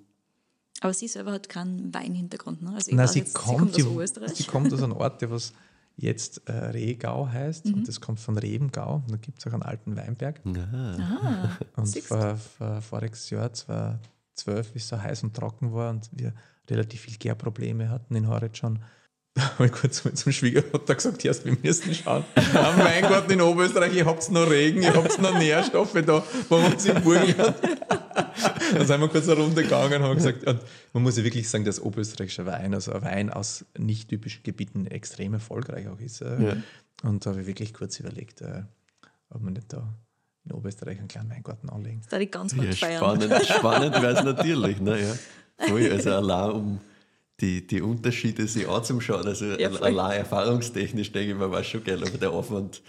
Aber 0.80 0.94
sie 0.94 1.08
selber 1.08 1.34
hat 1.34 1.48
keinen 1.48 1.94
Weinhintergrund, 1.94 2.64
ne? 2.64 2.74
Also 2.74 2.96
Nein, 2.96 3.08
sie, 3.08 3.20
jetzt, 3.20 3.36
kommt, 3.36 3.48
sie 3.50 3.56
kommt 3.58 3.76
aus 3.76 3.86
Oberösterreich. 3.92 4.32
sie 4.36 4.44
kommt 4.46 4.74
aus 4.74 4.82
einem 4.82 4.94
Ort, 4.94 5.22
der 5.22 5.30
was 5.30 5.54
jetzt 5.98 6.42
äh, 6.48 6.54
Rehgau 6.54 7.28
heißt 7.28 7.66
Mhm. 7.68 7.74
und 7.76 7.88
das 7.88 8.00
kommt 8.02 8.20
von 8.20 8.36
Rebengau 8.38 8.96
und 8.96 9.12
da 9.12 9.18
gibt 9.18 9.38
es 9.40 9.46
auch 9.46 9.54
einen 9.54 9.62
alten 9.62 9.96
Weinberg. 9.96 10.42
Ah, 10.46 11.50
Und 11.76 11.96
vor, 12.00 12.36
vor, 12.38 12.82
voriges 12.82 13.30
Jahr, 13.30 13.52
2012, 13.54 14.74
wie 14.74 14.78
es 14.80 14.88
so 14.88 15.00
heiß 15.00 15.22
und 15.24 15.36
trocken 15.36 15.72
war 15.74 15.92
und 15.92 16.10
wir 16.14 16.34
relativ 16.72 17.02
viel 17.02 17.18
Gärprobleme 17.18 17.90
hatten 17.90 18.16
in 18.16 18.28
Horitschan, 18.28 18.84
da 19.34 19.44
habe 19.54 19.68
ich 19.68 19.72
kurz 19.72 20.04
mit 20.04 20.18
zum 20.18 20.32
Schwiegervater 20.34 20.96
gesagt, 20.96 21.24
erst 21.24 21.46
wir 21.46 21.56
müssen 21.64 21.94
schauen. 21.94 22.26
Am 22.54 22.78
Weingarten 22.80 23.32
in 23.32 23.42
Oberösterreich, 23.42 23.96
ihr 23.96 24.06
habt 24.06 24.30
noch 24.30 24.50
Regen, 24.50 24.82
ihr 24.82 24.94
habt 24.94 25.22
noch 25.22 25.38
Nährstoffe 25.38 25.94
da 26.06 26.24
bei 26.50 26.56
uns 26.58 26.86
im 26.86 27.02
Burgenland. 27.02 27.56
Dann 28.74 28.88
sind 28.88 29.00
wir 29.00 29.08
kurz 29.08 29.30
eine 29.30 29.40
Runde 29.40 29.64
gegangen 29.64 30.02
und 30.02 30.04
haben 30.04 30.16
gesagt, 30.16 30.46
und 30.46 30.60
man 30.92 31.04
muss 31.04 31.18
ja 31.18 31.24
wirklich 31.24 31.48
sagen, 31.48 31.64
dass 31.64 31.82
oberösterreichischer 31.82 32.46
Wein, 32.46 32.74
also 32.74 32.92
ein 32.92 33.02
Wein 33.04 33.30
aus 33.30 33.66
nicht 33.78 34.10
typischen 34.10 34.44
Gebieten, 34.44 34.86
extrem 34.88 35.34
erfolgreich 35.34 35.88
auch 35.88 36.00
ist. 36.00 36.22
äh. 36.22 36.44
Ja. 36.44 36.58
Und 37.04 37.26
da 37.26 37.32
habe 37.32 37.42
ich 37.42 37.48
wirklich 37.48 37.74
kurz 37.74 38.00
überlegt, 38.00 38.42
äh, 38.42 38.64
ob 39.30 39.42
man 39.42 39.54
nicht 39.54 39.72
da 39.72 39.96
in 40.44 40.52
Oberösterreich 40.52 41.00
einen 41.00 41.08
kleinen 41.08 41.30
Weingarten 41.30 41.70
anlegen. 41.70 42.02
Das 42.02 42.10
darf 42.10 42.20
ich 42.20 42.32
ganz 42.32 42.54
ja, 42.54 42.64
feiern. 42.74 42.98
spannend, 42.98 43.46
spannend 43.46 44.02
wäre 44.02 44.14
es 44.14 44.24
natürlich. 44.24 44.82
Ne? 44.82 45.02
Ja. 45.02 45.14
Voll, 45.68 45.92
also 45.92 46.12
allein 46.12 46.52
um 46.52 46.80
die, 47.40 47.66
die 47.66 47.82
Unterschiede 47.82 48.48
sich 48.48 48.68
anzuschauen, 48.68 49.26
also 49.28 49.46
Ja, 49.46 49.70
allein 49.70 50.20
erfahrungstechnisch 50.20 51.12
denke 51.12 51.32
ich 51.32 51.38
mir, 51.38 51.50
war 51.52 51.64
schon 51.64 51.84
geil, 51.84 52.00
aber 52.02 52.18
der 52.18 52.32
Aufwand. 52.32 52.82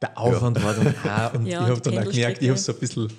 Der 0.00 0.16
Aufwand 0.16 0.62
war 0.62 0.74
dann 0.74 0.94
auch, 1.04 1.34
und 1.38 1.46
Ja, 1.46 1.64
ich 1.64 1.68
habe 1.68 1.80
dann 1.80 1.98
auch 1.98 2.10
gemerkt, 2.10 2.42
ich 2.42 2.48
habe 2.48 2.58
so 2.58 2.72
ein 2.72 2.78
bisschen 2.78 3.12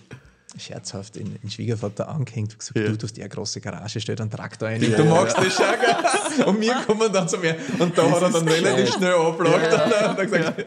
scherzhaft 0.57 1.15
in, 1.15 1.35
in 1.43 1.49
Schwiegervater 1.51 2.09
angehängt 2.09 2.53
und 2.53 2.59
gesagt, 2.59 2.77
Ja. 2.77 2.85
du, 2.87 2.97
du 2.97 3.03
hast 3.03 3.15
die 3.15 3.21
eine 3.21 3.29
große 3.29 3.61
Garage, 3.61 3.99
stell 3.99 4.19
einen 4.19 4.31
Traktor 4.31 4.67
ein, 4.67 4.81
du 4.81 5.03
magst 5.05 5.37
das 5.37 5.53
schon, 5.53 5.65
gell? 5.79 6.45
Und 6.45 6.59
wir 6.59 6.73
kommen 6.87 7.13
dann 7.13 7.27
zu 7.29 7.37
mir. 7.37 7.55
Und 7.77 7.95
da 7.95 8.09
hat 8.09 8.21
er 8.23 8.29
dann 8.31 8.47
relativ 8.47 8.95
schnell 8.95 9.13
abgelagt 9.13 9.73
und 9.73 9.91
dann 9.91 10.09
hat 10.09 10.17
er 10.17 10.25
gesagt, 10.25 10.65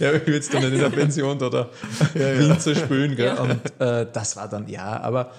ja, 0.00 0.12
ich 0.14 0.26
will 0.26 0.34
jetzt 0.34 0.52
dann 0.52 0.62
nicht 0.62 0.72
in 0.72 0.80
der 0.80 0.90
Pension 0.90 1.38
da 1.38 1.48
der 1.48 1.68
Winzer 2.14 2.74
spielen. 2.74 3.14
Gell? 3.14 3.26
Ja. 3.26 3.40
Und 3.40 3.80
äh, 3.80 4.06
das 4.12 4.34
war 4.36 4.48
dann, 4.48 4.66
ja, 4.68 5.00
aber 5.00 5.30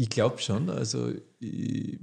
ich 0.00 0.08
glaube 0.08 0.38
schon, 0.38 0.70
also 0.70 1.12
ich, 1.40 1.98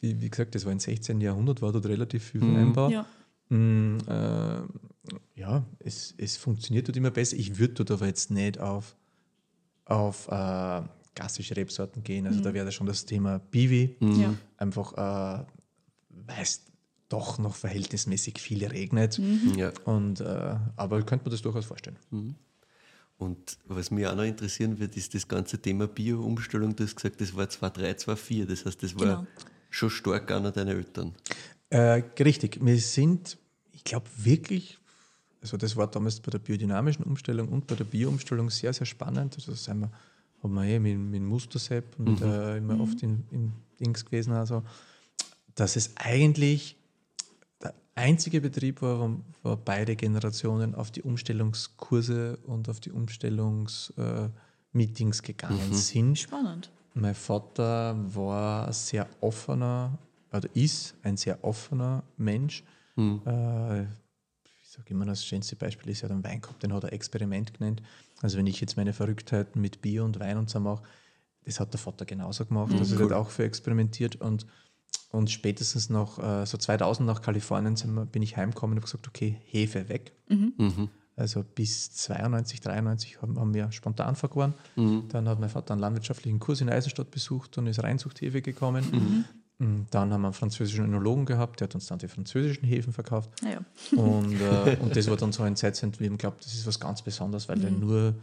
wie, 0.00 0.20
wie 0.20 0.30
gesagt, 0.30 0.54
das 0.54 0.64
war 0.64 0.72
im 0.72 0.78
16. 0.78 1.20
Jahrhundert, 1.20 1.60
war 1.60 1.72
dort 1.72 1.86
relativ 1.86 2.22
viel 2.22 2.40
Weinbau. 2.40 2.88
Ja. 2.88 3.06
Mm, 3.48 3.98
äh, 4.06 4.60
ja, 5.34 5.64
es, 5.80 6.14
es 6.18 6.36
funktioniert 6.36 6.86
dort 6.86 6.96
immer 6.96 7.10
besser. 7.10 7.36
Ich 7.36 7.58
würde 7.58 7.74
dort 7.74 7.90
aber 7.90 8.06
jetzt 8.06 8.30
nicht 8.30 8.60
auf, 8.60 8.96
auf 9.86 10.28
äh, 10.28 10.82
klassische 11.14 11.56
Rebsorten 11.56 12.04
gehen. 12.04 12.28
Also 12.28 12.40
da 12.40 12.54
wäre 12.54 12.70
schon 12.70 12.86
das 12.86 13.06
Thema 13.06 13.40
Biwi. 13.40 13.96
Ja. 14.00 14.34
Einfach, 14.56 14.92
äh, 14.92 15.44
weil 16.10 16.42
es 16.42 16.64
doch 17.08 17.38
noch 17.38 17.56
verhältnismäßig 17.56 18.40
viel 18.40 18.64
regnet. 18.64 19.20
Ja. 19.56 19.72
Und, 19.84 20.20
äh, 20.20 20.56
aber 20.76 21.02
könnte 21.02 21.24
man 21.24 21.32
das 21.32 21.42
durchaus 21.42 21.66
vorstellen. 21.66 21.96
Und 23.22 23.56
was 23.66 23.90
mich 23.92 24.06
auch 24.06 24.16
noch 24.16 24.24
interessieren 24.24 24.78
wird, 24.80 24.96
ist 24.96 25.14
das 25.14 25.26
ganze 25.28 25.58
Thema 25.58 25.86
Bio-Umstellung. 25.86 26.74
Du 26.74 26.82
hast 26.84 26.96
gesagt, 26.96 27.20
das 27.20 27.34
war 27.36 27.46
2,3, 27.46 27.94
2,4. 28.04 28.46
Das 28.46 28.64
heißt, 28.66 28.82
das 28.82 28.94
war 28.96 29.06
Genau. 29.06 29.26
schon 29.70 29.90
stark 29.90 30.30
einer 30.32 30.50
deiner 30.50 30.72
Eltern. 30.72 31.14
Äh, 31.70 32.02
richtig. 32.18 32.58
Wir 32.60 32.78
sind, 32.78 33.38
ich 33.72 33.84
glaube 33.84 34.06
wirklich, 34.16 34.78
also 35.40 35.56
das 35.56 35.76
war 35.76 35.86
damals 35.88 36.18
bei 36.20 36.30
der 36.30 36.38
biodynamischen 36.40 37.04
Umstellung 37.04 37.48
und 37.48 37.66
bei 37.66 37.76
der 37.76 37.84
Bio-Umstellung 37.84 38.50
sehr, 38.50 38.72
sehr 38.72 38.86
spannend. 38.86 39.36
Also 39.36 39.54
sind 39.54 39.80
wir, 39.80 39.90
haben 40.42 40.54
wir 40.54 40.64
eh 40.64 40.78
mit, 40.80 40.98
mit 40.98 41.14
dem 41.14 41.26
Mustersepp 41.26 41.98
und 41.98 42.20
äh, 42.22 42.58
immer 42.58 42.80
oft 42.80 43.02
in, 43.02 43.22
in 43.30 43.52
Dings 43.78 44.04
gewesen, 44.04 44.32
also, 44.32 44.62
dass 45.54 45.76
es 45.76 45.96
eigentlich 45.96 46.76
einzige 47.94 48.40
Betrieb 48.40 48.82
war, 48.82 49.00
wo, 49.00 49.20
wo 49.42 49.56
beide 49.56 49.96
Generationen 49.96 50.74
auf 50.74 50.90
die 50.90 51.02
Umstellungskurse 51.02 52.38
und 52.46 52.68
auf 52.68 52.80
die 52.80 52.90
Umstellungsmeetings 52.90 55.20
äh, 55.20 55.22
gegangen 55.22 55.74
sind. 55.74 56.18
Spannend. 56.18 56.70
Mein 56.94 57.14
Vater 57.14 57.96
war 58.14 58.66
ein 58.66 58.72
sehr 58.72 59.08
offener, 59.20 59.98
oder 60.32 60.48
ist 60.54 60.94
ein 61.02 61.16
sehr 61.16 61.42
offener 61.42 62.02
Mensch. 62.16 62.64
Äh, 62.96 63.82
ich 63.82 64.68
sage 64.68 64.90
immer, 64.90 65.06
das 65.06 65.24
schönste 65.24 65.56
Beispiel 65.56 65.90
ist 65.90 66.02
ja 66.02 66.08
der 66.08 66.22
Wein 66.22 66.40
gehabt, 66.40 66.62
den 66.62 66.72
hat 66.72 66.84
er 66.84 66.92
Experiment 66.92 67.54
genannt. 67.54 67.82
Also 68.20 68.38
wenn 68.38 68.46
ich 68.46 68.60
jetzt 68.60 68.76
meine 68.76 68.92
Verrücktheiten 68.92 69.60
mit 69.60 69.82
Bier 69.82 70.04
und 70.04 70.20
Wein 70.20 70.38
und 70.38 70.50
so 70.50 70.60
mache, 70.60 70.82
das 71.44 71.60
hat 71.60 71.72
der 71.72 71.80
Vater 71.80 72.04
genauso 72.04 72.46
gemacht. 72.46 72.72
also 72.72 72.96
er 72.96 73.04
hat 73.04 73.12
auch 73.12 73.30
für 73.30 73.44
experimentiert 73.44 74.16
und, 74.16 74.46
und 75.12 75.30
spätestens 75.30 75.90
nach, 75.90 76.18
äh, 76.18 76.46
so 76.46 76.58
2000 76.58 77.06
nach 77.06 77.22
Kalifornien 77.22 77.76
sind 77.76 77.94
wir, 77.94 78.06
bin 78.06 78.22
ich 78.22 78.36
heimgekommen 78.36 78.72
und 78.72 78.82
habe 78.82 78.86
gesagt, 78.86 79.06
okay, 79.06 79.38
Hefe 79.44 79.88
weg. 79.88 80.12
Also 81.14 81.44
bis 81.44 81.92
92, 81.92 82.60
93 82.62 83.20
haben, 83.20 83.38
haben 83.38 83.52
wir 83.52 83.70
spontan 83.70 84.16
vergoren. 84.16 84.54
Dann 85.10 85.28
hat 85.28 85.38
mein 85.38 85.50
Vater 85.50 85.74
einen 85.74 85.80
landwirtschaftlichen 85.82 86.40
Kurs 86.40 86.62
in 86.62 86.70
Eisenstadt 86.70 87.10
besucht 87.10 87.58
und 87.58 87.66
ist 87.66 87.82
Reinzuchthefe 87.82 88.40
gekommen. 88.40 88.84
Und 89.58 89.86
Dann 89.90 90.12
haben 90.12 90.22
wir 90.22 90.28
einen 90.28 90.34
französischen 90.34 90.86
Önologen 90.86 91.26
gehabt, 91.26 91.60
der 91.60 91.68
hat 91.68 91.74
uns 91.74 91.86
dann 91.86 91.98
die 91.98 92.08
französischen 92.08 92.64
Hefen 92.64 92.94
verkauft. 92.94 93.30
Naja. 93.42 93.60
Und, 93.94 94.40
äh, 94.40 94.76
und 94.80 94.96
das 94.96 95.08
war 95.08 95.16
dann 95.16 95.32
so 95.32 95.42
ein 95.42 95.54
Zeitpunkt, 95.54 96.00
wie 96.00 96.06
ich 96.06 96.18
glaube, 96.18 96.38
das 96.42 96.54
ist 96.54 96.66
was 96.66 96.80
ganz 96.80 97.02
Besonderes, 97.02 97.48
weil 97.48 97.58
der 97.58 97.70
nur, 97.70 98.14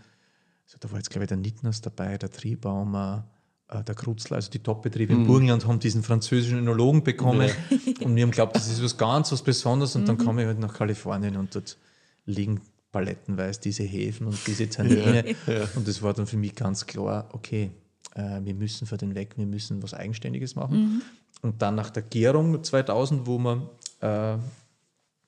also 0.65 0.77
da 0.79 0.89
war 0.91 0.97
jetzt 0.97 1.11
glaube 1.11 1.25
ich 1.25 1.29
der 1.29 1.37
Nittners 1.37 1.81
dabei, 1.81 2.17
der 2.17 2.31
Triebaumer, 2.31 3.25
äh, 3.35 3.38
der 3.71 3.95
Krutzler, 3.95 4.37
also 4.37 4.49
die 4.49 4.59
Top-Betriebe 4.59 5.13
im 5.13 5.27
Burgenland 5.27 5.67
haben 5.67 5.79
diesen 5.79 6.01
französischen 6.01 6.57
Önologen 6.57 7.03
bekommen. 7.03 7.51
Und 8.01 8.15
wir 8.15 8.23
haben 8.23 8.31
geglaubt, 8.31 8.55
das 8.55 8.67
ist 8.67 8.83
was 8.83 8.97
ganz 8.97 9.31
was 9.31 9.43
Besonderes. 9.43 9.95
Und 9.95 10.07
dann 10.07 10.17
komme 10.17 10.41
ich 10.41 10.47
halt 10.47 10.59
nach 10.59 10.73
Kalifornien 10.73 11.35
und 11.37 11.53
dort 11.53 11.77
liegen 12.25 12.61
palettenweise 12.91 13.61
diese 13.61 13.83
Hefen 13.83 14.27
und 14.27 14.47
diese 14.47 14.67
Tannine. 14.69 15.35
Und 15.75 15.87
das 15.87 16.01
war 16.01 16.13
dann 16.13 16.25
für 16.25 16.37
mich 16.37 16.55
ganz 16.55 16.85
klar, 16.85 17.29
okay, 17.33 17.69
äh, 18.15 18.39
wir 18.43 18.55
müssen 18.55 18.87
für 18.87 18.97
den 18.97 19.13
weg, 19.15 19.33
wir 19.37 19.45
müssen 19.45 19.83
was 19.83 19.93
Eigenständiges 19.93 20.55
machen. 20.55 21.03
Und 21.41 21.61
dann 21.61 21.75
nach 21.75 21.89
der 21.91 22.03
Gärung 22.03 22.63
2000, 22.63 23.27
wo 23.27 23.37
wir 23.37 23.69
äh, 24.01 24.37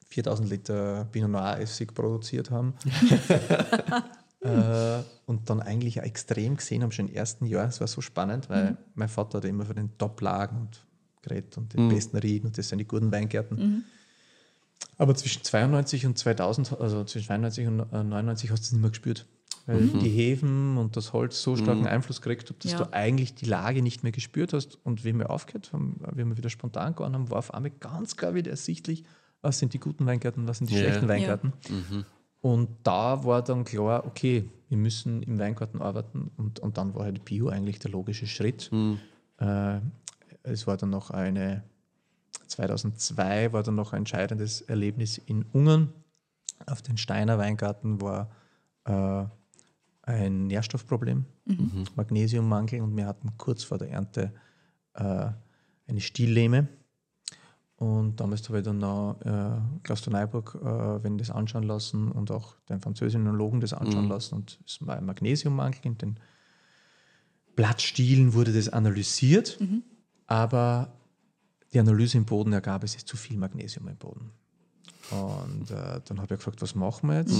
4000 0.07 0.49
Liter 0.49 1.07
Pinot 1.11 1.29
Noir 1.29 1.59
Essig 1.59 1.93
produziert 1.93 2.49
haben. 2.49 2.73
äh, 4.41 5.03
und 5.25 5.49
dann 5.49 5.61
eigentlich 5.61 5.99
auch 5.99 6.05
extrem 6.05 6.57
gesehen 6.57 6.83
haben, 6.83 6.91
schon 6.91 7.07
im 7.07 7.13
ersten 7.13 7.45
Jahr. 7.45 7.67
Es 7.67 7.79
war 7.79 7.87
so 7.87 8.01
spannend, 8.01 8.49
weil 8.49 8.77
mein 8.95 9.09
Vater 9.09 9.37
hat 9.37 9.45
immer 9.45 9.65
von 9.65 9.75
den 9.75 9.97
Top-Lagen 9.97 10.57
und 10.61 10.85
geredet 11.21 11.57
und 11.57 11.73
den 11.73 11.89
besten 11.89 12.17
Rieden 12.17 12.47
und 12.47 12.57
das 12.57 12.69
sind 12.69 12.79
die 12.79 12.87
guten 12.87 13.11
Weingärten. 13.11 13.85
Aber 14.97 15.15
zwischen 15.15 15.43
92 15.43 16.05
und 16.05 16.17
2000, 16.17 16.79
also 16.79 17.03
zwischen 17.03 17.27
92 17.27 17.67
und 17.67 17.79
äh, 17.91 18.03
99 18.03 18.49
hast 18.51 18.59
du 18.61 18.65
es 18.65 18.71
nicht 18.71 18.81
mehr 18.81 18.89
gespürt. 18.89 19.27
Weil 19.67 19.87
die 19.89 20.09
Hefen 20.09 20.77
und 20.77 20.97
das 20.97 21.13
Holz 21.13 21.41
so 21.43 21.55
starken 21.55 21.85
Einfluss 21.85 22.19
gekriegt 22.21 22.49
haben, 22.49 22.57
dass 22.59 22.71
Ja. 22.71 22.79
du 22.79 22.93
eigentlich 22.93 23.35
die 23.35 23.45
Lage 23.45 23.83
nicht 23.83 24.01
mehr 24.01 24.11
gespürt 24.11 24.53
hast. 24.53 24.79
Und 24.83 25.05
wie 25.05 25.13
wir 25.13 25.29
aufgehört 25.29 25.71
haben, 25.71 26.01
wie 26.13 26.25
wir 26.25 26.35
wieder 26.35 26.49
spontan 26.49 26.95
gegangen 26.95 27.13
haben, 27.13 27.29
war 27.29 27.37
auf 27.37 27.53
einmal 27.53 27.69
ganz 27.71 28.17
klar 28.17 28.33
wieder 28.33 28.49
ersichtlich, 28.49 29.03
was 29.41 29.59
sind 29.59 29.73
die 29.73 29.79
guten 29.79 30.05
Weingärten, 30.07 30.47
was 30.47 30.57
sind 30.57 30.71
die 30.71 30.73
Ja. 30.75 30.79
schlechten 30.81 31.07
Ja. 31.09 31.39
Und 32.41 32.69
da 32.83 33.23
war 33.23 33.43
dann 33.43 33.63
klar, 33.63 34.05
okay, 34.05 34.49
wir 34.69 34.77
müssen 34.77 35.21
im 35.23 35.37
Weingarten 35.37 35.81
arbeiten. 35.81 36.31
Und, 36.37 36.59
und 36.59 36.77
dann 36.77 36.95
war 36.95 37.05
halt 37.05 37.23
Bio 37.23 37.49
eigentlich 37.49 37.79
der 37.79 37.91
logische 37.91 38.25
Schritt. 38.27 38.69
Äh, 39.37 39.79
es 40.43 40.65
war 40.65 40.77
dann 40.77 40.89
noch 40.89 41.11
eine, 41.11 41.63
2002 42.47 43.53
war 43.53 43.63
dann 43.63 43.75
noch 43.75 43.93
ein 43.93 43.99
entscheidendes 43.99 44.61
Erlebnis 44.61 45.19
in 45.19 45.45
Ungarn. 45.53 45.93
Auf 46.65 46.81
den 46.81 46.97
Steiner 46.97 47.37
Weingarten 47.37 48.01
war 48.01 48.29
äh, 48.85 49.25
ein 50.03 50.47
Nährstoffproblem, 50.47 51.25
Magnesiummangel 51.95 52.81
und 52.81 52.95
wir 52.97 53.05
hatten 53.05 53.31
kurz 53.37 53.63
vor 53.63 53.77
der 53.77 53.91
Ernte 53.91 54.33
äh, 54.93 55.27
eine 55.87 56.01
Stilllähme. 56.01 56.67
Und 57.81 58.19
damals 58.19 58.47
habe 58.47 58.59
ich 58.59 58.63
dann 58.63 58.77
noch 58.77 59.19
äh, 59.21 59.59
Klaus 59.81 60.03
de 60.03 60.13
Neuburg, 60.13 60.55
äh, 60.61 61.03
wenn 61.03 61.17
das 61.17 61.31
anschauen 61.31 61.63
lassen 61.63 62.11
und 62.11 62.29
auch 62.29 62.53
den 62.69 62.79
französischen 62.79 63.25
Önologen 63.25 63.59
das 63.59 63.73
anschauen 63.73 64.07
lassen. 64.07 64.35
Und 64.35 64.59
es 64.67 64.85
war 64.85 64.97
ein 64.97 65.05
Magnesiummangel. 65.05 65.79
In 65.85 65.97
den 65.97 66.19
Blattstielen 67.55 68.35
wurde 68.35 68.53
das 68.53 68.69
analysiert, 68.69 69.57
aber 70.27 70.93
die 71.73 71.79
Analyse 71.79 72.19
im 72.19 72.25
Boden 72.25 72.53
ergab, 72.53 72.83
es 72.83 72.93
ist 72.93 73.07
zu 73.07 73.17
viel 73.17 73.35
Magnesium 73.37 73.87
im 73.87 73.97
Boden. 73.97 74.29
Und 75.09 75.71
äh, 75.71 76.01
dann 76.05 76.17
habe 76.21 76.35
ich 76.35 76.39
gefragt, 76.39 76.61
was 76.61 76.75
machen 76.75 77.09
wir 77.09 77.17
jetzt? 77.21 77.33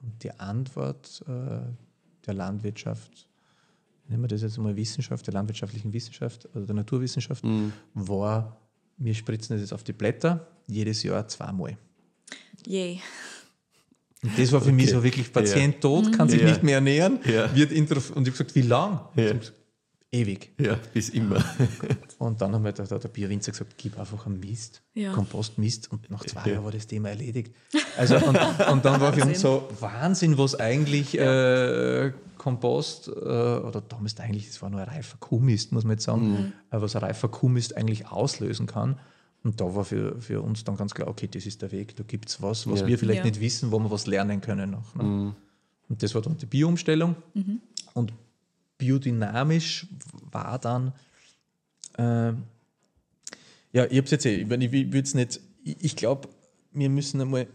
Und 0.00 0.22
die 0.22 0.38
Antwort 0.38 1.20
äh, 1.26 1.62
der 2.24 2.34
Landwirtschaft, 2.34 3.26
nennen 4.06 4.22
wir 4.22 4.28
das 4.28 4.42
jetzt 4.42 4.56
mal 4.58 4.76
Wissenschaft, 4.76 5.26
der 5.26 5.34
landwirtschaftlichen 5.34 5.92
Wissenschaft 5.92 6.48
oder 6.54 6.64
der 6.64 6.76
Naturwissenschaft, 6.76 7.42
war, 7.94 8.56
wir 8.96 9.14
spritzen 9.14 9.54
das 9.56 9.60
jetzt 9.62 9.72
auf 9.72 9.84
die 9.84 9.92
Blätter, 9.92 10.46
jedes 10.66 11.02
Jahr 11.02 11.26
zweimal. 11.28 11.76
Yay. 12.66 13.00
Und 14.22 14.38
das 14.38 14.52
war 14.52 14.60
für 14.62 14.72
mich 14.72 14.86
Okay. 14.86 14.94
so 14.96 15.04
wirklich 15.04 15.32
Patient 15.32 15.80
tot, 15.80 16.12
kann 16.16 16.28
sich 16.28 16.40
Ja. 16.40 16.48
nicht 16.48 16.62
mehr 16.62 16.76
ernähren. 16.76 17.18
Ja. 17.26 17.54
Wird 17.54 17.72
und 17.72 17.90
ich 17.92 18.10
habe 18.10 18.22
gesagt, 18.30 18.54
wie 18.54 18.62
lang? 18.62 19.00
Ja. 19.16 19.32
Ewig. 20.14 20.52
Ja, 20.58 20.78
bis 20.92 21.08
immer. 21.08 21.42
Und 22.18 22.40
dann 22.40 22.54
haben 22.54 22.64
wir 22.64 22.72
der, 22.72 22.86
der, 22.86 23.08
Bierwinzer 23.08 23.50
gesagt, 23.52 23.74
gib 23.76 23.98
einfach 23.98 24.26
einen 24.26 24.38
Mist, 24.38 24.82
Ja. 24.94 25.12
Kompostmist 25.12 25.90
und 25.90 26.08
nach 26.10 26.24
zwei 26.24 26.50
Jahren 26.50 26.64
war 26.64 26.70
das 26.70 26.86
Thema 26.86 27.08
erledigt. 27.10 27.52
Also 27.98 28.16
und, 28.16 28.38
und 28.70 28.84
dann 28.84 29.00
war 29.00 29.12
für 29.12 29.24
uns 29.24 29.40
so 29.40 29.68
Wahnsinn, 29.80 30.38
was 30.38 30.54
eigentlich 30.58 31.18
äh, 31.18 32.12
Kompost 32.38 33.08
äh, 33.08 33.10
oder 33.10 33.80
damals 33.80 34.18
eigentlich, 34.20 34.46
das 34.46 34.62
war 34.62 34.70
nur 34.70 34.80
ein 34.80 34.88
reifer 34.88 35.16
Kuhmist, 35.18 35.72
muss 35.72 35.82
man 35.84 35.92
jetzt 35.92 36.04
sagen, 36.04 36.52
äh, 36.70 36.80
was 36.80 36.94
ein 36.94 37.02
reifer 37.02 37.28
Kuhmist 37.28 37.76
eigentlich 37.76 38.06
auslösen 38.06 38.66
kann. 38.66 38.98
Und 39.42 39.60
da 39.60 39.74
war 39.74 39.84
für, 39.84 40.20
für 40.20 40.40
uns 40.40 40.62
dann 40.64 40.76
ganz 40.76 40.94
klar, 40.94 41.08
okay, 41.08 41.28
das 41.30 41.44
ist 41.44 41.60
der 41.60 41.72
Weg, 41.72 41.96
da 41.96 42.04
gibt 42.04 42.28
es 42.28 42.40
was, 42.40 42.70
was 42.70 42.80
Ja. 42.80 42.86
wir 42.86 42.98
vielleicht 42.98 43.18
Ja. 43.18 43.24
nicht 43.24 43.40
wissen, 43.40 43.72
wo 43.72 43.78
wir 43.80 43.90
was 43.90 44.06
lernen 44.06 44.40
können 44.40 44.70
noch. 44.70 44.94
Ne? 44.94 45.34
Und 45.88 46.02
das 46.02 46.14
war 46.14 46.22
dann 46.22 46.36
die 46.38 46.46
Bio-Umstellung. 46.46 47.16
Und 47.92 48.12
biodynamisch 48.78 49.86
war 50.30 50.58
dann, 50.58 50.92
äh, 51.96 52.32
ja, 53.72 53.84
ich 53.86 53.96
habe 53.96 54.04
es 54.04 54.10
jetzt 54.10 54.26
eh, 54.26 54.36
ich, 54.36 54.46
mein, 54.46 54.60
ich 54.60 54.72
würde 54.72 55.00
es 55.00 55.14
nicht, 55.14 55.40
ich, 55.64 55.84
ich 55.84 55.96
glaube, 55.96 56.28
wir 56.72 56.88
müssen 56.88 57.20
einmal 57.20 57.46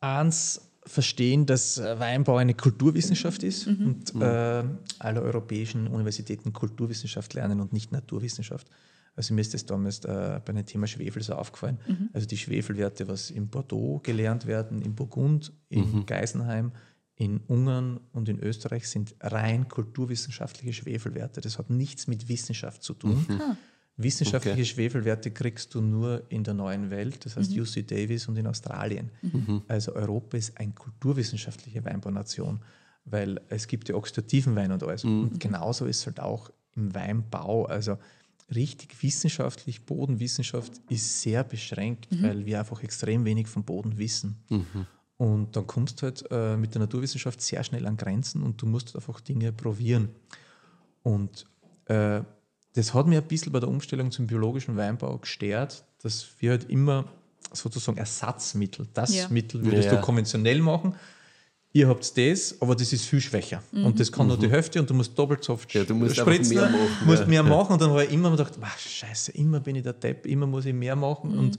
eins 0.00 0.60
verstehen, 0.86 1.46
dass 1.46 1.78
äh, 1.78 1.98
Weinbau 1.98 2.36
eine 2.36 2.54
Kulturwissenschaft 2.54 3.42
ist 3.42 3.66
und 3.66 4.14
äh, 4.20 4.64
alle 4.98 5.22
europäischen 5.22 5.86
Universitäten 5.86 6.52
Kulturwissenschaft 6.52 7.32
lernen 7.34 7.60
und 7.60 7.72
nicht 7.72 7.92
Naturwissenschaft. 7.92 8.68
Also 9.16 9.32
mir 9.32 9.40
ist 9.40 9.54
das 9.54 9.64
damals 9.64 10.04
äh, 10.04 10.40
bei 10.44 10.52
dem 10.52 10.66
Thema 10.66 10.86
Schwefel 10.86 11.22
so 11.22 11.34
aufgefallen. 11.34 11.78
Also 12.12 12.26
die 12.26 12.36
Schwefelwerte, 12.36 13.06
was 13.08 13.30
in 13.30 13.48
Bordeaux 13.48 14.00
gelernt 14.02 14.46
werden, 14.46 14.82
in 14.82 14.94
Burgund, 14.94 15.52
in 15.68 16.04
Geisenheim, 16.04 16.72
in 17.16 17.40
Ungarn 17.46 18.00
und 18.12 18.28
in 18.28 18.40
Österreich 18.40 18.88
sind 18.88 19.14
rein 19.20 19.68
kulturwissenschaftliche 19.68 20.72
Schwefelwerte. 20.72 21.40
Das 21.40 21.58
hat 21.58 21.70
nichts 21.70 22.06
mit 22.06 22.28
Wissenschaft 22.28 22.82
zu 22.82 22.94
tun. 22.94 23.24
Wissenschaftliche 23.96 24.56
Okay. 24.56 24.64
Schwefelwerte 24.64 25.30
kriegst 25.30 25.72
du 25.74 25.80
nur 25.80 26.24
in 26.28 26.42
der 26.42 26.54
neuen 26.54 26.90
Welt, 26.90 27.24
das 27.24 27.36
heißt 27.36 27.52
UC 27.56 27.86
Davis 27.86 28.26
und 28.26 28.36
in 28.36 28.46
Australien. 28.48 29.10
Also 29.68 29.94
Europa 29.94 30.36
ist 30.36 30.58
eine 30.58 30.72
kulturwissenschaftliche 30.72 31.84
Weinbaunation, 31.84 32.60
weil 33.04 33.40
es 33.48 33.68
gibt 33.68 33.88
ja 33.88 33.94
oxidativen 33.94 34.56
Wein 34.56 34.72
und 34.72 34.82
alles. 34.82 35.04
Und 35.04 35.38
genauso 35.38 35.86
ist 35.86 36.00
es 36.00 36.06
halt 36.06 36.18
auch 36.18 36.50
im 36.74 36.92
Weinbau. 36.92 37.66
Also 37.66 37.96
richtig 38.52 39.00
wissenschaftlich, 39.00 39.86
Bodenwissenschaft 39.86 40.72
ist 40.88 41.22
sehr 41.22 41.44
beschränkt, 41.44 42.08
weil 42.20 42.44
wir 42.44 42.58
einfach 42.58 42.82
extrem 42.82 43.24
wenig 43.24 43.46
vom 43.46 43.62
Boden 43.62 43.96
wissen. 43.98 44.42
Und 45.16 45.54
dann 45.54 45.66
kommst 45.66 46.00
du 46.02 46.06
halt 46.06 46.24
äh, 46.30 46.56
mit 46.56 46.74
der 46.74 46.80
Naturwissenschaft 46.80 47.40
sehr 47.40 47.62
schnell 47.62 47.86
an 47.86 47.96
Grenzen 47.96 48.42
und 48.42 48.60
du 48.60 48.66
musst 48.66 48.94
einfach 48.96 49.20
Dinge 49.20 49.52
probieren. 49.52 50.08
Und 51.02 51.46
äh, 51.86 52.20
das 52.74 52.92
hat 52.94 53.06
mir 53.06 53.20
ein 53.20 53.28
bisschen 53.28 53.52
bei 53.52 53.60
der 53.60 53.68
Umstellung 53.68 54.10
zum 54.10 54.26
biologischen 54.26 54.76
Weinbau 54.76 55.18
gestört, 55.18 55.84
dass 56.02 56.26
wir 56.40 56.50
halt 56.50 56.68
immer 56.68 57.04
sozusagen 57.52 57.98
Ersatzmittel, 57.98 58.88
das 58.92 59.14
Ja. 59.14 59.28
Mittel 59.28 59.64
würdest 59.64 59.86
Ja. 59.90 59.96
du 59.96 60.00
konventionell 60.00 60.60
machen. 60.60 60.94
Ihr 61.72 61.88
habt 61.88 62.16
das, 62.16 62.60
aber 62.60 62.74
das 62.76 62.92
ist 62.92 63.04
viel 63.04 63.20
schwächer. 63.20 63.60
Und 63.72 63.98
das 63.98 64.10
kann 64.10 64.28
nur 64.28 64.36
die 64.38 64.48
Hälfte 64.48 64.80
und 64.80 64.88
du 64.88 64.94
musst 64.94 65.16
doppelt 65.18 65.42
so 65.42 65.54
oft 65.54 65.72
Ja, 65.74 65.82
du 65.84 65.94
musst 65.94 66.16
spritzen, 66.16 66.54
mehr 66.56 66.68
machen, 66.70 67.06
musst 67.06 67.22
ja. 67.22 67.26
mehr 67.28 67.42
machen. 67.42 67.72
Und 67.74 67.82
dann 67.82 67.90
habe 67.90 68.04
ich 68.04 68.12
immer 68.12 68.30
gedacht, 68.30 68.54
"Wah, 68.60 68.70
scheiße, 68.78 69.32
immer 69.32 69.58
bin 69.60 69.74
ich 69.76 69.82
der 69.82 69.92
Depp, 69.92 70.24
immer 70.26 70.46
muss 70.46 70.64
ich 70.66 70.74
mehr 70.74 70.94
machen. 70.96 71.36
Und, 71.36 71.58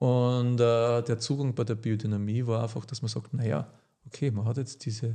und 0.00 0.54
äh, 0.54 1.02
der 1.02 1.18
Zugang 1.18 1.54
bei 1.54 1.62
der 1.62 1.74
Biodynamie 1.74 2.46
war 2.46 2.62
einfach, 2.62 2.86
dass 2.86 3.02
man 3.02 3.10
sagt, 3.10 3.34
naja, 3.34 3.70
okay, 4.06 4.30
man 4.30 4.46
hat 4.46 4.56
jetzt 4.56 4.86
diese 4.86 5.14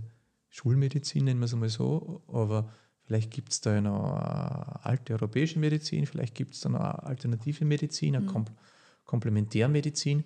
Schulmedizin, 0.50 1.26
nennen 1.26 1.40
wir 1.40 1.46
es 1.46 1.54
einmal 1.54 1.70
so, 1.70 2.22
aber 2.28 2.70
vielleicht 3.02 3.32
gibt 3.32 3.52
es 3.52 3.62
da 3.62 3.74
ja 3.74 3.82
noch 3.82 4.14
eine 4.14 4.86
alte 4.86 5.14
europäische 5.14 5.58
Medizin, 5.58 6.06
vielleicht 6.06 6.36
gibt 6.36 6.54
es 6.54 6.60
da 6.60 6.70
noch 6.70 6.82
eine 6.82 7.02
alternative 7.02 7.66
Medizin, 7.66 8.16
eine 8.16 8.28
Kom 8.28 8.46
Komplementärmedizin. 9.06 10.24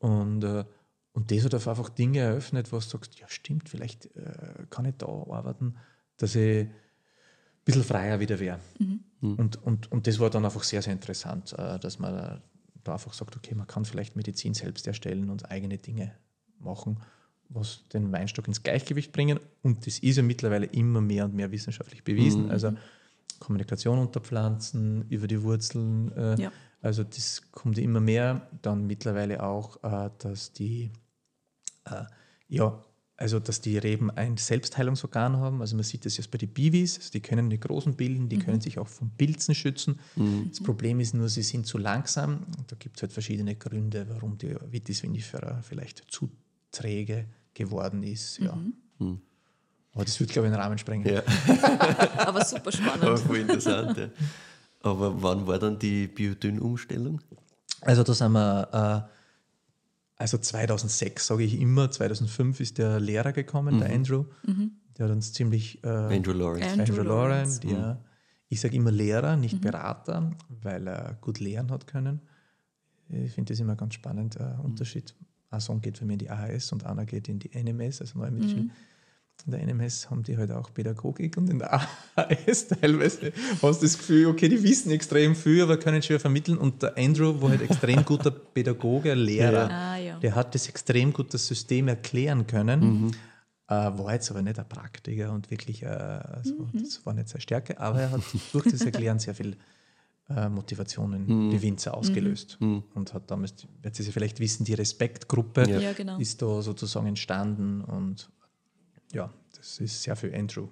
Und, 0.00 0.42
äh, 0.42 0.64
und 1.12 1.30
das 1.30 1.44
hat 1.44 1.54
einfach 1.54 1.88
Dinge 1.88 2.18
eröffnet, 2.18 2.72
wo 2.72 2.76
du 2.78 2.82
sagst, 2.82 3.20
ja 3.20 3.28
stimmt, 3.28 3.68
vielleicht 3.68 4.06
äh, 4.16 4.66
kann 4.70 4.86
ich 4.86 4.96
da 4.96 5.06
arbeiten, 5.06 5.76
dass 6.16 6.34
ich 6.34 6.66
ein 6.66 6.74
bisschen 7.64 7.84
freier 7.84 8.18
wieder 8.18 8.40
wäre. 8.40 8.58
Und, 9.36 9.62
und, 9.62 9.92
und 9.92 10.06
das 10.08 10.18
war 10.18 10.30
dann 10.30 10.44
einfach 10.44 10.64
sehr, 10.64 10.82
sehr 10.82 10.92
interessant, 10.92 11.52
äh, 11.56 11.78
dass 11.78 12.00
man 12.00 12.42
da 12.84 12.92
einfach 12.94 13.12
sagt, 13.12 13.36
okay, 13.36 13.54
man 13.54 13.66
kann 13.66 13.84
vielleicht 13.84 14.16
Medizin 14.16 14.54
selbst 14.54 14.86
erstellen 14.86 15.30
und 15.30 15.50
eigene 15.50 15.78
Dinge 15.78 16.12
machen, 16.58 17.00
was 17.48 17.86
den 17.92 18.12
Weinstock 18.12 18.46
ins 18.48 18.62
Gleichgewicht 18.62 19.12
bringen. 19.12 19.40
Und 19.62 19.86
das 19.86 19.98
ist 19.98 20.16
ja 20.16 20.22
mittlerweile 20.22 20.66
immer 20.66 21.00
mehr 21.00 21.24
und 21.24 21.34
mehr 21.34 21.50
wissenschaftlich 21.50 22.04
bewiesen. 22.04 22.50
Also 22.50 22.72
Kommunikation 23.40 23.98
unter 23.98 24.20
Pflanzen, 24.20 25.08
über 25.08 25.26
die 25.26 25.42
Wurzeln. 25.42 26.12
Äh, 26.16 26.40
Ja. 26.42 26.52
Also 26.80 27.02
das 27.02 27.42
kommt 27.50 27.78
immer 27.78 28.00
mehr. 28.00 28.48
Dann 28.62 28.86
mittlerweile 28.86 29.42
auch, 29.42 29.82
äh, 29.82 30.10
dass 30.18 30.52
die 30.52 30.92
äh, 31.86 32.04
ja, 32.48 32.82
also 33.24 33.40
dass 33.40 33.62
die 33.62 33.78
Reben 33.78 34.10
ein 34.10 34.36
Selbstheilungsorgan 34.36 35.38
haben. 35.38 35.62
Also 35.62 35.76
man 35.76 35.82
sieht 35.82 36.04
das 36.04 36.18
jetzt 36.18 36.30
bei 36.30 36.36
den 36.36 36.50
Biwis, 36.50 36.98
also 36.98 37.10
die 37.10 37.20
können 37.20 37.48
die 37.48 37.58
großen 37.58 37.94
bilden, 37.94 38.28
die 38.28 38.38
können 38.38 38.60
sich 38.60 38.78
auch 38.78 38.86
von 38.86 39.08
Pilzen 39.16 39.54
schützen. 39.54 39.98
Das 40.50 40.62
Problem 40.62 41.00
ist 41.00 41.14
nur, 41.14 41.30
sie 41.30 41.40
sind 41.40 41.66
zu 41.66 41.78
langsam. 41.78 42.44
Und 42.58 42.70
da 42.70 42.76
gibt 42.78 42.96
es 42.96 43.02
halt 43.02 43.14
verschiedene 43.14 43.56
Gründe, 43.56 44.06
warum 44.10 44.36
die 44.36 44.54
Vitis 44.70 45.02
vinifera 45.02 45.62
vielleicht 45.62 46.04
zu 46.12 46.30
träge 46.70 47.24
geworden 47.54 48.02
ist. 48.02 48.40
Ja. 48.40 48.58
Aber 48.98 50.04
das 50.04 50.20
wird, 50.20 50.30
glaube 50.30 50.48
ich, 50.48 50.52
den 50.52 50.60
Rahmen 50.60 50.76
sprengen. 50.76 51.10
Ja, 51.10 51.22
Aber 52.26 52.44
super 52.44 52.60
aber 52.60 52.72
spannend. 52.72 53.20
voll 53.20 53.38
interessant. 53.38 53.96
Ja. 53.96 54.08
Aber 54.82 55.22
wann 55.22 55.46
war 55.46 55.58
dann 55.58 55.78
die 55.78 56.08
Biodyn-Umstellung? 56.08 57.22
Also 57.80 58.02
da 58.02 58.12
sind 58.12 58.32
wir, 58.32 59.08
äh, 59.08 59.13
also 60.24 60.38
2006 60.38 61.26
sage 61.26 61.44
ich 61.44 61.60
immer, 61.60 61.90
2005 61.90 62.58
ist 62.60 62.78
der 62.78 62.98
Lehrer 62.98 63.32
gekommen, 63.32 63.78
der 63.78 63.92
Andrew. 63.92 64.24
Der 64.96 65.04
hat 65.04 65.12
uns 65.12 65.34
ziemlich... 65.34 65.84
Äh, 65.84 65.88
Andrew 65.88 66.32
Lawrence. 66.32 66.66
Andrew 66.66 67.00
Andrew 67.00 67.02
Lawrence. 67.02 67.60
der, 67.60 68.02
ich 68.48 68.58
sage 68.58 68.74
immer 68.74 68.90
Lehrer, 68.90 69.36
nicht 69.36 69.60
Berater, 69.60 70.30
weil 70.48 70.88
er 70.88 71.18
gut 71.20 71.40
lehren 71.40 71.70
hat 71.70 71.86
können. 71.86 72.22
Ich 73.10 73.32
finde 73.32 73.52
das 73.52 73.60
immer 73.60 73.76
ganz 73.76 73.92
spannend, 73.92 74.36
der 74.36 74.60
Unterschied. 74.64 75.14
Ein 75.50 75.60
Sohn 75.60 75.82
geht 75.82 75.98
für 75.98 76.06
mich 76.06 76.14
in 76.14 76.18
die 76.20 76.30
AHS 76.30 76.72
und 76.72 76.86
einer 76.86 77.04
geht 77.04 77.28
in 77.28 77.38
die 77.38 77.50
NMS, 77.50 78.00
also 78.00 78.18
Neue 78.18 78.30
Mittel. 78.30 78.70
In 79.46 79.52
der 79.52 79.62
NMS 79.66 80.08
haben 80.08 80.22
die 80.22 80.38
halt 80.38 80.50
auch 80.52 80.72
Pädagogik 80.72 81.36
und 81.36 81.50
in 81.50 81.58
der 81.58 81.74
AHS 82.16 82.68
teilweise 82.68 83.32
hast 83.60 83.82
du 83.82 83.86
das 83.86 83.98
Gefühl, 83.98 84.26
okay, 84.28 84.48
die 84.48 84.62
wissen 84.62 84.90
extrem 84.90 85.34
viel, 85.36 85.62
aber 85.62 85.76
können 85.76 86.00
schwer 86.02 86.18
vermitteln. 86.18 86.56
Und 86.56 86.82
der 86.82 86.96
Andrew 86.96 87.42
war 87.42 87.50
halt 87.50 87.60
extrem 87.60 88.04
guter 88.06 88.30
Pädagoge, 88.30 89.12
Lehrer. 89.12 89.70
Ah, 89.70 89.96
ja. 89.98 90.18
Der 90.18 90.34
hat 90.34 90.54
das 90.54 90.68
extrem 90.68 91.12
gut, 91.12 91.34
das 91.34 91.46
System 91.46 91.88
erklären 91.88 92.46
können. 92.46 93.14
Äh, 93.66 93.74
war 93.74 94.12
jetzt 94.14 94.30
aber 94.30 94.40
nicht 94.40 94.58
ein 94.58 94.68
Praktiker 94.68 95.32
und 95.32 95.50
wirklich, 95.50 95.82
äh, 95.82 95.86
also, 95.86 96.66
das 96.72 97.04
war 97.04 97.12
nicht 97.12 97.28
seine 97.28 97.40
Stärke, 97.42 97.78
aber 97.78 98.00
er 98.00 98.10
hat 98.12 98.20
durch 98.52 98.64
das 98.64 98.82
Erklären 98.82 99.18
sehr 99.18 99.34
viel 99.34 99.56
äh, 100.30 100.48
Motivation 100.48 101.12
in 101.12 101.50
die 101.50 101.60
Winzer 101.60 101.94
ausgelöst. 101.94 102.56
Und 102.60 103.12
hat 103.12 103.30
damals, 103.30 103.66
wird 103.82 103.94
Sie 103.94 104.10
vielleicht 104.10 104.40
wissen, 104.40 104.64
die 104.64 104.74
Respektgruppe 104.74 105.68
Ja, 105.80 105.92
genau. 105.92 106.18
ist 106.18 106.40
da 106.40 106.62
sozusagen 106.62 107.06
entstanden 107.06 107.82
und 107.82 108.30
ja, 109.14 109.32
das 109.56 109.78
ist 109.78 110.02
sehr 110.02 110.16
für 110.16 110.34
Andrew. 110.34 110.68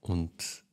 Und 0.00 0.64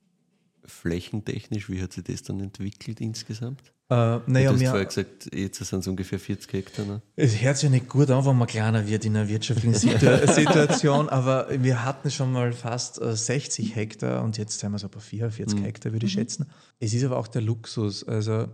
flächentechnisch, 0.66 1.70
wie 1.70 1.82
hat 1.82 1.94
sich 1.94 2.04
das 2.04 2.24
dann 2.24 2.40
entwickelt 2.40 3.02
insgesamt? 3.02 3.62
Äh, 3.90 3.96
du 3.96 4.22
naja, 4.28 4.52
hast 4.52 4.60
wir, 4.60 4.70
vorher 4.70 4.86
gesagt, 4.86 5.30
jetzt 5.34 5.64
sind 5.64 5.80
es 5.80 5.88
ungefähr 5.88 6.20
40 6.20 6.54
Hektar. 6.54 6.86
Ne? 6.86 7.02
Es 7.16 7.42
hört 7.42 7.58
sich 7.58 7.66
ja 7.66 7.70
nicht 7.70 7.90
gut 7.90 8.10
an, 8.10 8.26
wenn 8.26 8.38
man 8.38 8.48
kleiner 8.48 8.88
wird 8.88 9.06
in 9.06 9.16
einer 9.16 9.28
wirtschaftlichen 9.28 9.76
Situ 9.76 10.06
Situation, 10.34 11.10
aber 11.10 11.48
wir 11.62 11.84
hatten 11.84 12.10
schon 12.10 12.32
mal 12.32 12.54
fast 12.54 13.02
äh, 13.02 13.16
60 13.16 13.76
Hektar 13.76 14.24
und 14.24 14.38
jetzt 14.38 14.60
sind 14.60 14.72
wir 14.72 14.80
so 14.80 14.88
bei 14.88 15.00
44 15.00 15.62
Hektar, 15.62 15.92
würde 15.92 16.06
ich 16.06 16.14
schätzen. 16.14 16.50
Es 16.80 16.94
ist 16.94 17.04
aber 17.04 17.18
auch 17.18 17.28
der 17.28 17.42
Luxus. 17.42 18.04
Also, 18.06 18.48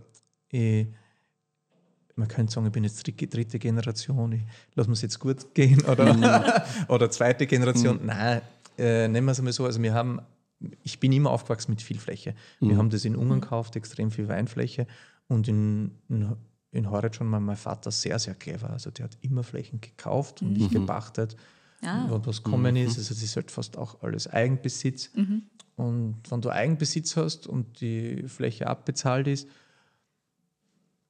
ich, 0.48 0.88
man 2.16 2.28
könnte 2.28 2.52
sagen, 2.52 2.66
ich 2.66 2.72
bin 2.72 2.84
jetzt 2.84 3.06
dritte, 3.06 3.26
dritte 3.26 3.58
Generation, 3.58 4.32
ich 4.32 4.42
lasse 4.74 4.88
mir 4.88 4.94
es 4.94 5.02
jetzt 5.02 5.18
gut 5.18 5.54
gehen 5.54 5.82
oder, 5.84 6.64
oder 6.88 7.10
zweite 7.10 7.46
Generation. 7.46 8.00
Nein, 8.04 8.42
äh, 8.78 9.08
nennen 9.08 9.26
wir 9.26 9.32
es 9.32 9.38
einmal 9.38 9.52
so. 9.52 9.64
Also, 9.64 9.82
wir 9.82 9.94
haben, 9.94 10.20
ich 10.82 11.00
bin 11.00 11.12
immer 11.12 11.30
aufgewachsen 11.30 11.70
mit 11.72 11.82
viel 11.82 11.98
Fläche. 11.98 12.34
Wir 12.60 12.76
haben 12.76 12.90
das 12.90 13.04
in 13.04 13.16
Ungarn 13.16 13.40
gekauft, 13.40 13.76
extrem 13.76 14.10
viel 14.10 14.28
Weinfläche. 14.28 14.86
Und 15.28 15.48
in, 15.48 15.92
in, 16.08 16.36
in 16.72 16.90
Horeb 16.90 17.14
schon 17.14 17.28
mal 17.28 17.40
mein 17.40 17.56
Vater 17.56 17.90
sehr, 17.90 18.18
sehr 18.18 18.34
clever. 18.34 18.70
Also 18.70 18.90
der 18.90 19.04
hat 19.04 19.18
immer 19.20 19.42
Flächen 19.42 19.80
gekauft 19.80 20.42
und 20.42 20.52
nicht 20.54 20.70
gepachtet. 20.70 21.36
Ah. 21.82 22.06
Wo 22.08 22.20
was 22.26 22.42
kommen 22.42 22.76
ist, 22.76 22.98
also 22.98 23.14
das 23.14 23.22
ist 23.22 23.36
halt 23.36 23.50
fast 23.50 23.78
auch 23.78 24.02
alles 24.02 24.26
Eigenbesitz. 24.26 25.10
Und 25.76 26.16
wenn 26.28 26.40
du 26.42 26.50
Eigenbesitz 26.50 27.16
hast 27.16 27.46
und 27.46 27.80
die 27.80 28.24
Fläche 28.28 28.66
abbezahlt 28.66 29.26
ist, 29.28 29.48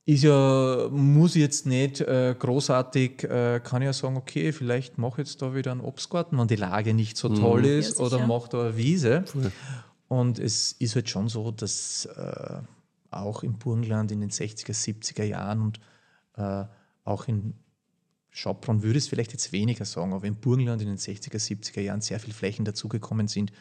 ist 0.07 0.22
ja, 0.24 0.88
muss 0.90 1.34
jetzt 1.34 1.66
nicht 1.66 2.01
äh, 2.01 2.34
großartig, 2.38 3.24
äh, 3.24 3.61
kann 3.62 3.82
ich 3.82 3.86
ja 3.86 3.92
sagen, 3.92 4.16
okay, 4.16 4.53
vielleicht 4.53 4.98
mache 4.98 5.22
ich 5.22 5.28
jetzt 5.28 5.42
da 5.42 5.55
wieder 5.55 5.72
einen 5.72 5.82
Obstgarten, 5.82 6.38
wenn 6.38 6.48
die 6.48 6.57
Lage 6.57 6.94
nicht 6.94 7.16
so 7.16 7.28
toll 7.28 7.64
ist, 7.66 7.98
Ja, 7.98 8.07
oder 8.07 8.26
mache 8.26 8.48
da 8.48 8.61
eine 8.62 8.76
Wiese. 8.76 9.24
Und 10.09 10.38
es 10.38 10.72
ist 10.72 10.96
halt 10.96 11.09
schon 11.09 11.28
so, 11.28 11.51
dass 11.53 12.07
äh, 12.07 12.59
auch 13.11 13.42
im 13.42 13.59
Burgenland 13.59 14.11
in 14.11 14.20
den 14.20 14.30
60er, 14.30 14.72
70er 14.72 15.24
Jahren 15.24 15.61
und 15.61 15.80
äh, 16.36 16.64
auch 17.05 17.28
in 17.28 17.55
Schopron 18.30 18.82
würde 18.82 18.98
es 18.98 19.09
vielleicht 19.09 19.32
jetzt 19.32 19.53
weniger 19.53 19.84
sagen, 19.84 20.12
aber 20.12 20.26
im 20.26 20.36
Burgenland 20.36 20.82
in 20.82 20.88
den 20.88 20.98
60er, 20.98 21.36
70er 21.36 21.80
Jahren 21.80 22.01
sehr 22.01 22.20
viele 22.20 22.34
Flächen 22.34 22.64
dazugekommen 22.64 23.28
sind, 23.28 23.53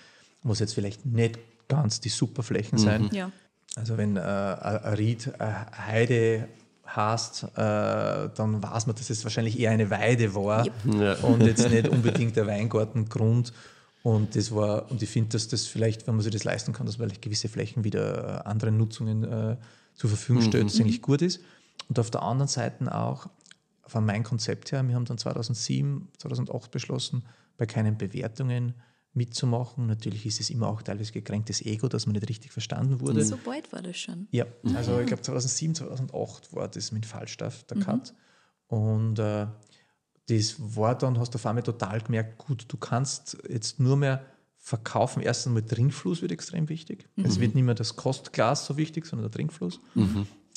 was 0.43 0.59
jetzt 0.59 0.73
vielleicht 0.73 1.05
nicht 1.05 1.39
ganz 1.67 1.99
die 1.99 2.09
Superflächen 2.09 2.77
sein. 2.77 3.09
Ja. 3.11 3.31
Also 3.75 3.97
wenn 3.97 4.17
äh, 4.17 4.19
ein 4.19 4.93
Ried 4.95 5.31
eine 5.39 5.65
Heide 5.87 6.47
hast, 6.85 7.43
äh, 7.43 7.47
dann 7.55 8.61
weiß 8.63 8.87
man, 8.87 8.95
dass 8.95 9.09
es 9.09 9.23
wahrscheinlich 9.23 9.59
eher 9.59 9.71
eine 9.71 9.89
Weide 9.89 10.33
war 10.33 10.65
Ja. 10.85 11.13
und 11.21 11.43
jetzt 11.43 11.69
nicht 11.71 11.87
unbedingt 11.87 12.35
der 12.35 12.47
Weingartengrund. 12.47 13.53
Und 14.01 14.35
das 14.35 14.53
war, 14.55 14.89
und 14.89 15.01
ich 15.03 15.09
finde, 15.09 15.29
dass 15.31 15.47
das 15.49 15.65
vielleicht, 15.67 16.07
wenn 16.07 16.15
man 16.15 16.23
sich 16.23 16.31
das 16.31 16.45
leisten 16.45 16.73
kann, 16.73 16.85
dass 16.85 16.97
man 16.97 17.09
vielleicht 17.09 17.21
gewisse 17.21 17.49
Flächen 17.49 17.83
wieder 17.83 18.43
äh, 18.45 18.49
anderen 18.49 18.77
Nutzungen 18.77 19.23
äh, 19.23 19.57
zur 19.93 20.09
Verfügung 20.09 20.41
stellt, 20.41 20.65
das 20.65 20.79
eigentlich 20.79 21.01
gut 21.01 21.21
ist. 21.21 21.41
Und 21.89 21.99
auf 21.99 22.09
der 22.09 22.23
anderen 22.23 22.47
Seite 22.47 22.93
auch, 22.95 23.27
von 23.85 24.05
meinem 24.05 24.23
Konzept 24.23 24.71
her, 24.71 24.87
wir 24.87 24.95
haben 24.95 25.05
dann 25.05 25.17
2007, 25.17 26.07
2008 26.17 26.71
beschlossen, 26.71 27.23
bei 27.57 27.65
keinen 27.65 27.97
Bewertungen 27.97 28.75
mitzumachen. 29.13 29.87
Natürlich 29.87 30.25
ist 30.25 30.39
es 30.39 30.49
immer 30.49 30.67
auch 30.67 30.81
teilweise 30.81 31.11
gekränktes 31.11 31.61
Ego, 31.65 31.87
dass 31.87 32.05
man 32.05 32.13
nicht 32.13 32.29
richtig 32.29 32.51
verstanden 32.51 32.99
wurde. 32.99 33.23
So 33.25 33.37
bald 33.43 33.71
war 33.73 33.81
das 33.81 33.97
schon. 33.97 34.27
Ja, 34.31 34.45
also 34.75 34.99
ich 34.99 35.07
glaube 35.07 35.21
2007, 35.23 35.75
2008 35.75 36.53
war 36.53 36.67
das 36.67 36.91
mit 36.91 37.05
Falstaff 37.05 37.63
Mhm. 37.63 37.67
der 37.75 37.77
Cut. 37.85 38.13
Und 38.67 39.19
äh, 39.19 39.47
das 40.27 40.55
war 40.75 40.95
dann, 40.97 41.17
hast 41.17 41.33
du 41.33 41.37
auf 41.37 41.45
einmal 41.45 41.63
total 41.63 42.01
gemerkt, 42.01 42.37
gut, 42.37 42.65
du 42.67 42.77
kannst 42.77 43.37
jetzt 43.49 43.79
nur 43.79 43.97
mehr 43.97 44.23
verkaufen. 44.57 45.23
Erstens 45.23 45.47
einmal 45.47 45.63
Trinkfluss 45.63 46.21
wird 46.21 46.31
extrem 46.31 46.69
wichtig. 46.69 47.09
Mhm. 47.15 47.25
Es 47.25 47.39
wird 47.39 47.55
nicht 47.55 47.63
mehr 47.63 47.73
das 47.75 47.95
Kostglas 47.95 48.65
so 48.67 48.77
wichtig, 48.77 49.05
sondern 49.07 49.29
der 49.31 49.35
Trinkfluss. 49.35 49.79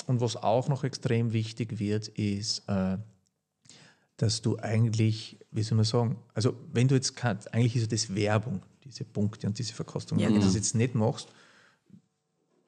Und 0.07 0.20
was 0.20 0.36
auch 0.36 0.68
noch 0.68 0.84
extrem 0.84 1.32
wichtig 1.32 1.78
wird, 1.78 2.09
ist, 2.09 2.64
äh, 2.68 2.98
dass 4.16 4.42
du 4.42 4.58
eigentlich, 4.58 5.38
wie 5.50 5.62
soll 5.62 5.76
man 5.76 5.84
sagen, 5.84 6.18
also 6.34 6.54
wenn 6.72 6.88
du 6.88 6.94
jetzt 6.94 7.16
kann, 7.16 7.38
eigentlich 7.52 7.76
ist 7.76 7.92
das 7.92 8.14
Werbung, 8.14 8.62
diese 8.84 9.04
Punkte 9.04 9.46
und 9.46 9.58
diese 9.58 9.74
Verkostung. 9.74 10.18
Ja, 10.18 10.26
wenn 10.26 10.34
du 10.34 10.40
genau. 10.40 10.46
das 10.46 10.54
jetzt 10.54 10.74
nicht 10.74 10.94
machst, 10.94 11.28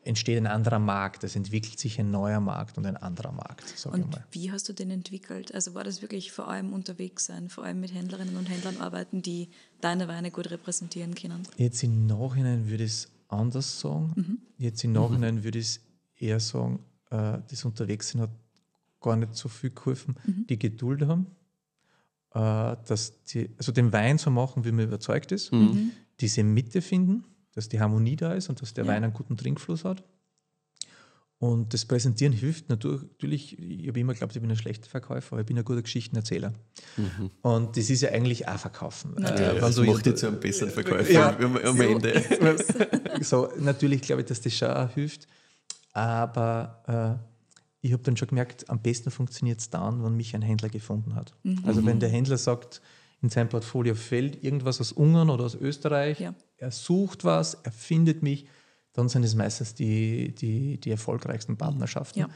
entsteht 0.05 0.37
ein 0.37 0.47
anderer 0.47 0.79
Markt, 0.79 1.25
es 1.25 1.35
entwickelt 1.37 1.79
sich 1.79 1.99
ein 1.99 2.11
neuer 2.11 2.41
Markt 2.41 2.77
und 2.79 2.87
ein 2.87 2.97
anderer 2.97 3.33
Markt. 3.33 3.75
Und 3.91 4.21
wie 4.33 4.53
hast 4.53 4.69
du 4.69 4.73
den 4.73 4.91
entwickelt? 4.91 5.55
Also 5.55 5.75
war 5.75 5.85
das 5.85 6.03
wirklich 6.03 6.33
vor 6.33 6.49
allem 6.49 6.73
unterwegs 6.73 7.27
sein, 7.27 7.49
vor 7.49 7.65
allem 7.65 7.81
mit 7.81 7.95
Händlerinnen 7.95 8.37
und 8.37 8.49
Händlern 8.49 8.79
arbeiten, 8.79 9.23
die 9.23 9.49
deine 9.81 10.09
Weine 10.09 10.31
gut 10.31 10.51
repräsentieren 10.51 11.15
können? 11.15 11.43
Jetzt 11.57 11.83
im 11.83 12.07
Nachhinein 12.07 12.69
würde 12.69 12.85
ich 12.85 12.93
es 12.93 13.09
anders 13.29 13.81
sagen. 13.81 14.43
Jetzt 14.59 14.85
im 14.85 14.93
Nachhinein 14.93 15.43
würde 15.43 15.59
ich 15.59 15.67
es 15.67 15.81
eher 16.19 16.41
sagen, 16.41 16.81
äh, 17.11 17.39
das 17.49 17.65
Unterwegssein 17.65 18.21
hat 18.21 18.31
gar 19.05 19.17
nicht 19.17 19.35
so 19.35 19.49
viel 19.49 19.71
geholfen. 19.71 20.17
Die 20.49 20.59
Geduld 20.59 21.03
haben, 21.03 21.27
äh, 22.35 22.77
dass 22.87 23.23
die, 23.25 23.51
also 23.59 23.71
den 23.73 23.93
Wein 23.93 24.19
so 24.19 24.31
machen, 24.31 24.65
wie 24.65 24.73
man 24.73 24.85
überzeugt 24.87 25.33
ist, 25.33 25.51
diese 26.21 26.43
Mitte 26.43 26.81
finden, 26.83 27.25
dass 27.55 27.69
die 27.69 27.81
Harmonie 27.81 28.17
da 28.17 28.33
ist 28.35 28.49
und 28.49 28.61
dass 28.63 28.75
der 28.75 28.85
Ja. 28.85 28.91
Wein 28.93 29.05
einen 29.05 29.13
guten 29.13 29.37
Trinkfluss 29.37 29.85
hat. 29.85 30.03
Und 31.39 31.75
das 31.75 31.85
Präsentieren 31.85 32.33
hilft 32.33 32.71
natürlich, 32.71 33.03
natürlich 33.11 33.59
ich 33.59 33.89
habe 33.89 34.01
immer 34.01 34.13
geglaubt, 34.15 34.35
ich 34.35 34.41
bin 34.41 34.51
ein 34.51 34.57
schlechter 34.57 34.89
Verkäufer, 34.89 35.33
aber 35.35 35.41
ich 35.41 35.47
bin 35.47 35.59
ein 35.59 35.65
guter 35.65 35.83
Geschichtenerzähler. 35.83 36.53
Und 37.43 37.77
das 37.77 37.91
ist 37.91 38.01
ja 38.01 38.11
eigentlich 38.11 38.49
auch 38.49 38.57
Verkaufen. 38.59 39.15
Natürlich. 39.19 39.59
Äh, 39.59 39.61
das 39.61 39.77
macht 39.77 39.89
jetzt- 39.89 40.07
dich 40.07 40.15
zu 40.17 40.29
einem 40.29 40.41
besseren 40.41 40.71
Verkäufer 40.73 41.13
Ja. 41.13 41.37
am, 41.37 41.57
am 41.59 41.77
So. 41.77 41.83
Ende. 41.83 42.25
so, 43.21 43.49
natürlich 43.59 44.01
glaube 44.03 44.23
ich, 44.23 44.29
dass 44.29 44.41
das 44.41 44.55
schon 44.55 44.71
auch 44.71 44.91
hilft. 44.91 45.27
Aber 45.93 47.21
äh, 47.21 47.34
ich 47.85 47.93
habe 47.93 48.03
dann 48.03 48.17
schon 48.17 48.29
gemerkt, 48.29 48.71
am 48.71 48.81
besten 48.81 49.11
funktioniert 49.11 49.61
es 49.61 49.69
dann, 49.69 50.03
wenn 50.03 50.17
mich 50.17 50.35
ein 50.35 50.41
Händler 50.41 50.71
gefunden 50.71 51.15
hat. 51.15 51.35
Also 51.65 51.85
wenn 51.85 52.01
der 52.01 52.09
Händler 52.09 52.39
sagt, 52.39 52.81
in 53.21 53.29
seinem 53.29 53.51
Portfolio 53.51 53.95
fällt 53.95 54.43
irgendwas 54.43 54.81
aus 54.81 54.91
Ungarn 54.93 55.29
oder 55.29 55.45
aus 55.45 55.55
Österreich, 55.55 56.19
Ja. 56.19 56.35
er 56.57 56.71
sucht 56.71 57.25
was, 57.25 57.55
er 57.63 57.73
findet 57.73 58.23
mich, 58.23 58.47
dann 58.95 59.11
sind 59.11 59.23
es 59.23 59.35
meistens 59.35 59.75
die, 59.75 60.35
die, 60.35 60.81
die 60.81 60.91
erfolgreichsten 60.91 61.59
Partnerschaften. 61.59 62.21
Ja. 62.21 62.29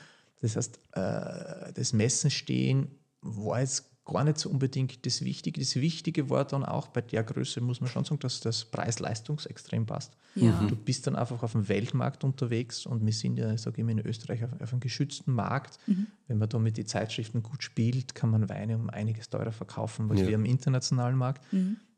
Das 0.42 0.54
heißt, 0.56 0.80
äh, 0.92 1.72
das 1.72 1.92
Messen 1.94 2.30
stehen 2.30 2.88
war 3.22 3.60
jetzt 3.60 3.90
gar 4.04 4.24
nicht 4.24 4.38
so 4.38 4.50
unbedingt 4.50 5.06
das 5.06 5.24
Wichtige. 5.24 5.60
Das 5.60 5.76
Wichtige 5.76 6.28
war 6.28 6.44
dann 6.44 6.64
auch 6.64 6.88
bei 6.88 7.00
der 7.00 7.22
Größe, 7.24 7.60
muss 7.62 7.80
man 7.80 7.88
schon 7.90 8.04
sagen, 8.04 8.20
dass 8.20 8.40
das 8.40 8.66
Preis-Leistungs 8.66 9.46
extrem 9.46 9.86
passt. 9.86 10.12
Ja. 10.40 10.66
Du 10.68 10.76
bist 10.76 11.06
dann 11.06 11.16
einfach 11.16 11.42
auf 11.42 11.52
dem 11.52 11.68
Weltmarkt 11.68 12.24
unterwegs 12.24 12.86
und 12.86 13.04
wir 13.04 13.12
sind 13.12 13.36
ja, 13.36 13.56
sage 13.58 13.80
ich 13.80 13.84
mal, 13.84 13.92
in 13.92 14.00
Österreich 14.06 14.44
auf, 14.44 14.50
auf 14.60 14.72
einem 14.72 14.80
geschützten 14.80 15.32
Markt. 15.32 15.78
Wenn 16.26 16.38
man 16.38 16.48
da 16.48 16.58
mit 16.58 16.76
den 16.76 16.86
Zeitschriften 16.86 17.42
gut 17.42 17.62
spielt, 17.62 18.14
kann 18.14 18.30
man 18.30 18.48
Weine 18.48 18.76
um 18.76 18.90
einiges 18.90 19.28
teurer 19.30 19.52
verkaufen 19.52 20.10
als 20.10 20.20
Ja. 20.20 20.28
wir 20.28 20.34
am 20.36 20.44
internationalen 20.44 21.16
Markt. 21.16 21.42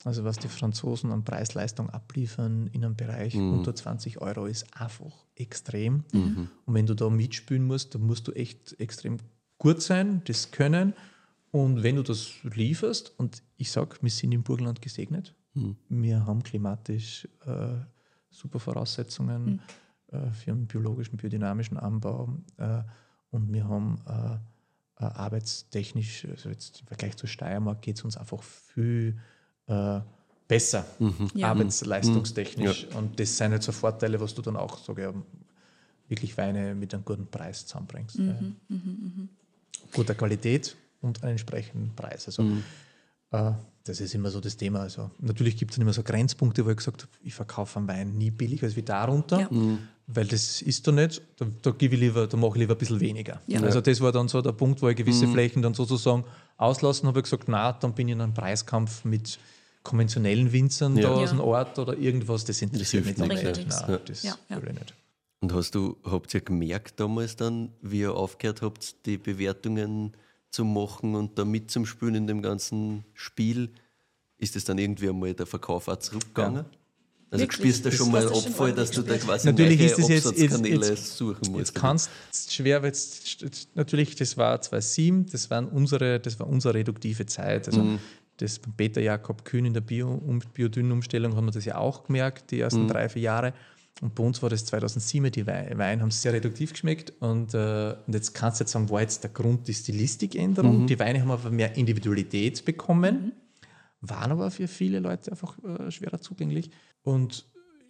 Also 0.04 0.24
was 0.24 0.38
die 0.38 0.48
Franzosen 0.48 1.12
an 1.12 1.24
Preis-Leistung 1.24 1.90
abliefern 1.90 2.68
in 2.72 2.84
einem 2.84 2.96
Bereich 2.96 3.34
unter 3.36 3.74
20 3.74 4.20
Euro 4.20 4.46
ist 4.46 4.66
einfach 4.80 5.26
extrem. 5.34 6.04
Und 6.12 6.48
wenn 6.74 6.86
du 6.86 6.94
da 6.94 7.10
mitspielen 7.10 7.64
musst, 7.66 7.94
dann 7.94 8.02
musst 8.02 8.26
du 8.28 8.32
echt 8.32 8.78
extrem 8.80 9.18
gut 9.58 9.82
sein, 9.82 10.22
das 10.24 10.50
können. 10.50 10.94
Und 11.52 11.82
wenn 11.82 11.96
du 11.96 12.02
das 12.02 12.30
lieferst, 12.44 13.12
und 13.18 13.42
ich 13.56 13.70
sage, 13.72 13.96
wir 14.00 14.10
sind 14.10 14.32
im 14.32 14.42
Burgenland 14.42 14.80
gesegnet, 14.80 15.34
wir 15.88 16.24
haben 16.26 16.42
klimatisch 16.44 17.26
äh, 17.44 17.74
super 18.30 18.58
Voraussetzungen 18.60 19.60
äh, 20.12 20.30
für 20.32 20.52
einen 20.52 20.66
biologischen, 20.66 21.16
biodynamischen 21.16 21.76
Anbau 21.76 22.28
äh, 22.58 22.82
und 23.30 23.52
wir 23.52 23.68
haben 23.68 24.00
äh, 24.06 24.34
äh, 25.02 25.04
arbeitstechnisch, 25.04 26.26
also 26.30 26.48
jetzt 26.50 26.80
im 26.80 26.86
Vergleich 26.86 27.16
zur 27.16 27.28
Steiermark, 27.28 27.80
geht 27.82 27.96
es 27.96 28.04
uns 28.04 28.16
einfach 28.16 28.42
viel 28.42 29.18
äh, 29.66 30.00
besser, 30.48 30.84
Ja. 31.34 31.48
arbeitsleistungstechnisch. 31.50 32.86
Und 32.96 33.18
das 33.20 33.36
sind 33.36 33.52
halt 33.52 33.62
so 33.62 33.72
Vorteile, 33.72 34.20
was 34.20 34.34
du 34.34 34.42
dann 34.42 34.56
auch, 34.56 34.78
ich, 34.88 35.14
wirklich 36.08 36.36
Weine 36.36 36.74
mit 36.74 36.92
einem 36.92 37.04
guten 37.04 37.26
Preis 37.26 37.66
zusammenbringst. 37.66 38.18
Ja. 38.18 38.34
Guter 39.92 40.14
Qualität 40.16 40.76
und 41.00 41.22
einen 41.22 41.32
entsprechenden 41.32 41.94
Preis. 41.94 42.26
Also, 42.26 42.42
äh, 43.30 43.52
das 43.84 44.00
ist 44.00 44.14
immer 44.14 44.30
so 44.30 44.40
das 44.40 44.56
Thema. 44.56 44.80
Also, 44.80 45.10
natürlich 45.20 45.56
gibt 45.56 45.70
es 45.72 45.76
dann 45.76 45.82
immer 45.82 45.92
so 45.92 46.02
Grenzpunkte, 46.02 46.64
wo 46.66 46.70
ich 46.70 46.76
gesagt 46.76 47.02
habe, 47.02 47.12
ich 47.22 47.34
verkaufe 47.34 47.78
einen 47.78 47.88
Wein 47.88 48.18
nie 48.18 48.30
billiger 48.30 48.66
als 48.66 48.76
wie 48.76 48.82
darunter, 48.82 49.40
Ja. 49.40 49.48
weil 50.06 50.26
das 50.26 50.60
ist 50.62 50.86
da 50.86 50.92
nicht. 50.92 51.22
Da, 51.38 51.46
da, 51.62 51.70
gebe 51.70 51.94
ich 51.94 52.00
lieber, 52.00 52.26
da 52.26 52.36
mache 52.36 52.52
ich 52.54 52.60
lieber 52.60 52.74
ein 52.74 52.78
bisschen 52.78 53.00
weniger. 53.00 53.40
Ja. 53.46 53.60
Also, 53.62 53.80
das 53.80 54.00
war 54.00 54.12
dann 54.12 54.28
so 54.28 54.42
der 54.42 54.52
Punkt, 54.52 54.82
wo 54.82 54.88
ich 54.88 54.96
gewisse 54.96 55.26
Flächen 55.28 55.62
dann 55.62 55.74
sozusagen 55.74 56.24
auslassen 56.56 57.06
habe. 57.08 57.20
Ich 57.20 57.24
gesagt, 57.24 57.44
na, 57.48 57.72
dann 57.72 57.94
bin 57.94 58.08
ich 58.08 58.12
in 58.12 58.20
einem 58.20 58.34
Preiskampf 58.34 59.04
mit 59.04 59.38
konventionellen 59.82 60.52
Winzern 60.52 60.96
Ja. 60.96 61.04
da 61.08 61.14
aus 61.14 61.30
Ja. 61.30 61.36
dem 61.36 61.40
Ort 61.40 61.78
oder 61.78 61.96
irgendwas, 61.96 62.44
das 62.44 62.60
interessiert 62.60 63.06
mich 63.06 63.16
nicht. 63.16 63.42
ja. 63.42 63.52
Nein, 63.88 63.98
das 64.04 64.22
Ja, 64.22 64.34
ja. 64.50 64.60
will 64.62 64.68
ich 64.72 64.78
nicht. 64.78 64.94
Und 65.42 65.54
hast 65.54 65.74
du, 65.74 65.96
habt 66.04 66.34
ihr 66.34 66.42
gemerkt 66.42 67.00
damals 67.00 67.34
dann, 67.34 67.72
wie 67.80 68.00
ihr 68.00 68.12
aufgehört 68.14 68.60
habt, 68.60 69.06
die 69.06 69.16
Bewertungen 69.16 70.12
zu 70.50 70.64
machen 70.64 71.14
und 71.14 71.38
da 71.38 71.44
mitzuspielen 71.44 72.14
in 72.14 72.26
dem 72.26 72.42
ganzen 72.42 73.04
Spiel, 73.14 73.70
ist 74.38 74.56
es 74.56 74.64
dann 74.64 74.78
irgendwie 74.78 75.08
einmal 75.08 75.34
der 75.34 75.46
Verkauf 75.46 75.88
auch 75.88 75.96
zurückgegangen? 75.96 76.64
Also 77.32 77.42
Wirklich? 77.44 77.56
spürst 77.60 77.84
du 77.84 77.90
Das 77.90 77.98
schon 77.98 78.10
mal 78.10 78.22
schon 78.22 78.32
Abfall, 78.50 78.72
dass 78.72 78.90
du 78.90 79.02
da 79.02 79.16
quasi 79.16 79.46
Natürlich 79.46 79.80
ist 79.80 79.98
es 80.00 80.08
jetzt- 80.08 80.24
jetzt- 80.24 80.26
Absatzkanäle 80.42 80.88
jetzt- 80.88 81.16
suchen 81.16 81.52
musst. 81.52 81.58
Jetzt 81.58 81.74
kannst 81.76 82.10
schwer, 82.52 82.82
weil 82.82 82.88
jetzt, 82.88 83.40
jetzt, 83.42 83.76
natürlich, 83.76 84.16
das 84.16 84.36
war 84.36 84.60
2007, 84.60 85.26
das, 85.30 85.48
waren 85.48 85.68
unsere, 85.68 86.18
das 86.18 86.40
war 86.40 86.48
unsere 86.48 86.74
reduktive 86.74 87.26
Zeit. 87.26 87.68
Also 87.68 87.98
das 88.38 88.58
beim 88.58 88.72
Peter 88.72 89.00
Jakob 89.00 89.44
Kühn 89.44 89.64
in 89.64 89.74
der 89.74 89.80
Bio, 89.82 90.10
um, 90.12 90.40
Biodünn-Umstellung 90.54 91.36
haben 91.36 91.44
wir 91.46 91.52
das 91.52 91.64
ja 91.66 91.76
auch 91.78 92.02
gemerkt, 92.04 92.50
die 92.50 92.58
ersten 92.58 92.88
drei, 92.88 93.08
vier 93.08 93.22
Jahre. 93.22 93.52
Und 94.00 94.14
bei 94.14 94.22
uns 94.22 94.42
war 94.42 94.48
das 94.48 94.64
2007, 94.64 95.30
die 95.30 95.46
Wei- 95.46 95.76
Weine 95.76 96.02
haben 96.02 96.10
sehr 96.10 96.32
reduktiv 96.32 96.72
geschmeckt. 96.72 97.12
Und, 97.20 97.52
äh, 97.54 97.94
und 98.06 98.14
jetzt 98.14 98.32
kannst 98.34 98.58
du 98.60 98.62
jetzt 98.64 98.72
sagen, 98.72 98.88
war 98.88 99.02
jetzt 99.02 99.22
der 99.24 99.30
Grund 99.30 99.68
die 99.68 99.74
Stilistikänderung. 99.74 100.86
Die 100.86 100.98
Weine 100.98 101.20
haben 101.20 101.30
aber 101.30 101.50
mehr 101.50 101.76
Individualität 101.76 102.64
bekommen, 102.64 103.32
waren 104.00 104.32
aber 104.32 104.50
für 104.50 104.68
viele 104.68 105.00
Leute 105.00 105.30
einfach 105.32 105.58
äh, 105.64 105.90
schwerer 105.90 106.20
zugänglich. 106.20 106.70
Und 107.02 107.44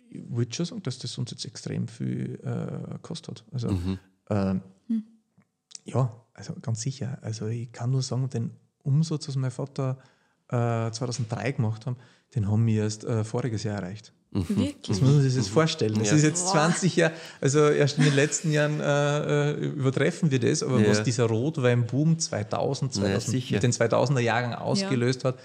ich 0.09 0.23
würde 0.29 0.53
schon 0.53 0.67
sagen, 0.67 0.83
dass 0.83 0.99
das 0.99 1.17
uns 1.17 1.31
jetzt 1.31 1.45
extrem 1.45 1.87
viel 1.87 2.41
äh, 2.43 2.95
gekostet 2.95 3.45
hat. 3.45 3.45
Also, 3.53 3.69
ähm, 4.31 4.63
ja, 5.85 6.13
also 6.35 6.55
ganz 6.61 6.81
sicher. 6.81 7.19
Also 7.23 7.47
ich 7.47 7.71
kann 7.73 7.91
nur 7.93 8.03
sagen, 8.03 8.29
den 8.31 8.51
Umsatz, 8.83 9.29
was 9.29 9.37
mein 9.37 9.51
Vater 9.53 9.99
äh, 10.49 10.91
2003 10.91 11.53
gemacht 11.53 11.87
haben, 11.87 11.97
den 12.35 12.49
haben 12.51 12.67
wir 12.67 12.83
erst 12.83 13.05
äh, 13.05 13.23
voriges 13.25 13.63
Jahr 13.63 13.77
erreicht. 13.77 14.13
Wirklich? 14.33 14.76
Das 14.87 15.01
muss 15.01 15.11
man 15.11 15.22
sich 15.22 15.35
jetzt 15.35 15.49
vorstellen. 15.49 15.99
Das 15.99 16.11
Ja. 16.11 16.16
ist 16.16 16.22
jetzt 16.22 16.45
Boah. 16.45 16.53
20 16.53 16.97
Jahre, 16.97 17.14
also 17.41 17.68
erst 17.68 17.99
in 17.99 18.05
den 18.05 18.14
letzten 18.14 18.53
Jahren 18.53 18.81
äh, 18.81 19.51
äh, 19.51 19.55
übertreffen 19.66 20.31
wir 20.31 20.39
das, 20.39 20.62
aber 20.62 20.81
Ja. 20.81 20.89
was 20.91 21.03
dieser 21.03 21.24
Rotweinboom 21.26 22.18
2000, 22.18 22.95
Ja, 22.97 23.03
2000 23.03 23.22
sicher. 23.33 23.55
mit 23.55 23.62
den 23.64 23.72
2000er 23.72 24.20
Jahren 24.20 24.55
ausgelöst 24.55 25.24
hat, 25.24 25.39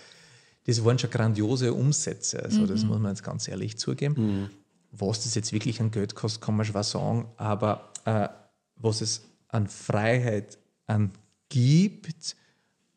das 0.68 0.84
waren 0.86 1.00
schon 1.00 1.10
grandiose 1.10 1.74
Umsätze. 1.74 2.42
Also 2.44 2.66
das 2.68 2.84
muss 2.84 3.00
man 3.00 3.12
jetzt 3.12 3.24
ganz 3.24 3.48
ehrlich 3.48 3.78
zugeben. 3.78 4.50
Was 4.92 5.24
das 5.24 5.36
jetzt 5.36 5.52
wirklich 5.52 5.80
an 5.82 5.92
Geld 5.92 6.16
kostet, 6.16 6.42
kann 6.42 6.56
man 6.56 6.66
schwer 6.66 6.84
sagen, 6.84 7.26
aber 7.38 7.90
äh, 8.06 8.30
was 8.78 9.02
es 9.02 9.22
an 9.48 9.68
Freiheit 9.68 10.58
an 10.88 11.12
gibt, 11.50 12.36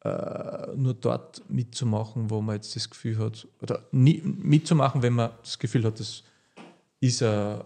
äh, 0.05 0.76
nur 0.76 0.94
dort 0.94 1.42
mitzumachen, 1.49 2.30
wo 2.30 2.40
man 2.40 2.57
jetzt 2.57 2.74
das 2.76 2.88
Gefühl 2.88 3.18
hat, 3.18 3.49
oder 3.61 3.84
nie, 3.90 4.22
mitzumachen, 4.22 5.03
wenn 5.03 5.14
man 5.14 5.30
das 5.42 5.59
Gefühl 5.59 5.84
hat, 5.84 5.99
das 5.99 6.22
ist, 7.01 7.22
eine, 7.22 7.64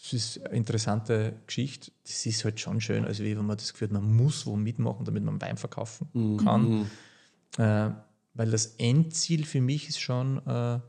das 0.00 0.12
ist 0.12 0.44
eine 0.44 0.56
interessante 0.56 1.34
Geschichte, 1.46 1.90
das 2.04 2.26
ist 2.26 2.44
halt 2.44 2.60
schon 2.60 2.80
schön, 2.80 3.04
also 3.04 3.24
wie 3.24 3.36
wenn 3.36 3.46
man 3.46 3.56
das 3.56 3.72
Gefühl 3.72 3.88
hat, 3.88 3.92
man 3.92 4.14
muss 4.14 4.46
wo 4.46 4.56
mitmachen, 4.56 5.04
damit 5.04 5.24
man 5.24 5.40
Wein 5.40 5.56
verkaufen 5.56 6.08
kann. 6.38 6.86
Äh, 7.58 7.90
weil 8.34 8.50
das 8.50 8.74
Endziel 8.78 9.44
für 9.44 9.60
mich 9.60 9.88
ist 9.88 10.00
schon, 10.00 10.44
äh, 10.46 10.80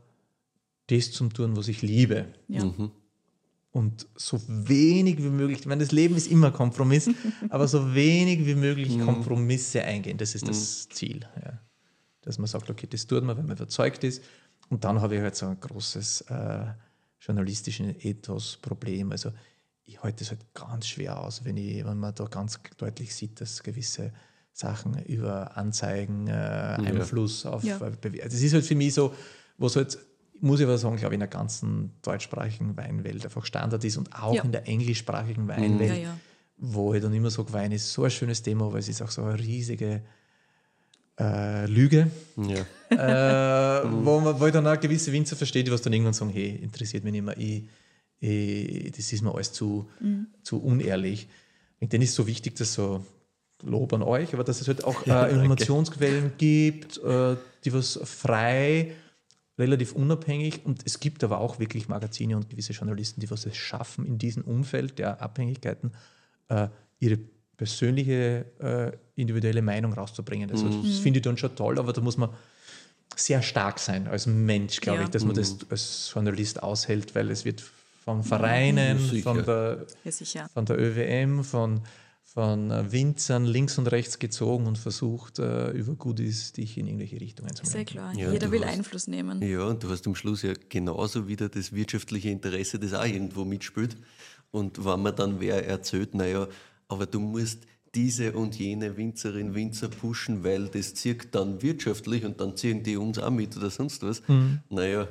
das 0.88 1.12
zu 1.12 1.28
tun, 1.28 1.56
was 1.56 1.68
ich 1.68 1.82
liebe. 1.82 2.26
Ja. 2.48 2.62
Und 3.76 4.08
so 4.16 4.40
wenig 4.48 5.18
wie 5.18 5.28
möglich, 5.28 5.60
ich 5.60 5.66
meine, 5.66 5.84
das 5.84 5.92
Leben 5.92 6.16
ist 6.16 6.28
immer 6.28 6.50
Kompromiss, 6.50 7.10
aber 7.50 7.68
so 7.68 7.94
wenig 7.94 8.46
wie 8.46 8.54
möglich 8.54 8.98
Kompromisse 8.98 9.82
eingehen, 9.82 10.16
das 10.16 10.34
ist 10.34 10.48
das 10.48 10.88
Ziel. 10.88 11.26
Ja. 11.44 11.60
Dass 12.22 12.38
man 12.38 12.46
sagt, 12.46 12.70
okay, 12.70 12.86
das 12.88 13.06
tut 13.06 13.22
man, 13.22 13.36
wenn 13.36 13.44
man 13.44 13.54
überzeugt 13.54 14.02
ist. 14.02 14.22
Und 14.70 14.84
dann 14.84 15.02
habe 15.02 15.16
ich 15.16 15.20
halt 15.20 15.36
so 15.36 15.44
ein 15.44 15.60
großes 15.60 16.22
äh, 16.22 16.68
journalistisches 17.20 18.02
Ethos-Problem. 18.02 19.12
Also 19.12 19.30
ich 19.84 20.02
halte 20.02 20.24
es 20.24 20.30
halt 20.30 20.40
ganz 20.54 20.86
schwer 20.86 21.20
aus, 21.20 21.44
wenn, 21.44 21.58
ich, 21.58 21.84
wenn 21.84 21.98
man 21.98 22.14
da 22.14 22.24
ganz 22.24 22.58
deutlich 22.78 23.14
sieht, 23.14 23.42
dass 23.42 23.62
gewisse 23.62 24.10
Sachen 24.54 25.04
über 25.04 25.54
Anzeigen, 25.58 26.28
äh, 26.28 26.78
Einfluss 26.82 27.44
auf 27.44 27.62
Ja. 27.62 27.78
Das 27.78 28.40
ist 28.40 28.54
halt 28.54 28.64
für 28.64 28.74
mich 28.74 28.94
so, 28.94 29.14
was 29.58 29.76
halt, 29.76 29.98
muss 30.40 30.60
ich 30.60 30.66
aber 30.66 30.78
sagen, 30.78 30.96
glaube 30.96 31.14
ich, 31.14 31.16
in 31.16 31.20
der 31.20 31.28
ganzen 31.28 31.92
deutschsprachigen 32.02 32.76
Weinwelt 32.76 33.24
einfach 33.24 33.44
Standard 33.44 33.82
ist 33.84 33.96
und 33.96 34.14
auch 34.14 34.34
Ja. 34.34 34.42
in 34.42 34.52
der 34.52 34.66
englischsprachigen 34.68 35.48
Weinwelt, 35.48 35.90
Ja, 35.90 36.10
ja. 36.10 36.18
wo 36.58 36.94
ich 36.94 37.02
dann 37.02 37.14
immer 37.14 37.30
sage, 37.30 37.52
Wein 37.52 37.72
ist 37.72 37.92
so 37.92 38.04
ein 38.04 38.10
schönes 38.10 38.42
Thema, 38.42 38.72
weil 38.72 38.80
es 38.80 38.88
ist 38.88 39.02
auch 39.02 39.10
so 39.10 39.22
eine 39.22 39.38
riesige 39.38 40.02
äh, 41.18 41.66
Lüge, 41.66 42.10
Ja. 42.36 42.66
äh, 42.90 43.88
wo, 44.04 44.20
man, 44.20 44.38
wo 44.38 44.46
ich 44.46 44.52
dann 44.52 44.66
auch 44.66 44.78
gewisse 44.78 45.12
Winzer 45.12 45.36
verstehe, 45.36 45.64
die 45.64 45.72
was 45.72 45.80
dann 45.82 45.92
irgendwann 45.92 46.12
sagen, 46.12 46.30
hey, 46.30 46.56
interessiert 46.62 47.04
mich 47.04 47.12
nicht 47.12 47.24
mehr, 47.24 47.36
ich, 47.38 47.64
äh, 48.20 48.90
das 48.90 49.12
ist 49.12 49.22
mir 49.22 49.34
alles 49.34 49.52
zu, 49.52 49.88
zu 50.42 50.58
unehrlich. 50.62 51.28
Und 51.80 51.92
dann 51.92 52.02
ist 52.02 52.10
es 52.10 52.14
so 52.16 52.26
wichtig, 52.26 52.56
dass 52.56 52.74
so 52.74 53.04
Lob 53.62 53.94
an 53.94 54.02
euch, 54.02 54.34
aber 54.34 54.44
dass 54.44 54.60
es 54.60 54.68
halt 54.68 54.84
auch 54.84 55.06
äh, 55.06 55.32
Informationsquellen 55.32 56.32
gibt, 56.36 56.98
äh, 56.98 57.36
die 57.64 57.72
was 57.72 57.98
frei, 58.04 58.92
relativ 59.58 59.92
unabhängig 59.92 60.60
und 60.64 60.82
es 60.84 61.00
gibt 61.00 61.24
aber 61.24 61.38
auch 61.40 61.58
wirklich 61.58 61.88
Magazine 61.88 62.36
und 62.36 62.50
gewisse 62.50 62.72
Journalisten, 62.72 63.20
die 63.20 63.30
was 63.30 63.46
es 63.46 63.56
schaffen, 63.56 64.04
in 64.06 64.18
diesem 64.18 64.42
Umfeld 64.44 64.98
der 64.98 65.20
Abhängigkeiten 65.22 65.92
äh, 66.48 66.68
ihre 66.98 67.18
persönliche, 67.56 68.44
äh, 68.60 68.92
individuelle 69.20 69.62
Meinung 69.62 69.92
rauszubringen. 69.94 70.50
Also 70.50 70.68
das 70.68 70.98
finde 70.98 71.18
ich 71.20 71.22
dann 71.24 71.38
schon 71.38 71.56
toll, 71.56 71.78
aber 71.78 71.92
da 71.94 72.00
muss 72.02 72.16
man 72.18 72.30
sehr 73.14 73.40
stark 73.40 73.78
sein 73.78 74.08
als 74.08 74.26
Mensch, 74.26 74.80
glaube 74.80 74.98
Ja. 74.98 75.04
ich, 75.04 75.10
dass 75.10 75.24
man 75.24 75.34
das 75.34 75.56
als 75.70 76.10
Journalist 76.12 76.62
aushält, 76.62 77.14
weil 77.14 77.30
es 77.30 77.44
wird 77.46 77.62
von 78.04 78.22
Vereinen, 78.22 78.98
sicher. 78.98 79.22
von 79.34 79.44
der 79.44 79.86
Ja, 80.34 80.48
von 80.52 80.66
der 80.66 80.78
ÖWM, 80.78 81.42
von, 81.44 81.80
von 82.36 82.70
äh, 82.70 82.92
Winzern 82.92 83.46
links 83.46 83.78
und 83.78 83.86
rechts 83.86 84.18
gezogen 84.18 84.66
und 84.66 84.76
versucht, 84.76 85.38
äh, 85.38 85.70
über 85.70 85.94
Goodies 85.94 86.52
dich 86.52 86.76
in 86.76 86.86
irgendwelche 86.86 87.18
Richtungen 87.18 87.56
zu 87.56 87.64
Sehr 87.64 87.76
lenken. 87.78 87.92
klar. 87.92 88.14
Ja, 88.14 88.30
Jeder 88.30 88.50
will 88.50 88.62
hast- 88.62 88.74
Einfluss 88.74 89.06
nehmen. 89.06 89.40
Ja, 89.40 89.64
und 89.64 89.82
du 89.82 89.88
hast 89.88 90.06
am 90.06 90.14
Schluss 90.14 90.42
ja 90.42 90.52
genauso 90.68 91.26
wieder 91.28 91.48
das 91.48 91.72
wirtschaftliche 91.72 92.28
Interesse, 92.28 92.78
das 92.78 92.92
auch 92.92 93.06
irgendwo 93.06 93.46
mitspielt. 93.46 93.96
Und 94.50 94.84
wenn 94.84 95.00
man 95.00 95.16
dann 95.16 95.40
wer 95.40 95.66
erzählt, 95.66 96.14
naja, 96.14 96.46
aber 96.88 97.06
du 97.06 97.20
musst 97.20 97.60
diese 97.94 98.32
und 98.32 98.54
jene 98.58 98.98
Winzerin, 98.98 99.54
Winzer 99.54 99.88
pushen, 99.88 100.44
weil 100.44 100.68
das 100.68 100.92
zieht 100.92 101.34
dann 101.34 101.62
wirtschaftlich 101.62 102.22
und 102.26 102.38
dann 102.38 102.54
ziehen 102.54 102.82
die 102.82 102.98
uns 102.98 103.18
auch 103.18 103.30
mit 103.30 103.56
oder 103.56 103.70
sonst 103.70 104.02
was. 104.02 104.22
Naja, 104.68 105.08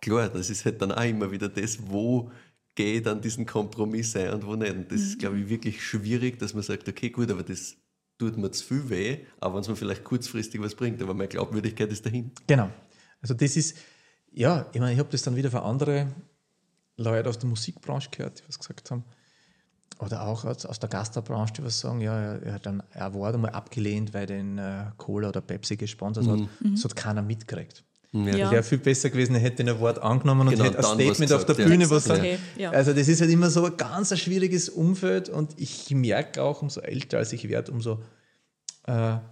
klar, 0.00 0.30
das 0.30 0.48
ist 0.48 0.64
halt 0.64 0.80
dann 0.80 0.92
auch 0.92 1.04
immer 1.04 1.30
wieder 1.30 1.50
das, 1.50 1.76
wo 1.86 2.30
gehe 2.74 2.96
ich 2.96 3.02
dann 3.02 3.20
diesen 3.20 3.46
Kompromiss 3.46 4.16
ein 4.16 4.32
und 4.32 4.46
wo 4.46 4.56
nicht. 4.56 4.72
Und 4.72 4.90
das 4.90 5.00
ist, 5.00 5.18
glaube 5.18 5.38
ich, 5.38 5.48
wirklich 5.48 5.84
schwierig, 5.84 6.38
dass 6.38 6.54
man 6.54 6.62
sagt, 6.62 6.88
okay, 6.88 7.10
gut, 7.10 7.30
aber 7.30 7.42
das 7.42 7.76
tut 8.18 8.36
mir 8.36 8.50
zu 8.50 8.64
viel 8.64 8.88
weh, 8.88 9.18
auch 9.40 9.54
wenn 9.54 9.60
es 9.60 9.68
mir 9.68 9.76
vielleicht 9.76 10.04
kurzfristig 10.04 10.60
was 10.60 10.74
bringt, 10.74 11.02
aber 11.02 11.14
meine 11.14 11.28
Glaubwürdigkeit 11.28 11.90
ist 11.90 12.06
dahin. 12.06 12.30
Genau. 12.46 12.70
Also 13.20 13.34
das 13.34 13.56
ist, 13.56 13.76
ja, 14.32 14.66
ich 14.72 14.80
meine, 14.80 14.92
ich 14.92 14.98
habe 14.98 15.08
das 15.10 15.22
dann 15.22 15.36
wieder 15.36 15.50
von 15.50 15.60
anderen 15.60 16.12
Leuten 16.96 17.28
aus 17.28 17.38
der 17.38 17.48
Musikbranche 17.48 18.10
gehört, 18.10 18.40
die 18.40 18.48
was 18.48 18.58
gesagt 18.58 18.90
haben. 18.90 19.04
Oder 20.00 20.26
auch 20.26 20.44
aus, 20.44 20.66
aus 20.66 20.80
der 20.80 20.88
Gastarbranche, 20.88 21.54
die 21.54 21.64
was 21.64 21.78
sagen, 21.80 22.00
ja, 22.00 22.18
er, 22.18 22.42
er 22.42 22.52
hat 22.54 22.66
einen 22.66 22.82
Award 22.94 23.36
einmal 23.36 23.52
abgelehnt, 23.52 24.12
weil 24.12 24.26
den 24.26 24.58
äh, 24.58 24.86
Cola 24.96 25.28
oder 25.28 25.40
Pepsi 25.40 25.76
gesponsert 25.76 26.26
hat. 26.26 26.40
Das 26.60 26.84
hat 26.84 26.96
keiner 26.96 27.22
mitgekriegt. 27.22 27.84
Ja. 28.14 28.50
Wäre 28.52 28.62
viel 28.62 28.78
besser 28.78 29.10
gewesen, 29.10 29.34
er 29.34 29.40
hätte 29.40 29.64
den 29.64 29.70
Award 29.70 29.98
angenommen 30.00 30.42
und 30.42 30.50
Genau, 30.50 30.64
hätte 30.64 30.78
ein 30.78 30.84
was 30.84 30.92
Statement 30.92 31.32
auf 31.32 31.44
der 31.46 31.58
ja. 31.58 31.66
Bühne 31.66 31.90
was 31.90 32.04
sagen. 32.04 32.20
Okay, 32.20 32.38
ja. 32.56 32.70
Also 32.70 32.92
das 32.92 33.08
ist 33.08 33.20
halt 33.20 33.30
immer 33.30 33.50
so 33.50 33.64
ein 33.64 33.76
ganz 33.76 34.12
ein 34.12 34.18
schwieriges 34.18 34.68
Umfeld 34.68 35.28
und 35.28 35.52
ich 35.56 35.90
merke 35.90 36.42
auch, 36.42 36.62
umso 36.62 36.80
älter 36.80 37.18
als 37.18 37.32
ich 37.32 37.48
werde, 37.48 37.72
umso 37.72 38.04
äh, 38.86 38.92
ein 38.92 39.22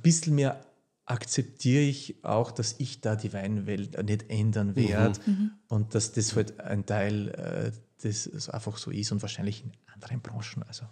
bisschen 0.00 0.36
mehr 0.36 0.60
akzeptiere 1.06 1.82
ich 1.82 2.22
auch, 2.22 2.52
dass 2.52 2.76
ich 2.78 3.00
da 3.00 3.16
die 3.16 3.32
Weinwelt 3.32 4.00
nicht 4.04 4.30
ändern 4.30 4.76
werde 4.76 5.18
und 5.68 5.94
dass 5.94 6.12
das 6.12 6.36
halt 6.36 6.60
ein 6.60 6.86
Teil 6.86 7.28
äh, 7.30 7.72
das 8.02 8.24
so 8.24 8.52
einfach 8.52 8.76
so 8.76 8.92
ist 8.92 9.10
und 9.10 9.22
wahrscheinlich 9.22 9.64
in 9.64 9.72
anderen 9.92 10.20
Branchen 10.20 10.62
also 10.68 10.84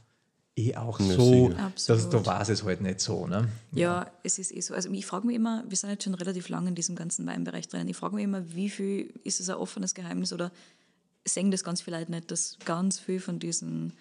eh 0.56 0.74
auch 0.76 0.98
Ja, 0.98 1.14
so, 1.14 1.48
dass 1.50 1.56
da 1.56 1.66
Absolut. 1.66 2.26
war 2.26 2.48
es 2.48 2.64
halt 2.64 2.80
nicht 2.80 3.00
so. 3.00 3.26
Ne? 3.26 3.48
Ja, 3.72 4.10
es 4.22 4.38
ist 4.38 4.52
eh 4.52 4.60
so. 4.60 4.74
Also 4.74 4.90
ich 4.90 5.06
frage 5.06 5.26
mich 5.26 5.36
immer, 5.36 5.64
wir 5.68 5.76
sind 5.76 5.90
jetzt 5.90 6.04
schon 6.04 6.14
relativ 6.14 6.48
lange 6.48 6.68
in 6.70 6.74
diesem 6.74 6.96
ganzen 6.96 7.26
Weinbereich 7.26 7.68
drinnen, 7.68 7.88
ich 7.88 7.96
frage 7.96 8.14
mich 8.16 8.24
immer, 8.24 8.54
wie 8.54 8.70
viel 8.70 9.12
ist 9.24 9.40
es 9.40 9.48
ein 9.50 9.56
offenes 9.56 9.94
Geheimnis 9.94 10.32
oder 10.32 10.50
sehen 11.26 11.50
das 11.50 11.62
ganz 11.64 11.82
viele 11.82 11.98
Leute 11.98 12.10
nicht, 12.10 12.30
dass 12.30 12.56
ganz 12.64 12.98
viel 12.98 13.20
von 13.20 13.38
diesen 13.38 13.92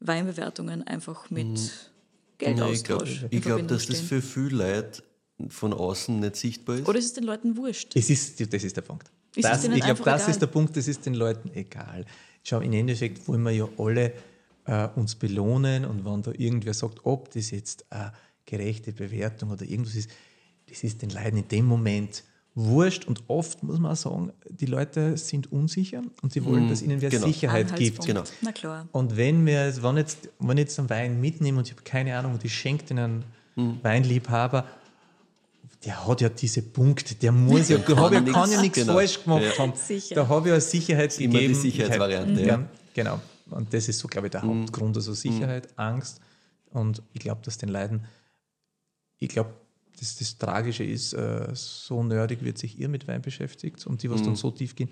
Weinbewertungen 0.00 0.86
einfach 0.86 1.30
mit 1.30 1.46
Mhm. 1.46 1.54
Ja, 2.40 2.50
ich 2.50 2.84
glaube, 2.84 3.04
Geldaustausch 3.04 3.22
in 3.22 3.28
ich 3.30 3.30
glaub, 3.30 3.42
Verbindung 3.42 3.78
dass 3.78 3.86
das 3.86 4.00
für 4.00 4.22
viele 4.22 4.56
Leute 4.56 5.02
von 5.48 5.72
außen 5.72 6.20
nicht 6.20 6.36
sichtbar 6.36 6.76
ist. 6.76 6.88
Oder 6.88 6.98
ist 7.00 7.06
es 7.06 7.12
den 7.14 7.24
Leuten 7.24 7.56
wurscht? 7.56 7.96
Das 7.96 8.08
ist, 8.08 8.40
das 8.52 8.62
ist 8.62 8.76
der 8.76 8.82
Punkt. 8.82 9.10
Ist 9.34 9.44
es 9.44 9.50
Das, 9.50 9.64
ich 9.64 9.70
glaube, 9.82 10.02
das 10.04 10.22
egal? 10.22 10.30
ist 10.30 10.38
der 10.40 10.46
Punkt, 10.46 10.76
das 10.76 10.86
ist 10.86 11.04
den 11.04 11.14
Leuten 11.14 11.50
egal. 11.54 12.04
Schau, 12.44 12.60
im 12.60 12.72
Endeffekt 12.72 13.26
wollen 13.26 13.42
wir 13.42 13.50
ja 13.50 13.68
alle 13.76 14.12
äh, 14.68 14.88
uns 14.94 15.16
belohnen 15.16 15.84
und 15.84 16.04
wenn 16.04 16.22
da 16.22 16.30
irgendwer 16.36 16.74
sagt, 16.74 17.00
ob 17.04 17.32
das 17.32 17.50
jetzt 17.50 17.90
eine 17.90 18.12
gerechte 18.46 18.92
Bewertung 18.92 19.50
oder 19.50 19.64
irgendwas 19.64 19.94
ist, 19.96 20.10
das 20.68 20.84
ist 20.84 21.02
den 21.02 21.10
Leuten 21.10 21.38
in 21.38 21.48
dem 21.48 21.64
Moment 21.64 22.22
wurscht 22.54 23.06
und 23.06 23.22
oft 23.28 23.62
muss 23.62 23.78
man 23.78 23.92
auch 23.92 23.96
sagen, 23.96 24.32
die 24.50 24.66
Leute 24.66 25.16
sind 25.16 25.50
unsicher 25.52 26.02
und 26.22 26.32
sie 26.32 26.44
wollen, 26.44 26.68
dass 26.68 26.82
ihnen 26.82 27.00
wer 27.00 27.08
genau. 27.10 27.26
Sicherheit 27.26 27.74
gibt. 27.76 28.04
Genau. 28.04 28.24
Na 28.42 28.52
klar. 28.52 28.88
Und 28.92 29.16
wenn 29.16 29.46
wir, 29.46 29.72
wenn 29.82 29.96
jetzt, 29.96 30.28
wenn 30.40 30.58
jetzt 30.58 30.78
einen 30.78 30.90
Wein 30.90 31.20
mitnehme 31.20 31.58
und 31.58 31.66
ich 31.68 31.72
habe 31.72 31.82
keine 31.84 32.16
Ahnung 32.18 32.32
und 32.34 32.44
ich 32.44 32.54
schenke 32.54 32.84
den 32.84 32.98
einen 32.98 33.24
Hm. 33.54 33.78
Weinliebhaber, 33.82 34.66
der 35.84 36.06
hat 36.06 36.20
ja 36.20 36.28
diese 36.28 36.62
Punkte, 36.62 37.14
der 37.14 37.32
muss 37.32 37.68
ja, 37.68 37.78
hab 37.96 38.12
ja, 38.12 38.20
kann 38.22 38.50
ja 38.50 38.60
nichts 38.60 38.78
Genau. 38.78 38.94
falsch 38.94 39.22
gemacht 39.22 39.42
Ja. 39.44 39.58
haben. 39.58 39.72
Sicher. 39.76 40.14
Da 40.16 40.28
habe 40.28 40.48
ich 40.48 40.54
ja 40.54 40.60
Sicherheit 40.60 41.18
Immer 41.20 41.34
die 41.34 41.38
gegeben. 41.46 41.60
Sicherheitsvariante, 41.60 42.40
Ich, 42.40 42.46
ja. 42.46 42.54
ja. 42.58 42.64
Genau. 42.94 43.20
Und 43.50 43.72
das 43.72 43.88
ist 43.88 43.98
so, 43.98 44.08
glaube 44.08 44.28
ich, 44.28 44.30
der 44.32 44.42
Hauptgrund, 44.42 44.96
also 44.96 45.12
Sicherheit, 45.14 45.68
Angst. 45.78 46.20
Und 46.70 47.02
ich 47.12 47.20
glaube, 47.20 47.40
dass 47.44 47.58
den 47.58 47.68
Leuten, 47.70 48.04
ich 49.18 49.28
glaube, 49.28 49.54
das, 49.98 50.16
das 50.16 50.38
Tragische 50.38 50.84
ist, 50.84 51.12
äh, 51.12 51.48
so 51.54 52.02
nerdig 52.02 52.42
wird 52.42 52.58
sich 52.58 52.78
ihr 52.78 52.88
mit 52.88 53.08
Wein 53.08 53.22
beschäftigt 53.22 53.86
und 53.86 54.02
die, 54.02 54.10
was 54.10 54.22
dann 54.22 54.36
so 54.36 54.50
tief 54.50 54.76
gehen, 54.76 54.90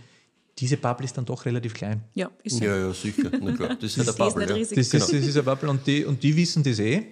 diese 0.59 0.78
Bubble 0.78 1.04
ist 1.04 1.16
dann 1.18 1.26
doch 1.26 1.44
relativ 1.44 1.74
klein. 1.74 2.02
Ja, 2.14 2.30
ist 2.42 2.57
so. 2.59 2.64
Ja, 2.64 2.76
ja, 2.78 2.92
sicher. 2.92 3.30
Na 3.42 3.52
klar, 3.52 3.76
das 3.78 3.94
ist 3.94 3.98
halt 3.98 4.09
eine 4.09 4.11
ist 4.11 4.16
Bubble. 4.16 4.40
nicht 4.46 4.50
Ja. 4.50 4.57
riesig. 4.57 4.76
Das, 4.78 4.86
ist, 4.86 5.12
das 5.12 5.26
ist 5.26 5.36
eine 5.36 5.42
Bubble 5.42 5.68
und 5.70 5.86
die, 5.86 6.04
und 6.07 6.22
die 6.22 6.34
wissen 6.34 6.62
das 6.62 6.78
eh. 6.78 7.02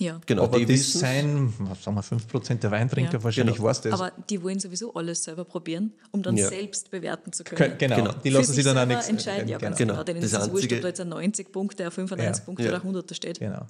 Ja. 0.00 0.20
Genau, 0.26 0.42
aber 0.44 0.58
die 0.58 0.64
das 0.66 0.72
wissen 0.74 0.98
sein, 1.00 1.52
was 1.58 1.84
sagen 1.84 1.96
wir, 1.96 2.02
5% 2.02 2.54
der 2.56 2.70
Weintrinker, 2.72 3.12
Ja. 3.18 3.22
wahrscheinlich 3.22 3.56
Genau. 3.56 3.68
weiß 3.68 3.80
das. 3.82 3.92
Aber 3.92 4.10
die 4.28 4.42
wollen 4.42 4.58
sowieso 4.58 4.92
alles 4.94 5.22
selber 5.22 5.44
probieren, 5.44 5.92
um 6.10 6.22
dann 6.22 6.36
Ja. 6.36 6.48
selbst 6.48 6.90
bewerten 6.90 7.32
zu 7.32 7.44
Kö- 7.44 7.54
können. 7.54 7.74
genau. 7.78 7.96
Genau. 7.96 8.12
die 8.24 8.30
lassen 8.30 8.52
sich 8.54 8.64
dann 8.64 8.76
auch 8.78 8.86
nichts 8.86 9.08
entscheiden. 9.08 9.48
Ja, 9.48 9.58
ganz 9.58 9.76
genau. 9.78 9.92
genau. 9.92 10.04
Denen 10.04 10.20
Das 10.22 10.32
ist 10.32 10.38
es 10.38 10.50
wurscht, 10.50 10.54
Einzige- 10.64 10.76
ob 10.76 10.82
da 10.82 10.88
jetzt 10.88 11.00
ein 11.00 11.08
90 11.10 11.52
Punkte, 11.52 11.84
ein 11.84 11.90
95 11.92 12.38
Ja. 12.40 12.44
Punkte 12.44 12.62
Ja. 12.64 12.68
oder 12.70 12.78
ein 12.78 12.82
100 12.82 13.14
steht. 13.16 13.38
Genau. 13.38 13.66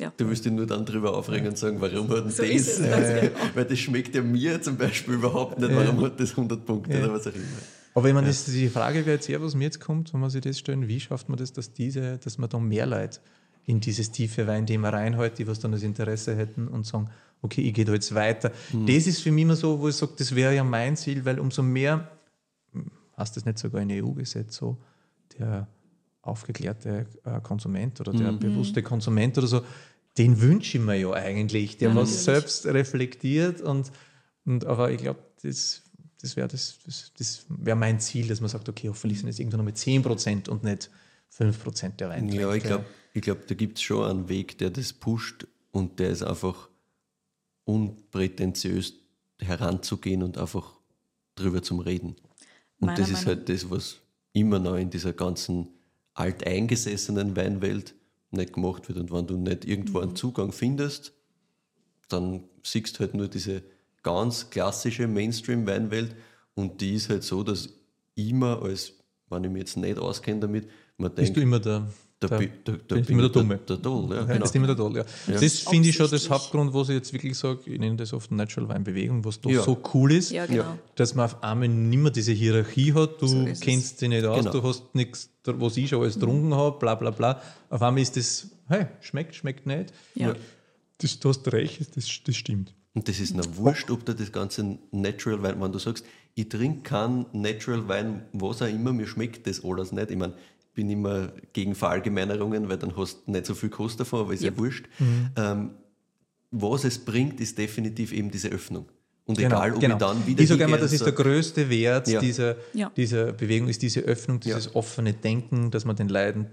Ja. 0.00 0.12
Du 0.16 0.28
wirst 0.30 0.44
dich 0.44 0.52
nur 0.52 0.66
dann 0.66 0.84
drüber 0.84 1.14
aufregen 1.16 1.48
und 1.48 1.56
sagen, 1.58 1.80
warum 1.80 2.08
hat 2.10 2.24
denn 2.24 2.30
So 2.30 2.42
das? 2.42 2.50
ist 2.52 2.80
äh, 2.80 3.30
genau. 3.32 3.50
Weil 3.54 3.64
das 3.64 3.78
schmeckt 3.78 4.14
ja 4.14 4.22
mir 4.22 4.60
zum 4.62 4.76
Beispiel 4.76 5.14
überhaupt 5.14 5.58
nicht. 5.58 5.74
Warum 5.74 6.02
hat 6.04 6.20
das 6.20 6.30
100 6.36 6.64
Punkte 6.66 6.98
oder 6.98 7.12
was 7.12 7.26
auch 7.26 7.34
immer? 7.34 7.44
Aber 7.96 8.08
ich 8.08 8.14
meine, 8.14 8.26
das, 8.26 8.44
die 8.44 8.68
Frage 8.68 9.06
wäre 9.06 9.16
jetzt 9.16 9.26
eher, 9.26 9.40
was 9.40 9.54
mir 9.54 9.64
jetzt 9.64 9.80
kommt, 9.80 10.12
wenn 10.12 10.20
man 10.20 10.28
sich 10.28 10.42
das 10.42 10.58
stellen, 10.58 10.86
wie 10.86 11.00
schafft 11.00 11.30
man 11.30 11.38
das, 11.38 11.54
dass 11.54 11.72
diese, 11.72 12.18
dass 12.18 12.36
man 12.36 12.50
da 12.50 12.58
mehr 12.58 12.84
Leute 12.84 13.20
in 13.64 13.80
dieses 13.80 14.10
tiefe 14.10 14.46
Weinthema 14.46 14.90
reinhält, 14.90 15.38
die 15.38 15.46
was 15.46 15.60
dann 15.60 15.72
das 15.72 15.82
Interesse 15.82 16.36
hätten 16.36 16.68
und 16.68 16.84
sagen, 16.84 17.08
okay, 17.40 17.62
ich 17.62 17.72
gehe 17.72 17.86
da 17.86 17.94
jetzt 17.94 18.14
weiter. 18.14 18.52
Das 18.86 19.06
ist 19.06 19.22
für 19.22 19.32
mich 19.32 19.42
immer 19.42 19.56
so, 19.56 19.80
wo 19.80 19.88
ich 19.88 19.96
sage, 19.96 20.12
das 20.18 20.34
wäre 20.34 20.54
ja 20.54 20.62
mein 20.62 20.94
Ziel, 20.94 21.24
weil 21.24 21.40
umso 21.40 21.62
mehr, 21.62 22.10
hast 23.14 23.38
das 23.38 23.46
nicht 23.46 23.58
sogar 23.58 23.80
in 23.80 23.90
EU-Gesetz 23.90 24.56
so, 24.56 24.76
der 25.38 25.66
aufgeklärte 26.20 27.06
äh, 27.24 27.40
Konsument 27.40 27.98
oder 28.02 28.12
der 28.12 28.32
bewusste 28.32 28.82
Konsument 28.82 29.38
oder 29.38 29.46
so, 29.46 29.62
den 30.18 30.38
wünsche 30.42 30.76
ich 30.76 30.84
mir 30.84 30.96
ja 30.96 31.12
eigentlich, 31.12 31.78
der 31.78 31.88
Ja, 31.88 31.96
was 31.96 32.10
natürlich. 32.10 32.24
selbst 32.24 32.66
reflektiert 32.66 33.62
und, 33.62 33.90
und 34.44 34.66
aber 34.66 34.90
ich 34.90 34.98
glaube, 34.98 35.20
das, 35.42 35.82
das 36.20 36.36
wäre 36.36 36.48
das, 36.48 36.78
das, 36.86 37.12
das 37.18 37.44
wär 37.48 37.76
mein 37.76 38.00
Ziel, 38.00 38.26
dass 38.28 38.40
man 38.40 38.48
sagt, 38.48 38.68
okay, 38.68 38.88
hoffentlich 38.88 39.20
sind 39.20 39.28
es 39.28 39.38
irgendwann 39.38 39.58
noch 39.58 39.64
mit 39.66 39.76
10% 39.76 40.48
und 40.48 40.64
nicht 40.64 40.90
5% 41.36 41.96
der 41.96 42.08
Wein. 42.08 42.28
Ja, 42.32 42.52
ich 42.54 42.62
glaube, 42.64 42.84
ich 43.12 43.22
glaub, 43.22 43.46
da 43.46 43.54
gibt 43.54 43.78
es 43.78 43.82
schon 43.82 44.08
einen 44.08 44.28
Weg, 44.28 44.58
der 44.58 44.70
das 44.70 44.92
pusht 44.92 45.46
und 45.72 45.98
der 45.98 46.10
ist 46.10 46.22
einfach 46.22 46.68
unprätentiös 47.64 48.94
heranzugehen 49.40 50.22
und 50.22 50.38
einfach 50.38 50.78
drüber 51.34 51.62
zum 51.62 51.80
Reden. 51.80 52.16
Und 52.80 52.86
Meiner 52.86 52.98
das 52.98 53.08
ist 53.10 53.26
Meinung- 53.26 53.26
halt 53.40 53.48
das, 53.48 53.70
was 53.70 53.96
immer 54.32 54.58
noch 54.58 54.76
in 54.76 54.90
dieser 54.90 55.12
ganzen 55.12 55.68
alteingesessenen 56.14 57.36
Weinwelt 57.36 57.94
nicht 58.30 58.52
gemacht 58.54 58.88
wird. 58.88 58.98
Und 58.98 59.12
wenn 59.12 59.26
du 59.26 59.36
nicht 59.36 59.64
irgendwo 59.64 59.98
Mhm. 59.98 60.04
einen 60.04 60.16
Zugang 60.16 60.52
findest, 60.52 61.12
dann 62.08 62.44
siehst 62.62 62.96
du 62.96 63.00
halt 63.00 63.14
nur 63.14 63.28
diese 63.28 63.62
ganz 64.06 64.48
klassische 64.50 65.08
Mainstream-Weinwelt 65.08 66.14
und 66.54 66.80
die 66.80 66.94
ist 66.94 67.10
halt 67.10 67.24
so, 67.24 67.42
dass 67.42 67.68
immer 68.14 68.62
als, 68.62 68.92
wenn 69.28 69.42
ich 69.44 69.50
mich 69.50 69.60
jetzt 69.60 69.76
nicht 69.76 69.98
auskenne 69.98 70.40
damit, 70.40 70.68
man 70.96 71.10
Bist 71.12 71.18
denkt, 71.28 71.36
du 71.36 71.40
immer 71.42 71.58
der, 71.60 71.88
da, 72.20 72.28
der, 72.28 72.38
bi- 72.38 72.50
da, 72.64 72.72
da 72.88 72.94
bin 72.94 73.02
ich 73.04 73.10
immer 73.10 73.22
der 73.22 73.28
Dumme. 73.30 73.56
Der, 73.58 73.76
der 73.76 73.76
Doll, 73.76 74.08
ja, 74.10 74.16
Ja, 74.16 74.22
genau. 74.24 74.38
Das 74.38 74.48
ist 74.50 74.56
immer 74.56 74.66
der 74.68 74.76
Toll, 74.76 74.96
ja. 74.96 75.04
Das 75.26 75.58
finde 75.58 75.88
ich 75.88 75.96
schon 75.96 76.08
das. 76.10 76.30
Hauptgrund, 76.30 76.72
wo 76.72 76.82
ich 76.82 76.88
jetzt 76.88 77.12
wirklich 77.12 77.36
sage, 77.36 77.60
ich 77.66 77.78
nenne 77.80 77.96
das 77.96 78.12
oft 78.14 78.30
Natural 78.30 78.68
Weinbewegung, 78.70 79.24
was 79.24 79.40
doch 79.40 79.50
Ja. 79.50 79.62
so 79.62 79.76
cool 79.92 80.12
ist, 80.12 80.30
Ja, 80.30 80.46
genau. 80.46 80.78
dass 80.94 81.14
man 81.16 81.26
auf 81.26 81.42
einmal 81.42 81.68
nicht 81.68 81.98
mehr 82.00 82.10
diese 82.12 82.32
Hierarchie 82.32 82.94
hat, 82.94 83.20
du 83.20 83.26
So 83.26 83.42
es. 83.46 83.60
kennst 83.60 84.00
dich 84.00 84.08
nicht 84.08 84.24
aus, 84.24 84.38
Genau. 84.38 84.52
du 84.52 84.62
hast 84.62 84.94
nichts, 84.94 85.28
was 85.44 85.76
ich 85.76 85.88
schon 85.90 86.00
alles 86.00 86.14
getrunken 86.14 86.54
habe, 86.54 86.78
bla 86.78 86.94
bla 86.94 87.10
bla. 87.10 87.42
Auf 87.70 87.82
einmal 87.82 88.00
ist 88.02 88.16
das, 88.16 88.46
hey, 88.68 88.86
schmeckt, 89.00 89.34
schmeckt 89.34 89.66
nicht. 89.66 89.92
Ja. 90.14 90.34
Das, 90.98 91.18
du 91.18 91.28
hast 91.28 91.46
recht, 91.52 91.80
das, 91.96 92.06
das 92.24 92.36
stimmt. 92.36 92.72
Und 92.96 93.06
das 93.08 93.20
ist 93.20 93.36
noch 93.36 93.44
wurscht, 93.56 93.90
ob 93.90 94.06
du 94.06 94.14
das 94.14 94.32
ganze 94.32 94.78
Natural 94.90 95.42
Wein, 95.42 95.60
wenn 95.60 95.70
du 95.70 95.78
sagst, 95.78 96.02
ich 96.34 96.48
trinke 96.48 96.80
keinen 96.80 97.26
Natural 97.32 97.86
Wein, 97.88 98.22
was 98.32 98.62
auch 98.62 98.66
immer, 98.68 98.94
mir 98.94 99.06
schmeckt 99.06 99.46
das 99.46 99.62
alles 99.62 99.92
nicht. 99.92 100.10
Ich 100.10 100.16
meine, 100.16 100.32
ich 100.58 100.66
bin 100.74 100.88
immer 100.88 101.30
gegen 101.52 101.74
Verallgemeinerungen, 101.74 102.70
weil 102.70 102.78
dann 102.78 102.96
hast 102.96 103.18
du 103.26 103.32
nicht 103.32 103.44
so 103.44 103.54
viel 103.54 103.68
Kost 103.68 104.00
davon, 104.00 104.20
aber 104.20 104.32
ist 104.32 104.42
ja, 104.42 104.56
wurscht. 104.56 104.86
Ähm, 105.36 105.72
was 106.50 106.84
es 106.84 106.98
bringt, 106.98 107.38
ist 107.38 107.58
definitiv 107.58 108.14
eben 108.14 108.30
diese 108.30 108.48
Öffnung. 108.48 108.86
Und 109.26 109.38
egal, 109.40 109.74
ob 109.74 109.82
ich 109.82 109.92
dann 109.92 110.26
wieder 110.26 110.42
Ich 110.42 110.48
sage 110.48 110.64
immer, 110.64 110.78
das 110.78 110.94
ist 110.94 111.04
der 111.04 111.12
größte 111.12 111.68
Wert 111.68 112.08
Ja. 112.08 112.20
dieser, 112.20 112.56
Ja. 112.72 112.90
dieser 112.96 113.32
Bewegung, 113.34 113.68
ist 113.68 113.82
diese 113.82 114.00
Öffnung, 114.00 114.40
dieses 114.40 114.74
offene 114.74 115.12
Denken, 115.12 115.70
dass 115.70 115.84
man 115.84 115.96
den 115.96 116.08
Leiden 116.08 116.46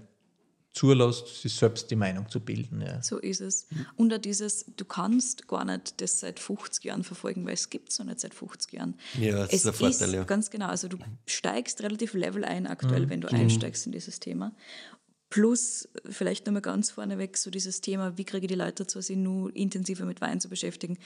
zulässt, 0.74 1.40
sich 1.40 1.54
selbst 1.54 1.90
die 1.90 1.96
Meinung 1.96 2.28
zu 2.28 2.40
bilden. 2.40 2.82
Ja. 2.82 3.00
So 3.02 3.18
ist 3.18 3.40
es. 3.40 3.66
Und 3.96 4.12
auch 4.12 4.18
dieses, 4.18 4.66
du 4.76 4.84
kannst 4.84 5.46
gar 5.48 5.64
nicht 5.64 6.00
das 6.00 6.20
seit 6.20 6.40
50 6.40 6.84
Jahren 6.84 7.04
verfolgen, 7.04 7.46
weil 7.46 7.54
es 7.54 7.70
gibt 7.70 7.90
es 7.90 7.98
noch 8.00 8.06
nicht 8.06 8.20
seit 8.20 8.34
50 8.34 8.72
Jahren. 8.72 8.94
Ja, 9.18 9.36
das 9.38 9.48
es 9.48 9.54
ist 9.54 9.64
der 9.66 9.72
Vorteil, 9.72 10.08
ist 10.08 10.14
ja. 10.14 10.24
Ganz 10.24 10.50
genau. 10.50 10.66
Also 10.66 10.88
du 10.88 10.98
steigst 11.26 11.80
relativ 11.82 12.12
level 12.14 12.44
ein 12.44 12.66
aktuell, 12.66 13.08
wenn 13.08 13.20
du 13.20 13.28
Mhm. 13.28 13.40
einsteigst 13.42 13.86
in 13.86 13.92
dieses 13.92 14.18
Thema. 14.20 14.52
Plus, 15.30 15.88
vielleicht 16.08 16.46
nochmal 16.46 16.62
ganz 16.62 16.90
vorneweg, 16.90 17.36
so 17.36 17.50
dieses 17.50 17.80
Thema, 17.80 18.16
wie 18.18 18.24
kriege 18.24 18.46
ich 18.46 18.48
die 18.52 18.54
Leute 18.58 18.84
dazu, 18.84 19.00
sich 19.00 19.16
nur 19.16 19.54
intensiver 19.56 20.04
mit 20.04 20.20
Wein 20.20 20.40
zu 20.40 20.48
beschäftigen. 20.48 20.96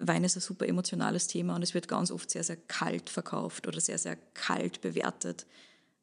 Wein 0.00 0.24
ist 0.24 0.36
ein 0.36 0.40
super 0.40 0.66
emotionales 0.66 1.26
Thema 1.28 1.54
und 1.54 1.62
es 1.62 1.74
wird 1.74 1.86
ganz 1.86 2.10
oft 2.10 2.30
sehr, 2.30 2.42
sehr 2.44 2.56
kalt 2.56 3.10
verkauft 3.10 3.66
oder 3.68 3.80
sehr, 3.80 3.98
sehr 3.98 4.16
kalt 4.34 4.80
bewertet. 4.80 5.46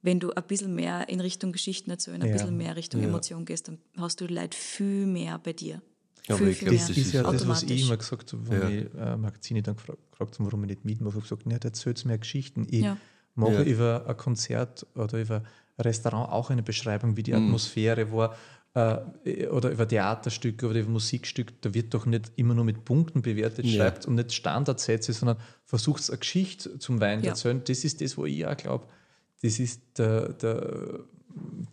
Wenn 0.06 0.20
du 0.20 0.32
ein 0.32 0.44
bisschen 0.44 0.76
mehr 0.76 1.10
in 1.10 1.20
Richtung 1.20 1.52
Geschichten 1.52 1.90
erzählen, 1.90 2.22
ein 2.22 2.28
Ja. 2.28 2.34
bisschen 2.34 2.56
mehr 2.56 2.76
Richtung 2.76 3.02
Emotion 3.04 3.44
gehst, 3.44 3.68
dann 3.68 3.80
hast 3.98 4.22
du 4.22 4.28
Leute 4.28 4.56
viel 4.56 5.08
mehr 5.08 5.40
bei 5.40 5.52
dir. 5.54 5.82
Ja, 6.28 6.36
viel, 6.38 6.44
aber 6.46 6.52
ich 6.52 6.58
viel 6.60 6.68
glaub, 6.70 6.78
mehr. 6.78 6.88
Das 6.88 6.98
ist 6.98 7.12
ja 7.14 7.24
das, 7.24 7.48
was 7.48 7.64
ich 7.64 7.82
immer 7.86 7.98
gesagt 7.98 8.34
habe, 8.34 8.48
wenn 8.50 8.62
Ja. 8.62 8.70
ich 8.70 8.86
äh, 8.96 9.18
Magazine 9.18 9.62
dann 9.64 9.76
gefragt, 9.76 10.00
habe, 10.20 10.32
warum 10.40 10.64
ich 10.64 10.70
nicht 10.70 10.86
mitmache. 10.86 11.10
Ich 11.10 11.16
habe 11.16 11.24
gesagt, 11.24 11.46
nicht 11.48 11.66
erzählt 11.66 12.06
mir 12.06 12.18
Geschichten. 12.20 12.68
Ich 12.70 12.82
Ja. 12.84 12.98
mache 13.34 13.54
Ja. 13.54 13.64
über 13.64 14.06
ein 14.08 14.16
Konzert 14.18 14.86
oder 14.96 15.20
über 15.20 15.38
ein 15.78 15.82
Restaurant 15.82 16.32
auch 16.32 16.50
eine 16.52 16.62
Beschreibung, 16.64 17.18
wie 17.18 17.24
die 17.24 17.32
Mhm. 17.34 17.38
Atmosphäre 17.48 18.12
war. 18.12 18.36
Äh, 18.76 19.48
oder 19.48 19.72
über 19.72 19.88
Theaterstücke 19.88 20.68
oder 20.68 20.82
über 20.82 20.90
Musikstücke, 20.90 21.54
da 21.62 21.74
wird 21.74 21.94
doch 21.94 22.06
nicht 22.06 22.32
immer 22.36 22.54
nur 22.54 22.66
mit 22.66 22.84
Punkten 22.86 23.22
bewertet, 23.22 23.66
Ja. 23.66 23.78
schreibt 23.78 24.06
und 24.06 24.16
nicht 24.16 24.34
Standardsätze, 24.34 25.14
sondern 25.14 25.38
versucht 25.64 26.08
eine 26.10 26.20
Geschichte 26.20 26.78
zum 26.80 27.00
Wein 27.00 27.20
zu 27.22 27.26
Ja. 27.26 27.32
erzählen. 27.32 27.62
Das 27.66 27.84
ist 27.86 28.02
das, 28.02 28.18
wo 28.18 28.26
ich 28.26 28.46
auch 28.46 28.58
glaube, 28.58 28.86
das 29.42 29.60
ist 29.60 29.82
der, 29.98 30.30
der, 30.34 31.00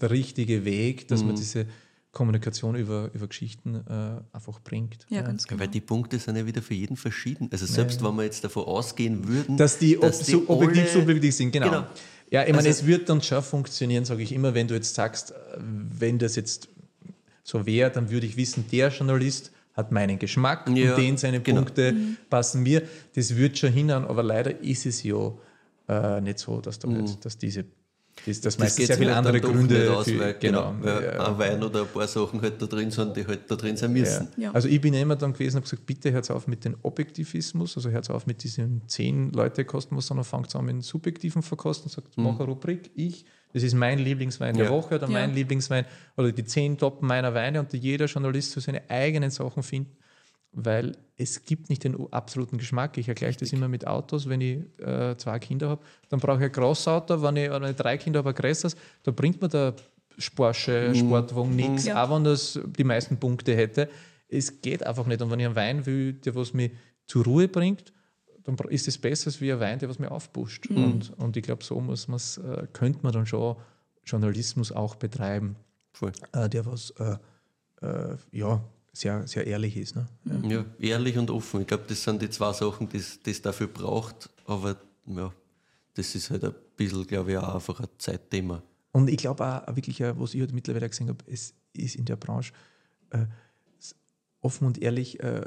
der 0.00 0.10
richtige 0.10 0.64
Weg, 0.64 1.08
dass 1.08 1.20
Mhm. 1.20 1.26
man 1.28 1.36
diese 1.36 1.66
Kommunikation 2.10 2.74
über, 2.74 3.10
über 3.14 3.26
Geschichten 3.26 3.74
äh, 3.76 4.36
einfach 4.36 4.60
bringt. 4.60 5.06
Ja, 5.08 5.22
ganz 5.22 5.44
Ja, 5.44 5.48
genau. 5.50 5.60
weil 5.60 5.68
die 5.68 5.80
Punkte 5.80 6.18
sind 6.18 6.36
ja 6.36 6.44
wieder 6.46 6.60
für 6.60 6.74
jeden 6.74 6.96
verschieden. 6.96 7.48
Also 7.50 7.64
selbst 7.64 8.04
wenn 8.04 8.14
wir 8.16 8.24
jetzt 8.24 8.44
davon 8.44 8.64
ausgehen 8.64 9.26
würden, 9.26 9.56
Dass 9.56 9.78
die, 9.78 9.96
ob, 9.96 10.02
dass 10.02 10.20
die 10.20 10.32
so 10.32 10.44
objektiv, 10.48 10.90
subjektiv 10.90 11.34
sind, 11.34 11.52
genau. 11.52 11.70
Genau. 11.70 11.86
Ja, 12.30 12.42
ich 12.42 12.48
meine, 12.48 12.68
Also- 12.68 12.68
es 12.80 12.86
wird 12.86 13.08
dann 13.08 13.22
schon 13.22 13.42
funktionieren, 13.42 14.04
sage 14.04 14.22
ich 14.22 14.32
immer, 14.32 14.52
wenn 14.54 14.68
du 14.68 14.74
jetzt 14.74 14.94
sagst, 14.94 15.30
äh, 15.30 15.34
wenn 15.58 16.18
das 16.18 16.36
jetzt 16.36 16.68
so 17.44 17.64
wäre, 17.66 17.90
dann 17.90 18.10
würde 18.10 18.26
ich 18.26 18.36
wissen, 18.36 18.64
der 18.70 18.88
Journalist 18.90 19.50
hat 19.74 19.90
meinen 19.90 20.18
Geschmack 20.18 20.68
Ja, 20.74 20.94
und 20.94 21.02
den 21.02 21.16
seine 21.16 21.40
genau. 21.40 21.62
Punkte 21.62 21.94
passen 22.28 22.62
mir. 22.62 22.82
Das 23.14 23.36
wird 23.36 23.56
schon 23.56 23.72
hinhauen, 23.72 24.04
aber 24.04 24.22
leider 24.22 24.60
ist 24.60 24.84
es 24.84 25.02
ja 25.02 25.32
äh, 25.88 26.20
nicht 26.20 26.38
so, 26.38 26.60
dass, 26.60 26.78
da 26.78 26.88
nicht, 26.88 27.24
dass 27.24 27.38
diese 27.38 27.64
das, 28.26 28.40
das 28.40 28.40
Das 28.42 28.58
meistens 28.58 28.86
sehr 28.88 28.98
viele 28.98 29.14
halt 29.16 29.26
andere 29.26 29.40
Gründe 29.40 29.90
aus, 29.90 30.04
für, 30.06 30.20
weil, 30.20 30.34
genau, 30.34 30.72
genau, 30.72 30.84
weil 30.84 31.04
ja. 31.04 31.26
ein 31.28 31.38
Wein 31.38 31.62
oder 31.62 31.80
ein 31.80 31.88
paar 31.88 32.06
Sachen 32.06 32.42
halt 32.42 32.60
da 32.60 32.66
drin 32.66 32.90
sind, 32.90 33.16
die 33.16 33.26
halt 33.26 33.50
da 33.50 33.56
drin 33.56 33.76
sein 33.76 33.96
Ja. 33.96 34.00
müssen. 34.02 34.28
Ja. 34.36 34.52
Also 34.52 34.68
ich 34.68 34.80
bin 34.82 34.92
ja 34.92 35.00
immer 35.00 35.16
dann 35.16 35.32
gewesen 35.32 35.56
und 35.56 35.62
habe 35.62 35.70
gesagt, 35.70 35.86
bitte 35.86 36.12
hört 36.12 36.30
auf 36.30 36.46
mit 36.46 36.64
dem 36.64 36.76
Objektivismus, 36.82 37.76
also 37.76 37.90
hört 37.90 38.10
auf 38.10 38.26
mit 38.26 38.44
diesen 38.44 38.82
zehn 38.86 39.32
Leute 39.32 39.64
kosten 39.64 39.96
was, 39.96 40.06
sondern 40.06 40.24
fangt 40.24 40.54
an 40.54 40.66
mit 40.66 40.74
dem 40.74 40.82
subjektiven 40.82 41.42
Verkosten, 41.42 41.88
sagt, 41.90 42.16
mach 42.16 42.36
eine 42.38 42.44
Rubrik, 42.44 42.90
ich, 42.94 43.24
das 43.54 43.62
ist 43.62 43.74
mein 43.74 43.98
Lieblingswein 43.98 44.56
der 44.56 44.66
Ja. 44.66 44.70
Woche 44.70 44.96
oder 44.96 45.06
Ja. 45.06 45.12
mein 45.12 45.34
Lieblingswein 45.34 45.86
oder 46.16 46.32
die 46.32 46.44
zehn 46.44 46.76
Top 46.78 47.02
meiner 47.02 47.32
Weine 47.34 47.60
und 47.60 47.72
jeder 47.72 48.06
Journalist 48.06 48.52
soll 48.52 48.62
seine 48.62 48.88
eigenen 48.90 49.30
Sachen 49.30 49.62
finden, 49.62 49.96
weil 50.52 50.96
es 51.16 51.44
gibt 51.44 51.68
nicht 51.70 51.84
den 51.84 52.12
absoluten 52.12 52.58
Geschmack. 52.58 52.98
Ich 52.98 53.08
ergleiche 53.08 53.38
das 53.40 53.52
immer 53.52 53.68
mit 53.68 53.86
Autos, 53.86 54.28
wenn 54.28 54.40
ich 54.40 54.58
äh, 54.80 55.16
zwei 55.16 55.38
Kinder 55.38 55.68
habe, 55.70 55.82
dann 56.08 56.20
brauche 56.20 56.38
ich 56.38 56.44
ein 56.44 56.52
Großauto, 56.52 57.22
wenn 57.22 57.36
ich, 57.36 57.50
wenn 57.50 57.64
ich 57.64 57.76
drei 57.76 57.96
Kinder 57.98 58.18
habe, 58.18 58.30
ein 58.30 58.34
größeres, 58.34 58.76
da 59.02 59.10
bringt 59.12 59.40
mir 59.40 59.48
der 59.48 59.74
Porsche, 60.34 60.94
Sportwagen 60.94 61.56
nichts, 61.56 61.86
Ja. 61.86 62.04
auch 62.04 62.14
wenn 62.14 62.24
das 62.24 62.58
die 62.78 62.84
meisten 62.84 63.16
Punkte 63.18 63.56
hätte. 63.56 63.88
Es 64.28 64.60
geht 64.60 64.84
einfach 64.86 65.06
nicht. 65.06 65.20
Und 65.22 65.30
wenn 65.30 65.40
ich 65.40 65.46
einen 65.46 65.56
Wein 65.56 65.86
will, 65.86 66.12
der 66.14 66.34
was 66.34 66.52
mich 66.52 66.72
zur 67.06 67.24
Ruhe 67.24 67.48
bringt, 67.48 67.92
dann 68.44 68.56
ist 68.68 68.88
es 68.88 68.98
besser 68.98 69.28
als 69.28 69.40
wie 69.40 69.52
ein 69.52 69.60
Wein, 69.60 69.78
der 69.78 69.88
was 69.88 69.98
mich 69.98 70.10
aufpusht. 70.10 70.66
Und, 70.68 71.12
und 71.18 71.36
ich 71.36 71.42
glaube, 71.44 71.62
so 71.64 71.80
muss 71.80 72.08
man's, 72.08 72.38
äh, 72.38 72.66
könnte 72.72 73.00
man 73.02 73.12
dann 73.12 73.24
schon 73.26 73.56
Journalismus 74.04 74.72
auch 74.72 74.96
betreiben, 74.96 75.56
Voll. 75.92 76.12
äh, 76.32 76.48
der 76.48 76.66
was 76.66 76.90
äh, 76.98 77.16
äh, 77.86 78.16
ja, 78.32 78.62
sehr, 78.92 79.26
sehr 79.26 79.46
ehrlich 79.46 79.76
ist. 79.76 79.96
Ne? 79.96 80.06
Ja. 80.42 80.50
Ja, 80.50 80.64
ehrlich 80.78 81.16
und 81.18 81.30
offen. 81.30 81.62
Ich 81.62 81.66
glaube, 81.66 81.84
das 81.88 82.02
sind 82.02 82.20
die 82.20 82.30
zwei 82.30 82.52
Sachen, 82.52 82.88
die 82.88 82.98
es 82.98 83.42
dafür 83.42 83.66
braucht. 83.68 84.28
Aber 84.46 84.76
ja, 85.06 85.32
das 85.94 86.14
ist 86.14 86.30
halt 86.30 86.44
ein 86.44 86.54
bisschen, 86.76 87.06
glaube 87.06 87.32
ich, 87.32 87.38
auch 87.38 87.54
einfach 87.54 87.80
ein 87.80 87.86
Zeitthema. 87.98 88.62
Und 88.92 89.08
ich 89.08 89.16
glaube 89.16 89.44
auch, 89.66 89.74
wirklich, 89.76 90.00
äh, 90.00 90.18
was 90.18 90.34
ich 90.34 90.40
halt 90.40 90.52
mittlerweile 90.52 90.88
gesehen 90.88 91.08
habe, 91.08 91.24
es 91.26 91.54
ist 91.72 91.96
in 91.96 92.04
der 92.04 92.16
Branche 92.16 92.52
äh, 93.10 93.24
offen 94.40 94.66
und 94.66 94.78
ehrlich, 94.82 95.20
äh, 95.20 95.46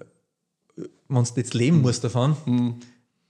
wenn 1.08 1.24
du 1.24 1.30
jetzt 1.36 1.54
leben 1.54 1.82
musst 1.82 2.04
davon, 2.04 2.80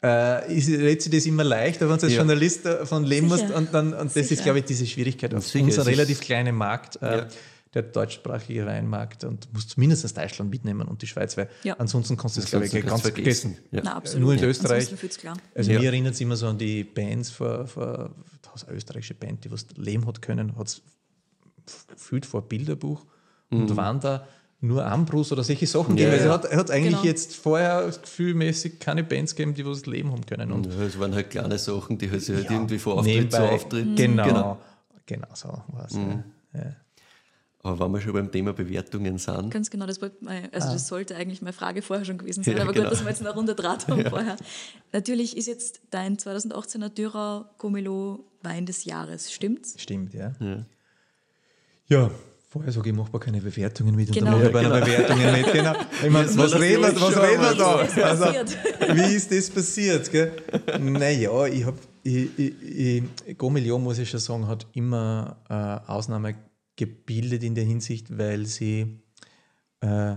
äh, 0.01 0.55
ist, 0.55 0.69
redet 0.69 1.01
sich 1.01 1.11
das 1.11 1.25
immer 1.25 1.43
leicht, 1.43 1.81
aber 1.81 1.91
wenn 1.91 1.99
du 1.99 2.05
als 2.05 2.13
Ja. 2.13 2.19
Journalist 2.19 2.65
davon 2.65 3.03
leben 3.03 3.29
Sicher. 3.29 3.43
musst, 3.47 3.55
und, 3.57 3.73
dann, 3.73 3.93
und 3.93 4.15
das 4.15 4.31
ist, 4.31 4.43
glaube 4.43 4.59
ich, 4.59 4.65
diese 4.65 4.85
Schwierigkeit 4.85 5.33
auf 5.33 5.53
unserem 5.53 5.87
relativ 5.87 6.21
kleinen 6.21 6.55
Markt, 6.55 7.01
äh, 7.01 7.17
Ja. 7.17 7.27
Der 7.75 7.83
deutschsprachige 7.83 8.65
Weinmarkt, 8.65 9.25
und 9.25 9.51
musst 9.53 9.71
zumindest 9.71 10.17
Deutschland 10.17 10.49
mitnehmen 10.49 10.87
und 10.87 11.01
die 11.01 11.07
Schweiz, 11.07 11.35
weil 11.37 11.49
Ja. 11.63 11.75
ansonsten 11.77 12.15
kannst 12.17 12.37
du 12.37 12.41
das, 12.41 12.49
glaube 12.49 12.65
ich, 12.65 12.71
ganz 12.85 13.01
vergessen. 13.01 13.57
Ja. 13.71 13.81
Na, 13.83 13.95
absolut. 13.97 14.23
Nur 14.23 14.33
in 14.33 14.39
ja. 14.39 14.45
Österreich. 14.47 14.89
Also 15.53 15.71
Ja. 15.71 15.79
mir 15.79 15.85
erinnert 15.87 16.13
es 16.13 16.21
immer 16.21 16.37
so 16.37 16.47
an 16.47 16.57
die 16.57 16.83
Bands 16.85 17.29
vor, 17.31 17.67
vor 17.67 18.11
da 18.41 18.51
hast 18.53 18.67
eine 18.67 18.77
österreichische 18.77 19.13
Band, 19.13 19.43
die 19.43 19.51
was 19.51 19.67
leben 19.75 20.07
hat 20.07 20.21
können, 20.21 20.55
hat 20.57 20.67
es 20.67 20.81
gefühlt 21.87 22.25
vor 22.25 22.47
Bilderbuch 22.47 23.05
und 23.51 23.75
waren 23.75 23.99
da 23.99 24.25
nur 24.61 24.85
Ambrus 24.85 25.31
oder 25.33 25.43
solche 25.43 25.67
Sachen 25.67 25.97
Ja, 25.97 26.05
gegeben. 26.09 26.11
Also 26.13 26.25
ja. 26.25 26.31
er 26.31 26.33
hat, 26.33 26.45
er 26.45 26.57
hat 26.57 26.71
eigentlich 26.71 26.91
Genau. 26.93 27.03
jetzt 27.03 27.35
vorher 27.35 27.91
gefühlmäßig 28.01 28.79
keine 28.79 29.03
Bands 29.03 29.35
gegeben, 29.35 29.53
die 29.53 29.65
was 29.65 29.85
leben 29.85 30.11
haben 30.11 30.25
können. 30.25 30.51
Und 30.53 30.67
Ja, 30.67 30.81
es 30.83 30.97
waren 30.97 31.13
halt 31.13 31.29
kleine 31.29 31.57
Sachen, 31.59 31.97
die 31.97 32.09
halt 32.09 32.21
sich 32.21 32.35
halt 32.35 32.45
ja, 32.45 32.51
irgendwie 32.53 32.79
von 32.79 32.99
Auftritt 32.99 33.31
zu 33.33 33.43
Auftritt. 33.43 33.95
Genau, 33.97 34.25
Genau. 34.27 34.57
genau, 35.05 35.27
so 35.33 35.49
war 35.67 35.85
es. 35.87 35.93
Mhm. 35.93 36.23
Ja. 36.53 36.73
Ja. 37.65 37.71
Aber 37.71 37.85
wenn 37.85 37.91
wir 37.93 38.01
schon 38.01 38.13
beim 38.13 38.31
Thema 38.31 38.53
Bewertungen 38.53 39.17
sind, 39.17 39.49
Ganz 39.51 39.69
genau, 39.69 39.85
das, 39.85 40.01
wollte 40.01 40.17
mein, 40.21 40.53
also 40.53 40.71
das 40.71 40.87
sollte 40.87 41.15
eigentlich 41.15 41.41
meine 41.41 41.53
Frage 41.53 41.81
vorher 41.81 42.05
schon 42.05 42.17
gewesen 42.17 42.43
sein, 42.43 42.55
Ja, 42.57 42.63
aber 42.63 42.73
genau. 42.73 42.85
gut, 42.85 42.93
dass 42.93 43.03
wir 43.03 43.09
jetzt 43.09 43.21
eine 43.21 43.31
Runde 43.33 43.55
Draht 43.55 43.87
haben 43.87 44.05
vorher. 44.09 44.37
Natürlich 44.93 45.35
ist 45.35 45.47
jetzt 45.47 45.81
dein 45.89 46.17
2018er 46.17 46.89
Dürer 46.89 47.49
Gomelo 47.57 48.25
Wein 48.43 48.65
des 48.65 48.85
Jahres, 48.85 49.31
stimmt's? 49.33 49.75
Stimmt, 49.81 50.13
ja. 50.13 50.33
Ja. 50.39 50.65
Ja, 51.87 52.11
vorher 52.49 52.71
sage 52.71 52.89
ich, 52.89 52.95
mach 52.95 53.11
mal 53.11 53.19
keine 53.19 53.41
Bewertungen 53.41 53.95
mit 53.95 54.09
und 54.09 54.15
Genau. 54.15 54.31
dann 54.31 54.39
mache 54.39 54.47
ich 54.47 54.53
bei 54.53 54.59
einer 54.59 54.69
Ja, 54.69 54.85
genau. 54.85 54.97
Bewertungen 55.15 55.31
mit. 55.33 55.53
Genau. 55.53 55.73
Ich 56.03 56.09
meine, 56.11 56.27
was 56.37 56.53
reden 56.59 56.81
wir, 56.83 56.91
mich 56.93 57.01
was 57.01 57.17
reden 57.17 57.41
wir 57.41 57.55
da? 57.55 57.87
so. 57.87 58.01
Also, 58.01 58.23
passiert? 58.25 58.57
wie 58.95 59.15
ist 59.15 59.31
das 59.31 59.49
passiert? 59.49 60.11
Gell? 60.11 60.31
Naja, 60.79 61.45
ich 61.47 61.65
habe, 61.65 61.77
ich, 62.03 62.29
ich, 62.39 63.03
ich, 63.27 63.37
Gomelion, 63.37 63.83
muss 63.83 63.97
ich 63.97 64.09
schon 64.09 64.19
sagen, 64.19 64.47
hat 64.47 64.65
immer 64.73 65.37
äh, 65.49 65.91
Ausnahme 65.91 66.35
gebildet 66.75 67.43
in 67.43 67.55
der 67.55 67.63
Hinsicht, 67.63 68.17
weil 68.17 68.45
sie 68.45 68.99
äh, 69.81 70.15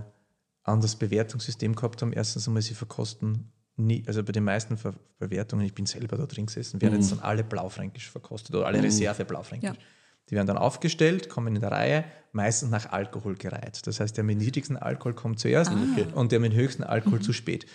anderes 0.63 0.95
Bewertungssystem 0.95 1.75
gehabt 1.75 2.01
haben. 2.01 2.13
Erstens 2.13 2.47
einmal, 2.47 2.61
sie 2.61 2.73
verkosten 2.73 3.51
nie, 3.75 4.03
also 4.07 4.23
bei 4.23 4.31
den 4.31 4.43
meisten 4.43 4.77
Ver 4.77 4.93
Bewertungen, 5.17 5.65
ich 5.65 5.73
bin 5.73 5.85
selber 5.85 6.17
da 6.17 6.25
drin 6.25 6.45
gesessen, 6.45 6.81
werden 6.81 6.95
jetzt 6.95 7.11
dann 7.11 7.19
alle 7.19 7.43
blaufränkisch 7.43 8.09
verkostet 8.09 8.55
oder 8.55 8.67
alle 8.67 8.81
Reserve 8.81 9.25
blaufränkisch. 9.25 9.69
Ja. 9.69 9.83
Die 10.29 10.35
werden 10.35 10.47
dann 10.47 10.57
aufgestellt, 10.57 11.27
kommen 11.27 11.55
in 11.55 11.61
der 11.61 11.71
Reihe, 11.71 12.05
meistens 12.31 12.69
nach 12.69 12.91
Alkohol 12.91 13.35
gereiht. 13.35 13.85
Das 13.85 13.99
heißt, 13.99 14.15
der 14.15 14.23
mit 14.23 14.37
niedrigsten 14.37 14.77
Alkohol 14.77 15.13
kommt 15.13 15.39
zuerst 15.39 15.71
und 16.13 16.31
der 16.31 16.39
mit 16.39 16.53
höchsten 16.53 16.83
Alkohol 16.83 17.19
zu 17.19 17.33
spät. 17.33 17.65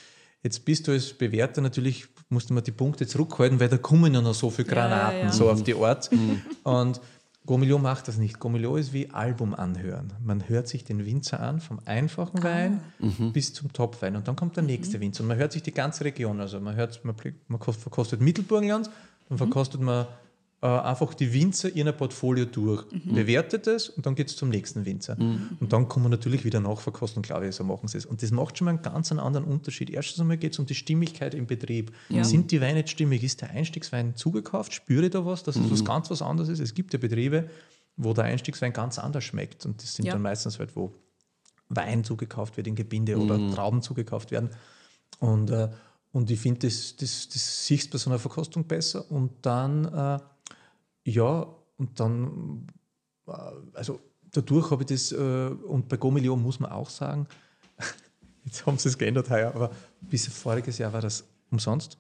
Jetzt 0.43 0.65
bist 0.65 0.87
du 0.87 0.93
als 0.93 1.15
Bewerter 1.15 1.63
natürlich, 1.63 2.07
musst 2.29 2.51
du 2.51 2.55
mal 2.55 2.61
die 2.61 2.71
Punkte 2.71 3.07
zurückhalten, 3.07 3.61
weil 3.61 3.69
da 3.69 3.79
kommen 3.79 4.15
ja 4.15 4.21
noch 4.21 4.35
so 4.35 4.51
viele 4.51 4.69
Ja, 4.69 4.75
ja, 4.75 4.81
Granaten, 4.89 5.21
ja. 5.21 5.33
so 5.33 5.51
auf 5.51 5.63
die 5.63 5.75
Art. 5.75 6.11
Und 6.63 7.01
Gomilio 7.47 7.79
macht 7.79 8.09
das 8.09 8.17
nicht. 8.17 8.39
Gomilio 8.41 8.77
ist 8.77 8.93
wie 8.95 9.11
Album 9.11 9.55
anhören. 9.55 10.13
Man 10.25 10.49
hört 10.49 10.67
sich 10.67 10.85
den 10.85 11.05
Winzer 11.05 11.41
an, 11.41 11.61
vom 11.61 11.79
einfachen 11.85 12.43
Wein 12.43 12.81
bis 13.35 13.53
zum 13.53 13.73
Topwein. 13.73 14.17
Und 14.17 14.27
dann 14.29 14.37
kommt 14.37 14.57
der 14.57 14.63
nächste 14.65 14.99
Winzer. 15.01 15.23
Und 15.23 15.29
man 15.29 15.37
hört 15.37 15.53
sich 15.53 15.63
die 15.63 15.75
ganze 15.75 16.05
Region. 16.05 16.41
Also 16.41 16.59
man 16.61 16.75
hört, 16.75 17.05
man, 17.05 17.15
man 17.49 17.61
kost- 17.61 17.83
verkostet 17.83 18.21
Mittelburgenland, 18.23 18.89
dann 19.29 19.37
verkostet 19.39 19.81
man 19.83 20.07
äh, 20.65 20.67
einfach 20.67 21.13
die 21.13 21.31
Winzer 21.35 21.77
in 21.77 21.87
ein 21.87 21.95
Portfolio 21.95 22.47
durch, 22.47 22.85
Mhm. 22.91 23.13
bewertet 23.15 23.67
es 23.67 23.91
und 23.91 24.07
dann 24.07 24.15
geht 24.15 24.29
es 24.31 24.37
zum 24.37 24.49
nächsten 24.49 24.87
Winzer. 24.87 25.15
Und 25.61 25.71
dann 25.75 25.89
kann 25.91 26.01
man 26.03 26.11
natürlich 26.11 26.43
wieder 26.43 26.59
nachverkosten 26.59 27.23
glaube 27.23 27.47
ich, 27.49 27.55
so 27.55 27.65
machen 27.65 27.87
sie 27.87 27.99
es. 27.99 28.07
Und 28.07 28.23
das 28.23 28.31
macht 28.31 28.57
schon 28.57 28.65
mal 28.65 28.71
einen 28.71 28.81
ganz 28.83 29.13
anderen 29.13 29.45
Unterschied. 29.45 29.91
Erstens 29.91 30.21
einmal 30.21 30.39
geht 30.39 30.55
es 30.55 30.59
um 30.59 30.65
die 30.65 30.75
Stimmigkeit 30.75 31.35
im 31.35 31.47
Betrieb. 31.47 31.93
Ja. 32.09 32.25
Sind 32.25 32.51
die 32.51 32.63
Weine 32.63 32.79
jetzt 32.79 32.91
stimmig? 32.93 33.23
Ist 33.23 33.43
der 33.43 33.51
Einstiegswein 33.51 34.17
zugekauft? 34.17 34.73
Spüre 34.73 35.05
ich 35.05 35.11
da 35.11 35.27
was, 35.27 35.43
dass 35.43 35.57
es 35.57 35.71
was 35.71 35.85
ganz 35.85 36.09
was 36.11 36.23
anderes 36.23 36.49
ist? 36.49 36.61
Es 36.61 36.73
gibt 36.73 36.95
ja 36.95 36.99
Betriebe, 36.99 37.51
wo 37.99 38.15
der 38.15 38.25
Einstiegswein 38.25 38.73
ganz 38.73 38.99
anders 38.99 39.25
schmeckt. 39.25 39.67
Und 39.67 39.83
das 39.83 39.95
sind 39.95 40.07
Ja. 40.07 40.13
dann 40.15 40.23
meistens 40.23 40.59
halt, 40.59 40.75
wo 40.77 40.95
Wein 41.69 42.05
zugekauft 42.05 42.57
wird 42.57 42.67
in 42.69 42.75
Gebinde 42.75 43.19
oder 43.19 43.39
Trauben 43.55 43.83
zugekauft 43.83 44.31
werden. 44.31 44.49
Und, 45.21 45.51
äh, 45.51 45.69
und 46.13 46.31
ich 46.31 46.41
finde, 46.41 46.67
das, 46.69 46.97
das, 46.97 47.29
das 47.29 47.67
siehst 47.67 47.91
bei 47.91 47.99
so 47.99 48.09
einer 48.09 48.19
Verkostung 48.19 48.65
besser. 48.65 49.11
Und 49.11 49.31
dann, 49.43 49.85
äh, 49.85 50.19
ja, 51.05 51.47
und 51.77 52.01
dann, 52.01 52.67
äh, 53.27 53.33
also 53.75 54.01
dadurch 54.33 54.71
habe 54.71 54.83
ich 54.83 54.89
das, 54.89 55.13
äh, 55.13 55.17
und 55.67 55.89
bei 55.89 55.97
Gomillion 55.97 56.43
muss 56.43 56.61
man 56.61 56.71
auch 56.73 56.91
sagen, 56.91 57.27
jetzt 58.45 58.65
haben 58.67 58.79
sie 58.79 58.89
es 58.89 58.99
geändert 58.99 59.31
heuer, 59.31 59.53
aber 59.55 59.71
bis 60.01 60.27
voriges 60.29 60.79
Jahr 60.79 60.93
war 60.93 61.01
das 61.01 61.25
umsonst. 61.51 61.99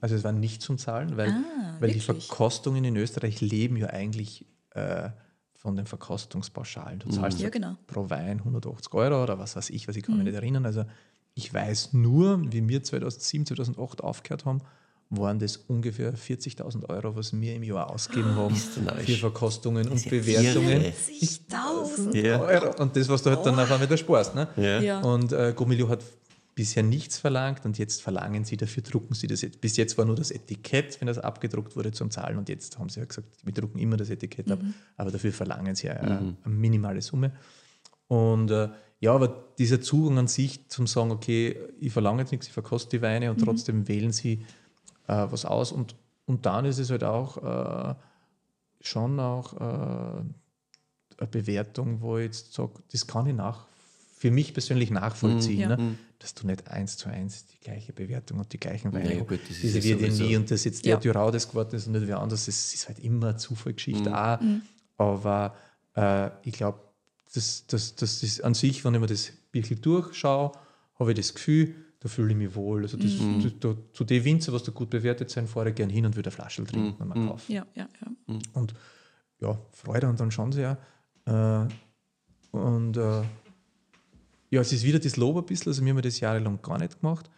Also 0.00 0.16
es 0.16 0.24
war 0.24 0.32
nicht 0.32 0.62
zum 0.62 0.78
Zahlen, 0.78 1.16
weil, 1.16 1.30
Ah, 1.30 1.76
weil 1.78 1.92
die? 1.92 2.00
Verkostungen 2.00 2.82
in 2.84 2.96
Österreich 2.96 3.40
leben 3.40 3.76
ja 3.76 3.86
eigentlich 3.86 4.44
äh, 4.70 5.10
von 5.54 5.76
den 5.76 5.86
Verkostungspauschalen. 5.86 6.98
Du 6.98 7.08
zahlst 7.10 7.38
Ja, 7.38 7.50
genau. 7.50 7.76
pro 7.86 8.10
Wein 8.10 8.38
180 8.40 8.92
Euro 8.94 9.22
oder 9.22 9.38
was 9.38 9.54
weiß 9.54 9.70
ich, 9.70 9.86
was 9.86 9.94
ich 9.94 10.02
kann 10.02 10.16
mich 10.16 10.24
nicht 10.24 10.34
erinnern. 10.34 10.66
Also 10.66 10.84
ich 11.34 11.54
weiß 11.54 11.92
nur, 11.92 12.52
wie 12.52 12.66
wir 12.68 12.82
2007, 12.82 13.46
2008 13.46 14.02
aufgehört 14.02 14.44
haben, 14.44 14.60
waren 15.18 15.38
das 15.38 15.56
ungefähr 15.56 16.14
40.000 16.14 16.88
Euro, 16.88 17.14
was 17.16 17.32
wir 17.38 17.54
im 17.54 17.62
Jahr 17.62 17.90
ausgegeben 17.90 18.34
haben 18.36 18.54
du 18.74 18.80
narrisch. 18.82 19.06
für 19.06 19.16
Verkostungen 19.16 19.88
und 19.88 20.08
Bewertungen. 20.08 20.82
irre. 20.82 20.92
40.000. 20.92 22.16
Ja. 22.16 22.40
Euro. 22.40 22.82
Und 22.82 22.96
das, 22.96 23.08
was 23.08 23.22
du 23.22 23.30
halt 23.30 23.44
dann 23.44 23.56
nachher 23.56 23.80
wieder 23.80 23.96
sparst. 23.96 24.34
Ne? 24.34 24.48
Ja. 24.56 24.80
Ja. 24.80 25.00
Und 25.00 25.32
äh, 25.32 25.52
Gomilio 25.54 25.88
hat 25.88 26.00
bisher 26.54 26.82
nichts 26.84 27.18
verlangt 27.18 27.64
und 27.64 27.78
jetzt 27.78 28.00
verlangen 28.02 28.44
sie 28.44 28.56
dafür, 28.56 28.82
drucken 28.84 29.14
sie 29.14 29.26
das. 29.26 29.40
jetzt- 29.42 29.60
Bis 29.60 29.76
jetzt 29.76 29.98
war 29.98 30.04
nur 30.04 30.14
das 30.14 30.30
Etikett, 30.30 31.00
wenn 31.00 31.06
das 31.08 31.18
abgedruckt 31.18 31.74
wurde, 31.76 31.90
zum 31.90 32.10
Zahlen 32.12 32.38
und 32.38 32.48
jetzt 32.48 32.78
haben 32.78 32.88
sie 32.88 33.00
ja 33.00 33.06
gesagt, 33.06 33.26
wir 33.42 33.52
drucken 33.52 33.78
immer 33.80 33.96
das 33.96 34.08
Etikett 34.10 34.48
ab, 34.52 34.60
aber 34.96 35.10
dafür 35.10 35.32
verlangen 35.32 35.74
sie 35.74 35.88
ja 35.88 35.94
äh, 35.94 35.98
eine 36.06 36.34
minimale 36.44 37.02
Summe. 37.02 37.32
Und 38.06 38.50
äh, 38.52 38.68
ja, 39.00 39.12
aber 39.12 39.46
dieser 39.58 39.80
Zugang 39.80 40.18
an 40.18 40.28
sich 40.28 40.68
zum 40.68 40.86
sagen, 40.86 41.10
okay, 41.10 41.56
ich 41.80 41.92
verlange 41.92 42.22
jetzt 42.22 42.30
nichts, 42.30 42.46
ich 42.46 42.52
verkoste 42.52 42.98
die 42.98 43.02
Weine 43.02 43.30
und 43.32 43.38
trotzdem 43.38 43.88
wählen 43.88 44.12
sie 44.12 44.44
äh, 45.06 45.26
was 45.30 45.44
aus. 45.44 45.72
Und, 45.72 45.94
und 46.26 46.46
dann 46.46 46.64
ist 46.64 46.78
es 46.78 46.90
halt 46.90 47.04
auch 47.04 47.36
äh, 47.38 47.94
schon 48.80 49.18
auch 49.20 49.52
äh, 49.54 50.24
eine 51.18 51.28
Bewertung, 51.30 52.00
wo 52.00 52.18
ich 52.18 52.26
jetzt 52.26 52.52
sage, 52.54 52.72
das 52.92 53.06
kann 53.06 53.26
ich 53.26 53.34
nach, 53.34 53.66
für 54.16 54.30
mich 54.30 54.52
persönlich 54.52 54.90
nachvollziehen, 54.90 55.60
Ja. 55.60 55.76
ne? 55.76 55.96
dass 56.18 56.34
du 56.34 56.46
nicht 56.46 56.68
eins 56.68 56.96
zu 56.96 57.08
eins 57.10 57.44
die 57.46 57.58
gleiche 57.58 57.92
Bewertung 57.92 58.38
und 58.38 58.50
die 58.52 58.58
gleichen 58.58 58.92
Weine 58.94 59.04
Naja, 59.10 59.24
gut, 59.24 59.40
das 59.42 59.50
ist 59.50 59.62
diese 59.62 59.78
ja 59.80 60.00
wird 60.00 60.12
ja 60.18 60.24
nie 60.26 60.36
und 60.36 60.50
dass 60.50 60.64
jetzt 60.64 60.84
der 60.86 60.94
Ja. 60.94 61.00
Dürau 61.00 61.30
das 61.30 61.48
geworden 61.48 61.74
ist 61.76 61.86
und 61.86 61.92
nicht 61.92 62.06
wer 62.06 62.20
anders, 62.20 62.46
das 62.46 62.72
ist 62.72 62.88
halt 62.88 62.98
immer 63.00 63.28
eine 63.28 63.36
Zufallgeschichte 63.36 64.08
Mhm. 64.10 64.14
auch. 64.16 64.38
Aber 64.96 65.54
äh, 65.96 66.30
ich 66.48 66.54
glaube, 66.54 66.80
das, 67.34 67.66
das, 67.66 67.94
das 67.96 68.22
ist 68.22 68.42
an 68.42 68.54
sich, 68.54 68.84
wenn 68.84 68.94
ich 68.94 69.00
mir 69.00 69.06
das 69.06 69.32
wirklich 69.52 69.80
durchschaue, 69.80 70.52
habe 70.98 71.10
ich 71.12 71.16
das 71.18 71.34
Gefühl, 71.34 71.74
da 72.04 72.10
fühle 72.10 72.32
ich 72.32 72.36
mich 72.36 72.54
wohl. 72.54 72.82
Also 72.82 72.98
das, 72.98 73.12
Mhm. 73.12 73.42
das, 73.42 73.52
da, 73.60 73.74
zu 73.94 74.04
den 74.04 74.22
Winzer, 74.24 74.52
was 74.52 74.62
da 74.62 74.72
gut 74.72 74.90
bewertet 74.90 75.30
sind, 75.30 75.48
fahre 75.48 75.70
ich 75.70 75.74
gern 75.74 75.88
hin 75.88 76.04
und 76.04 76.14
würde 76.16 76.28
eine 76.28 76.36
Flasche 76.36 76.62
trinken 76.62 77.00
und 77.02 77.08
mal 77.08 77.26
kaufen. 77.26 77.50
Ja, 77.50 77.66
ja, 77.74 77.88
ja. 78.02 78.38
Und 78.52 78.74
ja, 79.40 79.58
Freude 79.72 80.06
und 80.10 80.20
dann 80.20 80.30
schauen 80.30 80.52
sie 80.52 80.60
ja. 80.60 80.76
Äh, 81.24 81.66
und 82.50 82.98
äh, 82.98 83.22
ja, 84.50 84.60
es 84.60 84.70
ist 84.70 84.84
wieder 84.84 84.98
das 84.98 85.16
Lob 85.16 85.38
ein 85.38 85.46
bisschen. 85.46 85.70
Also, 85.70 85.82
wir 85.82 85.94
haben 85.94 86.02
das 86.02 86.20
jahrelang 86.20 86.60
gar 86.60 86.76
nicht 86.78 87.00
gemacht. 87.00 87.30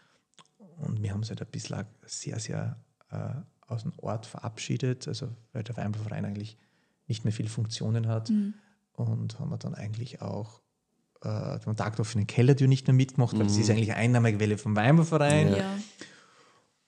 Und 0.79 1.01
wir 1.01 1.13
haben 1.13 1.23
es 1.23 1.29
halt 1.29 1.41
ein 1.41 1.47
bisschen 1.47 1.77
auch 1.77 1.85
sehr, 2.05 2.41
sehr 2.41 2.77
äh, 3.11 3.35
aus 3.69 3.85
dem 3.85 3.93
Ort 3.99 4.27
verabschiedet. 4.27 5.07
Also, 5.07 5.29
weil 5.53 5.63
der 5.63 5.77
Weinbauverein 5.77 6.25
eigentlich 6.25 6.59
nicht 7.07 7.23
mehr 7.23 7.33
viele 7.33 7.49
Funktionen 7.49 8.09
hat. 8.09 8.31
Und 8.95 9.39
haben 9.39 9.51
wir 9.51 9.59
dann 9.59 9.77
eigentlich 9.77 10.21
auch 10.23 10.61
äh, 11.23 11.59
den 11.59 11.77
Tag 11.77 11.99
in 11.99 12.05
den 12.21 12.27
Kellertür 12.27 12.69
nicht 12.69 12.87
mehr 12.87 12.95
mitgemacht, 12.95 13.37
weil 13.39 13.47
das 13.47 13.57
ist 13.57 13.71
eigentlich 13.71 13.91
eine 13.91 14.01
Einnahmequelle 14.01 14.59
vom 14.59 14.77
Weinbauverein. 14.77 15.55
Ja. 15.57 15.79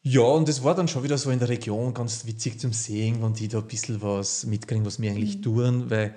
Ja, 0.03 0.23
und 0.23 0.49
das 0.49 0.63
war 0.65 0.75
dann 0.75 0.89
schon 0.89 1.03
wieder 1.03 1.19
so 1.19 1.31
in 1.31 1.39
der 1.39 1.49
Region 1.49 1.93
ganz 1.93 2.25
witzig 2.25 2.61
zum 2.61 2.73
Sehen, 2.73 3.23
wenn 3.23 3.35
die 3.35 3.49
da 3.49 3.59
ein 3.59 3.67
bisschen 3.67 4.01
was 4.01 4.47
mitkriegen, 4.47 4.87
was 4.87 5.01
wir 5.03 5.11
eigentlich 5.11 5.41
tun, 5.41 5.91
weil 5.91 6.15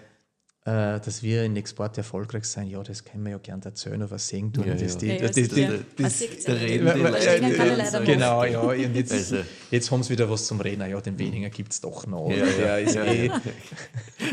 äh, 0.64 0.99
dass 0.99 1.24
wir 1.24 1.43
in 1.43 1.55
Export 1.55 1.97
erfolgreich 1.97 2.45
sein, 2.45 2.68
ja, 2.68 2.84
das 2.84 3.03
können 3.03 3.24
wir 3.24 3.32
ja 3.32 3.38
gern 3.39 3.62
erzählen, 3.64 3.99
aber 4.03 4.20
sehen 4.20 4.53
tun. 4.53 4.68
Ja, 4.68 4.76
das, 4.76 4.93
ja. 4.93 4.99
die, 4.99 5.05
Ja, 5.07 5.14
ja, 5.16 5.22
das, 5.22 5.32
das, 5.36 5.47
das- 5.47 5.57
ja. 5.57 5.70
das, 5.72 5.80
Man 5.97 6.12
sieht's 6.12 6.43
da 6.45 6.53
ja. 6.53 6.59
reden 6.59 6.91
die 6.95 7.01
Leute. 7.01 8.03
Genau, 8.05 8.43
ja. 8.43 8.59
Und 8.59 8.95
jetzt, 8.95 9.12
Also- 9.12 9.38
jetzt 9.72 9.89
haben 9.89 10.03
sie 10.03 10.09
wieder 10.12 10.30
was 10.30 10.45
zum 10.45 10.62
Reden. 10.62 10.88
Ja, 10.88 11.01
den 11.01 11.18
weniger 11.18 11.49
gibt 11.49 11.74
es 11.74 11.82
doch 11.82 12.05
noch. 12.05 12.30
Ja, 12.30 12.45
der 12.45 12.59
ja, 12.68 12.78
ist 12.78 12.93
ja, 12.95 13.05
eh. 13.05 13.32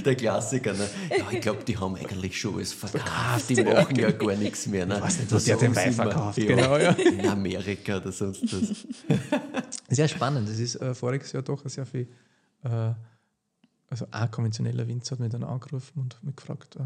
Der 0.04 0.14
Klassiker. 0.16 0.74
Ne? 0.74 0.86
Ja, 1.16 1.24
ich 1.30 1.40
glaube, 1.40 1.64
die 1.64 1.76
haben 1.78 1.96
eigentlich 1.96 2.38
schon 2.38 2.56
alles 2.56 2.74
verkauft. 2.74 3.48
Die 3.48 3.62
machen 3.64 3.96
ja 3.96 4.10
gar 4.10 4.34
nichts 4.36 4.66
mehr. 4.66 4.84
Ne? 4.84 4.96
Ich 4.96 5.02
weiß 5.02 5.18
nicht, 5.20 5.32
wo 5.32 5.38
der 5.38 5.56
den 5.56 5.74
Wein 5.76 5.92
verkauft. 5.94 6.36
Genau, 6.38 6.76
ja. 6.76 6.90
In 6.90 7.26
Amerika 7.26 7.96
oder 7.96 8.12
sonst 8.12 8.42
was. 8.52 8.86
Sehr 9.88 10.08
spannend. 10.08 10.46
Das 10.48 10.58
ist 10.58 10.76
äh, 10.76 10.94
voriges 10.94 11.32
Jahr 11.32 11.42
doch 11.42 11.62
sehr 11.66 11.86
viel. 11.86 12.06
Äh, 12.64 12.90
also 13.88 14.06
ein 14.10 14.30
konventioneller 14.30 14.86
Winzer 14.86 15.12
hat 15.12 15.20
mich 15.20 15.30
dann 15.30 15.44
angerufen 15.44 16.00
und 16.00 16.22
mich 16.22 16.36
gefragt, 16.36 16.76
äh, 16.76 16.84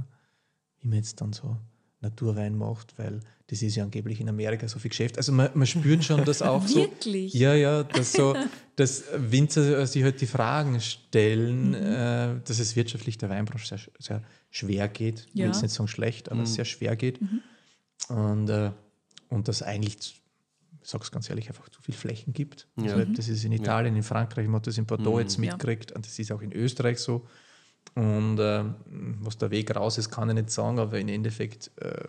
wie 0.81 0.89
man 0.89 0.99
jetzt 0.99 1.21
dann 1.21 1.33
so 1.33 1.57
Naturwein 2.01 2.57
macht, 2.59 2.99
weil 2.99 3.21
das 3.47 3.63
ist 3.63 3.77
ja 3.77 3.85
angeblich 3.85 4.21
in 4.21 4.29
Amerika 4.29 4.67
so 4.67 4.81
viel 4.81 4.89
Geschäft. 4.89 5.19
Also 5.19 5.31
man, 5.31 5.51
man 5.55 5.67
spürt 5.69 6.03
schon, 6.03 6.25
dass 6.25 6.43
auch 6.43 6.67
so. 6.67 6.81
Wirklich? 6.81 7.33
Ja, 7.33 7.55
ja, 7.55 7.85
dass 7.85 8.13
so, 8.13 8.35
dass 8.75 9.05
Winzer 9.17 9.87
sich 9.87 10.03
halt 10.03 10.21
die 10.21 10.27
Fragen 10.27 10.81
stellen, 10.81 11.75
äh, 11.75 12.41
dass 12.45 12.59
es 12.59 12.75
wirtschaftlich 12.75 13.19
der 13.19 13.29
Weinbranche 13.31 13.67
sehr, 13.67 13.79
sehr 14.01 14.23
schwer 14.51 14.89
geht. 14.89 15.27
Ich 15.29 15.35
will 15.35 15.43
Ja. 15.43 15.47
jetzt 15.47 15.63
nicht 15.63 15.73
sagen 15.75 15.87
schlecht, 15.89 16.31
aber 16.33 16.45
sehr 16.45 16.65
schwer 16.65 16.97
geht. 16.97 17.21
Und, 18.09 18.49
äh, 18.49 18.73
und 19.29 19.47
dass 19.47 19.63
eigentlich, 19.63 20.21
ich 20.83 20.91
sage 20.91 21.05
es 21.05 21.11
ganz 21.13 21.31
ehrlich, 21.31 21.49
einfach 21.49 21.69
zu 21.69 21.81
viel 21.81 21.95
Flächen 21.95 22.33
gibt. 22.33 22.67
Ja. 22.77 22.95
Also, 22.97 23.13
das 23.13 23.29
ist 23.29 23.45
in 23.45 23.53
Italien, 23.53 23.95
in 23.97 24.03
Frankreich, 24.03 24.47
man 24.47 24.57
hat 24.57 24.67
das 24.67 24.79
in 24.79 24.87
Bordeaux 24.87 25.19
jetzt 25.21 25.37
Ja. 25.37 25.41
mitgekriegt 25.43 25.93
und 25.93 26.05
das 26.07 26.19
ist 26.19 26.33
auch 26.33 26.43
in 26.43 26.53
Österreich 26.53 26.99
so. 26.99 27.27
Und 27.95 28.39
äh, 28.39 28.65
was 29.21 29.39
der 29.39 29.51
Weg 29.51 29.75
raus 29.75 29.99
ist, 29.99 30.11
kann 30.11 30.29
ich 30.31 30.35
nicht 30.35 30.51
sagen, 30.51 30.79
aber 30.79 30.99
im 30.99 31.09
Endeffekt 31.09 31.71
äh, 31.77 32.05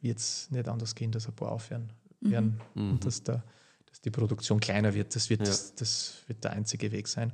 wird 0.00 0.18
es 0.18 0.50
nicht 0.50 0.68
anders 0.68 0.94
gehen, 0.94 1.10
dass 1.12 1.26
ein 1.28 1.34
paar 1.34 1.52
aufhören 1.52 1.92
werden 2.20 2.60
und 2.74 3.04
dass, 3.04 3.22
der, 3.22 3.42
dass 3.88 4.00
die 4.00 4.10
Produktion 4.10 4.60
kleiner 4.60 4.94
wird. 4.94 5.14
Das 5.14 5.28
wird, 5.30 5.40
Ja. 5.40 5.46
das, 5.46 5.74
das 5.74 6.18
wird 6.28 6.44
der 6.44 6.52
einzige 6.52 6.92
Weg 6.92 7.08
sein. 7.08 7.32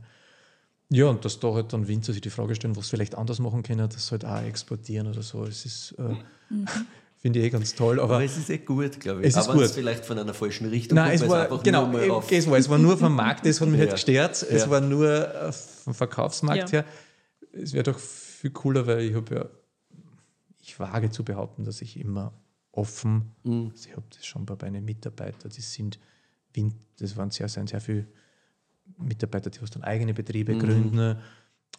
Ja, 0.90 1.06
und 1.06 1.22
dass 1.24 1.38
da 1.38 1.52
halt 1.52 1.72
dann 1.74 1.86
Winzer 1.86 2.14
sich 2.14 2.22
die 2.22 2.30
Frage 2.30 2.54
stellen, 2.54 2.74
was 2.74 2.86
sie 2.86 2.90
vielleicht 2.90 3.14
anders 3.14 3.38
machen 3.38 3.62
können, 3.62 3.86
das 3.88 4.10
halt 4.10 4.24
auch 4.24 4.40
exportieren 4.42 5.06
oder 5.06 5.20
so. 5.22 5.44
Es 5.44 5.66
ist, 5.66 5.92
äh, 5.98 6.16
finde 7.18 7.40
ich 7.40 7.46
eh 7.46 7.50
ganz 7.50 7.74
toll. 7.74 8.00
Aber 8.00 8.14
Aber 8.16 8.24
es 8.24 8.36
ist 8.36 8.48
eh 8.50 8.58
gut, 8.58 8.98
glaube 9.00 9.20
ich. 9.20 9.26
Es 9.28 9.36
ist 9.36 9.48
Aber 9.48 9.54
wenn 9.58 9.64
es 9.64 9.70
gut. 9.70 9.74
vielleicht 9.76 10.04
von 10.04 10.18
einer 10.18 10.34
falschen 10.34 10.68
Richtung 10.68 10.96
Nein, 10.96 11.14
es 11.14 11.28
war, 11.28 11.42
einfach 11.44 11.62
genau, 11.62 11.82
nur 11.86 12.00
mal 12.00 12.10
auf, 12.10 12.30
es 12.32 12.48
war, 12.48 12.56
es 12.58 12.68
war 12.68 12.78
nur 12.78 12.96
vom 12.96 13.14
Markt, 13.14 13.44
das 13.46 13.60
hat 13.60 13.68
mich 13.68 13.78
Ja. 13.78 13.84
nicht 13.84 13.94
gestört. 13.94 14.42
Es 14.42 14.62
Ja. 14.64 14.70
war 14.70 14.80
nur 14.80 15.08
äh, 15.34 15.52
vom 15.52 15.94
Verkaufsmarkt 15.94 16.72
Ja. 16.72 16.82
her. 16.82 16.84
Es 17.52 17.72
wäre 17.72 17.84
doch 17.84 17.98
viel 17.98 18.50
cooler, 18.50 18.86
weil 18.86 19.00
ich 19.00 19.14
habe 19.14 19.34
ja, 19.34 19.46
ich 20.60 20.78
wage 20.78 21.10
zu 21.10 21.24
behaupten, 21.24 21.64
dass 21.64 21.80
ich 21.82 21.98
immer 21.98 22.32
offen, 22.72 23.32
Mhm. 23.42 23.70
also 23.72 23.88
ich 23.88 23.96
habe 23.96 24.06
das 24.14 24.24
schon 24.24 24.46
bei 24.46 24.54
meinen 24.60 24.84
Mitarbeitern, 24.84 25.50
die 25.50 25.60
sind, 25.62 25.98
das 27.00 27.16
waren 27.16 27.30
sehr, 27.30 27.48
sehr, 27.48 27.66
sehr 27.66 27.80
viele 27.80 28.06
Mitarbeiter, 28.98 29.50
die 29.50 29.60
was 29.62 29.70
dann 29.70 29.82
eigene 29.82 30.14
Betriebe 30.14 30.54
Mhm. 30.54 30.58
gründen 30.58 31.18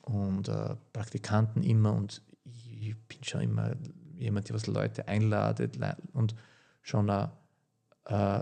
und 0.03 0.47
äh, 0.47 0.75
Praktikanten 0.93 1.63
immer 1.63 1.93
und 1.93 2.21
ich 2.45 2.95
bin 3.07 3.23
schon 3.23 3.41
immer 3.41 3.75
jemand, 4.19 4.49
der 4.49 4.55
was 4.55 4.67
Leute 4.67 5.07
einladet 5.07 5.79
und 6.13 6.35
schon 6.81 7.09
auch 7.09 7.29
äh, 8.09 8.39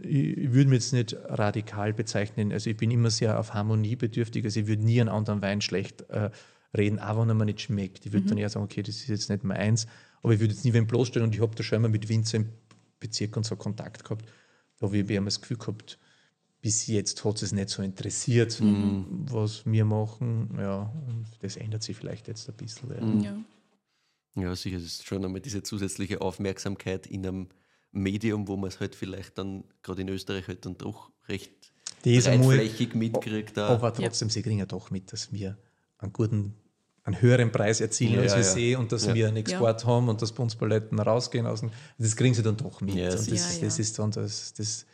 ich 0.00 0.38
ich 0.38 0.52
würde 0.52 0.70
mich 0.70 0.80
jetzt 0.80 0.92
nicht 0.92 1.16
radikal 1.24 1.92
bezeichnen. 1.92 2.52
Also 2.52 2.70
ich 2.70 2.76
bin 2.76 2.90
immer 2.90 3.10
sehr 3.10 3.38
auf 3.38 3.54
Harmonie 3.54 3.96
bedürftig. 3.96 4.44
Also 4.44 4.60
ich 4.60 4.66
würde 4.66 4.84
nie 4.84 5.00
einen 5.00 5.10
anderen 5.10 5.42
Wein 5.42 5.60
schlecht 5.60 6.02
äh, 6.10 6.30
reden, 6.76 6.98
auch 6.98 7.20
wenn 7.20 7.28
er 7.28 7.34
mir 7.34 7.44
nicht 7.44 7.60
schmeckt. 7.60 8.06
Ich 8.06 8.12
würde 8.12 8.26
dann 8.28 8.38
eher 8.38 8.48
sagen, 8.48 8.64
okay, 8.64 8.82
das 8.82 8.96
ist 8.96 9.08
jetzt 9.08 9.30
nicht 9.30 9.44
meins. 9.44 9.86
Aber 10.22 10.32
ich 10.32 10.40
würde 10.40 10.54
jetzt 10.54 10.64
nie 10.64 10.72
wen 10.72 10.86
bloßstellen 10.86 11.28
und 11.28 11.34
ich 11.34 11.40
habe 11.40 11.54
da 11.54 11.62
schon 11.62 11.76
immer 11.76 11.88
mit 11.88 12.08
Winzer 12.08 12.38
im 12.38 12.48
Bezirk 13.00 13.36
und 13.36 13.44
so 13.44 13.56
Kontakt 13.56 14.04
gehabt. 14.04 14.26
Da 14.78 14.86
habe 14.86 14.96
ich 14.96 15.10
immer 15.10 15.26
das 15.26 15.40
Gefühl 15.40 15.58
gehabt, 15.58 15.98
bis 16.60 16.86
jetzt 16.86 17.24
hat 17.24 17.42
es 17.42 17.52
nicht 17.52 17.68
so 17.68 17.82
interessiert, 17.82 18.58
was 18.60 19.66
wir 19.66 19.84
machen. 19.84 20.56
Ja, 20.58 20.92
und 21.08 21.26
das 21.40 21.56
ändert 21.56 21.82
sich 21.82 21.96
vielleicht 21.96 22.28
jetzt 22.28 22.48
ein 22.48 22.56
bisschen. 22.56 23.20
Ja. 23.20 23.30
Ja. 23.30 23.36
Ja, 24.34 24.54
sicher, 24.56 24.78
es 24.78 24.84
ist 24.84 25.06
schon 25.06 25.24
einmal 25.24 25.40
diese 25.40 25.62
zusätzliche 25.62 26.20
Aufmerksamkeit 26.20 27.06
in 27.06 27.26
einem 27.26 27.48
Medium, 27.90 28.48
wo 28.48 28.56
man 28.56 28.68
es 28.68 28.80
halt 28.80 28.94
vielleicht 28.94 29.36
dann, 29.36 29.64
gerade 29.82 30.02
in 30.02 30.08
Österreich, 30.08 30.48
halt 30.48 30.64
dann 30.64 30.78
doch 30.78 31.10
recht 31.28 31.52
breitflächig 32.02 32.94
mitkriegt. 32.94 33.58
auch. 33.58 33.70
Aber 33.70 33.92
trotzdem, 33.92 34.30
sie 34.30 34.42
kriegen 34.42 34.58
ja 34.58 34.66
doch 34.66 34.90
mit, 34.90 35.12
dass 35.12 35.32
wir 35.32 35.58
einen 35.98 36.12
guten, 36.12 36.54
einen 37.04 37.20
höheren 37.20 37.52
Preis 37.52 37.80
erzielen 37.80 38.14
Ja, 38.14 38.20
als 38.22 38.32
ja, 38.32 38.38
wir 38.38 38.44
ja. 38.44 38.50
sehen 38.50 38.80
und 38.80 38.92
dass 38.92 39.06
Ja. 39.06 39.14
wir 39.14 39.28
einen 39.28 39.36
Export 39.36 39.84
haben 39.84 40.08
und 40.08 40.22
dass 40.22 40.32
bei 40.32 40.42
uns 40.42 40.56
Paletten 40.56 40.98
rausgehen. 40.98 41.46
Aus 41.46 41.60
dem, 41.60 41.70
das 41.98 42.16
kriegen 42.16 42.34
sie 42.34 42.42
dann 42.42 42.56
doch 42.56 42.80
mit. 42.80 42.94
Ja, 42.94 43.10
und 43.10 43.18
das. 43.18 43.26
Ja, 43.26 43.34
das 43.34 43.76
ja. 43.76 43.80
ist 43.82 43.98
dann 43.98 44.10
das, 44.10 44.54
das, 44.54 44.86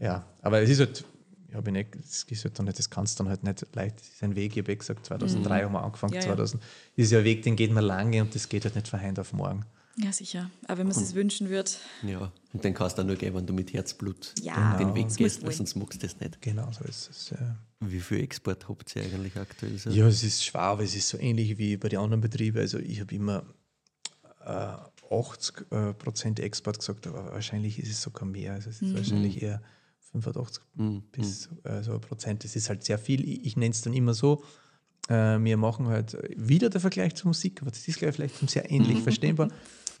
ja, 0.00 0.26
aber 0.40 0.62
es 0.62 0.70
ist 0.70 0.80
halt, 0.80 1.04
ich 1.52 1.56
habe 1.56 1.70
nicht, 1.70 1.94
das 1.94 2.24
ist 2.24 2.44
halt 2.44 2.58
dann 2.58 2.64
nicht, 2.64 2.78
das 2.78 2.88
kannst 2.88 3.18
du 3.18 3.24
dann 3.24 3.30
halt 3.30 3.44
nicht 3.44 3.66
leicht, 3.74 4.00
das 4.00 4.08
ist 4.08 4.22
ein 4.22 4.34
Weg, 4.34 4.52
ich 4.52 4.62
habe 4.62 4.72
eh 4.72 4.76
gesagt, 4.76 5.04
2003 5.04 5.64
haben 5.64 5.72
wir 5.72 5.82
angefangen, 5.82 6.14
Ja, 6.14 6.20
ja. 6.20 6.26
2000, 6.28 6.62
das 6.62 7.04
ist 7.04 7.12
ja 7.12 7.18
ein 7.18 7.24
Weg, 7.26 7.42
den 7.42 7.56
geht 7.56 7.70
man 7.70 7.84
lange 7.84 8.22
und 8.22 8.34
das 8.34 8.48
geht 8.48 8.64
halt 8.64 8.74
nicht 8.74 8.88
von 8.88 9.02
heute 9.02 9.20
auf 9.20 9.34
morgen. 9.34 9.66
Ja, 9.98 10.10
sicher. 10.14 10.50
Aber 10.64 10.78
wenn 10.78 10.86
man 10.86 10.96
es 10.96 11.06
sich 11.08 11.14
wünschen 11.14 11.50
würde, 11.50 11.70
Ja, 12.02 12.32
und 12.54 12.64
den 12.64 12.72
kannst 12.72 12.96
du 12.96 13.02
auch 13.02 13.06
nur 13.06 13.16
geben, 13.16 13.36
wenn 13.36 13.46
du 13.46 13.52
mit 13.52 13.74
Herzblut 13.74 14.32
Ja, 14.40 14.78
den 14.78 14.94
Weg 14.94 15.08
das 15.08 15.16
gehst, 15.16 15.44
weil 15.44 15.52
sonst 15.52 15.76
magst 15.76 16.02
du 16.02 16.06
das 16.06 16.18
nicht. 16.18 16.40
Genau 16.40 16.72
so 16.72 16.84
ist 16.84 17.10
es. 17.10 17.30
Ja. 17.38 17.56
Wie 17.80 18.00
viel 18.00 18.20
Export 18.20 18.66
habt 18.70 18.96
ihr 18.96 19.02
eigentlich 19.02 19.36
aktuell? 19.36 19.76
So? 19.76 19.90
Ja, 19.90 20.06
es 20.08 20.22
ist 20.22 20.42
schwer, 20.42 20.62
aber 20.62 20.84
es 20.84 20.96
ist 20.96 21.10
so 21.10 21.18
ähnlich 21.18 21.58
wie 21.58 21.76
bei 21.76 21.90
den 21.90 21.98
anderen 21.98 22.22
Betrieben. 22.22 22.60
Also 22.60 22.78
ich 22.78 23.00
habe 23.00 23.14
immer 23.14 23.44
äh, 24.46 25.14
80 25.14 25.66
äh, 25.70 25.92
Prozent 25.92 26.40
Export 26.40 26.78
gesagt, 26.78 27.06
aber 27.06 27.30
wahrscheinlich 27.32 27.78
ist 27.78 27.90
es 27.90 28.00
sogar 28.00 28.26
mehr. 28.26 28.54
Also 28.54 28.70
es 28.70 28.80
ist 28.80 28.96
wahrscheinlich 28.96 29.42
eher 29.42 29.60
85 30.12 30.62
bis 31.12 31.48
also 31.64 31.98
Prozent. 31.98 32.44
Das 32.44 32.54
ist 32.56 32.68
halt 32.68 32.84
sehr 32.84 32.98
viel. 32.98 33.26
Ich, 33.28 33.46
ich 33.46 33.56
nenne 33.56 33.72
es 33.72 33.82
dann 33.82 33.94
immer 33.94 34.14
so. 34.14 34.42
Äh, 35.08 35.38
wir 35.40 35.56
machen 35.56 35.88
halt 35.88 36.16
wieder 36.36 36.70
der 36.70 36.80
Vergleich 36.80 37.14
zur 37.14 37.28
Musik, 37.28 37.60
aber 37.62 37.70
das 37.70 37.86
ist 37.88 37.98
gleich 37.98 38.14
vielleicht 38.14 38.50
sehr 38.50 38.70
ähnlich 38.70 39.00
verstehbar. 39.00 39.48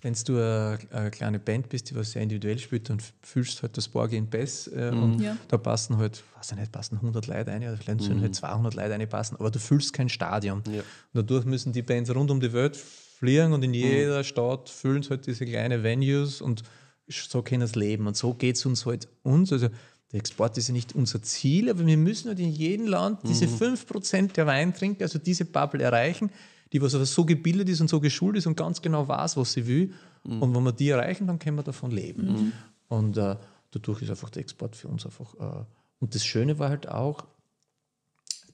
Wenn 0.04 0.14
du 0.24 0.32
eine, 0.36 0.78
eine 0.90 1.10
kleine 1.12 1.38
Band 1.38 1.68
bist, 1.68 1.90
die 1.90 1.94
was 1.94 2.10
sehr 2.10 2.22
individuell 2.22 2.58
spielt, 2.58 2.90
dann 2.90 2.98
fühlst 3.22 3.62
halt 3.62 3.76
das 3.76 3.88
Borg 3.88 4.12
in 4.12 4.28
Bass 4.28 4.66
äh, 4.66 4.90
und 4.92 5.20
Ja. 5.20 5.36
da 5.46 5.58
passen 5.58 5.96
halt, 5.96 6.22
weiß 6.36 6.52
ich 6.52 6.58
nicht, 6.58 6.72
passen 6.72 6.96
100 6.96 7.28
Leute 7.28 7.52
ein, 7.52 7.62
oder 7.62 7.76
vielleicht 7.76 8.00
sollen 8.00 8.20
halt 8.20 8.34
200 8.34 8.74
Leute 8.74 8.90
reinpassen, 8.90 9.36
aber 9.38 9.52
du 9.52 9.60
füllst 9.60 9.92
kein 9.92 10.08
Stadion. 10.08 10.62
Ja. 10.66 10.80
Und 10.80 10.84
dadurch 11.14 11.44
müssen 11.44 11.72
die 11.72 11.82
Bands 11.82 12.12
rund 12.12 12.32
um 12.32 12.40
die 12.40 12.52
Welt 12.52 12.76
fliegen 12.76 13.52
und 13.52 13.62
in 13.62 13.72
jeder 13.74 14.24
Stadt 14.24 14.68
füllen 14.68 15.04
halt 15.08 15.28
diese 15.28 15.46
kleinen 15.46 15.84
Venues 15.84 16.40
und 16.40 16.64
so 17.08 17.42
können 17.42 17.62
es 17.62 17.76
leben. 17.76 18.08
Und 18.08 18.16
so 18.16 18.34
geht 18.34 18.56
es 18.56 18.66
uns 18.66 18.84
halt 18.86 19.06
uns. 19.22 19.52
Also 19.52 19.68
der 20.12 20.20
Export 20.20 20.58
ist 20.58 20.68
ja 20.68 20.74
nicht 20.74 20.94
unser 20.94 21.22
Ziel, 21.22 21.70
aber 21.70 21.86
wir 21.86 21.96
müssen 21.96 22.28
halt 22.28 22.38
in 22.38 22.50
jedem 22.50 22.86
Land 22.86 23.20
diese 23.26 23.46
5% 23.46 24.34
der 24.34 24.46
Wein 24.46 24.74
trinken, 24.74 25.02
also 25.02 25.18
diese 25.18 25.46
Bubble 25.46 25.82
erreichen, 25.82 26.30
die 26.72 26.82
was 26.82 26.94
aber 26.94 27.06
so 27.06 27.24
gebildet 27.24 27.68
ist 27.70 27.80
und 27.80 27.88
so 27.88 27.98
geschult 28.00 28.36
ist 28.36 28.46
und 28.46 28.56
ganz 28.56 28.82
genau 28.82 29.08
weiß, 29.08 29.36
was 29.38 29.52
sie 29.54 29.66
will. 29.66 29.92
Und 30.40 30.54
wenn 30.54 30.62
wir 30.62 30.72
die 30.72 30.90
erreichen, 30.90 31.26
dann 31.26 31.38
können 31.38 31.56
wir 31.56 31.62
davon 31.62 31.90
leben. 31.90 32.52
Und 32.88 33.16
äh, 33.16 33.36
dadurch 33.72 34.02
ist 34.02 34.10
einfach 34.10 34.30
der 34.30 34.42
Export 34.42 34.76
für 34.76 34.88
uns 34.88 35.04
einfach. 35.04 35.34
Äh, 35.34 35.64
und 35.98 36.14
das 36.14 36.24
Schöne 36.24 36.58
war 36.58 36.68
halt 36.68 36.88
auch, 36.88 37.24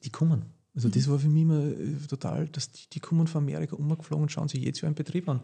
die 0.04 0.10
kommen. 0.10 0.46
Also 0.74 0.88
das 0.88 1.08
war 1.10 1.18
für 1.18 1.28
mich 1.28 1.42
immer 1.42 1.64
äh, 1.64 1.96
total, 2.08 2.46
dass 2.48 2.70
die, 2.70 2.88
die 2.92 3.00
kommen 3.00 3.26
von 3.26 3.42
Amerika 3.42 3.76
umgeflogen 3.76 4.22
und 4.22 4.32
schauen 4.32 4.48
sich 4.48 4.60
jedes 4.62 4.80
Jahr 4.80 4.88
einen 4.88 4.94
Betrieb 4.94 5.28
an. 5.28 5.40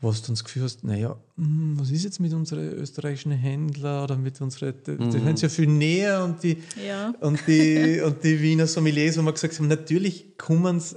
Was 0.00 0.20
du 0.20 0.28
dann 0.28 0.34
das 0.36 0.44
Gefühl 0.44 0.62
hast, 0.62 0.84
naja, 0.84 1.16
hm, 1.36 1.74
was 1.78 1.90
ist 1.90 2.04
jetzt 2.04 2.20
mit 2.20 2.32
unseren 2.32 2.60
österreichischen 2.72 3.32
Händlern 3.32 4.04
oder 4.04 4.16
mit 4.16 4.40
unseren, 4.40 4.74
die, 4.86 4.96
die 4.96 5.10
sind 5.18 5.42
ja 5.42 5.48
viel 5.48 5.66
näher 5.66 6.22
und 6.24 6.40
die, 6.42 6.62
Ja. 6.86 7.12
und 7.20 7.40
die, 7.48 8.00
und 8.04 8.22
die 8.22 8.40
Wiener 8.40 8.68
Sommeliers, 8.68 9.18
wo 9.18 9.22
wir 9.22 9.32
gesagt 9.32 9.58
haben, 9.58 9.66
natürlich 9.66 10.38
kommen 10.38 10.78
sie, 10.78 10.96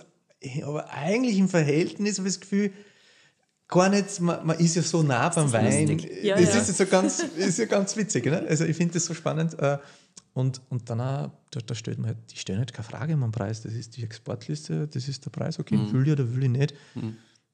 aber 0.64 0.88
eigentlich 0.92 1.38
im 1.40 1.50
Verhältnis 1.50 2.20
habe 2.20 2.28
ich 2.28 2.36
das 2.36 2.42
Gefühl, 2.42 2.72
gar 3.68 3.90
nicht, 3.90 4.20
man, 4.20 4.46
man 4.46 4.60
ist 4.60 4.76
ja 4.76 4.82
so 4.84 5.02
nah 5.02 5.30
beim 5.30 5.48
ist 5.48 5.54
Wein. 5.54 6.00
Ja, 6.22 6.36
das 6.36 6.54
ja. 6.54 6.60
ist 6.62 6.78
so 6.78 6.86
ganz, 6.86 7.24
ist 7.38 7.58
ja 7.58 7.66
ganz 7.66 7.96
witzig. 7.98 8.26
Ne? 8.26 8.46
Also 8.48 8.66
ich 8.66 8.76
finde 8.78 8.94
das 8.96 9.06
so 9.06 9.14
spannend. 9.16 9.58
äh, 9.60 9.78
Und, 10.34 10.62
und 10.70 10.90
dann 10.90 11.02
auch, 11.02 11.32
da, 11.52 11.60
da 11.66 11.74
stellt 11.74 11.98
man 11.98 12.08
halt, 12.10 12.18
die 12.32 12.38
stellen 12.38 12.60
halt 12.60 12.74
keine 12.74 12.88
Frage 12.88 13.14
um 13.16 13.22
den 13.22 13.32
Preis. 13.32 13.62
Das 13.62 13.74
ist 13.74 13.98
die 13.98 14.04
Exportliste, 14.04 14.88
das 14.88 15.08
ist 15.08 15.26
der 15.26 15.30
Preis, 15.32 15.58
okay, 15.58 15.80
will 15.92 16.06
ich 16.06 16.12
oder 16.14 16.36
will 16.36 16.44
ich 16.44 16.50
nicht. 16.50 16.74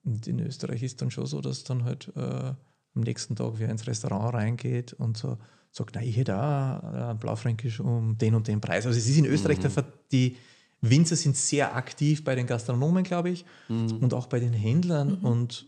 Und 0.08 0.26
in 0.26 0.40
Österreich 0.40 0.84
ist 0.84 1.02
dann 1.02 1.12
schon 1.12 1.26
so, 1.26 1.42
dass 1.42 1.66
dann 1.66 1.84
halt 1.84 2.12
äh, 2.16 2.20
am 2.22 2.56
nächsten 2.96 3.36
Tag 3.36 3.56
wer 3.58 3.70
ins 3.70 3.86
Restaurant 3.88 4.34
reingeht 4.34 4.94
und 4.94 5.18
so 5.18 5.38
sagt, 5.72 5.96
na, 5.96 6.02
ich 6.02 6.16
hätte 6.16 6.38
auch 6.38 6.82
äh, 6.94 7.12
ein 7.12 7.20
Blaufränkisch 7.20 7.82
um 7.82 8.18
den 8.18 8.34
und 8.34 8.48
den 8.48 8.62
Preis. 8.62 8.86
Also 8.86 8.98
es 8.98 9.08
ist 9.08 9.18
in 9.18 9.26
Österreich, 9.26 9.60
der, 9.60 9.70
Ver- 9.70 9.92
die 10.14 10.38
Winzer 10.80 11.18
sind 11.18 11.36
sehr 11.36 11.76
aktiv 11.76 12.24
bei 12.24 12.36
den 12.36 12.48
Gastronomen, 12.48 13.04
glaube 13.04 13.30
ich, 13.32 13.44
und 13.68 14.14
auch 14.14 14.28
bei 14.28 14.40
den 14.40 14.54
Händlern 14.54 15.16
und, 15.16 15.68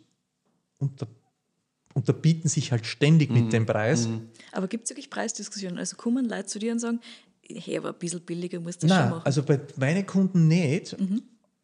und, 0.77 1.01
da, 1.01 1.07
und 1.93 2.07
da 2.07 2.13
bieten 2.13 2.47
sich 2.47 2.71
halt 2.71 2.85
ständig 2.85 3.29
mit 3.31 3.51
dem 3.51 3.65
Preis. 3.65 4.07
Aber 4.53 4.69
gibt 4.69 4.85
es 4.85 4.89
wirklich 4.91 5.09
Preisdiskussionen? 5.09 5.77
Also 5.77 5.97
kommen 5.97 6.25
Leute 6.29 6.45
zu 6.45 6.59
dir 6.59 6.71
und 6.71 6.79
sagen, 6.79 7.01
hey, 7.43 7.77
aber 7.77 7.89
ein 7.89 7.99
bisschen 7.99 8.21
billiger 8.21 8.61
musst 8.61 8.83
du 8.83 8.87
das 8.87 8.95
schon 8.95 9.05
Nein, 9.05 9.11
machen. 9.15 9.25
also 9.25 9.43
bei 9.43 9.59
meinen 9.75 10.05
Kunden 10.05 10.47
nicht. 10.47 10.95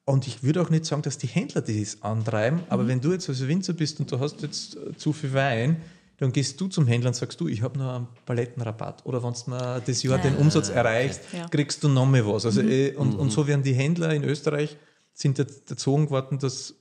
Und 0.05 0.27
ich 0.27 0.43
würde 0.43 0.61
auch 0.61 0.69
nicht 0.69 0.85
sagen, 0.85 1.01
dass 1.01 1.17
die 1.17 1.27
Händler 1.27 1.61
das 1.61 2.01
antreiben, 2.03 2.61
aber 2.69 2.87
wenn 2.87 3.01
du 3.01 3.11
jetzt 3.11 3.27
als 3.27 3.45
Winzer 3.47 3.73
bist 3.73 3.99
und 3.99 4.11
du 4.11 4.19
hast 4.19 4.41
jetzt 4.43 4.77
äh, 4.77 4.95
zu 4.95 5.11
viel 5.13 5.33
Wein, 5.33 5.81
dann 6.17 6.31
gehst 6.31 6.61
du 6.61 6.67
zum 6.67 6.85
Händler 6.87 7.09
und 7.09 7.15
sagst 7.15 7.41
du, 7.41 7.47
ich 7.47 7.61
habe 7.61 7.77
noch 7.77 7.95
einen 7.95 8.07
Palettenrabatt. 8.25 9.05
Oder 9.05 9.21
wenn 9.23 9.33
du 9.33 9.49
mal 9.49 9.81
das 9.85 10.01
Jahr 10.03 10.17
den 10.19 10.33
Ja. 10.35 10.39
Umsatz 10.39 10.69
erreichst, 10.69 11.21
Ja. 11.33 11.47
kriegst 11.49 11.83
du 11.83 11.89
noch 11.89 12.05
mehr 12.05 12.25
was. 12.25 12.45
Also, 12.45 12.61
äh, 12.61 12.95
und, 12.95 13.15
und 13.15 13.31
so 13.31 13.47
werden 13.47 13.63
die 13.63 13.73
Händler 13.73 14.13
in 14.13 14.23
Österreich 14.23 14.77
sind 15.13 15.39
erzogen 15.39 16.09
worden, 16.09 16.39
dass 16.39 16.75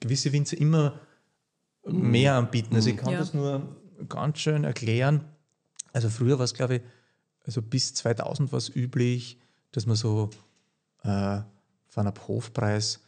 gewisse 0.00 0.32
Winzer 0.32 0.56
immer 0.58 0.98
mehr 1.84 2.34
anbieten. 2.36 2.74
Also 2.74 2.90
ich 2.90 2.96
kann 2.96 3.12
Ja. 3.12 3.18
das 3.20 3.34
nur 3.34 3.76
ganz 4.08 4.38
schön 4.38 4.64
erklären. 4.64 5.24
Also 5.92 6.08
früher 6.08 6.38
war 6.38 6.44
es, 6.44 6.54
glaube 6.54 6.76
ich, 6.76 6.82
also 7.44 7.60
bis 7.62 7.94
2000 7.94 8.50
war 8.52 8.58
es 8.58 8.68
üblich, 8.74 9.38
dass 9.72 9.86
man 9.86 9.96
so 9.96 10.30
äh, 11.04 11.40
von 11.90 12.06
einem 12.06 12.16
Hofpreis, 12.26 13.00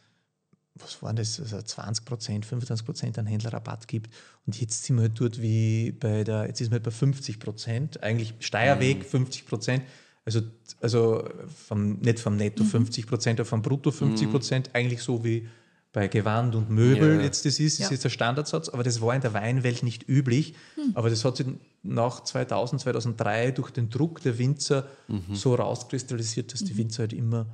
was 0.75 1.01
war 1.01 1.13
das, 1.13 1.39
also 1.39 1.61
20 1.61 2.05
Prozent, 2.05 2.45
25 2.45 2.85
Prozent 2.85 3.17
an 3.19 3.25
Händlerrabatt 3.25 3.87
gibt. 3.87 4.13
Und 4.45 4.59
jetzt 4.59 4.83
sind 4.83 4.97
wir 4.97 5.03
halt 5.03 5.19
dort 5.19 5.41
wie 5.41 5.91
bei 5.91 6.23
der, 6.23 6.47
jetzt 6.47 6.61
ist 6.61 6.67
man 6.69 6.73
halt 6.75 6.83
bei 6.83 6.91
50 6.91 7.39
Prozent, 7.39 8.03
eigentlich 8.03 8.33
Steierweg 8.39 9.05
50 9.05 9.45
Prozent. 9.45 9.83
Also, 10.25 10.41
also 10.81 11.27
vom, 11.67 11.99
nicht 11.99 12.19
vom 12.19 12.35
Netto 12.37 12.63
50 12.63 13.07
Prozent, 13.07 13.39
aber 13.39 13.47
vom 13.47 13.61
Brutto 13.61 13.91
50 13.91 14.29
Prozent, 14.31 14.69
eigentlich 14.73 15.01
so 15.01 15.23
wie 15.23 15.47
bei 15.91 16.07
Gewand 16.07 16.55
und 16.55 16.69
Möbel 16.71 17.17
Ja. 17.17 17.21
jetzt 17.21 17.45
das 17.45 17.59
ist, 17.59 17.73
das 17.75 17.79
Ja. 17.79 17.85
ist 17.85 17.91
jetzt 17.91 18.03
der 18.05 18.09
Standardsatz, 18.09 18.69
aber 18.69 18.83
das 18.83 18.99
war 19.01 19.13
in 19.13 19.21
der 19.21 19.33
Weinwelt 19.33 19.83
nicht 19.83 20.09
üblich. 20.09 20.55
Aber 20.95 21.09
das 21.09 21.23
hat 21.23 21.37
sich 21.37 21.45
nach 21.83 22.23
2000, 22.23 22.81
2003 22.81 23.51
durch 23.51 23.69
den 23.69 23.89
Druck 23.91 24.21
der 24.21 24.39
Winzer 24.39 24.87
so 25.33 25.53
rauskristallisiert, 25.55 26.51
dass 26.51 26.63
die 26.63 26.75
Winzer 26.77 27.03
halt 27.03 27.13
immer 27.13 27.45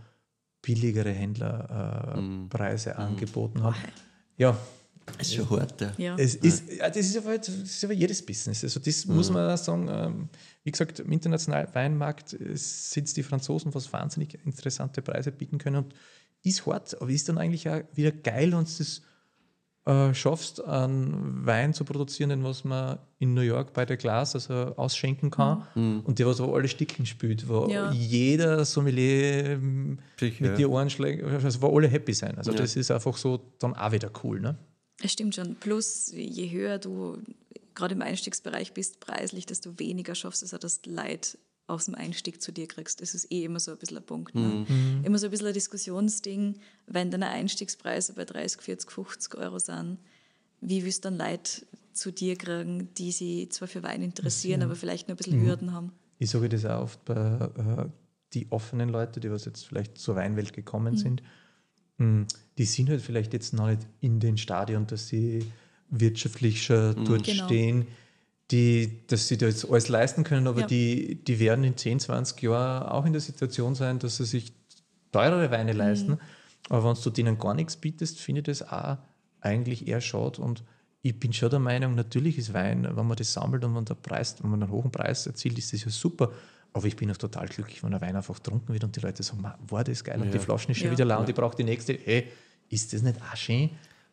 billigere 0.62 1.12
Händlerpreise 1.12 2.20
äh, 2.20 2.48
Preise 2.50 2.98
angeboten 2.98 3.64
haben. 3.64 3.76
Ja, 4.38 4.58
Das 5.18 5.28
ist 5.28 5.36
schon 5.36 5.50
hart, 5.50 5.82
ja. 5.82 5.94
ja. 5.98 6.16
es 6.18 6.36
ist, 6.36 6.72
ja, 6.72 6.90
das, 6.90 6.98
ist 6.98 7.18
aber, 7.18 7.38
das 7.38 7.50
ist 7.50 7.84
aber 7.84 7.94
jedes 7.94 8.26
Business. 8.26 8.64
Also 8.64 8.80
das 8.80 9.06
muss 9.06 9.30
man 9.30 9.50
auch 9.50 9.58
sagen, 9.58 9.88
ähm, 9.90 10.30
wie 10.64 10.72
gesagt, 10.72 11.00
im 11.00 11.12
internationalen 11.12 11.74
Weinmarkt 11.74 12.34
äh, 12.34 12.56
sind 12.56 13.08
es 13.08 13.14
die 13.14 13.24
Franzosen, 13.24 13.74
was 13.74 13.92
wahnsinnig 13.92 14.38
interessante 14.46 15.02
Preise 15.02 15.32
bieten 15.32 15.58
können 15.58 15.78
und 15.78 15.94
ist 16.44 16.66
hart, 16.66 17.00
aber 17.02 17.10
ist 17.10 17.28
dann 17.28 17.38
eigentlich 17.38 17.68
auch 17.70 17.82
wieder 17.94 18.12
geil, 18.12 18.52
wenn 18.52 18.64
du 18.66 18.72
das 18.78 19.02
äh, 19.86 20.14
schaffst, 20.14 20.64
einen 20.64 21.46
Wein 21.46 21.74
zu 21.74 21.84
produzieren, 21.86 22.30
den 22.30 22.44
was 22.44 22.64
man 22.64 23.00
in 23.18 23.34
New 23.34 23.42
York 23.42 23.74
bei 23.74 23.86
der 23.86 23.98
Glas 23.98 24.36
also 24.36 24.54
ausschenken 24.76 25.30
kann 25.32 25.66
und 26.06 26.20
der 26.20 26.28
was 26.28 26.40
aber 26.42 26.54
alle 26.56 26.68
Stickeln 26.68 27.06
spielt, 27.06 27.48
wo 27.50 27.68
Ja. 27.70 27.92
jeder 27.92 28.66
Sommelier 28.66 29.46
ähm, 29.52 30.00
Sicher, 30.20 30.44
mit 30.46 30.58
die 30.58 30.66
Ohren 30.66 30.90
schlägt, 30.90 31.24
also 31.24 31.62
wo 31.62 31.76
alle 31.76 31.88
happy 31.88 32.14
sein. 32.14 32.38
Also 32.38 32.52
Ja. 32.52 32.58
das 32.58 32.76
ist 32.76 32.92
einfach 32.92 33.18
so 33.18 33.40
dann 33.60 33.74
auch 33.74 33.92
wieder 33.92 34.12
cool, 34.24 34.40
ne? 34.40 34.58
Es 35.02 35.14
stimmt 35.14 35.34
schon. 35.36 35.56
Plus, 35.56 36.12
je 36.14 36.50
höher 36.52 36.78
du 36.78 37.18
gerade 37.74 37.96
im 37.96 38.02
Einstiegsbereich 38.02 38.74
bist, 38.74 39.00
preislich, 39.00 39.46
desto 39.46 39.80
weniger 39.80 40.14
schaffst 40.14 40.42
du 40.42 40.46
es, 40.46 40.54
auch, 40.54 40.60
dass 40.60 40.82
Leid 40.86 41.38
aus 41.70 41.86
dem 41.86 41.96
Einstieg 41.96 42.42
zu 42.42 42.52
dir 42.52 42.68
kriegst. 42.68 43.02
Das 43.02 43.14
ist 43.14 43.32
eh 43.32 43.44
immer 43.46 43.60
so 43.60 43.72
ein 43.72 43.78
bisschen 43.78 43.98
ein 43.98 44.04
Punkt. 44.06 44.36
Ne? 44.36 44.66
Immer 45.04 45.18
so 45.20 45.28
ein 45.28 45.32
bisschen 45.32 45.48
ein 45.48 45.54
Diskussionsding, 45.54 46.56
wenn 46.88 47.12
deine 47.12 47.30
Einstiegspreise 47.30 48.14
bei 48.14 48.26
30, 48.26 48.62
40, 48.62 48.92
50 48.92 49.36
Euro 49.36 49.60
sind, 49.60 49.98
wie 50.62 50.84
willst 50.84 51.06
du 51.06 51.10
dann 51.10 51.18
Leute 51.18 51.66
zu 51.94 52.12
dir 52.12 52.36
kriegen, 52.36 52.94
die 52.96 53.12
sich 53.12 53.52
zwar 53.52 53.68
für 53.68 53.84
Wein 53.84 54.02
interessieren, 54.02 54.62
aber 54.64 54.76
vielleicht 54.76 55.08
nur 55.08 55.16
ein 55.16 55.18
bisschen 55.18 55.42
Hürden 55.42 55.74
haben? 55.74 55.92
Ich 56.18 56.30
sage 56.30 56.50
das 56.50 56.66
auch 56.66 56.82
oft 56.84 57.06
bei 57.06 57.14
äh, 57.16 57.86
die 58.34 58.48
offenen 58.52 58.90
Leute, 58.90 59.20
die 59.20 59.32
was 59.32 59.46
jetzt 59.46 59.66
vielleicht 59.68 59.98
zur 59.98 60.16
Weinwelt 60.16 60.54
gekommen 60.54 60.98
sind, 60.98 61.24
mh, 61.98 62.26
die 62.58 62.66
sind 62.66 62.90
halt 62.90 63.02
vielleicht 63.02 63.34
jetzt 63.34 63.54
noch 63.54 63.68
nicht 63.68 63.88
in 64.02 64.20
den 64.20 64.38
Stadion, 64.38 64.86
dass 64.88 65.08
sie 65.08 65.46
wirtschaftlich 65.90 66.64
schon 66.64 67.06
dort 67.06 67.24
Genau. 67.24 67.46
stehen, 67.46 67.88
die, 68.52 69.06
dass 69.08 69.28
sie 69.28 69.38
das 69.38 69.64
alles 69.70 69.90
leisten 69.90 70.24
können, 70.24 70.48
aber 70.48 70.62
Ja. 70.62 70.68
die, 70.68 71.24
die 71.24 71.40
werden 71.40 71.64
in 71.64 71.78
10, 71.78 72.00
20 72.00 72.42
Jahren 72.42 72.88
auch 72.90 73.06
in 73.06 73.14
der 73.14 73.22
Situation 73.22 73.76
sein, 73.76 74.00
dass 74.00 74.18
sie 74.18 74.26
sich 74.26 74.54
teurere 75.12 75.52
Weine 75.52 75.74
leisten. 75.74 76.20
Aber 76.70 76.84
wenn 76.96 77.02
du 77.02 77.10
denen 77.10 77.38
gar 77.38 77.54
nichts 77.54 77.76
bietest, 77.78 78.20
finde 78.20 78.40
ich 78.42 78.46
das 78.46 78.68
auch 78.68 78.98
eigentlich 79.42 79.88
eher 79.88 80.02
schade. 80.02 80.42
Und 80.42 80.64
ich 81.02 81.20
bin 81.20 81.32
schon 81.32 81.50
der 81.50 81.60
Meinung, 81.60 81.96
natürlich 81.96 82.38
ist 82.38 82.54
Wein, 82.54 82.84
wenn 82.96 83.08
man 83.08 83.16
das 83.18 83.32
sammelt 83.34 83.64
und 83.64 83.76
wenn 83.76 83.86
der 83.86 83.96
Preis, 83.96 84.36
wenn 84.42 84.52
man 84.52 84.62
einen 84.64 84.72
hohen 84.72 84.92
Preis 84.92 85.26
erzielt, 85.28 85.58
ist 85.58 85.72
das 85.74 85.84
ja 85.86 85.90
super. 85.92 86.32
Aber 86.74 86.86
ich 86.86 86.96
bin 86.96 87.10
auch 87.12 87.18
total 87.18 87.48
glücklich, 87.48 87.84
wenn 87.84 87.92
der 87.92 88.02
Wein 88.02 88.16
einfach 88.16 88.36
getrunken 88.36 88.74
wird 88.74 88.84
und 88.84 88.96
die 88.96 89.00
Leute 89.00 89.24
sagen, 89.24 89.44
war 89.68 89.84
das 89.84 90.04
geil 90.04 90.20
und 90.20 90.26
Ja. 90.28 90.32
die 90.34 90.40
Flaschen 90.40 90.72
ist 90.72 90.78
schon 90.78 90.88
Ja. 90.88 90.92
wieder 90.92 91.06
leer 91.06 91.20
und 91.20 91.30
ich 91.30 91.36
brauche 91.36 91.56
die 91.56 91.64
nächste. 91.64 91.94
Hey, 91.94 92.28
ist 92.70 92.94
das 92.94 93.02
nicht 93.02 93.20
auch 93.22 93.36
schön? 93.36 93.70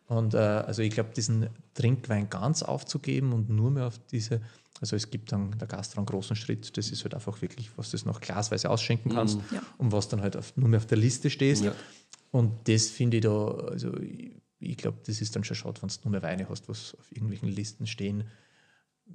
Und 0.09 0.35
äh, 0.35 0.39
also 0.39 0.83
ich 0.83 0.93
glaube, 0.95 1.11
diesen 1.15 1.49
Trinkwein 1.75 2.31
ganz 2.31 2.63
aufzugeben 2.63 3.33
und 3.33 3.51
nur 3.51 3.71
mehr 3.71 3.87
auf 3.87 3.99
diese, 4.11 4.41
also 4.81 4.95
es 4.95 5.11
gibt 5.11 5.33
dann 5.33 5.59
der 5.59 5.67
Gastro 5.67 5.99
einen 5.99 6.07
großen 6.07 6.37
Schritt, 6.37 6.77
das 6.77 6.91
ist 6.91 7.03
halt 7.03 7.15
einfach 7.15 7.41
wirklich, 7.43 7.71
was 7.77 7.91
du 7.91 7.97
noch 8.07 8.21
glasweise 8.21 8.71
ausschenken 8.71 9.11
kannst 9.13 9.39
Ja. 9.53 9.63
und 9.79 9.91
was 9.91 10.09
dann 10.09 10.21
halt 10.21 10.37
auf, 10.37 10.57
nur 10.57 10.69
mehr 10.69 10.79
auf 10.79 10.87
der 10.87 10.99
Liste 10.99 11.29
stehst. 11.29 11.65
Ja. 11.65 11.73
Und 12.31 12.69
das 12.69 12.87
finde 12.87 13.17
ich 13.17 13.23
da, 13.25 13.47
also 13.49 13.97
ich, 13.99 14.33
ich 14.61 14.77
glaube, 14.77 14.99
das 15.07 15.21
ist 15.21 15.35
dann 15.35 15.43
schon 15.45 15.57
schade, 15.57 15.83
wenn 15.83 15.89
du 15.89 15.95
nur 16.05 16.13
mehr 16.13 16.23
Weine 16.23 16.49
hast, 16.49 16.69
was 16.69 16.95
auf 16.99 17.11
irgendwelchen 17.11 17.49
Listen 17.49 17.87
stehen. 17.87 18.25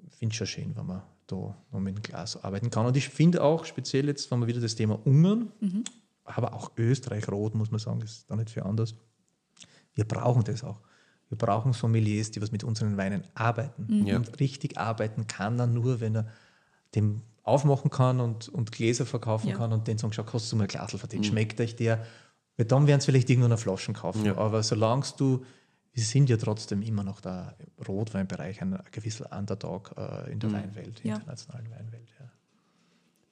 Finde 0.10 0.34
ich 0.34 0.38
schon 0.38 0.48
schön, 0.48 0.76
wenn 0.76 0.86
man 0.86 1.02
da 1.28 1.56
noch 1.72 1.80
mit 1.80 1.96
dem 1.98 2.02
Glas 2.02 2.42
arbeiten 2.44 2.70
kann. 2.70 2.86
Und 2.86 2.98
ich 2.98 3.10
finde 3.10 3.44
auch, 3.44 3.66
speziell 3.66 4.08
jetzt, 4.08 4.30
wenn 4.32 4.40
wir 4.40 4.48
wieder 4.48 4.62
das 4.62 4.76
Thema 4.76 5.00
Ungarn, 5.06 5.52
aber 6.26 6.54
auch 6.54 6.72
Österreich 6.78 7.28
rot, 7.30 7.56
muss 7.56 7.72
man 7.72 7.80
sagen, 7.80 8.00
das 8.00 8.12
ist 8.12 8.30
da 8.30 8.36
nicht 8.36 8.50
viel 8.50 8.64
anders. 8.64 8.96
Wir 9.96 10.06
brauchen 10.06 10.44
das 10.44 10.64
auch. 10.64 10.80
Wir 11.30 11.38
brauchen 11.38 11.74
Sommeliers, 11.74 12.32
die 12.32 12.42
was 12.42 12.52
mit 12.52 12.64
unseren 12.64 12.98
Weinen 12.98 13.24
arbeiten. 13.36 14.06
Ja. 14.06 14.18
Und 14.18 14.40
richtig 14.40 14.78
arbeiten 14.78 15.28
kann 15.28 15.60
er 15.60 15.68
nur, 15.68 16.02
wenn 16.02 16.16
er 16.16 16.28
dem 16.96 17.22
aufmachen 17.44 17.90
kann 17.90 18.20
und, 18.20 18.50
und 18.50 18.72
Gläser 18.72 19.06
verkaufen 19.06 19.50
Ja. 19.50 19.58
kann 19.58 19.72
und 19.74 19.88
den 19.88 19.98
sagen, 19.98 20.14
schau, 20.14 20.24
kostet 20.24 20.52
du 20.52 20.58
mal 20.58 20.64
ein 20.64 20.68
Glasl 20.68 20.98
von 20.98 21.10
dem, 21.10 21.24
schmeckt 21.24 21.60
euch 21.62 21.76
der? 21.76 22.06
Weil 22.58 22.66
dann 22.66 22.86
werden 22.86 23.00
sie 23.02 23.06
vielleicht 23.06 23.30
irgendwann 23.30 23.52
eine 23.52 23.58
Flaschen 23.58 23.94
kaufen. 23.94 24.26
Ja. 24.26 24.38
Aber 24.38 24.62
solange 24.62 25.06
du, 25.18 25.44
wir 25.94 26.04
sind 26.04 26.30
ja 26.30 26.38
trotzdem 26.38 26.82
immer 26.82 27.04
noch 27.04 27.22
der 27.22 27.56
Rotweinbereich, 27.88 28.62
ein, 28.62 28.78
gewisser 28.92 29.32
Underdog 29.36 29.94
äh, 29.98 30.32
in 30.32 30.40
der 30.40 30.52
Weinwelt, 30.52 31.02
Ja. 31.04 31.16
internationalen 31.16 31.72
Weinwelt. 31.72 32.10
Ja. 32.20 32.30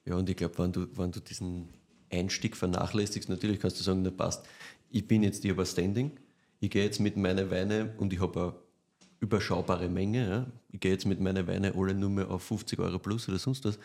Ja, 0.06 0.14
und 0.16 0.28
ich 0.28 0.36
glaube, 0.36 0.58
wenn 0.58 0.72
du, 0.72 0.86
wenn 0.96 1.12
du 1.12 1.20
diesen 1.20 1.68
Einstieg 2.10 2.56
vernachlässigst, 2.56 3.28
natürlich 3.28 3.60
kannst 3.60 3.78
du 3.78 3.84
sagen, 3.84 4.02
na 4.02 4.10
passt, 4.10 4.44
ich 4.90 5.06
bin 5.06 5.22
jetzt 5.22 5.42
hier 5.42 5.52
aber 5.52 5.66
Standing, 5.66 6.12
ich 6.60 6.70
gehe 6.70 6.84
jetzt 6.84 7.00
mit 7.00 7.16
meinen 7.16 7.50
Weinen 7.50 7.90
und 7.96 8.12
ich 8.12 8.20
habe 8.20 8.40
eine 8.40 8.54
überschaubare 9.18 9.88
Menge, 9.88 10.28
ja. 10.28 10.46
ich 10.70 10.80
gehe 10.80 10.92
jetzt 10.92 11.06
mit 11.06 11.20
meinen 11.20 11.46
Weinen 11.46 11.74
alle 11.74 11.94
nur 11.94 12.10
mehr 12.10 12.30
auf 12.30 12.42
50 12.44 12.78
Euro 12.78 12.98
plus 12.98 13.28
oder 13.28 13.38
sonst 13.38 13.64
was. 13.64 13.78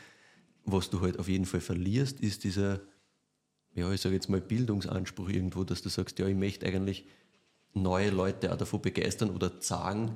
Was 0.65 0.89
du 0.89 1.02
halt 1.02 1.19
auf 1.19 1.27
jeden 1.27 1.45
Fall 1.45 1.61
verlierst, 1.61 2.19
ist 2.19 2.43
dieser, 2.43 2.81
ja, 3.73 3.91
ich 3.91 4.02
sage 4.02 4.15
jetzt 4.15 4.30
mal 4.30 4.41
Bildungsanspruch 4.41 5.30
irgendwo, 5.30 5.64
dass 5.64 5.81
du 5.81 5.89
sagst, 5.89 6.19
ja, 6.19 6.27
ich 6.27 6.35
möchte 6.35 6.65
eigentlich 6.65 7.06
neue 7.73 8.10
Leute 8.10 8.52
auch 8.52 8.57
davon 8.57 8.81
begeistern 8.81 9.30
oder 9.30 9.52
sagen, 9.60 10.11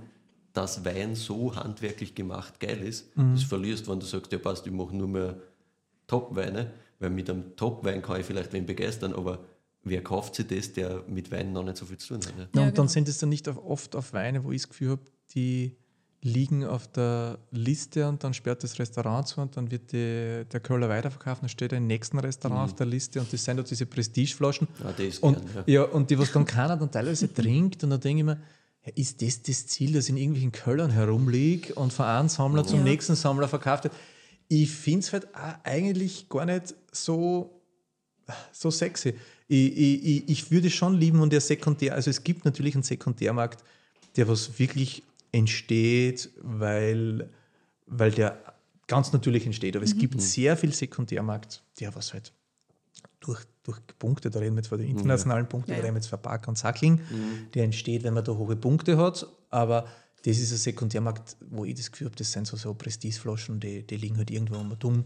dass 0.53 0.83
Wein 0.83 1.15
so 1.15 1.55
handwerklich 1.55 2.15
gemacht 2.15 2.59
geil 2.59 2.81
ist. 2.81 3.11
Das 3.33 3.43
verlierst, 3.43 3.87
wenn 3.87 3.99
du 3.99 4.05
sagst, 4.05 4.31
ja 4.31 4.39
passt, 4.39 4.65
ich 4.65 4.73
mache 4.73 4.95
nur 4.95 5.07
mehr 5.07 5.35
Top-Weine, 6.07 6.73
weil 6.99 7.11
mit 7.11 7.29
einem 7.29 7.55
Top-Wein 7.55 8.01
kann 8.01 8.19
ich 8.19 8.25
vielleicht 8.25 8.51
wen 8.51 8.65
begeistern, 8.65 9.13
aber 9.13 9.45
wer 9.89 10.03
kauft 10.03 10.35
sich 10.35 10.47
das, 10.47 10.73
der 10.73 11.03
mit 11.07 11.31
Wein 11.31 11.51
noch 11.53 11.63
nicht 11.63 11.77
so 11.77 11.85
viel 11.85 11.97
zu 11.97 12.09
tun 12.17 12.19
hat? 12.25 12.33
Ja? 12.37 12.43
Ja, 12.43 12.43
Ja, 12.43 12.45
und 12.45 12.55
dann 12.55 12.73
genau. 12.73 12.87
sind 12.87 13.07
es 13.07 13.17
dann 13.17 13.29
nicht 13.29 13.47
oft 13.47 13.95
auf 13.95 14.13
Weine, 14.13 14.43
wo 14.43 14.51
ich 14.51 14.61
das 14.61 14.69
Gefühl 14.69 14.89
habe, 14.91 15.01
die 15.33 15.75
liegen 16.21 16.65
auf 16.65 16.85
der 16.91 17.39
Liste 17.51 18.05
und 18.09 18.21
dann 18.25 18.33
sperrt 18.33 18.61
das 18.63 18.77
Restaurant 18.77 19.25
zu 19.27 19.39
und 19.39 19.55
dann 19.55 19.71
wird 19.71 19.93
die, 19.93 20.43
der 20.51 20.59
Köller 20.59 20.89
weiterverkauft, 20.89 21.41
dann 21.43 21.47
steht 21.49 21.71
er 21.71 21.77
im 21.77 21.87
nächsten 21.87 22.19
Restaurant 22.19 22.71
auf 22.71 22.75
der 22.75 22.87
Liste 22.87 23.21
und 23.21 23.31
das 23.31 23.45
sind 23.45 23.55
halt 23.57 23.69
diese 23.71 23.85
Prestigeflaschen. 23.85 24.67
Ja, 24.83 24.91
das 24.91 25.19
Und, 25.19 25.35
gern, 25.53 25.63
ja. 25.65 25.83
und 25.83 26.09
die, 26.09 26.19
was 26.19 26.31
dann 26.33 26.43
keiner 26.45 26.75
dann 26.75 26.91
teilweise 26.91 27.33
trinkt 27.33 27.83
und 27.85 27.91
dann 27.91 28.01
denke 28.01 28.19
ich 28.19 28.25
mir, 28.25 28.41
ja, 28.85 28.91
ist 28.95 29.21
das 29.21 29.41
das 29.43 29.67
Ziel, 29.67 29.93
dass 29.93 30.09
in 30.09 30.17
irgendwelchen 30.17 30.51
Köllern 30.51 30.89
herumliegt 30.91 31.71
und 31.77 31.93
von 31.93 32.05
einem 32.05 32.27
Sammler 32.27 32.65
zum 32.65 32.79
Ja. 32.79 32.83
nächsten 32.85 33.15
Sammler 33.15 33.47
verkauft 33.47 33.85
wird? 33.85 33.93
Ich 34.49 34.71
finde 34.71 34.99
es 34.99 35.13
halt 35.13 35.33
auch 35.33 35.53
eigentlich 35.63 36.27
gar 36.27 36.45
nicht 36.45 36.75
so 36.91 37.55
so 38.51 38.69
sexy. 38.71 39.15
Ich, 39.49 39.77
ich, 39.77 40.29
ich, 40.29 40.51
würde 40.51 40.69
schon 40.69 40.97
lieben 40.97 41.19
und 41.19 41.33
der 41.33 41.41
Sekundär, 41.41 41.95
also 41.95 42.09
es 42.09 42.23
gibt 42.23 42.45
natürlich 42.45 42.75
einen 42.75 42.83
Sekundärmarkt, 42.83 43.63
der 44.15 44.27
was 44.27 44.59
wirklich 44.59 45.03
entsteht, 45.31 46.29
weil, 46.41 47.29
weil 47.87 48.11
der 48.11 48.41
ganz 48.87 49.11
natürlich 49.11 49.45
entsteht. 49.45 49.75
Aber 49.75 49.85
es 49.85 49.97
gibt 49.97 50.21
sehr 50.21 50.55
viel 50.55 50.73
Sekundärmarkt, 50.73 51.63
der 51.79 51.95
was 51.95 52.13
halt 52.13 52.31
durch, 53.19 53.43
durch 53.63 53.79
Punkte, 53.97 54.29
da 54.29 54.39
reden 54.39 54.55
wir 54.55 54.59
jetzt 54.59 54.69
von 54.69 54.77
den 54.77 54.89
internationalen 54.89 55.47
Punkten, 55.47 55.71
Ja, 55.71 55.77
da 55.77 55.81
ja. 55.81 55.85
reden 55.85 55.95
wir 55.95 55.99
jetzt 55.99 56.09
von 56.09 56.21
Park 56.21 56.47
und 56.47 56.57
Sackling, 56.57 56.99
der 57.53 57.65
entsteht, 57.65 58.03
wenn 58.03 58.13
man 58.13 58.23
da 58.23 58.33
hohe 58.33 58.55
Punkte 58.55 58.97
hat, 58.97 59.27
aber 59.49 59.87
das 60.23 60.37
ist 60.37 60.51
ein 60.51 60.57
Sekundärmarkt, 60.57 61.37
wo 61.49 61.65
ich 61.65 61.75
das 61.75 61.91
Gefühl 61.91 62.05
habe, 62.05 62.15
das 62.15 62.31
sind 62.31 62.45
so, 62.47 62.57
so 62.57 62.73
Prestigeflaschen, 62.73 63.59
die, 63.59 63.85
die 63.85 63.97
liegen 63.97 64.17
halt 64.17 64.31
irgendwo 64.31 64.55
um 64.55 64.77
dumm. 64.77 65.05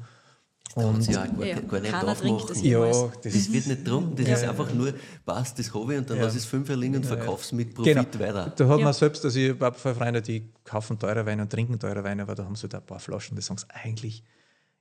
Und 0.76 1.06
ja, 1.07 1.27
gar, 1.27 1.45
Ja, 1.45 1.60
gar 1.60 1.80
nicht 1.81 1.94
aufmachen. 1.94 2.48
das 2.48 2.61
ja, 2.64 2.80
das 2.81 3.22
Das 3.22 3.53
wird 3.53 3.68
nicht 3.68 3.85
getrunken, 3.85 4.15
das 4.15 4.27
Ja, 4.27 4.34
ist 4.35 4.41
ja. 4.44 4.49
einfach 4.49 4.73
nur, 4.73 4.94
passt, 5.23 5.60
das 5.60 5.72
habe 5.73 5.94
ich 5.94 5.99
und 5.99 6.10
dann 6.10 6.18
Ja. 6.18 6.23
lass 6.23 6.34
ich 6.34 6.40
es 6.40 6.45
fünf 6.45 6.68
liegen 6.69 6.95
und 6.95 7.06
verkauf's 7.06 7.52
mit 7.52 7.76
Profit 7.76 7.94
Genau. 7.94 8.19
weiter. 8.26 8.53
Da 8.56 8.68
hat 8.68 8.80
Ja. 8.80 8.84
man 8.85 8.94
selbst, 8.94 9.23
also 9.23 9.38
ich 9.38 9.60
habe 9.60 9.77
Freunde, 9.77 10.22
die 10.23 10.49
kaufen 10.64 10.98
teure 10.98 11.26
Weine 11.27 11.44
und 11.44 11.52
trinken 11.52 11.77
teure 11.77 12.03
Weine, 12.03 12.23
aber 12.23 12.34
da 12.34 12.45
haben 12.45 12.56
sie 12.56 12.64
halt 12.64 12.76
ein 12.76 12.85
paar 12.85 12.99
Flaschen, 12.99 13.35
die 13.35 13.44
sagen 13.44 13.60
sie 13.60 13.65
eigentlich, 13.69 14.23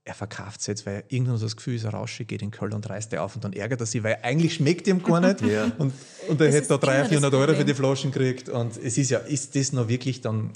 er 0.05 0.15
verkauft 0.15 0.61
es 0.61 0.67
jetzt, 0.67 0.87
weil 0.87 1.05
irgendwann 1.09 1.37
so 1.37 1.45
das 1.47 1.57
Gefühl 1.57 1.75
ist, 1.77 1.85
er 1.85 1.91
rauschig, 1.93 2.27
geht 2.27 2.41
in 2.43 2.51
Köln 2.51 2.73
und 2.73 2.89
reißt 2.89 3.13
er 3.13 3.23
auf 3.23 3.35
und 3.37 3.45
dann 3.45 3.53
ärgert 3.53 3.81
er 3.81 3.87
sich, 3.87 4.03
weil 4.03 4.17
eigentlich 4.23 4.55
schmeckt 4.55 4.87
ihm 4.89 5.03
gar 5.03 5.21
nicht 5.21 5.41
Ja. 5.43 5.65
und, 5.79 5.93
und 6.29 6.41
er 6.41 6.47
Das 6.47 6.55
hätte 6.57 6.69
da 6.69 6.75
immer 6.77 6.81
300, 6.81 7.03
das 7.03 7.09
400 7.11 7.35
Euro 7.35 7.55
für 7.55 7.65
die 7.67 7.75
Flaschen 7.75 8.11
gekriegt 8.13 8.49
und 8.49 8.77
es 8.79 8.97
ist 8.99 9.11
ja, 9.11 9.19
ist 9.19 9.55
das 9.55 9.73
noch 9.73 9.89
wirklich 9.89 10.21
dann, 10.23 10.51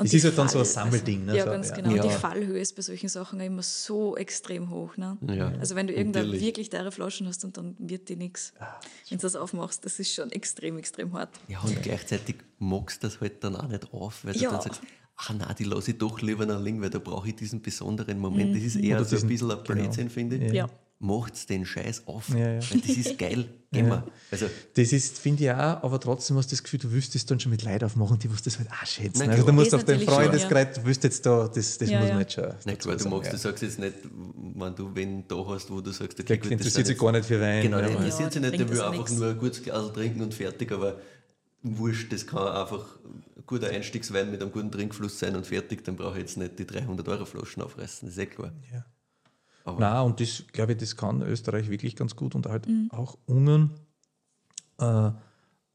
Und 0.00 0.06
es 0.06 0.10
die 0.12 0.16
ist 0.16 0.24
halt 0.24 0.38
dann 0.38 0.48
so 0.48 0.58
ein 0.58 0.64
Fall- 0.64 0.72
Sammelding. 0.84 1.26
Ne? 1.26 1.36
Ja, 1.36 1.44
so, 1.44 1.50
ganz 1.50 1.72
genau. 1.72 1.90
Ja. 1.90 2.02
Und 2.02 2.10
die 2.10 2.14
Fallhöhe 2.16 2.58
ist 2.58 2.74
bei 2.74 2.82
solchen 2.82 3.08
Sachen 3.08 3.38
immer 3.40 3.62
so 3.62 4.16
extrem 4.16 4.70
hoch. 4.70 4.96
Ne? 4.96 5.18
Ja, 5.28 5.52
Also 5.60 5.74
wenn 5.76 5.86
du 5.86 5.92
irgendeine 5.94 6.26
natürlich. 6.26 6.44
wirklich 6.46 6.70
teure 6.70 6.90
Flaschen 6.90 7.26
hast 7.26 7.44
und 7.44 7.56
dann 7.56 7.76
wird 7.78 8.08
die 8.08 8.16
nichts. 8.16 8.52
Wenn 9.08 9.18
du 9.18 9.22
das 9.22 9.36
aufmachst, 9.36 9.84
das 9.84 9.98
ist 9.98 10.12
schon 10.14 10.32
extrem, 10.32 10.78
extrem 10.78 11.12
hart. 11.12 11.30
Ja, 11.48 11.60
und 11.60 11.82
gleichzeitig 11.82 12.36
magst 12.58 13.02
du 13.02 13.08
das 13.08 13.20
halt 13.20 13.44
dann 13.44 13.56
auch 13.56 13.68
nicht 13.68 13.92
auf, 13.92 14.24
weil 14.24 14.32
du 14.32 14.40
dann 14.40 14.60
sagst, 14.60 14.80
ah 15.16 15.32
nein, 15.34 15.54
die 15.58 15.64
lasse 15.64 15.90
ich 15.92 15.98
doch 15.98 16.20
lieber 16.22 16.46
noch 16.46 16.60
liegen, 16.62 16.80
weil 16.80 16.90
da 16.90 16.98
brauche 16.98 17.28
ich 17.28 17.36
diesen 17.36 17.60
besonderen 17.60 18.18
Moment. 18.18 18.56
Das 18.56 18.62
ist 18.62 18.76
eher 18.76 18.96
Oder 18.96 19.04
so 19.04 19.16
ein 19.16 19.26
bisschen 19.28 19.50
ein 19.50 19.58
genau. 19.64 19.80
Blödsinn, 19.82 20.08
finde 20.10 20.36
ich. 20.36 20.52
Ja. 20.52 20.68
Macht's 21.02 21.46
den 21.46 21.64
Scheiß 21.64 22.06
auf, 22.06 22.28
Ja, 22.28 22.36
ja. 22.52 22.60
weil 22.70 22.80
das 22.80 22.90
ist 22.96 23.18
geil. 23.18 23.46
Geh 23.72 23.82
mal. 23.82 24.04
Also, 24.30 24.50
Das 24.74 24.92
ist, 24.92 25.18
finde 25.18 25.44
ich 25.44 25.50
auch, 25.50 25.82
aber 25.82 25.98
trotzdem 25.98 26.36
hast 26.36 26.48
du 26.50 26.56
das 26.56 26.62
Gefühl, 26.62 26.78
du 26.80 26.92
willst 26.92 27.14
das 27.14 27.24
dann 27.24 27.40
schon 27.40 27.50
mit 27.50 27.62
Leid 27.62 27.82
aufmachen, 27.82 28.18
die 28.18 28.30
was 28.30 28.42
das 28.42 28.58
halt 28.58 28.68
auch 28.70 28.84
schätzen. 28.86 29.22
Na 29.24 29.32
Also 29.32 29.46
du 29.46 29.52
musst 29.54 29.74
auf 29.74 29.80
schon, 29.88 29.98
Freundeskreis, 30.00 30.74
du 30.76 30.84
willst 30.84 31.02
jetzt 31.04 31.24
da, 31.24 31.48
das, 31.48 31.78
das 31.78 31.88
Ja, 31.88 32.00
muss 32.00 32.08
ja. 32.08 32.14
man 32.14 32.20
jetzt 32.22 32.34
schon. 32.34 32.44
na 32.66 32.74
klar, 32.74 32.96
du 32.96 33.02
sagen, 33.04 33.14
magst, 33.16 33.26
ja. 33.26 33.32
du 33.32 33.38
sagst 33.38 33.62
jetzt 33.62 33.78
nicht, 33.78 33.94
wenn 34.56 34.74
du 34.74 34.94
wen 34.94 35.26
da 35.26 35.36
hast, 35.46 35.70
wo 35.70 35.80
du 35.80 35.90
sagst, 35.90 36.20
okay, 36.20 36.24
Der 36.26 36.36
gut, 36.36 36.44
das 36.46 36.52
interessiert 36.52 36.86
sich 36.86 36.98
gar 36.98 37.12
nicht 37.12 37.24
für 37.24 37.40
Wein. 37.40 37.62
Genau, 37.62 37.78
der 37.78 37.88
ja. 37.88 37.96
interessiert 37.96 38.34
Ja, 38.34 38.42
sich 38.42 38.50
nicht, 38.50 38.60
der 38.60 38.68
will 38.68 38.80
einfach 38.82 39.10
nur 39.10 39.28
ein 39.30 39.38
gutes 39.38 39.62
Glas 39.62 39.92
trinken 39.94 40.20
und 40.20 40.34
fertig, 40.34 40.70
aber 40.72 41.00
wurscht, 41.62 42.12
das 42.12 42.26
kann 42.26 42.46
einfach 42.46 42.84
ein 43.04 43.44
guter 43.46 43.68
Einstiegswein 43.70 44.30
mit 44.30 44.42
einem 44.42 44.52
guten 44.52 44.70
Trinkfluss 44.70 45.18
sein 45.18 45.34
und 45.34 45.46
fertig, 45.46 45.82
dann 45.84 45.96
brauche 45.96 46.14
ich 46.16 46.22
jetzt 46.24 46.36
nicht 46.36 46.58
die 46.58 46.66
300 46.66 47.08
Euro 47.08 47.24
Flaschen 47.24 47.62
aufreißen, 47.62 48.06
das 48.08 48.16
ist 48.18 48.22
eh 48.22 48.26
klar. 48.26 48.52
Ja. 48.72 48.84
Aber 49.64 49.78
Na 49.78 50.02
und 50.02 50.20
das, 50.20 50.44
glaube 50.52 50.72
ich, 50.72 50.78
das 50.78 50.96
kann 50.96 51.22
Österreich 51.22 51.68
wirklich 51.68 51.96
ganz 51.96 52.16
gut 52.16 52.34
und 52.34 52.46
halt 52.46 52.66
auch 52.90 53.18
Ungarn. 53.26 53.70
Äh, 54.78 55.10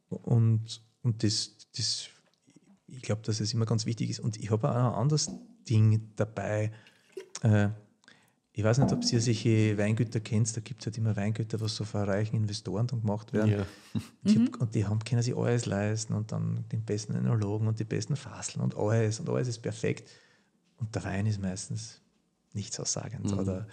und 0.09 0.81
und 1.05 1.23
das, 1.23 1.55
das, 1.77 2.07
ich 2.87 3.01
glaube, 3.03 3.21
dass 3.21 3.39
es 3.39 3.53
immer 3.53 3.67
ganz 3.67 3.85
wichtig 3.85 4.09
ist. 4.09 4.19
Und 4.19 4.37
ich 4.37 4.49
habe 4.49 4.69
auch 4.69 4.75
ein 4.75 5.01
anderes 5.01 5.29
Ding 5.69 6.11
dabei. 6.15 6.71
Äh, 7.43 7.69
ich 8.53 8.63
weiß 8.63 8.79
nicht, 8.79 8.91
ob 8.91 9.03
ihr 9.03 9.21
solche 9.21 9.77
Weingüter 9.77 10.19
kennt, 10.19 10.55
da 10.57 10.61
gibt 10.61 10.81
es 10.81 10.87
halt 10.87 10.97
immer 10.97 11.15
Weingüter, 11.15 11.61
was 11.61 11.75
so 11.75 11.83
von 11.83 12.05
reichen 12.05 12.37
Investoren 12.37 12.87
dann 12.87 13.01
gemacht 13.01 13.33
werden. 13.33 13.51
ja. 13.51 13.65
Ich 14.23 14.35
hab, 14.35 14.61
und 14.61 14.73
die 14.73 14.85
haben, 14.85 14.99
können 14.99 15.21
sich 15.21 15.35
alles 15.35 15.67
leisten 15.67 16.13
und 16.13 16.31
dann 16.31 16.65
den 16.71 16.83
besten 16.83 17.13
Enologen 17.13 17.67
und 17.67 17.79
die 17.79 17.83
besten 17.83 18.15
Fasseln 18.15 18.63
und 18.63 18.75
alles 18.75 19.19
und 19.19 19.29
alles 19.29 19.47
ist 19.47 19.59
perfekt. 19.59 20.09
Und 20.77 20.95
der 20.95 21.03
Wein 21.03 21.27
ist 21.27 21.39
meistens 21.39 22.01
nichts 22.55 22.79
aussagend. 22.79 23.31
Oder, 23.33 23.67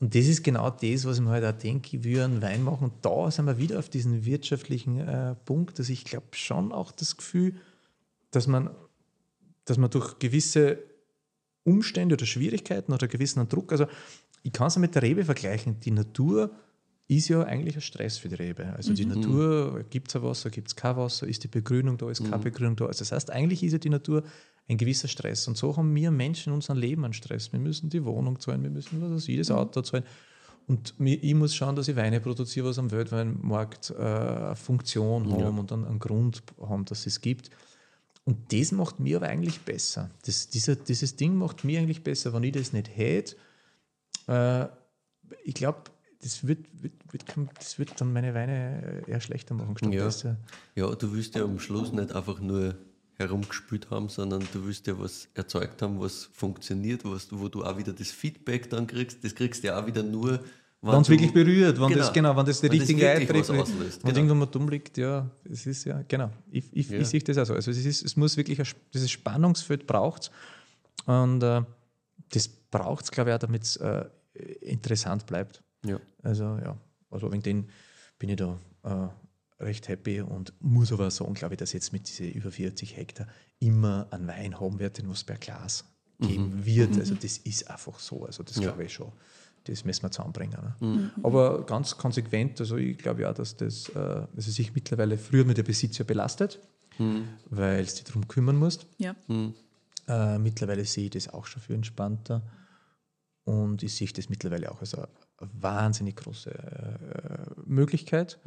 und 0.00 0.14
das 0.14 0.26
ist 0.26 0.44
genau 0.44 0.70
das, 0.70 1.04
was 1.04 1.18
ich 1.18 1.22
mir 1.24 1.30
halt 1.30 1.44
auch 1.44 1.58
denke, 1.58 1.96
ich 1.96 2.04
will 2.04 2.20
einen 2.20 2.40
Wein 2.40 2.62
machen. 2.62 2.84
Und 2.84 3.04
da 3.04 3.30
sind 3.30 3.46
wir 3.46 3.58
wieder 3.58 3.78
auf 3.78 3.88
diesen 3.88 4.24
wirtschaftlichen 4.24 5.00
äh, 5.00 5.34
Punkt, 5.44 5.78
dass 5.78 5.88
ich 5.88 6.04
glaube 6.04 6.28
schon 6.32 6.72
auch 6.72 6.92
das 6.92 7.16
Gefühl, 7.16 7.54
dass 8.30 8.46
man, 8.46 8.70
dass 9.64 9.78
man 9.78 9.90
durch 9.90 10.18
gewisse 10.18 10.78
Umstände 11.64 12.14
oder 12.14 12.26
Schwierigkeiten 12.26 12.92
oder 12.92 13.08
gewissen 13.08 13.48
Druck, 13.48 13.72
also 13.72 13.86
ich 14.42 14.52
kann 14.52 14.68
es 14.68 14.76
ja 14.76 14.80
mit 14.80 14.94
der 14.94 15.02
Rebe 15.02 15.24
vergleichen, 15.24 15.80
die 15.80 15.90
Natur 15.90 16.50
ist 17.08 17.28
ja 17.28 17.42
eigentlich 17.42 17.74
ein 17.74 17.80
Stress 17.80 18.18
für 18.18 18.28
die 18.28 18.34
Rebe. 18.34 18.66
Also 18.76 18.92
die 18.92 19.06
Natur, 19.06 19.82
gibt 19.88 20.14
es 20.14 20.22
Wasser, 20.22 20.50
gibt 20.50 20.68
es 20.68 20.76
kein 20.76 20.96
Wasser, 20.96 21.26
ist 21.26 21.42
die 21.42 21.48
Begrünung 21.48 21.96
da, 21.96 22.10
ist 22.10 22.22
keine 22.22 22.42
Begrünung 22.42 22.76
da. 22.76 22.86
Also 22.86 22.98
das 22.98 23.12
heißt, 23.12 23.30
eigentlich 23.30 23.62
ist 23.62 23.72
ja 23.72 23.78
die 23.78 23.88
Natur 23.88 24.22
ein 24.68 24.76
gewisser 24.76 25.08
Stress. 25.08 25.48
Und 25.48 25.56
so 25.56 25.76
haben 25.76 25.94
wir 25.94 26.10
Menschen 26.10 26.50
in 26.50 26.54
unserem 26.56 26.78
Leben 26.78 27.04
einen 27.04 27.14
Stress. 27.14 27.52
Wir 27.52 27.58
müssen 27.58 27.88
die 27.88 28.04
Wohnung 28.04 28.38
zahlen, 28.38 28.62
wir 28.62 28.70
müssen 28.70 29.00
was 29.00 29.10
weiß 29.10 29.28
ich, 29.28 29.38
das 29.38 29.50
Auto 29.50 29.80
zahlen. 29.82 30.04
Und 30.66 30.94
ich 30.98 31.34
muss 31.34 31.54
schauen, 31.54 31.76
dass 31.76 31.88
ich 31.88 31.96
Weine 31.96 32.20
produziere, 32.20 32.68
was 32.68 32.78
am 32.78 32.90
Weltweinmarkt 32.90 33.90
äh, 33.90 34.02
eine 34.02 34.56
Funktion 34.56 35.32
haben 35.32 35.58
und 35.58 35.72
einen, 35.72 35.86
einen 35.86 35.98
Grund 35.98 36.42
haben, 36.60 36.84
dass 36.84 37.06
es 37.06 37.22
gibt. 37.22 37.48
Und 38.24 38.52
das 38.52 38.72
macht 38.72 39.00
mir 39.00 39.16
aber 39.16 39.28
eigentlich 39.28 39.60
besser. 39.60 40.10
Das, 40.26 40.50
dieser, 40.50 40.76
dieses 40.76 41.16
Ding 41.16 41.34
macht 41.34 41.64
mir 41.64 41.80
eigentlich 41.80 42.04
besser. 42.04 42.34
Wenn 42.34 42.42
ich 42.42 42.52
das 42.52 42.72
nicht 42.72 42.94
hätte, 42.94 43.36
Äh, 44.26 44.66
ich 45.44 45.54
glaube, 45.54 45.84
das 46.20 46.46
wird, 46.46 46.66
wird, 46.82 46.92
wird, 47.12 47.24
das 47.58 47.78
wird 47.78 47.98
dann 48.00 48.12
meine 48.12 48.34
Weine 48.34 49.02
eher 49.06 49.20
schlechter 49.20 49.54
machen, 49.54 49.74
Ja. 49.92 50.10
Ja, 50.74 50.94
du 50.94 51.12
willst 51.12 51.34
ja 51.34 51.44
am 51.44 51.58
Schluss 51.58 51.92
nicht 51.92 52.12
einfach 52.12 52.40
nur 52.40 52.74
herumgespielt 53.18 53.90
haben, 53.90 54.08
sondern 54.08 54.40
du 54.52 54.64
willst 54.64 54.86
ja 54.86 54.98
was 54.98 55.28
erzeugt 55.34 55.82
haben, 55.82 56.00
was 56.00 56.28
funktioniert, 56.32 57.04
was, 57.04 57.28
wo 57.32 57.48
du 57.48 57.64
auch 57.64 57.76
wieder 57.76 57.92
das 57.92 58.10
Feedback 58.10 58.70
dann 58.70 58.86
kriegst. 58.86 59.24
Das 59.24 59.34
kriegst 59.34 59.62
du 59.62 59.68
ja 59.68 59.80
auch 59.80 59.86
wieder 59.86 60.04
nur, 60.04 60.40
Wenn 60.80 61.00
es 61.00 61.08
wirklich 61.08 61.32
berührt, 61.32 61.80
wenn 61.80 61.92
das, 61.92 62.12
genau, 62.12 62.36
wenn 62.36 62.46
das 62.46 62.60
der 62.60 62.70
Wenn 62.70 62.78
das 62.78 62.88
richtige 62.88 63.06
wirklich 63.06 63.28
eintrifft, 63.28 63.48
wenn 63.50 63.90
genau. 64.02 64.16
irgendwo 64.16 64.34
mal 64.36 64.46
dumm 64.46 64.68
liegt, 64.68 64.96
ja, 64.98 65.28
es 65.50 65.66
ist 65.66 65.84
ja, 65.84 66.02
genau. 66.06 66.30
Ich, 66.50 66.64
ich, 66.72 66.88
Ja. 66.90 67.00
ich 67.00 67.08
sehe 67.08 67.20
das 67.20 67.38
auch 67.38 67.46
so. 67.46 67.54
Also 67.54 67.72
es, 67.72 67.84
ist, 67.84 68.04
es 68.04 68.16
muss 68.16 68.36
wirklich, 68.36 68.60
ein, 68.60 68.66
dieses 68.94 69.10
Spannungsfeld 69.10 69.88
braucht 69.88 70.30
und 71.06 71.42
äh, 71.42 71.62
das 72.30 72.48
braucht 72.48 73.04
es, 73.04 73.10
glaube 73.10 73.30
ich, 73.30 73.34
auch, 73.34 73.40
damit 73.40 73.64
es 73.64 73.76
äh, 73.76 74.04
interessant 74.60 75.26
bleibt. 75.26 75.62
Ja. 75.84 75.98
Also 76.22 76.44
ja, 76.44 76.76
also 77.10 77.32
wegen 77.32 77.42
den 77.42 77.68
bin 78.20 78.28
ich 78.30 78.36
da 78.36 78.58
äh, 78.84 79.08
recht 79.60 79.88
happy 79.88 80.20
und 80.20 80.52
muss 80.60 80.92
aber 80.92 81.10
sagen, 81.10 81.34
glaube 81.34 81.54
ich, 81.54 81.58
dass 81.58 81.72
jetzt 81.72 81.92
mit 81.92 82.08
diesen 82.08 82.30
über 82.32 82.50
40 82.50 82.96
Hektar 82.96 83.26
immer 83.58 84.06
einen 84.10 84.26
Wein 84.28 84.60
haben 84.60 84.78
wird, 84.78 84.98
den 84.98 85.08
was 85.08 85.24
per 85.24 85.36
Glas 85.36 85.84
geben 86.20 86.64
wird. 86.64 86.96
Also 86.98 87.14
das 87.14 87.38
ist 87.38 87.68
einfach 87.70 87.98
so. 87.98 88.24
Also 88.24 88.42
das 88.42 88.56
Ja. 88.56 88.62
glaube 88.62 88.84
ich 88.84 88.92
schon. 88.92 89.12
Das 89.64 89.84
müssen 89.84 90.02
wir 90.02 90.10
zusammenbringen. 90.10 90.58
Ne? 90.80 91.10
Aber 91.22 91.66
ganz 91.66 91.96
konsequent, 91.96 92.58
also 92.60 92.76
ich 92.76 92.96
glaube 92.98 93.22
ja, 93.22 93.32
dass 93.32 93.56
das 93.56 93.88
äh, 93.90 93.98
also 93.98 94.50
sich 94.50 94.74
mittlerweile 94.74 95.18
früher 95.18 95.44
mit 95.44 95.58
der 95.58 95.62
Besitz 95.64 95.98
ja 95.98 96.04
belastet, 96.04 96.60
weil 97.50 97.80
es 97.84 97.94
dich 97.94 98.04
darum 98.04 98.26
kümmern 98.28 98.56
musst. 98.56 98.86
Ja. 98.98 99.14
Äh, 100.08 100.38
mittlerweile 100.38 100.84
sehe 100.84 101.04
ich 101.04 101.10
das 101.10 101.28
auch 101.28 101.46
schon 101.46 101.60
viel 101.62 101.74
entspannter 101.76 102.42
und 103.44 103.82
ich 103.82 103.94
sehe 103.94 104.08
das 104.08 104.28
mittlerweile 104.28 104.70
auch 104.72 104.80
als 104.80 104.94
eine 104.94 105.08
wahnsinnig 105.38 106.16
große 106.16 106.50
äh, 106.50 107.60
Möglichkeit 107.66 108.38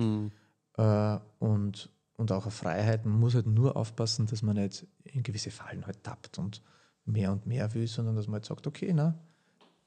äh, 0.81 1.19
und, 1.39 1.89
und 2.17 2.31
auch 2.31 2.43
eine 2.43 2.51
Freiheit. 2.51 3.05
Man 3.05 3.19
muss 3.19 3.35
halt 3.35 3.47
nur 3.47 3.75
aufpassen, 3.75 4.25
dass 4.27 4.41
man 4.41 4.55
nicht 4.55 4.85
in 5.03 5.23
gewisse 5.23 5.51
Fallen 5.51 5.85
halt 5.85 6.03
tappt 6.03 6.39
und 6.39 6.61
mehr 7.05 7.31
und 7.31 7.45
mehr 7.45 7.73
will, 7.73 7.87
sondern 7.87 8.15
dass 8.15 8.27
man 8.27 8.35
halt 8.35 8.45
sagt, 8.45 8.67
okay, 8.67 8.91
na, 8.93 9.15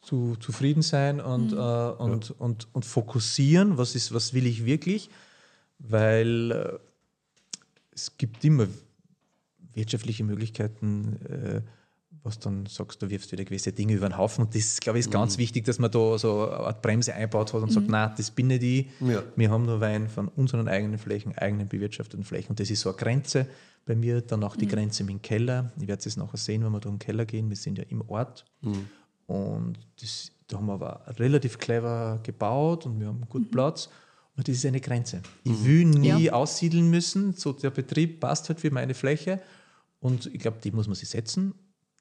zu, 0.03 0.37
zufrieden 0.37 0.83
sein 0.83 1.21
und, 1.21 1.53
äh, 1.53 1.57
und, 1.57 2.31
und, 2.33 2.69
und 2.75 2.85
fokussieren, 2.85 3.79
was, 3.79 3.95
ist, 3.95 4.13
was 4.13 4.35
will 4.35 4.47
ich 4.47 4.65
wirklich, 4.65 5.11
weil 5.79 6.51
äh, 6.51 6.79
es 7.93 8.17
gibt 8.17 8.45
immer 8.45 8.67
wirtschaftliche 9.73 10.25
Möglichkeiten, 10.25 11.17
äh, 11.27 11.63
was 12.25 12.39
dann 12.39 12.65
sagst, 12.67 13.01
du 13.03 13.11
wirfst 13.11 13.31
wieder 13.33 13.45
gewisse 13.45 13.71
Dinge 13.73 13.93
über 13.93 14.09
den 14.09 14.17
Haufen. 14.17 14.45
Und 14.47 14.55
das, 14.55 14.81
glaube 14.81 14.99
ich, 14.99 15.05
ist 15.07 15.13
ganz 15.13 15.37
wichtig, 15.39 15.65
dass 15.67 15.79
man 15.79 15.91
da 15.91 16.19
so 16.19 16.47
eine 16.49 16.57
Art 16.59 16.83
Bremse 16.83 17.15
einbaut 17.15 17.53
hat 17.53 17.63
und 17.63 17.71
sagt, 17.71 17.87
na, 17.89 18.09
das 18.09 18.31
bin 18.31 18.47
nicht 18.49 18.63
ich. 18.63 18.87
Ja. 19.01 19.23
Wir 19.37 19.51
haben 19.51 19.67
nur 19.67 19.81
Wein 19.81 20.09
von 20.09 20.29
unseren 20.29 20.67
eigenen 20.67 20.99
Flächen, 20.99 21.37
eigenen 21.37 21.69
bewirtschafteten 21.69 22.25
Flächen. 22.25 22.51
Und 22.51 22.61
das 22.61 22.71
ist 22.71 22.81
so 22.81 22.89
eine 22.89 22.97
Grenze 22.99 23.47
bei 23.85 23.95
mir. 23.95 24.23
Dann 24.23 24.43
auch 24.43 24.57
die 24.57 24.67
Grenze 24.67 25.05
mit 25.05 25.13
dem 25.13 25.23
Keller. 25.23 25.71
Ich 25.79 25.87
werde 25.87 26.03
es 26.09 26.17
nachher 26.17 26.39
sehen, 26.39 26.65
wenn 26.65 26.73
wir 26.73 26.81
da 26.81 26.89
im 26.89 26.99
Keller 26.99 27.27
gehen. 27.27 27.51
Wir 27.51 27.57
sind 27.57 27.77
ja 27.79 27.85
im 27.91 28.01
Ort. 28.09 28.47
Und 29.27 29.79
das, 30.01 30.33
da 30.49 30.57
haben 30.57 30.67
wir 30.67 30.73
aber 30.75 31.03
relativ 31.19 31.59
clever 31.59 32.21
gebaut 32.23 32.87
und 32.87 33.01
wir 33.01 33.09
haben 33.09 33.23
gut 33.29 33.51
Platz. 33.51 33.91
Und 34.37 34.49
das 34.49 34.57
ist 34.57 34.67
eine 34.67 34.81
Grenze. 34.81 35.21
Ich 35.45 35.65
will 35.65 35.85
nie 35.85 36.25
Ja. 36.25 36.33
aussiedeln 36.33 36.89
müssen. 36.91 37.35
So 37.35 37.53
der 37.53 37.71
Betrieb 37.71 38.19
passt 38.21 38.49
halt 38.49 38.61
für 38.61 38.71
meine 38.71 38.95
Fläche. 38.95 39.41
Und 40.01 40.27
ich 40.27 40.39
glaube, 40.41 40.57
die 40.65 40.71
muss 40.73 40.87
man 40.87 40.97
sich 40.97 41.09
setzen. 41.09 41.55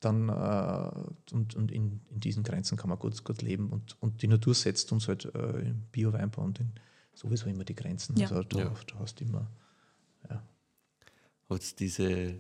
Dann, 0.04 0.30
äh, 0.30 1.34
und 1.34 1.56
und 1.56 1.72
in, 1.72 2.02
in 2.10 2.20
diesen 2.20 2.44
Grenzen 2.44 2.78
kann 2.78 2.90
man 2.90 3.00
gut, 3.00 3.24
gut 3.24 3.42
leben. 3.42 3.70
Und, 3.70 3.96
und 4.02 4.22
die 4.22 4.28
Natur 4.28 4.54
setzt 4.54 4.92
uns 4.92 5.08
halt 5.08 5.26
äh, 5.34 5.60
im 5.70 5.82
Bio-Weinbau 5.92 6.42
und 6.44 6.60
in 6.60 6.72
sowieso 7.14 7.46
immer 7.48 7.64
die 7.64 7.76
Grenzen. 7.76 8.18
Ja. 8.18 8.28
Also 8.28 8.44
da, 8.44 8.60
Ja. 8.60 8.74
da 8.88 9.00
hast 9.00 9.20
du 9.20 9.26
immer. 9.26 9.50
Hat 11.50 11.62
es 11.62 11.76
diese, 11.76 12.36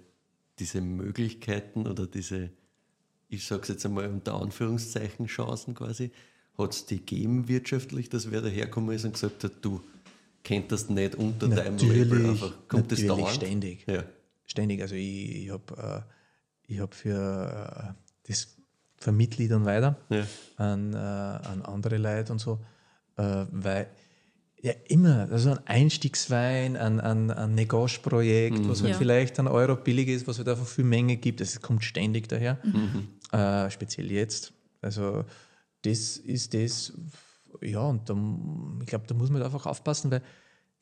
diese 0.59 0.81
Möglichkeiten 0.81 1.85
oder 1.87 2.07
diese, 2.07 2.49
ich 3.29 3.45
sage 3.45 3.61
es 3.63 3.67
jetzt 3.67 3.85
einmal 3.85 4.07
unter 4.09 4.33
Anführungszeichen, 4.41 5.27
Chancen 5.27 5.75
quasi, 5.75 6.11
hat 6.57 6.71
es 6.71 6.85
die 6.85 6.97
gegeben 6.97 7.47
wirtschaftlich, 7.47 8.09
dass 8.09 8.31
wer 8.31 8.41
dahergekommen 8.41 8.95
ist 8.95 9.05
und 9.05 9.13
gesagt 9.13 9.43
hat, 9.43 9.53
du 9.61 9.81
könntest 10.43 10.89
nicht 10.89 11.15
unter 11.15 11.47
deinem 11.47 11.77
Label 11.77 12.05
Natürlich, 12.05 12.29
einfach, 12.29 12.53
kommt 12.67 12.91
das 12.91 12.99
natürlich 12.99 13.07
dauernd? 13.07 13.35
ständig. 13.35 13.85
Ja. 13.87 14.03
ständig. 14.45 14.81
Also 14.81 14.95
ich, 14.95 15.45
ich 15.45 15.49
habe 15.51 15.77
äh, 15.77 16.01
ich 16.67 16.79
hab 16.79 16.93
für 16.93 17.93
äh, 17.95 18.27
das 18.27 18.55
vermittle 18.97 19.43
ich 19.43 19.49
dann 19.49 19.65
weiter 19.65 19.97
Ja. 20.09 20.25
an, 20.57 20.93
äh, 20.93 20.97
an 20.97 21.61
andere 21.63 21.97
Leute 21.97 22.31
und 22.31 22.39
so, 22.39 22.59
äh, 23.17 23.45
weil 23.51 23.87
ja 24.61 24.71
immer, 24.87 25.27
also 25.29 25.51
ein 25.51 25.59
Einstiegswein, 25.67 26.77
ein, 26.77 27.01
ein, 27.01 27.29
ein 27.31 27.53
Negage-Projekt, 27.53 28.65
was 28.69 28.81
halt 28.81 28.91
Ja. 28.93 28.97
vielleicht 28.97 29.37
ein 29.39 29.47
Euro 29.47 29.75
billig 29.75 30.07
ist, 30.07 30.25
was 30.25 30.37
halt 30.37 30.47
einfach 30.47 30.65
viel 30.65 30.85
Menge 30.85 31.17
gibt, 31.17 31.41
das 31.41 31.59
kommt 31.61 31.83
ständig 31.83 32.29
daher, 32.29 32.57
äh, 33.33 33.69
speziell 33.69 34.09
jetzt. 34.11 34.53
Also 34.81 35.25
das 35.81 36.15
ist 36.17 36.53
das, 36.53 36.93
ja, 37.61 37.81
und 37.81 38.09
da, 38.09 38.15
ich 38.79 38.85
glaube, 38.87 39.05
da 39.05 39.13
muss 39.15 39.29
man 39.29 39.43
einfach 39.43 39.65
aufpassen, 39.65 40.09
weil 40.11 40.21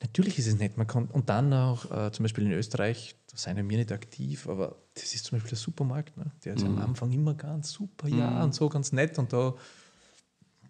natürlich 0.01 0.39
ist 0.39 0.47
es 0.47 0.57
nicht, 0.57 0.77
man 0.77 0.87
kann, 0.87 1.05
und 1.05 1.29
dann 1.29 1.53
auch 1.53 1.85
äh, 1.91 2.11
zum 2.11 2.23
Beispiel 2.23 2.45
in 2.45 2.51
Österreich, 2.51 3.15
da 3.31 3.37
sind 3.37 3.57
wir 3.57 3.63
nicht 3.77 3.91
aktiv, 3.91 4.47
aber 4.47 4.75
das 4.93 5.13
ist 5.13 5.25
zum 5.25 5.37
Beispiel 5.37 5.51
der 5.51 5.57
Supermarkt, 5.57 6.17
ne? 6.17 6.31
der 6.43 6.55
ist 6.55 6.65
am 6.65 6.79
Anfang 6.79 7.11
immer 7.11 7.35
ganz 7.35 7.71
super, 7.71 8.07
ja, 8.07 8.43
und 8.43 8.53
so 8.53 8.67
ganz 8.69 8.91
nett 8.91 9.17
und 9.19 9.31
da 9.31 9.55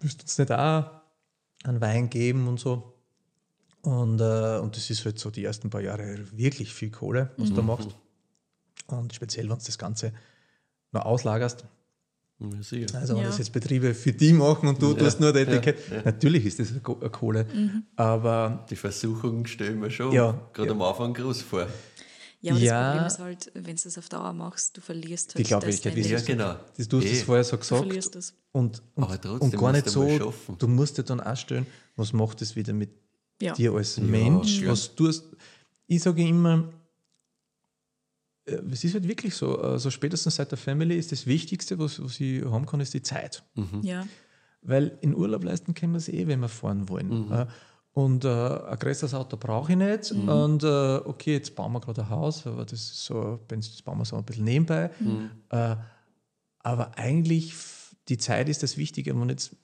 müsst 0.02 0.22
uns 0.22 0.38
nicht 0.38 0.52
auch 0.52 1.02
einen 1.64 1.82
Wein 1.82 2.10
geben 2.10 2.48
und 2.48 2.60
so. 2.60 2.98
Und, 3.82 4.22
äh, 4.22 4.60
und 4.60 4.76
das 4.76 4.90
ist 4.90 5.06
halt 5.06 5.18
so 5.18 5.32
die 5.32 5.44
ersten 5.44 5.70
paar 5.70 5.82
Jahre 5.82 6.26
wirklich 6.38 6.74
viel 6.74 6.92
Kohle, 6.92 7.32
was 7.38 7.50
du 7.50 7.56
da 7.56 7.62
machst. 7.64 7.96
Und 8.88 9.14
speziell, 9.14 9.50
wenn 9.50 9.58
du 9.58 9.66
das 9.66 9.78
Ganze 9.78 10.14
noch 10.92 11.06
auslagerst. 11.06 11.66
Ja, 12.42 12.64
sicher. 12.64 12.98
Also 12.98 13.14
wenn 13.16 13.22
Ja. 13.24 13.28
das 13.30 13.38
jetzt 13.38 13.52
Betriebe 13.54 13.94
für 13.94 14.12
die 14.14 14.34
machen 14.34 14.68
und 14.70 14.82
du 14.82 14.92
Ja, 14.94 14.98
tust 14.98 15.20
nur 15.20 15.34
ja, 15.36 15.42
Etikett. 15.42 15.78
ja. 15.92 16.02
Natürlich 16.06 16.46
ist 16.46 16.60
das 16.60 16.72
eine 16.72 16.80
Ko- 16.80 16.98
eine 17.00 17.10
Kohle. 17.12 17.46
Aber 17.96 18.66
Die 18.70 18.76
Versuchung 18.76 19.46
stellen 19.46 19.82
wir 19.82 19.90
schon 19.92 20.12
Ja. 20.12 20.40
gerade 20.54 20.70
Ja. 20.70 20.74
am 20.76 20.82
Anfang 20.82 21.14
groß 21.14 21.42
vor. 21.44 21.68
Ja, 22.44 22.54
aber 22.54 22.62
Ja. 22.62 22.94
das 23.04 23.18
Problem 23.18 23.34
ist 23.36 23.46
halt, 23.54 23.66
wenn 23.66 23.76
du 23.76 23.82
das 23.84 23.98
auf 24.00 24.10
Dauer 24.10 24.34
machst, 24.34 24.76
du 24.76 24.82
verlierst 24.82 25.30
halt 25.36 25.40
Die 25.40 25.44
Glaubwürdigkeit, 25.44 25.96
Ja, 25.98 26.20
genau. 26.22 26.56
das, 26.76 26.88
du 26.88 26.98
hast 26.98 27.06
Eh. 27.06 27.12
es 27.12 27.22
vorher 27.24 27.44
so 27.44 27.52
Du 27.52 27.60
gesagt. 27.60 27.84
verlierst 27.84 28.16
das. 28.16 28.34
Und, 28.52 28.82
und, 28.96 29.04
Aber 29.04 29.22
trotzdem 29.22 29.50
und 29.52 29.58
gar 29.60 29.72
nicht 29.72 29.86
du 29.86 29.92
so, 29.92 30.10
schaffen. 30.18 30.56
du 30.58 30.68
musst 30.68 30.98
dir 30.98 31.04
dann 31.04 31.20
auch 31.20 31.36
stellen, 31.38 31.68
was 31.96 32.12
macht 32.14 32.42
das 32.42 32.56
wieder 32.56 32.74
mit 32.74 32.90
Ja. 33.40 33.54
dir 33.54 33.74
als 33.74 33.98
Mensch? 34.00 34.66
Was 34.66 34.96
tust 34.96 35.26
Ich 35.88 36.02
sage 36.02 36.26
immer, 36.26 36.70
es 38.72 38.84
ist 38.84 38.94
halt 38.94 39.08
wirklich 39.08 39.36
so, 39.36 39.60
also 39.60 39.90
spätestens 39.90 40.36
seit 40.36 40.52
der 40.52 40.58
Family 40.58 40.98
ist 40.98 41.12
das 41.12 41.26
Wichtigste, 41.26 41.80
was, 41.80 42.02
was 42.04 42.20
ich 42.20 42.44
haben 42.46 42.66
kann, 42.66 42.80
ist 42.82 42.94
die 42.94 43.02
Zeit. 43.02 43.44
Ja. 43.82 44.08
Weil 44.62 44.98
in 45.02 45.16
Urlaub 45.16 45.44
leisten 45.44 45.74
können 45.74 45.94
wir 45.94 45.98
es 45.98 46.10
eh, 46.10 46.28
wenn 46.28 46.40
wir 46.40 46.50
fahren 46.50 46.88
wollen. 46.90 47.32
Äh, 47.32 47.46
Und 47.94 48.24
äh, 48.24 48.30
ein 48.30 48.80
größeres 48.80 49.14
Auto 49.14 49.36
brauche 49.36 49.72
ich 49.74 49.78
nicht. 49.78 50.12
Und 50.12 50.64
äh, 50.64 50.98
okay, 51.04 51.34
jetzt 51.34 51.56
bauen 51.56 51.74
wir 51.74 51.82
gerade 51.82 52.04
ein 52.04 52.10
Haus, 52.10 52.48
aber 52.48 52.64
das 52.64 52.80
ist 52.80 53.04
so, 53.06 53.40
das 53.48 53.82
bauen 53.82 53.98
wir 53.98 54.06
so 54.06 54.16
ein 54.16 54.24
bisschen 54.24 54.46
nebenbei. 54.46 54.90
Äh, 55.50 55.76
aber 56.60 56.98
eigentlich, 56.98 57.54
die 58.08 58.18
Zeit 58.18 58.48
ist 58.50 58.64
das 58.64 58.78
Wichtige. 58.78 59.12
Wenn 59.12 59.20
man 59.20 59.30
jetzt 59.30 59.56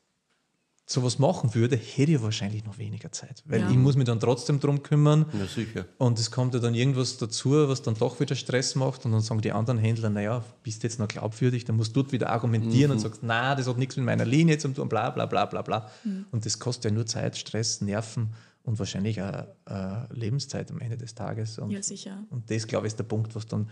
sowas 0.90 1.20
machen 1.20 1.54
würde, 1.54 1.76
hätte 1.76 2.14
ich 2.14 2.22
wahrscheinlich 2.22 2.64
noch 2.64 2.78
weniger 2.78 3.12
Zeit. 3.12 3.44
Weil 3.46 3.60
Ja. 3.60 3.70
ich 3.70 3.76
muss 3.76 3.98
mich 3.98 4.06
dann 4.06 4.22
trotzdem 4.22 4.62
drum 4.62 4.84
kümmern. 4.84 5.26
Ja, 5.38 5.46
sicher. 5.46 5.86
Und 5.98 6.18
es 6.18 6.32
kommt 6.32 6.54
ja 6.54 6.62
dann 6.62 6.74
irgendwas 6.76 7.18
dazu, 7.18 7.52
was 7.68 7.82
dann 7.82 7.96
doch 7.96 8.18
wieder 8.22 8.36
Stress 8.36 8.74
macht. 8.76 9.04
Und 9.06 9.12
dann 9.12 9.20
sagen 9.20 9.42
die 9.42 9.52
anderen 9.52 9.80
Händler, 9.80 10.10
naja, 10.10 10.46
bist 10.64 10.82
du 10.84 10.88
jetzt 10.88 10.98
noch 10.98 11.10
glaubwürdig, 11.10 11.66
dann 11.66 11.76
musst 11.76 11.94
du 11.94 12.10
wieder 12.14 12.30
argumentieren 12.30 12.92
und 12.92 13.00
sagst, 13.00 13.20
na, 13.22 13.54
das 13.54 13.68
hat 13.68 13.78
nichts 13.78 13.98
mit 13.98 14.06
meiner 14.06 14.24
Linie 14.24 14.58
zu 14.60 14.70
tun, 14.70 14.88
bla 14.88 15.10
bla 15.10 15.26
bla 15.26 15.46
bla 15.46 15.62
bla. 15.62 15.92
Und 16.32 16.46
das 16.46 16.58
kostet 16.58 16.86
ja 16.86 16.92
nur 16.92 17.06
Zeit, 17.06 17.36
Stress, 17.36 17.82
Nerven 17.82 18.30
und 18.64 18.80
wahrscheinlich 18.80 19.22
auch 19.22 19.46
äh, 19.66 20.14
Lebenszeit 20.14 20.72
am 20.72 20.80
Ende 20.80 20.96
des 20.98 21.14
Tages. 21.14 21.60
Und, 21.60 21.72
Ja, 21.72 21.84
sicher. 21.84 22.24
und 22.30 22.50
das, 22.50 22.66
glaube 22.66 22.88
ich, 22.88 22.94
ist 22.94 23.00
der 23.00 23.04
Punkt, 23.04 23.36
was 23.36 23.46
dann, 23.46 23.70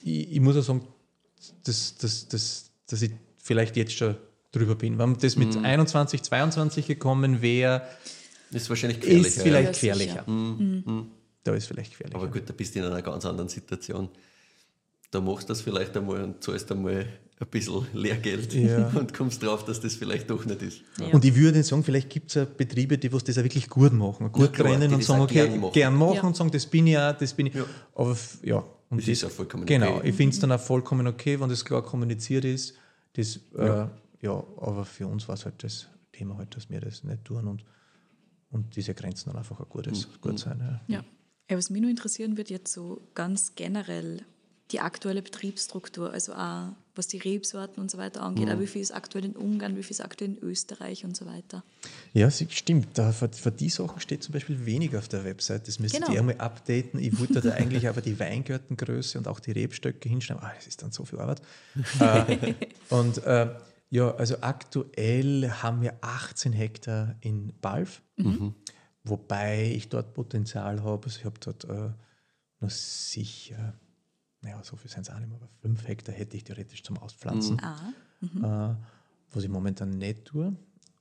ich, 0.00 0.30
ich 0.34 0.40
muss 0.40 0.56
auch 0.56 0.62
sagen, 0.62 0.86
dass, 1.64 1.96
dass, 1.96 2.28
dass, 2.28 2.70
dass 2.86 3.02
ich 3.02 3.10
vielleicht 3.42 3.76
jetzt 3.76 3.92
schon 3.92 4.16
drüber 4.52 4.74
bin. 4.74 4.98
Wenn 4.98 5.16
das 5.18 5.36
mit 5.36 5.56
21, 5.56 6.22
22 6.22 6.86
gekommen 6.86 7.42
wäre, 7.42 7.82
Ist 8.50 8.68
wahrscheinlich 8.70 9.00
gefährlich. 9.00 9.26
ist 9.26 9.42
vielleicht 9.42 9.82
Ja, 9.82 9.94
sicher. 9.94 10.24
gefährlicher. 10.24 11.06
Da 11.44 11.54
ist 11.54 11.66
vielleicht 11.66 11.90
gefährlicher. 11.92 12.18
Aber 12.18 12.28
gut, 12.28 12.42
da 12.48 12.52
bist 12.52 12.74
du 12.74 12.78
in 12.80 12.84
einer 12.86 13.02
ganz 13.02 13.24
anderen 13.24 13.48
Situation. 13.48 14.08
Da 15.10 15.20
machst 15.20 15.44
du 15.48 15.52
das 15.52 15.60
vielleicht 15.62 15.96
einmal 15.96 16.22
und 16.22 16.42
zahlst 16.42 16.70
einmal 16.70 17.06
ein 17.40 17.46
bisschen 17.50 17.86
Lehrgeld 17.94 18.52
Ja. 18.52 18.88
und 18.94 19.14
kommst 19.14 19.42
drauf, 19.42 19.64
dass 19.64 19.80
das 19.80 19.94
vielleicht 19.94 20.28
doch 20.28 20.44
nicht 20.44 20.60
ist. 20.60 20.80
Ja. 21.00 21.06
Und 21.08 21.24
ich 21.24 21.34
würde 21.36 21.62
sagen, 21.62 21.84
vielleicht 21.84 22.10
gibt 22.10 22.28
es 22.30 22.34
ja 22.34 22.44
Betriebe, 22.44 22.98
die 22.98 23.10
was 23.12 23.24
das 23.24 23.38
auch 23.38 23.42
wirklich 23.44 23.68
gut 23.70 23.92
machen, 23.92 24.30
gut 24.32 24.52
klar, 24.52 24.68
trennen 24.68 24.92
und 24.92 24.98
das 25.00 25.06
sagen, 25.06 25.20
auch 25.20 25.24
okay, 25.24 25.46
gern 25.46 25.60
machen. 25.60 25.72
gern 25.72 25.94
machen 25.94 26.14
Ja. 26.16 26.22
und 26.24 26.36
sagen, 26.36 26.50
das 26.50 26.66
bin 26.66 26.86
ich 26.88 26.98
auch, 26.98 27.16
das 27.16 27.32
bin 27.32 27.46
ich. 27.46 27.54
Ja. 27.54 27.64
Aber 27.94 28.16
ja, 28.42 28.64
und 28.90 29.00
Das 29.00 29.08
ist 29.08 29.22
ja 29.22 29.28
vollkommen 29.28 29.64
Genau, 29.66 29.96
okay. 29.98 30.08
ich 30.10 30.14
finde 30.16 30.34
es 30.34 30.40
dann 30.40 30.52
auch 30.52 30.60
vollkommen 30.60 31.06
okay, 31.06 31.38
wenn 31.40 31.48
das 31.48 31.64
klar 31.64 31.82
kommuniziert 31.82 32.44
ist. 32.44 32.74
Das, 33.14 33.36
äh, 33.56 33.86
ja, 34.20 34.32
aber 34.32 34.84
für 34.84 35.06
uns 35.06 35.28
war 35.28 35.34
es 35.34 35.44
halt 35.44 35.62
das 35.62 35.88
Thema 36.12 36.36
halt, 36.38 36.56
dass 36.56 36.70
wir 36.70 36.80
das 36.80 37.04
nicht 37.04 37.24
tun 37.24 37.46
und, 37.46 37.64
und 38.50 38.76
diese 38.76 38.94
Grenzen 38.94 39.30
dann 39.30 39.38
einfach 39.38 39.60
ein 39.60 39.66
gutes, 39.68 40.08
gut 40.20 40.38
sein. 40.38 40.58
Ja. 40.60 40.96
Ja. 40.96 41.04
ja. 41.50 41.56
Was 41.56 41.70
mich 41.70 41.80
nur 41.80 41.90
interessieren 41.90 42.36
wird, 42.36 42.50
jetzt 42.50 42.72
so 42.72 43.00
ganz 43.14 43.54
generell 43.54 44.24
die 44.70 44.80
aktuelle 44.80 45.22
Betriebsstruktur, 45.22 46.12
also 46.12 46.34
auch 46.34 46.72
was 46.94 47.06
die 47.06 47.18
Rebsorten 47.18 47.80
und 47.80 47.90
so 47.90 47.96
weiter 47.96 48.22
angeht, 48.22 48.50
auch 48.50 48.58
wie 48.58 48.66
viel 48.66 48.82
ist 48.82 48.90
aktuell 48.90 49.24
in 49.24 49.36
Ungarn, 49.36 49.76
wie 49.76 49.82
viel 49.82 49.92
ist 49.92 50.00
aktuell 50.00 50.32
in 50.32 50.38
Österreich 50.42 51.04
und 51.04 51.16
so 51.16 51.26
weiter. 51.26 51.62
Ja, 52.12 52.30
stimmt. 52.30 52.88
Da, 52.98 53.12
für, 53.12 53.28
für 53.28 53.52
die 53.52 53.70
Sachen 53.70 54.00
steht 54.00 54.22
zum 54.24 54.32
Beispiel 54.32 54.66
wenig 54.66 54.96
auf 54.96 55.08
der 55.08 55.24
Website. 55.24 55.68
Das 55.68 55.78
müsste 55.78 56.00
Genau. 56.00 56.12
ich 56.12 56.18
einmal 56.18 56.36
updaten. 56.38 57.00
Ich 57.00 57.18
wollte 57.18 57.40
da 57.40 57.52
eigentlich 57.52 57.88
aber 57.88 58.00
die 58.00 58.18
Weingärtengröße 58.18 59.16
und 59.16 59.28
auch 59.28 59.40
die 59.40 59.52
Rebstöcke 59.52 60.08
hinschreiben. 60.08 60.42
Ah, 60.42 60.52
das 60.56 60.66
ist 60.66 60.82
dann 60.82 60.90
so 60.90 61.04
viel 61.04 61.20
Arbeit. 61.20 61.40
äh, 62.00 62.54
und 62.90 63.18
äh, 63.24 63.54
ja, 63.90 64.10
also 64.14 64.36
aktuell 64.40 65.50
haben 65.50 65.80
wir 65.82 65.94
18 66.02 66.52
Hektar 66.52 67.16
in 67.20 67.52
Balf, 67.60 68.02
wobei 69.04 69.72
ich 69.74 69.88
dort 69.88 70.14
Potenzial 70.14 70.82
habe. 70.82 71.06
Also 71.06 71.18
ich 71.20 71.24
habe 71.24 71.38
dort 71.40 71.64
äh, 71.64 71.90
noch 72.60 72.70
sicher, 72.70 73.74
naja, 74.42 74.62
so 74.62 74.76
viel 74.76 74.90
sind 74.90 75.02
es 75.02 75.10
auch 75.10 75.18
nicht 75.18 75.28
mehr, 75.28 75.38
aber 75.38 75.48
5 75.62 75.86
Hektar 75.88 76.14
hätte 76.14 76.36
ich 76.36 76.44
theoretisch 76.44 76.82
zum 76.82 76.98
Auspflanzen 76.98 77.60
Ah, 78.42 78.70
äh, 78.70 78.76
was 79.32 79.42
ich 79.44 79.48
momentan 79.48 79.90
nicht 79.90 80.24
tue. 80.26 80.54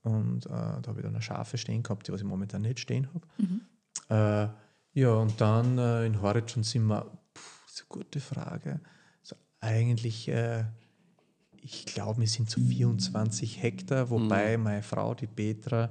Und 0.04 0.46
äh, 0.46 0.50
da 0.50 0.82
habe 0.88 1.00
ich 1.00 1.04
dann 1.04 1.14
eine 1.16 1.22
Schafe 1.22 1.58
stehen 1.58 1.84
gehabt, 1.84 2.08
die 2.08 2.14
was 2.14 2.22
ich 2.22 2.28
momentan 2.28 2.62
nicht 2.62 2.80
stehen 2.80 3.10
habe. 3.14 3.28
Äh, 4.10 5.00
ja, 5.00 5.14
und 5.14 5.40
dann 5.42 5.78
äh, 5.78 6.06
in 6.06 6.22
Horizon 6.22 6.64
sind 6.64 6.86
wir, 6.86 7.06
das 7.34 7.74
ist 7.74 7.82
eine 7.82 7.88
gute 7.90 8.20
Frage. 8.20 8.80
So 9.22 9.36
eigentlich, 9.60 10.28
äh, 10.30 10.64
ich 11.68 11.86
glaube, 11.86 12.22
wir 12.22 12.28
sind 12.28 12.50
so 12.50 12.62
24 12.62 13.62
Hektar, 13.62 14.10
wobei 14.10 14.58
meine 14.58 14.82
Frau, 14.84 15.14
die 15.14 15.28
Petra, 15.28 15.90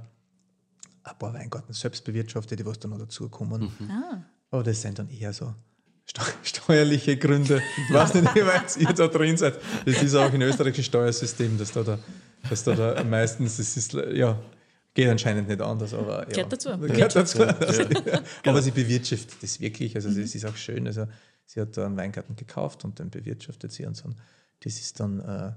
ein 1.03 1.19
paar 1.19 1.35
Weingarten 1.35 1.73
selbst 1.73 2.05
bewirtschaftet, 2.05 2.59
die 2.59 2.67
was 2.67 2.79
dann 2.79 2.91
noch 2.93 2.99
dazukommen. 2.99 3.71
ah. 3.91 4.23
Aber 4.51 4.63
das 4.63 4.81
sind 4.81 4.99
dann 4.99 5.09
eher 5.11 5.33
so 5.33 5.55
steu- 6.09 6.33
steuerliche 6.43 7.17
Gründe. 7.17 7.61
Ich 7.89 7.95
weiß 7.95 8.15
nicht, 8.15 8.35
wie 8.35 8.47
weit 8.47 8.77
ihr 8.77 8.93
da 8.93 9.07
drin 9.09 9.37
seid. 9.37 9.59
Das 9.85 10.03
ist 10.03 10.15
auch 10.15 10.33
im 10.33 10.41
österreichischen 10.41 10.85
Steuersystem, 10.85 11.59
dass 11.59 11.73
da, 11.73 11.83
da, 11.83 11.99
dass 12.49 12.65
da, 12.65 12.75
da 12.75 13.05
meistens, 13.05 13.57
das 13.59 13.77
ist, 13.77 13.93
ja, 13.93 14.39
geht 14.95 15.09
anscheinend 15.09 15.49
nicht 15.49 15.61
anders, 15.61 15.93
aber 15.95 16.21
ja. 16.23 16.25
Gehört 16.45 16.53
dazu. 16.53 16.79
Gehört 16.79 17.15
dazu. 17.15 17.43
Aber 18.47 18.63
sie 18.63 18.71
bewirtschaftet 18.71 19.43
das 19.43 19.61
wirklich, 19.61 19.95
also 19.95 20.09
es 20.09 20.35
ist 20.35 20.45
auch 20.47 20.57
schön. 20.57 20.87
Also 20.87 21.07
sie 21.45 21.61
hat 21.61 21.77
da 21.77 21.85
einen 21.87 21.97
Weingarten 21.99 22.35
gekauft 22.35 22.85
und 22.85 22.99
den 22.99 23.11
bewirtschaftet 23.11 23.73
sie 23.73 23.85
und 23.85 23.95
so. 23.97 24.09
Das 24.61 24.79
ist 24.81 24.99
dann 25.01 25.21
äh, 25.21 25.53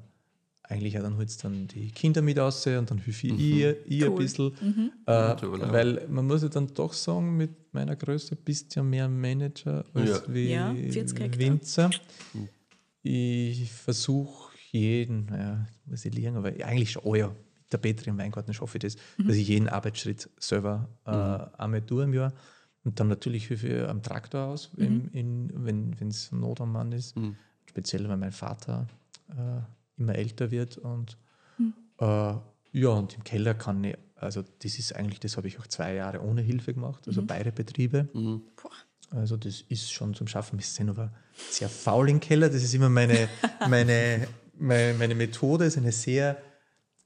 eigentlich 0.71 0.93
ja, 0.93 1.01
dann 1.01 1.17
holt 1.17 1.43
dann 1.43 1.67
die 1.67 1.89
Kinder 1.91 2.21
mit 2.21 2.37
raus 2.37 2.65
und 2.67 2.89
dann 2.91 2.99
hilfe 2.99 3.27
ich 3.27 3.33
ihr, 3.39 3.87
ihr 3.87 4.05
ein 4.05 4.11
Cool. 4.11 4.17
bisschen. 4.19 4.91
Äh, 5.07 5.35
toll, 5.35 5.59
ja. 5.59 5.71
weil 5.73 6.07
man 6.07 6.27
muss 6.27 6.43
ja 6.43 6.47
dann 6.49 6.67
doch 6.73 6.93
sagen, 6.93 7.35
mit 7.37 7.73
meiner 7.73 7.95
Größe 7.95 8.35
bist 8.35 8.75
du 8.75 8.79
ja 8.79 8.83
mehr 8.83 9.09
Manager 9.09 9.83
als 9.93 10.09
Ja. 10.09 10.33
wie 10.33 10.51
Ja, 10.51 10.73
40 10.73 11.19
Hektar. 11.19 11.39
Winzer. 11.39 11.89
Ich 13.01 13.71
versuche 13.71 14.53
jeden, 14.71 15.25
naja, 15.25 15.65
muss 15.85 16.05
ich 16.05 16.13
liegen, 16.13 16.35
aber 16.35 16.49
eigentlich 16.49 16.91
schon, 16.91 17.03
oh 17.03 17.15
ja, 17.15 17.27
mit 17.29 17.71
der 17.73 17.77
Petri 17.77 18.09
im 18.09 18.17
Weingarten 18.17 18.53
schaffe 18.53 18.77
ich 18.77 18.81
das, 18.81 18.95
dass 19.25 19.35
ich 19.35 19.47
jeden 19.47 19.69
Arbeitsschritt 19.69 20.29
selber 20.37 20.89
äh, 21.05 21.61
einmal 21.61 21.81
tue 21.81 22.03
im 22.03 22.13
Jahr. 22.13 22.33
Und 22.83 22.99
dann 22.99 23.07
natürlich 23.07 23.47
hilfe 23.47 23.67
ich 23.67 23.87
am 23.87 24.01
Traktor 24.01 24.45
aus, 24.47 24.71
im, 24.77 25.09
in, 25.13 25.51
wenn 25.65 26.07
es 26.09 26.31
Not 26.31 26.61
am 26.61 26.71
Mann 26.71 26.91
ist. 26.91 27.15
Speziell, 27.65 28.07
weil 28.09 28.17
mein 28.17 28.31
Vater 28.31 28.87
äh, 29.29 29.61
immer 29.99 30.15
älter 30.15 30.51
wird. 30.51 30.77
Und 30.77 31.17
äh, 31.99 32.34
ja, 32.71 32.89
und 32.89 33.15
im 33.15 33.23
Keller 33.23 33.53
kann 33.53 33.84
ich, 33.84 33.97
also 34.15 34.43
das 34.61 34.77
ist 34.80 34.95
eigentlich, 34.95 35.19
das 35.19 35.38
habe 35.38 35.47
ich 35.47 35.59
auch 35.59 35.67
zwei 35.67 35.95
Jahre 35.95 36.21
ohne 36.21 36.41
Hilfe 36.41 36.73
gemacht, 36.73 37.07
also 37.07 37.23
beide 37.23 37.51
Betriebe. 37.51 38.07
Mhm. 38.13 38.41
Also 39.11 39.38
das 39.38 39.61
ist 39.61 39.91
schon 39.91 40.13
zum 40.13 40.27
Schaffen. 40.27 40.59
Wir 40.59 40.65
sind 40.65 40.89
aber 40.89 41.11
sehr 41.49 41.69
faul 41.69 42.09
im 42.09 42.19
Keller. 42.19 42.49
Das 42.49 42.63
ist 42.63 42.73
immer 42.73 42.89
meine, 42.89 43.27
meine, 43.67 44.27
meine, 44.57 44.93
meine 44.97 45.15
Methode. 45.15 45.65
ist 45.65 45.77
eine 45.77 45.91
sehr, 45.91 46.38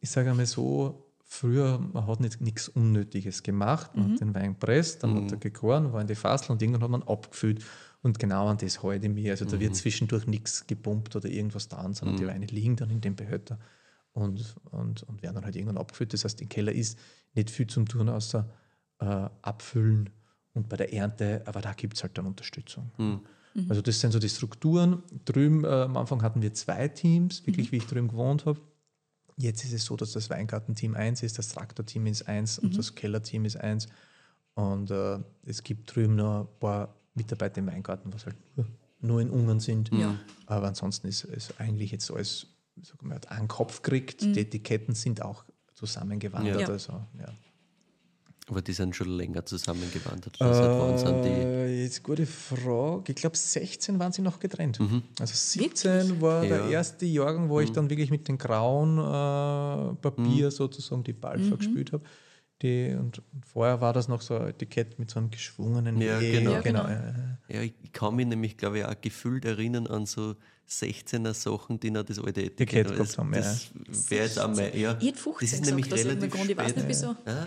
ich 0.01 0.09
sage 0.09 0.29
einmal 0.29 0.45
so, 0.45 1.03
früher, 1.23 1.79
man 1.93 2.05
hat 2.05 2.19
nicht 2.19 2.41
nichts 2.41 2.67
Unnötiges 2.67 3.41
gemacht. 3.41 3.95
Man 3.95 4.11
hat 4.11 4.21
den 4.21 4.35
Wein 4.35 4.53
gepresst, 4.53 5.03
dann 5.03 5.23
hat 5.23 5.31
er 5.31 5.37
gegoren, 5.37 5.93
war 5.93 6.01
in 6.01 6.07
die 6.07 6.15
Fassel 6.15 6.51
und 6.51 6.61
irgendwann 6.61 6.83
hat 6.83 6.91
man 6.91 7.03
abgefüllt. 7.03 7.63
Und 8.03 8.19
genau 8.19 8.47
an 8.47 8.57
das 8.57 8.83
halte 8.83 9.07
ich 9.07 9.13
mich. 9.13 9.29
Also 9.29 9.45
da 9.45 9.59
wird 9.59 9.75
zwischendurch 9.75 10.27
nichts 10.27 10.67
gepumpt 10.67 11.15
oder 11.15 11.29
irgendwas 11.29 11.69
dran, 11.69 11.93
sondern 11.93 12.17
die 12.17 12.27
Weine 12.27 12.45
liegen 12.45 12.75
dann 12.75 12.89
in 12.89 12.99
dem 12.99 13.15
Behälter 13.15 13.57
und, 14.11 14.55
und, 14.71 15.03
und 15.03 15.23
werden 15.23 15.35
dann 15.35 15.45
halt 15.45 15.55
irgendwann 15.55 15.77
abgefüllt. 15.77 16.13
Das 16.13 16.25
heißt, 16.25 16.41
im 16.41 16.49
Keller 16.49 16.73
ist 16.73 16.99
nicht 17.33 17.49
viel 17.49 17.65
zum 17.67 17.87
tun, 17.87 18.09
außer 18.09 18.47
äh, 18.99 19.05
abfüllen 19.41 20.09
und 20.53 20.67
bei 20.69 20.75
der 20.75 20.93
Ernte, 20.93 21.41
aber 21.45 21.61
da 21.61 21.73
gibt 21.73 21.95
es 21.95 22.03
halt 22.03 22.17
dann 22.17 22.27
Unterstützung. 22.27 22.91
Also 23.69 23.81
das 23.81 23.99
sind 23.99 24.11
so 24.11 24.19
die 24.19 24.29
Strukturen. 24.29 25.03
Drüben, 25.25 25.63
äh, 25.63 25.67
am 25.67 25.95
Anfang 25.95 26.21
hatten 26.23 26.41
wir 26.41 26.53
zwei 26.53 26.89
Teams, 26.89 27.45
wirklich 27.47 27.71
wie 27.71 27.77
ich 27.77 27.87
drüben 27.87 28.09
gewohnt 28.09 28.45
habe. 28.45 28.59
Jetzt 29.37 29.63
ist 29.63 29.73
es 29.73 29.85
so, 29.85 29.95
dass 29.95 30.11
das 30.11 30.29
Weingartenteam 30.29 30.93
1 30.93 31.23
ist, 31.23 31.39
das 31.39 31.49
Traktorteam 31.49 32.05
ist 32.07 32.27
1 32.27 32.59
und 32.59 32.77
das 32.77 32.93
Kellerteam 32.93 33.45
ist 33.45 33.55
1. 33.55 33.87
Und 34.55 34.91
äh, 34.91 35.19
es 35.45 35.63
gibt 35.63 35.95
drüben 35.95 36.15
noch 36.15 36.41
ein 36.41 36.59
paar 36.59 36.95
Mitarbeiter 37.15 37.59
im 37.59 37.67
Weingarten, 37.67 38.13
was 38.13 38.25
halt 38.25 38.35
nur, 38.99 39.21
in 39.21 39.29
Ungarn 39.29 39.59
sind. 39.59 39.91
Ja. 39.93 40.15
Aber 40.45 40.67
ansonsten 40.67 41.07
ist 41.07 41.25
es 41.25 41.57
eigentlich 41.59 41.91
jetzt 41.91 42.09
alles, 42.11 42.47
sag 42.81 43.01
mal, 43.03 43.15
hat 43.15 43.29
einen 43.31 43.47
Kopf 43.47 43.81
gekriegt. 43.81 44.21
Die 44.21 44.39
Etiketten 44.39 44.95
sind 44.95 45.21
auch 45.21 45.43
zusammengewandert. 45.73 46.61
Ja. 46.61 46.67
Also, 46.67 46.93
ja. 47.19 47.27
Aber 48.49 48.61
die 48.61 48.73
sind 48.73 48.93
schon 48.95 49.07
länger 49.07 49.45
zusammengewandert. 49.45 50.35
Seit 50.37 50.49
wann 50.51 50.97
sind 50.97 51.23
die? 51.23 51.29
Äh, 51.29 51.83
jetzt 51.83 52.03
gute 52.03 52.25
Frage. 52.25 53.03
Ich 53.11 53.15
glaube, 53.15 53.37
16 53.37 53.99
waren 53.99 54.11
sie 54.11 54.21
noch 54.21 54.37
getrennt. 54.39 54.79
Also 55.19 55.33
17 55.33 56.19
war 56.21 56.41
der 56.41 56.57
Ja. 56.65 56.69
erste 56.69 57.05
Jahrgang, 57.05 57.47
wo 57.49 57.61
ich 57.61 57.71
dann 57.71 57.89
wirklich 57.89 58.11
mit 58.11 58.27
dem 58.27 58.37
grauen 58.37 58.97
äh, 58.97 59.95
Papier 59.95 60.51
sozusagen 60.51 61.03
die 61.05 61.13
Balfa 61.13 61.55
gespielt 61.55 61.93
habe. 61.93 62.03
Die, 62.61 62.95
und, 62.97 63.19
und 63.33 63.45
vorher 63.45 63.81
war 63.81 63.91
das 63.91 64.07
noch 64.07 64.21
so 64.21 64.37
ein 64.37 64.49
Etikett 64.49 64.97
mit 64.97 65.11
so 65.11 65.19
einem 65.19 65.29
geschwungenen 65.31 65.99
Ja, 65.99 66.19
E. 66.21 66.31
genau. 66.31 66.51
Ja, 66.51 66.61
genau. 66.61 66.83
ja, 66.83 66.91
ja. 66.93 67.37
Ja, 67.49 67.61
ich 67.61 67.73
kann 67.91 68.15
mich 68.15 68.25
nämlich, 68.25 68.57
glaube 68.57 68.79
ich, 68.79 68.85
auch 68.85 68.99
gefühlt 69.01 69.43
erinnern 69.43 69.85
an 69.87 70.05
so 70.05 70.35
16er 70.69 71.33
Sachen, 71.33 71.79
die 71.79 71.91
noch 71.91 72.03
das 72.03 72.19
alte 72.19 72.41
Etikett 72.41 72.97
das, 72.97 73.17
haben, 73.17 73.33
ja. 73.33 73.41
Das 73.41 73.69
wäre 74.09 74.23
jetzt 74.23 74.39
auch 74.39 74.47
mal, 74.47 74.75
ja. 74.75 74.97
Ich 75.01 75.07
hätte 75.09 75.19
15 75.19 75.39
das 75.39 75.53
ist 75.53 75.65
nämlich 75.65 75.89
gesagt, 75.89 76.09
relativ 76.09 76.31
Grund. 76.31 76.49
Ich 76.49 76.57
weiß 76.57 76.75
nicht 76.77 76.87
wieso. 76.87 77.07
Ah, 77.25 77.45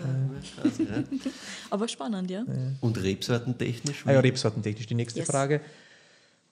krass, 0.55 0.77
ja. 0.77 1.03
Aber 1.71 1.87
spannend, 1.87 2.29
ja. 2.29 2.45
Und 2.81 3.01
rebsortentechnisch? 3.01 4.03
Ah 4.05 4.13
ja, 4.13 4.19
rebsortentechnisch. 4.19 4.85
Die 4.85 4.95
nächste 4.95 5.19
Yes. 5.19 5.29
Frage. 5.29 5.61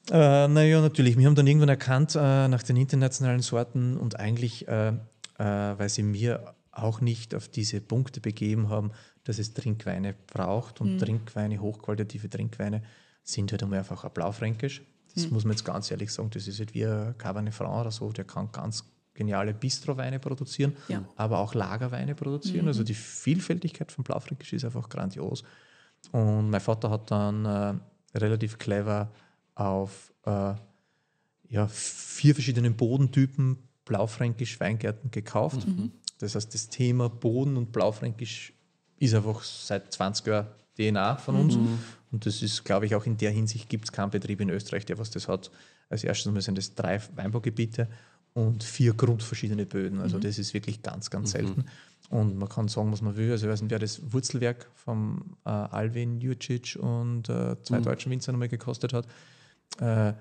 Äh, 0.10 0.48
naja, 0.48 0.82
natürlich. 0.82 1.18
Wir 1.18 1.27
haben 1.27 1.36
dann 1.36 1.48
irgendwann 1.48 1.69
erkannt 1.69 2.15
äh, 2.15 2.48
nach 2.48 2.64
den 2.64 2.77
internationalen 2.77 3.41
Sorten 3.41 3.98
und 3.98 4.19
eigentlich, 4.19 4.68
äh, 4.68 4.90
äh, 4.90 4.94
weil 5.38 5.90
sie 5.90 6.03
mir 6.03 6.55
auch 6.76 7.02
nicht 7.02 7.34
auf 7.34 7.47
diese 7.47 7.81
Punkte 7.81 8.22
begeben 8.22 8.69
haben, 8.69 8.91
dass 9.23 9.39
es 9.39 9.53
Trinkweine 9.53 10.14
braucht 10.27 10.81
und 10.81 10.99
Trinkweine, 10.99 11.60
hochqualitative 11.60 12.30
Trinkweine, 12.30 12.84
sind 13.23 13.52
halt 13.52 13.64
einfach 13.64 14.03
ein 14.03 14.11
Blaufränkisch. 14.14 14.84
Das 15.15 15.31
muss 15.31 15.45
man 15.45 15.53
jetzt 15.53 15.64
ganz 15.64 15.89
ehrlich 15.89 16.11
sagen. 16.11 16.30
Das 16.31 16.47
ist 16.47 16.60
halt 16.60 16.73
wie 16.73 16.85
ein 16.85 17.18
Cabernet 17.18 17.53
Franc 17.53 17.81
oder 17.81 17.91
so, 17.91 18.11
der 18.11 18.26
kann 18.26 18.52
ganz 18.52 18.84
geniale 19.14 19.53
Bistroweine 19.53 20.19
produzieren, 20.19 20.76
Ja. 20.89 21.03
aber 21.15 21.39
auch 21.39 21.53
Lagerweine 21.56 22.14
produzieren. 22.15 22.68
Also 22.68 22.84
die 22.84 22.93
Vielfältigkeit 22.93 23.91
von 23.91 24.03
Blaufränkisch 24.03 24.52
ist 24.53 24.65
einfach 24.65 24.89
grandios. 24.89 25.43
Und 26.11 26.49
mein 26.49 26.60
Vater 26.60 26.89
hat 26.89 27.10
dann 27.10 27.45
äh, 27.45 27.73
relativ 28.18 28.57
clever 28.57 29.10
auf 29.56 30.11
äh, 30.26 30.53
ja, 31.47 31.68
vier 31.69 32.34
verschiedenen 32.35 32.76
Bodentypen 32.76 33.57
Blaufränkisch 33.85 34.60
Weingärten 34.60 35.11
gekauft. 35.11 35.65
Das 36.19 36.35
heißt, 36.35 36.53
das 36.53 36.69
Thema 36.69 37.09
Boden 37.09 37.57
und 37.57 37.71
Blaufränkisch 37.71 38.53
ist 38.97 39.13
einfach 39.13 39.43
seit 39.43 39.91
20 39.93 40.27
Jahren 40.27 40.47
DNA 40.77 41.17
von 41.17 41.35
uns. 41.35 41.55
Und 42.11 42.25
das 42.25 42.41
ist, 42.41 42.63
glaube 42.63 42.85
ich, 42.85 42.95
auch 42.95 43.05
in 43.05 43.17
der 43.17 43.31
Hinsicht 43.31 43.69
gibt 43.69 43.85
es 43.85 43.91
keinen 43.91 44.11
Betrieb 44.11 44.41
in 44.41 44.49
Österreich, 44.49 44.85
der 44.85 44.97
was 44.97 45.11
das 45.11 45.27
hat. 45.27 45.51
Als 45.89 46.03
erstes 46.03 46.31
mal 46.31 46.41
sind 46.41 46.57
das 46.57 46.73
drei 46.75 47.01
Weinbaugebiete 47.15 47.89
und 48.33 48.63
vier 48.63 48.93
grundverschiedene 48.93 49.65
Böden. 49.65 49.99
Also 49.99 50.19
das 50.19 50.37
ist 50.37 50.53
wirklich 50.53 50.81
ganz, 50.81 51.09
ganz 51.09 51.31
selten. 51.31 51.65
Und 52.09 52.37
man 52.37 52.49
kann 52.49 52.67
sagen, 52.67 52.91
was 52.91 53.01
man 53.01 53.15
will. 53.15 53.31
Also 53.31 53.47
ich 53.47 53.51
weiß 53.51 53.61
nicht, 53.61 53.71
wer 53.71 53.79
das 53.79 54.13
Wurzelwerk 54.13 54.69
vom 54.75 55.37
äh, 55.45 55.49
Alvin 55.49 56.19
Jurcic 56.19 56.77
und 56.79 57.29
äh, 57.29 57.55
zwei 57.63 57.79
deutschen 57.79 58.11
Winzer 58.11 58.31
nochmal 58.31 58.49
gekostet 58.49 58.93
hat. 58.93 59.07
Äh, 59.79 60.13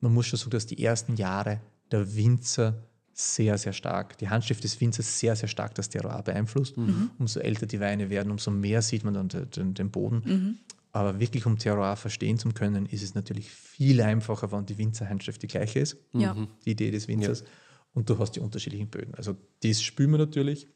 man 0.00 0.14
muss 0.14 0.26
schon 0.26 0.38
sagen, 0.38 0.50
dass 0.50 0.66
die 0.66 0.82
ersten 0.82 1.16
Jahre 1.16 1.60
der 1.90 2.14
Winzer 2.14 2.74
sehr, 3.12 3.58
sehr 3.58 3.72
stark, 3.72 4.16
die 4.18 4.28
Handschrift 4.28 4.64
des 4.64 4.80
Winzers 4.80 5.18
sehr, 5.18 5.36
sehr 5.36 5.48
stark 5.48 5.74
das 5.74 5.88
Terroir 5.88 6.22
beeinflusst. 6.22 6.76
Umso 7.18 7.40
älter 7.40 7.66
die 7.66 7.80
Weine 7.80 8.08
werden, 8.10 8.30
umso 8.30 8.50
mehr 8.50 8.82
sieht 8.82 9.04
man 9.04 9.14
dann 9.14 9.28
den, 9.28 9.50
den, 9.50 9.74
den 9.74 9.90
Boden. 9.90 10.58
Aber 10.92 11.20
wirklich, 11.20 11.46
um 11.46 11.56
Terroir 11.58 11.96
verstehen 11.96 12.38
zu 12.38 12.48
können, 12.50 12.86
ist 12.86 13.02
es 13.02 13.14
natürlich 13.14 13.50
viel 13.50 14.00
einfacher, 14.00 14.50
wenn 14.50 14.66
die 14.66 14.76
Winzerhandschrift 14.78 15.42
die 15.42 15.46
gleiche 15.46 15.80
ist 15.80 15.96
Ja. 16.12 16.36
die 16.64 16.70
Idee 16.70 16.90
des 16.90 17.06
Winzers. 17.08 17.44
und 17.92 18.08
du 18.08 18.18
hast 18.18 18.32
die 18.32 18.40
unterschiedlichen 18.40 18.88
Böden. 18.88 19.14
Also 19.14 19.36
das 19.62 19.82
spüren 19.82 20.12
wir 20.12 20.18
natürlich. 20.18 20.68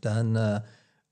Dann 0.00 0.36
äh, 0.36 0.60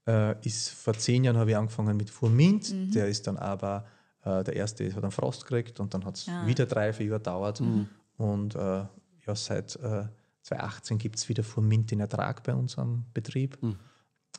äh, 0.06 0.34
ist 0.46 0.70
vor 0.70 0.94
zehn 0.94 1.24
Jahren 1.24 1.36
habe 1.36 1.50
ich 1.50 1.56
angefangen 1.56 1.96
mit 1.96 2.10
Furmint, 2.10 2.72
mhm. 2.72 2.90
der 2.90 3.08
ist 3.08 3.26
dann 3.26 3.36
aber 3.36 3.86
äh, 4.24 4.42
der 4.44 4.56
erste 4.56 4.92
hat 4.94 5.02
einen 5.02 5.12
Frost 5.12 5.42
gekriegt 5.46 5.80
und 5.80 5.94
dann 5.94 6.04
hat 6.04 6.16
es 6.16 6.28
ah. 6.28 6.46
wieder 6.46 6.66
drei, 6.66 6.92
vier 6.92 7.06
Jahre 7.06 7.18
gedauert. 7.18 7.60
Mhm. 7.60 7.88
Und 8.16 8.54
äh, 8.54 8.58
ja, 9.26 9.34
seit 9.34 9.78
2018 10.42 10.98
gibt 10.98 11.16
es 11.16 11.28
wieder 11.28 11.42
Furmint 11.42 11.92
in 11.92 12.00
Ertrag 12.00 12.42
bei 12.42 12.54
uns 12.54 12.78
am 12.78 13.04
Betrieb. 13.14 13.62
Mhm. 13.62 13.76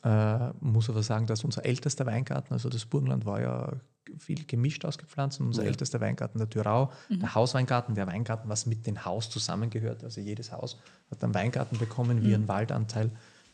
Äh, 0.02 0.50
muss 0.60 0.90
aber 0.90 1.02
sagen, 1.02 1.26
dass 1.26 1.44
unser 1.44 1.64
ältester 1.64 2.04
Weingarten, 2.06 2.52
also 2.52 2.68
das 2.68 2.84
Burgenland 2.84 3.24
war 3.24 3.40
ja 3.40 3.72
viel 4.18 4.44
gemischt 4.44 4.84
ausgepflanzt. 4.84 5.40
Und 5.40 5.46
unser 5.46 5.62
ja. 5.62 5.68
ältester 5.68 6.00
Weingarten, 6.00 6.38
der 6.38 6.50
Thürau, 6.50 6.92
mhm. 7.08 7.20
der 7.20 7.34
Hausweingarten, 7.34 7.94
der 7.94 8.06
Weingarten, 8.06 8.48
was 8.48 8.66
mit 8.66 8.86
dem 8.86 9.04
Haus 9.04 9.30
zusammengehört. 9.30 10.04
Also 10.04 10.20
jedes 10.20 10.52
Haus 10.52 10.78
hat 11.10 11.24
einen 11.24 11.34
Weingarten 11.34 11.78
bekommen, 11.78 12.22
wie 12.22 12.28
mhm. 12.28 12.34
einen 12.34 12.48
Waldanteil, 12.48 13.10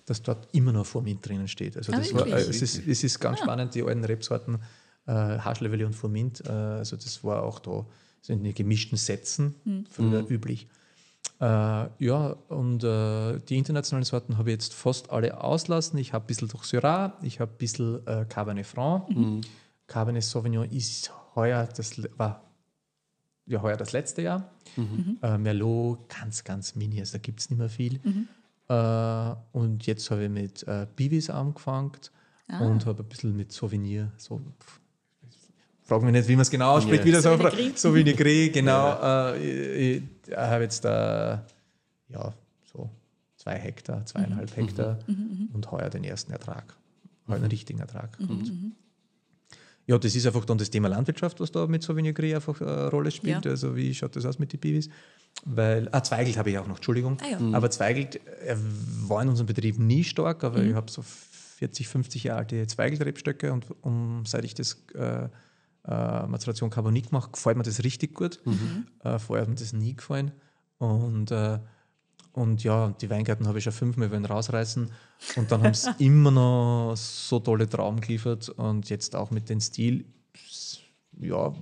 dass 0.07 0.23
dort 0.23 0.49
immer 0.53 0.73
noch 0.73 0.87
Furmint 0.87 1.27
drinnen 1.27 1.47
steht. 1.47 1.77
Also 1.77 1.93
ah, 1.93 1.99
das 1.99 2.13
war, 2.13 2.27
äh, 2.27 2.33
es, 2.33 2.63
ist, 2.63 2.87
es 2.87 3.05
ist 3.05 3.21
ganz 3.21 3.39
ah. 3.41 3.45
spannend, 3.45 3.75
die 3.75 3.83
alten 3.83 4.05
Rebsorten 4.05 4.59
äh, 5.07 5.13
Haschlevelle 5.13 5.87
und 5.87 5.95
Furmint, 5.95 6.43
äh, 6.45 6.51
also 6.51 6.97
das 6.97 7.23
war 7.23 7.43
auch 7.43 7.61
da 7.61 7.87
sind 8.23 8.39
in 8.39 8.45
den 8.45 8.55
gemischten 8.55 8.99
Sätzen 8.99 9.55
mhm. 9.65 9.87
früher 9.87 10.23
mhm. 10.23 10.29
üblich. 10.29 10.69
Äh, 11.41 11.45
ja, 12.05 12.37
und 12.49 12.85
äh, 12.85 13.39
die 13.41 13.57
internationalen 13.57 14.05
Sorten 14.05 14.37
habe 14.37 14.51
ich 14.51 14.55
jetzt 14.55 14.75
fast 14.75 15.11
alle 15.11 15.43
auslassen. 15.43 15.99
Ich 15.99 16.13
habe 16.13 16.25
ein 16.25 16.27
bisschen 16.27 16.49
durch 16.49 16.65
Syrah, 16.65 17.15
ich 17.23 17.41
habe 17.41 17.51
ein 17.51 17.57
bisschen 17.57 18.07
äh, 18.07 18.27
Cabernet 18.29 18.67
Franc. 18.67 19.09
Mhm. 19.09 19.41
Cabernet 19.87 20.23
Sauvignon 20.23 20.69
ist 20.71 21.11
heuer 21.35 21.67
das, 21.75 22.01
war 22.19 22.45
ja, 23.47 23.63
heuer 23.63 23.77
das 23.77 23.93
letzte 23.93 24.23
Jahr. 24.23 24.51
Mhm. 24.77 25.19
Äh, 25.23 25.39
Merlot 25.39 26.09
ganz, 26.11 26.45
ganz 26.45 26.75
mini, 26.75 27.01
also 27.01 27.13
da 27.13 27.19
gibt 27.19 27.41
es 27.41 27.49
nicht 27.49 27.59
mehr 27.59 27.71
viel. 27.71 28.01
Mhm. 28.03 28.29
Äh, 28.69 29.35
und 29.53 29.87
jetzt 29.87 30.11
habe 30.11 30.25
ich 30.25 30.31
mit 30.31 30.63
äh, 30.69 30.87
Bivis 30.95 31.31
angefangen 31.31 31.93
ah. 32.49 32.61
und 32.61 32.85
habe 32.85 33.03
ein 33.03 33.09
bisschen 33.09 33.35
mit 33.35 33.51
Souvenir, 33.51 34.13
so 34.19 34.43
frage 35.91 36.05
mich 36.05 36.13
nicht, 36.13 36.29
wie 36.29 36.37
man 36.37 36.43
es 36.43 36.51
genau 36.51 36.77
ausspricht, 36.77 37.01
ja. 37.01 37.07
wie 37.07 37.13
das 37.13 37.25
so 37.25 37.37
so 37.75 37.95
wie 37.95 38.01
eine 38.01 38.15
Grey, 38.15 38.49
genau. 38.55 38.71
Ja. 38.71 39.33
Äh, 39.33 39.97
ich, 39.97 40.03
ich 40.29 40.37
habe 40.37 40.63
jetzt 40.63 40.85
da 40.85 41.45
ja, 42.09 42.33
so 42.73 42.89
zwei 43.37 43.59
Hektar, 43.59 44.07
zweieinhalb 44.07 44.51
mhm. 44.51 44.55
Hektar 44.55 44.99
mhm. 45.09 45.15
mhm, 45.15 45.23
mhm. 45.23 45.49
und 45.53 45.71
heuer 45.73 45.91
den 45.91 46.05
ersten 46.05 46.31
Ertrag, 46.31 46.77
heuer 47.27 47.37
einen 47.37 47.47
richtigen 47.47 47.81
Ertrag. 47.81 48.21
Mhm. 48.21 48.73
ja, 49.87 49.99
das 49.99 50.15
ist 50.15 50.27
einfach 50.27 50.45
dann 50.45 50.59
das 50.59 50.71
Thema 50.71 50.89
Landwirtschaft, 50.89 51.41
was 51.41 51.51
da 51.51 51.67
mit 51.67 51.83
Sauvignon 51.83 52.15
Gris 52.15 52.37
einfach 52.37 52.61
eine 52.61 52.89
Rolle 52.89 53.11
spielt. 53.11 53.45
Ja. 53.45 53.51
Also 53.51 53.75
wie 53.75 53.93
schaut 53.93 54.15
das 54.15 54.25
aus 54.25 54.39
mit 54.39 54.53
den 54.53 54.61
Bivis? 54.61 54.89
Weil, 55.45 55.89
ah, 55.91 56.03
Zweigelt 56.05 56.37
habe 56.39 56.51
ich 56.51 56.59
auch 56.59 56.69
noch, 56.69 56.77
Entschuldigung. 56.77 57.17
Ah, 57.21 57.31
ja. 57.33 57.39
Aber 57.53 57.69
Zweigelt 57.69 58.21
er 58.45 58.57
war 59.09 59.23
in 59.23 59.29
unserem 59.29 59.49
Betrieb 59.49 59.79
nie 59.81 60.05
stark, 60.05 60.45
aber 60.45 60.63
ich 60.63 60.75
habe 60.75 60.89
so 60.89 61.03
40, 61.03 61.89
50 61.89 62.25
Jahre 62.25 62.39
alte 62.41 62.67
Zweigelt-Rebstöcke 62.69 63.53
und 63.53 63.67
um, 63.83 64.25
seit 64.25 64.45
ich 64.45 64.55
das 64.55 64.85
äh, 64.95 65.29
äh, 65.87 66.27
Mazeration 66.27 66.71
Carbonique 66.71 67.09
gemacht, 67.09 67.33
gefällt 67.33 67.57
mir 67.57 67.63
das 67.63 67.83
richtig 67.83 68.15
gut. 68.15 68.41
Mhm. 68.45 68.87
Äh, 69.03 69.19
vorher 69.19 69.43
hat 69.43 69.49
mir 69.49 69.57
das 69.57 69.73
nie 69.73 69.95
gefallen. 69.95 70.33
Und, 70.79 71.31
äh, 71.31 71.59
und 72.33 72.63
ja, 72.63 72.91
die 73.01 73.11
Weingärten 73.11 73.47
habe 73.49 73.59
ich 73.59 73.65
schon 73.65 73.73
fünfmal 73.73 74.11
wollen 74.11 74.25
rausreißen. 74.25 74.91
Und 75.37 75.53
dann 75.53 75.63
haben 75.63 75.75
sie 75.75 75.91
immer 75.99 76.31
noch 76.31 76.95
so 76.97 77.41
tolle 77.41 77.69
Trauben 77.69 78.01
geliefert. 78.01 78.49
Und 78.51 78.89
jetzt 78.91 79.17
auch 79.17 79.31
mit 79.31 79.49
dem 79.49 79.61
Stil, 79.61 80.05
ja, 81.21 81.53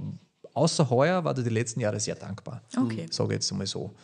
außer 0.53 0.91
heuer 0.91 1.25
war 1.25 1.35
der 1.35 1.45
die 1.45 1.51
letzten 1.51 1.81
Jahre 1.81 2.01
sehr 2.01 2.17
dankbar. 2.17 2.63
Okay. 2.77 3.07
Sage 3.11 3.35
jetzt 3.35 3.51
einmal 3.53 3.67
so. 3.67 3.95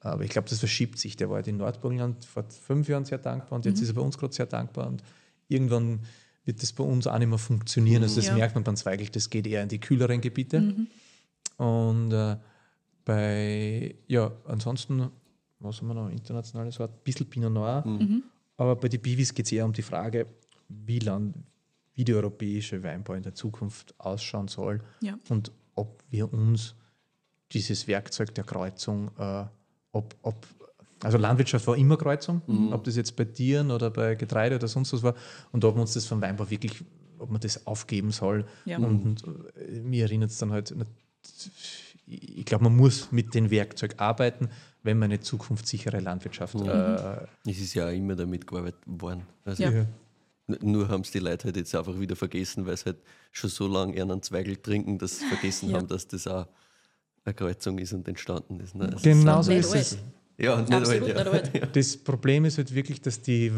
Aber 0.00 0.24
ich 0.24 0.30
glaube, 0.30 0.48
das 0.48 0.58
verschiebt 0.58 0.98
sich. 0.98 1.16
Der 1.16 1.28
war 1.28 1.36
halt 1.36 1.48
in 1.48 1.58
Nordburgenland 1.58 2.24
vor 2.24 2.44
fünf 2.48 2.88
Jahren 2.88 3.04
sehr 3.04 3.18
dankbar 3.18 3.56
und 3.56 3.66
jetzt 3.66 3.78
mhm. 3.78 3.82
ist 3.82 3.90
er 3.90 3.94
bei 3.94 4.00
uns 4.00 4.18
gerade 4.18 4.32
sehr 4.32 4.46
dankbar. 4.46 4.86
Und 4.86 5.02
irgendwann 5.48 6.00
wird 6.44 6.62
das 6.62 6.72
bei 6.72 6.84
uns 6.84 7.06
auch 7.06 7.18
nicht 7.18 7.28
mehr 7.28 7.38
funktionieren. 7.38 8.02
Also 8.02 8.16
das 8.16 8.26
ja. 8.26 8.34
merkt 8.34 8.54
man 8.54 8.64
beim 8.64 8.76
Zweigelt, 8.76 9.14
das 9.14 9.30
geht 9.30 9.46
eher 9.46 9.62
in 9.62 9.68
die 9.68 9.78
kühleren 9.78 10.20
Gebiete. 10.20 10.60
Mhm. 10.60 10.86
Und 11.56 12.12
äh, 12.12 12.36
bei, 13.04 13.94
ja, 14.06 14.32
ansonsten, 14.46 15.10
was 15.58 15.80
haben 15.80 15.88
wir 15.88 15.94
noch, 15.94 16.10
internationales 16.10 16.78
Wort, 16.78 16.92
ein 16.92 17.04
bisschen 17.04 17.26
Pinot 17.28 17.52
Noir. 17.52 17.82
Mhm. 17.86 17.92
mhm. 17.92 18.22
Aber 18.56 18.76
bei 18.76 18.88
den 18.88 19.00
Bivis 19.00 19.32
geht 19.32 19.46
es 19.46 19.52
eher 19.52 19.64
um 19.64 19.72
die 19.72 19.80
Frage, 19.80 20.26
wie, 20.68 20.98
lang, 20.98 21.32
wie 21.94 22.04
der 22.04 22.16
europäische 22.16 22.82
Weinbau 22.82 23.14
in 23.14 23.22
der 23.22 23.34
Zukunft 23.34 23.94
ausschauen 23.98 24.48
soll 24.48 24.82
ja. 25.00 25.18
und 25.30 25.50
ob 25.74 26.04
wir 26.10 26.30
uns 26.30 26.74
dieses 27.52 27.88
Werkzeug 27.88 28.34
der 28.34 28.44
Kreuzung, 28.44 29.10
äh, 29.18 29.46
ob, 29.92 30.14
ob 30.20 30.46
also 31.02 31.18
Landwirtschaft 31.18 31.66
war 31.66 31.76
immer 31.76 31.96
Kreuzung, 31.96 32.42
mhm. 32.46 32.72
ob 32.72 32.84
das 32.84 32.96
jetzt 32.96 33.16
bei 33.16 33.24
Tieren 33.24 33.70
oder 33.70 33.90
bei 33.90 34.14
Getreide 34.14 34.56
oder 34.56 34.68
sonst 34.68 34.92
was 34.92 35.02
war. 35.02 35.14
Und 35.52 35.64
ob 35.64 35.74
man 35.74 35.82
uns 35.82 35.94
das 35.94 36.06
vom 36.06 36.20
Weinbau 36.20 36.48
wirklich, 36.50 36.84
ob 37.18 37.30
man 37.30 37.40
das 37.40 37.66
aufgeben 37.66 38.10
soll. 38.10 38.44
Ja. 38.64 38.78
Und, 38.78 39.24
und 39.24 39.46
äh, 39.56 39.80
mir 39.80 40.04
erinnert 40.04 40.30
es 40.30 40.38
dann 40.38 40.52
halt, 40.52 40.74
ich 42.06 42.44
glaube, 42.44 42.64
man 42.64 42.76
muss 42.76 43.12
mit 43.12 43.34
dem 43.34 43.50
Werkzeug 43.50 43.94
arbeiten, 43.98 44.48
wenn 44.82 44.98
man 44.98 45.10
eine 45.10 45.20
zukunftssichere 45.20 46.00
Landwirtschaft. 46.00 46.54
Mhm. 46.54 46.68
Äh, 46.68 47.26
es 47.46 47.60
ist 47.60 47.74
ja 47.74 47.86
auch 47.88 47.92
immer 47.92 48.16
damit 48.16 48.46
gearbeitet 48.46 48.80
worden. 48.86 49.22
Also 49.44 49.62
ja. 49.62 49.86
Nur 50.62 50.88
haben 50.88 51.02
es 51.02 51.12
die 51.12 51.20
Leute 51.20 51.44
halt 51.44 51.56
jetzt 51.56 51.74
einfach 51.74 51.98
wieder 52.00 52.16
vergessen, 52.16 52.66
weil 52.66 52.76
sie 52.76 52.86
halt 52.86 52.98
schon 53.30 53.50
so 53.50 53.68
lange 53.68 54.00
einen 54.00 54.20
Zweigel 54.20 54.56
trinken, 54.56 54.98
dass 54.98 55.20
sie 55.20 55.26
vergessen 55.26 55.70
ja. 55.70 55.76
haben, 55.76 55.86
dass 55.86 56.08
das 56.08 56.26
auch 56.26 56.48
eine 57.24 57.34
Kreuzung 57.34 57.78
ist 57.78 57.92
und 57.92 58.08
entstanden 58.08 58.58
ist. 58.58 58.74
Ne? 58.74 58.86
Also 58.86 59.08
genau 59.08 59.42
so 59.42 59.52
ist 59.52 59.74
es. 59.74 59.98
Ja, 60.40 60.60
nicht 60.60 60.72
Absolut 60.72 61.16
alt, 61.16 61.54
ja. 61.60 61.66
Das 61.66 61.96
Problem 61.96 62.44
ist 62.44 62.56
halt 62.58 62.74
wirklich, 62.74 63.00
dass 63.00 63.20
die, 63.20 63.52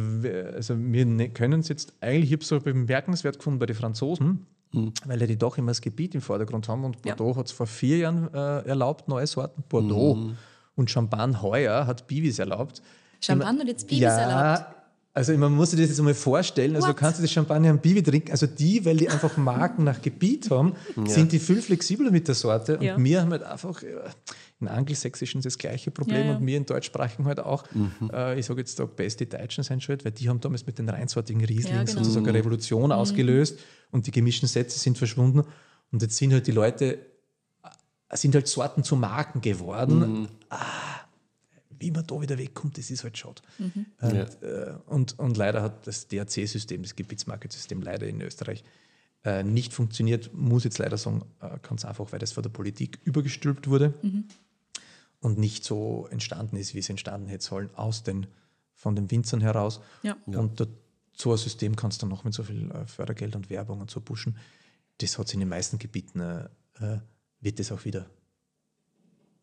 also 0.55 0.75
wir 0.79 1.07
ne, 1.07 1.29
können 1.31 1.61
es 1.61 1.69
jetzt, 1.69 1.93
eigentlich, 2.01 2.25
ich 2.25 2.33
habe 2.33 2.43
es 2.43 2.49
so 2.49 2.61
bemerkenswert 2.61 3.39
gefunden 3.39 3.59
bei 3.59 3.67
den 3.67 3.77
Franzosen, 3.77 4.47
mhm. 4.73 4.93
weil 5.07 5.21
ja 5.21 5.27
die 5.27 5.39
doch 5.39 5.59
immer 5.59 5.71
das 5.71 5.81
Gebiet 5.81 6.15
im 6.15 6.21
Vordergrund 6.21 6.69
haben 6.69 6.85
und 6.85 7.03
Bordeaux 7.03 7.31
ja. 7.31 7.37
hat 7.37 7.47
es 7.47 7.53
vor 7.53 7.67
vier 7.67 7.99
Jahren 7.99 8.33
äh, 8.35 8.69
erlaubt, 8.69 9.09
neue 9.09 9.27
Sorten, 9.27 9.63
Bordeaux. 9.69 10.17
Mhm. 10.17 10.37
Und 10.75 10.91
Champagne 10.91 11.43
heuer 11.43 11.87
hat 11.87 12.07
Bivis 12.07 12.39
erlaubt. 12.39 12.83
Champagne 13.21 13.61
hat 13.61 13.69
jetzt 13.69 13.87
Bivis 13.87 14.03
ja, 14.03 14.19
erlaubt? 14.19 14.77
Also 15.15 15.37
man 15.37 15.53
muss 15.53 15.71
sich 15.71 15.81
das 15.81 15.91
jetzt 15.91 15.99
einmal 15.99 16.15
vorstellen, 16.15 16.75
also 16.75 16.89
What? 16.89 16.97
kannst 16.97 17.19
du 17.19 17.23
das 17.23 17.31
Champagner 17.31 17.69
am 17.69 17.79
Bibi 17.79 18.03
trinken, 18.03 18.31
also 18.31 18.47
die, 18.47 18.83
weil 18.87 18.97
die 18.97 19.11
einfach 19.11 19.37
Marken 19.37 19.85
nach 19.85 20.01
Gebiet 20.01 20.51
haben, 20.51 20.73
ja. 20.97 21.07
sind 21.07 21.33
die 21.33 21.39
viel 21.39 21.61
flexibler 21.61 22.11
mit 22.11 22.29
der 22.29 22.35
Sorte 22.35 22.79
und 22.79 22.85
ja. 22.85 22.97
wir 22.99 23.21
haben 23.21 23.31
halt 23.31 23.43
einfach, 23.43 23.83
in 24.63 24.69
Angelsächsischen 24.69 25.43
das 25.43 25.59
gleiche 25.59 25.91
Problem 25.91 26.27
ja, 26.27 26.37
und 26.37 26.47
wir 26.47 26.57
in 26.57 26.65
Deutschsprachigen 26.65 27.27
halt 27.27 27.41
auch. 27.41 27.65
Mhm. 27.73 28.11
Äh, 28.13 28.39
ich 28.39 28.47
sage 28.47 28.61
jetzt 28.61 28.79
da, 28.79 28.87
beste 28.87 29.27
Deutschen 29.27 29.65
sein 29.65 29.81
schuld, 29.81 30.05
weil 30.05 30.13
die 30.13 30.29
haben 30.29 30.41
damals 30.41 30.67
mit 30.67 30.79
den 30.79 30.89
reinsortigen 30.89 31.45
Rieslingen 31.45 31.81
ja, 31.81 31.85
genau. 31.85 31.99
sozusagen 31.99 32.27
eine 32.29 32.39
Revolution 32.39 32.87
mhm. 32.87 32.93
ausgelöst 32.93 33.59
und 33.91 34.07
die 34.07 34.11
gemischten 34.11 34.49
Sätze 34.49 34.79
sind 34.79 34.97
verschwunden. 34.97 35.45
Und 35.91 36.01
jetzt 36.01 36.17
sind 36.17 36.33
halt 36.33 36.47
die 36.47 36.53
Leute, 36.53 36.99
äh, 38.09 38.17
sind 38.17 38.35
halt 38.35 38.49
Sorten 38.49 38.85
zu 38.85 38.97
Marken 38.97 39.41
geworden. 39.41 40.21
Mhm. 40.21 40.29
Ah, 40.49 40.59
wie 41.79 41.91
man 41.91 42.07
da 42.07 42.21
wieder 42.21 42.39
wegkommt, 42.39 42.79
das 42.79 42.91
ist 42.91 43.03
halt 43.03 43.19
schade. 43.19 43.43
Mhm. 43.59 43.87
Und, 44.01 44.15
ja. 44.15 44.23
äh, 44.23 44.75
und, 44.87 45.19
und, 45.19 45.37
leider 45.37 45.63
hat 45.63 45.87
das 45.87 46.07
DRC-System, 46.07 46.83
das 46.83 46.95
Gebietsmarketsystem, 46.95 47.83
leider 47.83 48.07
in 48.07 48.21
Österreich 48.21 48.63
äh, 49.25 49.43
nicht 49.43 49.73
funktioniert. 49.73 50.33
Muss 50.33 50.65
jetzt 50.65 50.79
leider 50.79 50.97
sagen, 50.97 51.23
äh, 51.41 51.59
ganz 51.61 51.85
einfach, 51.85 52.13
weil 52.13 52.21
das 52.21 52.33
von 52.33 52.45
der 52.45 52.51
Politik 52.51 53.01
übergestülpt 53.05 53.69
wurde. 53.69 53.95
Mhm 54.03 54.25
und 55.23 55.39
nicht 55.39 55.65
so 55.65 56.09
entstanden 56.11 56.57
ist, 56.57 56.75
wie 56.75 56.81
es 56.81 56.91
entstanden 56.91 57.29
hätte 57.29 57.45
sollen, 57.45 57.75
aus 57.75 58.03
den, 58.03 58.27
von 58.75 58.97
den 58.97 59.11
Winzern 59.11 59.41
heraus. 59.41 59.81
Ja. 60.03 60.17
Und 60.27 60.61
da, 60.61 60.67
so 61.17 61.31
ein 61.31 61.39
System 61.39 61.77
kannst 61.77 62.03
du 62.03 62.07
noch 62.07 62.25
mit 62.25 62.35
so 62.35 62.43
viel 62.43 62.71
äh, 62.73 62.87
Fördergeld 62.87 63.37
und 63.37 63.49
Werbung 63.49 63.81
und 63.81 63.91
so 63.91 64.01
pushen. 64.01 64.37
Das 64.99 65.17
hat 65.19 65.29
es 65.29 65.35
in 65.35 65.41
den 65.41 65.49
meisten 65.49 65.79
Gebieten, 65.79 66.21
äh, 66.21 66.49
äh 66.81 66.99
wird 67.41 67.59
das 67.59 67.73
auch 67.73 67.85
wieder 67.85 68.09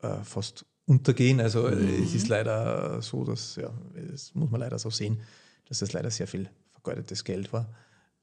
äh, 0.01 0.23
fast 0.23 0.65
untergehen. 0.85 1.39
Also 1.41 1.67
äh, 1.67 1.75
mhm. 1.75 2.03
es 2.03 2.13
ist 2.13 2.27
leider 2.27 3.01
so, 3.01 3.23
dass, 3.23 3.55
ja, 3.55 3.73
das 4.09 4.33
muss 4.35 4.49
man 4.49 4.61
leider 4.61 4.79
so 4.79 4.89
sehen, 4.89 5.21
dass 5.65 5.79
das 5.79 5.93
leider 5.93 6.11
sehr 6.11 6.27
viel 6.27 6.49
vergeudetes 6.71 7.23
Geld 7.23 7.51
war. 7.53 7.73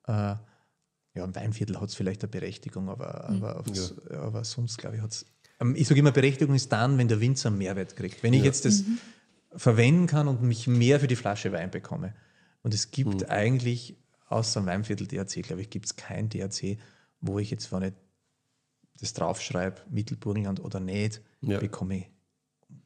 Äh, 0.07 0.37
ja, 1.15 1.25
im 1.25 1.35
Weinviertel 1.35 1.81
hat 1.81 1.89
es 1.89 1.95
vielleicht 1.95 2.23
eine 2.23 2.31
Berechtigung, 2.31 2.91
aber, 2.91 3.29
mhm. 3.31 3.45
aber, 3.45 3.65
ja. 3.73 4.19
aber 4.21 4.45
sonst, 4.45 4.77
glaube 4.79 4.97
ich, 4.97 5.03
hat 5.03 5.13
es 5.13 5.27
ich 5.75 5.89
sage 5.89 6.01
immer, 6.01 6.13
Berechtigung 6.13 6.55
ist 6.55 6.71
dann, 6.73 6.99
wenn 6.99 7.09
der 7.09 7.21
Winzer 7.21 7.49
einen 7.49 7.59
Mehrwert 7.59 7.97
kriegt. 7.97 8.23
Wenn 8.23 8.35
ich 8.35 8.45
jetzt 8.45 8.65
das 8.65 8.83
mhm. 8.83 8.99
verwenden 9.55 10.07
kann 10.07 10.29
und 10.29 10.43
mich 10.43 10.67
mehr 10.67 11.01
für 11.01 11.07
die 11.07 11.17
Flasche 11.17 11.53
Wein 11.53 11.71
bekomme. 11.71 12.15
Und 12.63 12.75
es 12.75 12.91
gibt 12.91 13.23
mhm. 13.23 13.27
eigentlich, 13.29 13.97
außer 14.29 14.61
dem 14.61 14.67
Weinviertel 14.67 15.07
DRC, 15.07 15.43
glaube 15.43 15.63
ich, 15.63 15.71
gibt 15.71 15.87
es 15.87 15.97
kein 15.97 16.29
DRC, 16.29 16.79
wo 17.21 17.39
ich 17.39 17.51
jetzt, 17.51 17.73
wenn 17.73 17.83
ich 17.83 17.95
das 19.01 19.15
draufschreibe, 19.15 19.83
Mittelburgenland 19.91 20.61
oder 20.61 20.81
nicht, 20.81 21.23
ja. 21.41 21.59
bekomme 21.59 21.99
ich 21.99 22.16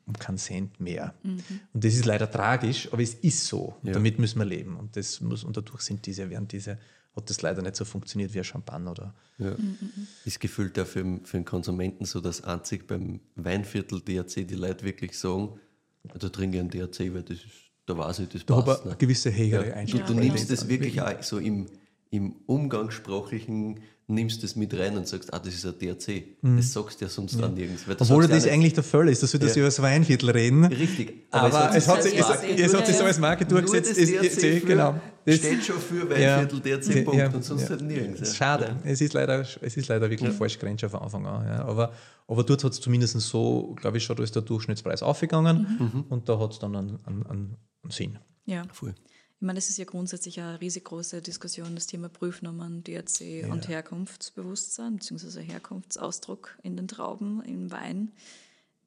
um 0.06 0.14
keinen 0.14 0.38
Cent 0.38 0.80
mehr. 0.80 1.14
Mhm. 1.22 1.40
Und 1.72 1.84
das 1.84 1.94
ist 1.94 2.04
leider 2.04 2.30
tragisch, 2.30 2.88
aber 2.92 3.02
es 3.02 3.14
ist 3.14 3.46
so. 3.46 3.76
Ja. 3.82 3.92
Damit 3.92 4.18
müssen 4.18 4.38
wir 4.38 4.44
leben. 4.46 4.76
Und, 4.76 4.96
das 4.96 5.20
muss, 5.20 5.44
und 5.44 5.56
dadurch 5.56 5.82
sind 5.82 6.04
diese, 6.06 6.28
werden 6.30 6.48
diese 6.48 6.78
hat 7.16 7.28
das 7.28 7.42
leider 7.42 7.60
nicht 7.60 7.74
so 7.74 7.84
funktioniert 7.84 8.32
wie 8.34 8.38
ein 8.38 8.44
Champagner. 8.44 8.92
Oder 8.92 9.14
ja. 9.38 9.50
Mhm. 9.50 9.76
Ist 10.24 10.38
gefühlt 10.40 10.78
auch 10.78 10.86
für, 10.86 11.04
für 11.24 11.36
den 11.38 11.44
Konsumenten 11.44 12.04
so, 12.04 12.20
dass 12.20 12.42
einzig 12.44 12.86
beim 12.86 13.20
Weinviertel 13.34 14.00
DRC 14.00 14.46
die 14.46 14.54
Leute 14.54 14.84
wirklich 14.84 15.18
sagen, 15.18 15.58
Da 16.04 16.28
trinke 16.28 16.56
ich 16.56 16.60
einen 16.60 16.70
DRC, 16.70 17.12
weil 17.12 17.22
das 17.24 17.38
ist, 17.38 17.46
da 17.86 17.96
weiß 17.98 18.20
ich, 18.20 18.28
das 18.28 18.46
Da 18.46 18.54
passt. 18.60 18.68
habe 18.68 18.78
ich 18.78 18.84
ne? 18.84 18.90
eine 18.92 18.98
gewisse 18.98 19.30
hegere 19.30 19.64
Ja, 19.66 19.72
du, 19.72 19.76
Einstellung. 19.78 20.06
du 20.06 20.14
nimmst 20.14 20.50
das 20.50 20.62
Ja, 20.62 20.68
wirklich 20.68 21.02
auch 21.02 21.22
so 21.22 21.38
im, 21.38 21.66
im 22.10 22.36
Umgangssprachlichen, 22.46 23.80
nimmst 24.10 24.42
das 24.42 24.56
mit 24.56 24.72
rein 24.78 24.96
und 24.98 25.06
sagst, 25.08 25.32
ah, 25.32 25.38
das 25.38 25.54
ist 25.54 25.64
ein 25.64 25.78
DRC. 25.78 26.24
Das 26.42 26.72
sagst 26.72 27.00
du 27.00 27.04
ja 27.04 27.08
sonst 27.10 27.36
nirgends. 27.36 27.86
weil 27.88 27.94
du 27.96 28.04
Mhm. 28.04 28.10
Obwohl 28.10 28.28
das 28.28 28.44
ja 28.44 28.52
eigentlich 28.52 28.74
der 28.74 28.82
Fall 28.82 29.08
ist, 29.08 29.22
dass 29.22 29.32
wir 29.32 29.40
das 29.40 29.50
Ja. 29.54 29.60
über 29.60 29.66
das 29.68 29.80
Weinviertel 29.80 30.30
reden. 30.30 30.64
Richtig. 30.64 31.26
Aber 31.30 31.74
es 31.74 31.88
hat 31.88 32.02
sich- 32.02 32.18
es, 32.18 32.26
es- 32.28 32.60
es 32.60 32.74
hat 32.74 32.86
sich 32.86 32.96
so 32.96 33.02
ja. 33.02 33.08
als 33.08 33.18
Marke 33.18 33.46
durchgesetzt. 33.46 33.90
das 33.90 33.98
Es- 33.98 34.10
DRC 34.10 34.26
es- 34.26 34.34
für, 34.60 34.66
genau. 34.66 35.00
Das- 35.24 35.36
steht 35.36 35.64
schon 35.64 35.78
für 35.78 36.08
Weinviertel 36.10 36.60
DRC 36.60 37.04
Punkt 37.04 37.18
Ja, 37.20 37.28
und 37.30 37.44
sonst 37.44 37.62
ja. 37.62 37.68
halt 37.70 37.82
nirgends. 37.82 38.20
Ja. 38.20 38.34
schade. 38.34 38.76
Es, 38.84 39.00
ist 39.00 39.12
leider, 39.14 39.40
es 39.40 39.76
ist 39.76 39.88
leider 39.88 40.10
wirklich 40.10 40.32
falsch 40.34 40.58
grenzt 40.58 40.84
von 40.84 41.00
Anfang 41.00 41.26
an. 41.26 41.46
Ja. 41.46 41.64
Aber, 41.64 41.92
aber 42.26 42.42
dort 42.44 42.64
hat 42.64 42.72
es 42.72 42.80
zumindest 42.80 43.18
so, 43.20 43.74
glaube 43.80 43.98
ich, 43.98 44.04
schon, 44.04 44.16
da 44.16 44.22
ist 44.22 44.34
der 44.34 44.42
Durchschnittspreis 44.42 45.02
aufgegangen 45.02 46.04
und 46.08 46.28
da 46.28 46.38
hat 46.38 46.52
es 46.52 46.58
dann 46.58 46.74
einen, 46.74 46.98
einen, 47.06 47.26
einen 47.26 47.56
Sinn. 47.90 48.18
Ja. 48.46 48.62
Voll. 48.72 48.94
Ich 49.40 49.46
meine, 49.46 49.56
das 49.56 49.70
ist 49.70 49.78
ja 49.78 49.86
grundsätzlich 49.86 50.38
eine 50.38 50.60
riesig 50.60 50.84
große 50.84 51.22
Diskussion, 51.22 51.74
das 51.74 51.86
Thema 51.86 52.10
Prüfnummern, 52.10 52.84
DRC 52.84 53.50
und 53.50 53.68
Herkunftsbewusstsein, 53.68 54.96
beziehungsweise 54.96 55.40
Herkunftsausdruck 55.40 56.58
in 56.62 56.76
den 56.76 56.88
Trauben, 56.88 57.42
im 57.44 57.70
Wein. 57.70 58.12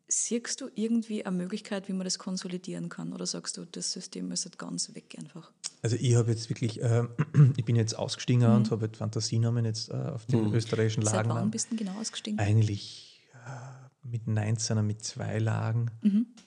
Siehst 0.08 0.62
du 0.62 0.70
irgendwie 0.76 1.26
eine 1.26 1.36
Möglichkeit, 1.36 1.90
wie 1.90 1.94
man 1.94 2.04
das 2.04 2.20
konsolidieren 2.20 2.90
kann? 2.90 3.14
Oder 3.14 3.26
sagst 3.26 3.58
du, 3.58 3.66
das 3.66 3.92
System 3.94 4.32
ist 4.32 4.46
halt 4.46 4.60
ganz 4.60 4.94
weg 4.94 5.16
einfach? 5.18 5.52
Also 5.82 5.96
ich 5.96 6.14
habe 6.14 6.30
jetzt 6.30 6.52
wirklich, 6.52 6.80
äh, 6.84 7.04
ich 7.58 7.66
bin 7.66 7.76
jetzt 7.76 7.98
ausgestiegen 7.98 8.46
und 8.46 8.70
habe 8.70 8.86
jetzt 8.86 8.98
Fantasienamen 8.98 9.66
jetzt 9.66 9.90
äh, 9.90 9.94
auf 9.94 10.28
den 10.28 10.54
österreichischen 10.54 11.04
Seit 11.04 11.28
wann 11.28 11.36
Lagen. 11.36 11.50
bist 11.50 11.72
du 11.72 11.76
denn 11.76 11.88
genau 11.88 12.00
ausgestiegen? 12.00 12.38
Eigentlich 12.38 13.24
äh, 13.34 14.08
mit 14.08 14.28
19er 14.28 14.84
mit 14.84 15.04
zwei 15.04 15.40
Lagen, 15.40 15.90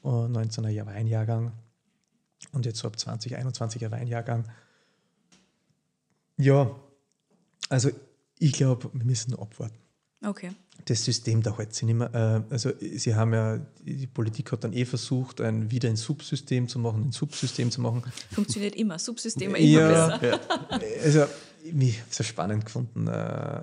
und 0.02 0.36
19er 0.36 0.68
Jahr 0.68 0.86
Weinjahrgang 0.86 1.50
und 2.56 2.66
jetzt 2.66 2.78
so 2.78 2.88
ab 2.88 2.96
2021er 2.96 3.90
Weinjahrgang. 3.90 4.44
Ja, 6.38 6.74
also 7.68 7.90
ich 8.38 8.52
glaube, 8.52 8.90
wir 8.92 9.04
müssen 9.04 9.34
abwarten. 9.34 9.76
Okay. 10.24 10.52
Das 10.86 11.04
System 11.04 11.42
da 11.42 11.56
sich 11.70 11.82
nicht 11.84 11.94
mehr. 11.96 12.12
Äh, 12.14 12.52
also 12.52 12.70
sie 12.80 13.14
haben 13.14 13.32
ja, 13.32 13.58
die 13.84 14.06
Politik 14.06 14.52
hat 14.52 14.64
dann 14.64 14.72
eh 14.72 14.84
versucht, 14.84 15.40
ein, 15.40 15.70
wieder 15.70 15.88
ein 15.88 15.96
Subsystem 15.96 16.68
zu 16.68 16.78
machen, 16.78 17.08
ein 17.08 17.12
Subsystem 17.12 17.70
zu 17.70 17.80
machen. 17.80 18.02
Funktioniert 18.32 18.74
immer. 18.74 18.98
Subsysteme 18.98 19.58
immer 19.58 19.68
Ja. 19.68 20.16
besser. 20.18 20.40
Also, 21.02 21.24
ich 21.64 22.00
habe 22.00 22.10
es 22.10 22.26
spannend 22.26 22.64
gefunden, 22.64 23.08
äh, 23.08 23.60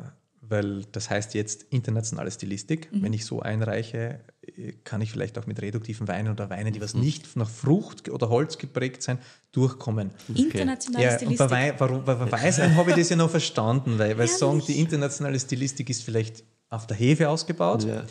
weil 0.50 0.84
das 0.92 1.10
heißt 1.10 1.34
jetzt 1.34 1.66
internationale 1.70 2.30
Stilistik. 2.32 2.90
Wenn 2.92 3.14
ich 3.14 3.26
so 3.26 3.42
einreiche, 3.42 4.20
äh, 4.42 4.74
kann 4.84 5.02
ich 5.02 5.12
vielleicht 5.12 5.38
auch 5.38 5.48
mit 5.48 5.62
reduktiven 5.62 6.08
Weinen 6.08 6.30
oder 6.32 6.50
Weinen, 6.50 6.74
die 6.74 6.82
was 6.82 6.94
nicht 6.94 7.36
nach 7.36 7.50
Frucht 7.50 8.10
oder 8.10 8.30
Holz 8.30 8.58
geprägt 8.58 9.04
sind, 9.04 9.20
durchkommen. 9.52 10.12
Internationale 10.34 11.04
Ja, 11.06 11.12
und 11.12 11.18
Stilistik. 11.20 11.50
bei, 11.50 11.74
warum, 11.78 12.04
bei 12.04 12.32
Weißwein 12.32 12.76
habe 12.76 12.92
ich 12.92 12.98
das 12.98 13.10
ja 13.10 13.16
noch 13.16 13.30
verstanden, 13.30 13.98
weil, 13.98 14.18
weil 14.18 14.28
sie 14.28 14.38
sagen, 14.38 14.62
die 14.68 14.80
internationale 14.80 15.40
Stilistik 15.40 15.90
ist 15.90 16.04
vielleicht 16.04 16.44
auf 16.70 16.88
der 16.88 16.98
Hefe 16.98 17.30
ausgebaut. 17.30 17.86
Ja. 17.86 18.04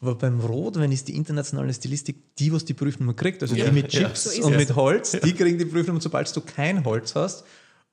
Aber 0.00 0.16
beim 0.16 0.40
Rotwein 0.40 0.90
ist 0.90 1.06
die 1.06 1.14
internationale 1.14 1.72
Stilistik 1.72 2.34
die, 2.36 2.52
was 2.52 2.64
die 2.64 2.74
Prüfnummer 2.74 3.14
kriegt. 3.14 3.40
Also 3.42 3.54
Ja, 3.54 3.66
die 3.66 3.70
mit 3.72 3.92
ja. 3.92 4.08
Chips 4.08 4.24
So 4.34 4.46
und 4.46 4.54
es. 4.54 4.58
mit 4.58 4.74
Holz, 4.74 5.12
die 5.12 5.32
kriegen 5.32 5.58
die 5.58 5.64
Prüfnummer. 5.64 6.00
Sobald 6.00 6.34
du 6.34 6.40
kein 6.40 6.84
Holz 6.84 7.14
hast, 7.14 7.44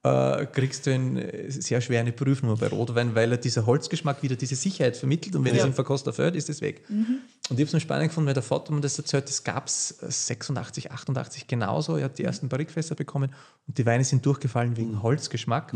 äh, 0.02 0.46
kriegst 0.46 0.86
du 0.88 0.94
ein, 0.94 1.18
äh, 1.18 1.52
sehr 1.52 1.82
schwer 1.82 2.00
eine 2.00 2.14
Prüfnummer 2.14 2.56
bei 2.56 2.68
Rotwein, 2.68 3.16
weil 3.16 3.32
er 3.34 3.38
dieser 3.38 3.66
Holzgeschmack 3.66 4.24
wieder 4.24 4.38
diese 4.38 4.56
Sicherheit 4.56 4.96
vermittelt 4.96 5.36
und 5.36 5.44
wenn 5.44 5.54
Ja. 5.54 5.62
es 5.62 5.68
im 5.68 5.74
Verkoster 5.74 6.14
fällt, 6.14 6.38
ist 6.38 6.50
es 6.50 6.62
weg. 6.62 6.84
Mhm. 6.90 7.20
Und 7.50 7.58
ich 7.60 7.64
habe 7.64 7.64
es 7.64 7.74
mir 7.74 7.80
spannend 7.82 8.08
gefunden, 8.10 8.28
weil 8.28 8.34
der 8.34 8.44
Vater 8.44 8.72
mir 8.72 8.80
das 8.80 8.98
erzählt, 8.98 9.28
das 9.28 9.44
gab 9.44 9.68
es 9.68 9.90
86, 9.90 10.92
88 10.92 11.48
genauso. 11.48 11.98
Er 11.98 12.06
hat 12.06 12.18
die 12.18 12.24
ersten 12.24 12.48
Barrikfässer 12.48 12.96
bekommen 12.96 13.32
und 13.68 13.78
die 13.78 13.86
Weine 13.86 14.06
sind 14.06 14.26
durchgefallen 14.26 14.78
wegen 14.78 15.04
Holzgeschmack. 15.04 15.74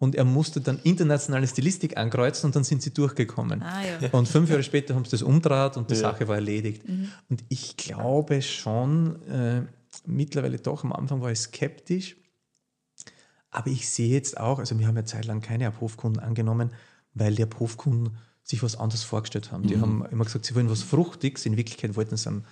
Und 0.00 0.14
er 0.16 0.24
musste 0.24 0.60
dann 0.60 0.80
internationale 0.82 1.46
Stilistik 1.46 1.96
ankreuzen 1.96 2.46
und 2.48 2.56
dann 2.56 2.64
sind 2.64 2.82
sie 2.82 2.92
durchgekommen. 2.92 3.62
Ah, 3.62 3.82
ja. 4.00 4.08
Und 4.10 4.26
fünf 4.26 4.50
Jahre 4.50 4.64
später 4.64 4.94
haben 4.96 5.04
sie 5.04 5.12
das 5.12 5.22
umdraht 5.22 5.76
und 5.76 5.88
die 5.90 5.94
Ja. 5.94 6.00
Sache 6.00 6.26
war 6.26 6.34
erledigt. 6.34 6.82
Und 7.28 7.44
ich 7.48 7.76
glaube 7.76 8.42
schon, 8.42 9.22
äh, 9.28 9.62
mittlerweile 10.06 10.58
doch, 10.58 10.82
am 10.82 10.92
Anfang 10.92 11.20
war 11.20 11.30
ich 11.30 11.38
skeptisch, 11.38 12.16
aber 13.52 13.68
ich 13.68 13.88
sehe 13.88 14.08
jetzt 14.08 14.40
auch, 14.40 14.58
also 14.58 14.76
wir 14.78 14.86
haben 14.88 14.96
ja 14.96 15.04
zeitlang 15.04 15.40
keine 15.40 15.68
Abhofkunden 15.68 16.20
angenommen, 16.22 16.70
weil 17.14 17.34
die 17.34 17.42
Abhofkunden 17.44 18.16
sich 18.42 18.62
was 18.62 18.74
anderes 18.76 19.04
vorgestellt 19.04 19.52
haben. 19.52 19.66
Die 19.68 19.80
haben 19.80 20.04
immer 20.10 20.24
gesagt, 20.24 20.46
sie 20.46 20.54
wollen 20.56 20.68
was 20.68 20.82
Fruchtiges, 20.82 21.46
in 21.46 21.56
Wirklichkeit 21.56 21.94
wollten 21.94 22.16
sie 22.16 22.28
einen 22.28 22.44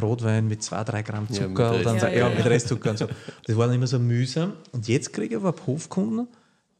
Rotwein 0.00 0.48
mit 0.48 0.62
zwei, 0.62 0.82
drei 0.82 1.02
Gramm 1.02 1.26
Ja, 1.30 1.46
Zucker 1.46 1.70
oder 1.80 1.92
Restzucker. 1.92 2.12
ja, 2.12 2.18
Ja, 2.18 2.28
mit 2.30 2.38
ja. 2.40 2.44
Restzucker 2.46 2.90
und 2.90 2.98
so. 2.98 3.08
Das 3.44 3.56
war 3.56 3.66
dann 3.66 3.76
immer 3.76 3.86
so 3.86 3.98
mühsam. 3.98 4.54
Und 4.72 4.88
jetzt 4.88 5.12
kriege 5.12 5.34
ich 5.34 5.40
aber 5.40 5.50
Abhofkunden, 5.50 6.26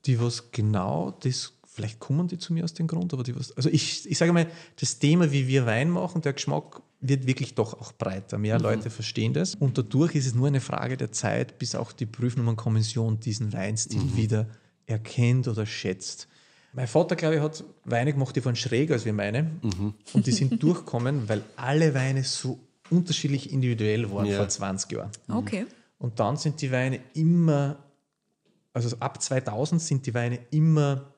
die 0.07 0.21
was 0.21 0.51
genau 0.51 1.17
das, 1.23 1.53
vielleicht 1.67 2.01
kommen 2.01 2.29
die 2.29 2.39
zu 2.39 2.53
mir 2.53 2.65
aus 2.65 2.75
dem 2.75 2.87
Grund, 2.87 3.13
aber 3.15 3.23
die 3.23 3.37
was, 3.37 3.57
also 3.57 3.69
ich, 3.69 4.11
ich 4.11 4.19
sage 4.19 4.33
mal, 4.33 4.47
das 4.81 4.99
Thema, 4.99 5.31
wie 5.33 5.47
wir 5.47 5.65
Wein 5.67 5.91
machen, 5.91 6.23
der 6.23 6.33
Geschmack 6.33 6.83
wird 7.01 7.27
wirklich 7.27 7.55
doch 7.55 7.75
auch 7.81 7.93
breiter. 7.93 8.39
Mehr 8.39 8.59
Leute 8.59 8.91
verstehen 8.91 9.33
das. 9.35 9.55
Und 9.55 9.77
dadurch 9.79 10.15
ist 10.15 10.27
es 10.27 10.35
nur 10.35 10.47
eine 10.49 10.61
Frage 10.61 10.97
der 10.97 11.13
Zeit, 11.13 11.59
bis 11.59 11.75
auch 11.75 11.93
die 11.93 12.07
Prüfnummernkommission 12.07 13.21
diesen 13.21 13.53
Weinstil 13.53 14.17
wieder 14.17 14.47
erkennt 14.87 15.47
oder 15.49 15.67
schätzt. 15.67 16.29
Mein 16.73 16.87
Vater, 16.87 17.17
glaube 17.17 17.37
ich, 17.37 17.41
hat 17.41 17.65
Weine 17.85 18.13
gemacht, 18.13 18.35
die 18.37 18.45
waren 18.45 18.57
schräger 18.57 18.95
als 18.95 19.05
wir 19.05 19.13
meine. 19.13 19.51
Und 20.13 20.27
die 20.27 20.33
sind 20.33 20.61
durchgekommen, 20.63 21.29
weil 21.29 21.43
alle 21.57 21.95
Weine 21.95 22.23
so 22.25 22.59
unterschiedlich 22.91 23.53
individuell 23.53 24.11
waren 24.13 24.27
Ja. 24.27 24.37
vor 24.39 24.49
20 24.49 24.93
Jahren. 24.93 25.11
Okay. 25.29 25.67
Und 25.99 26.21
dann 26.21 26.37
sind 26.37 26.61
die 26.61 26.71
Weine 26.71 27.01
immer, 27.15 27.79
also 28.73 28.95
ab 29.01 29.23
2000 29.23 29.81
sind 29.81 30.07
die 30.07 30.15
Weine 30.15 30.39
immer 30.51 31.15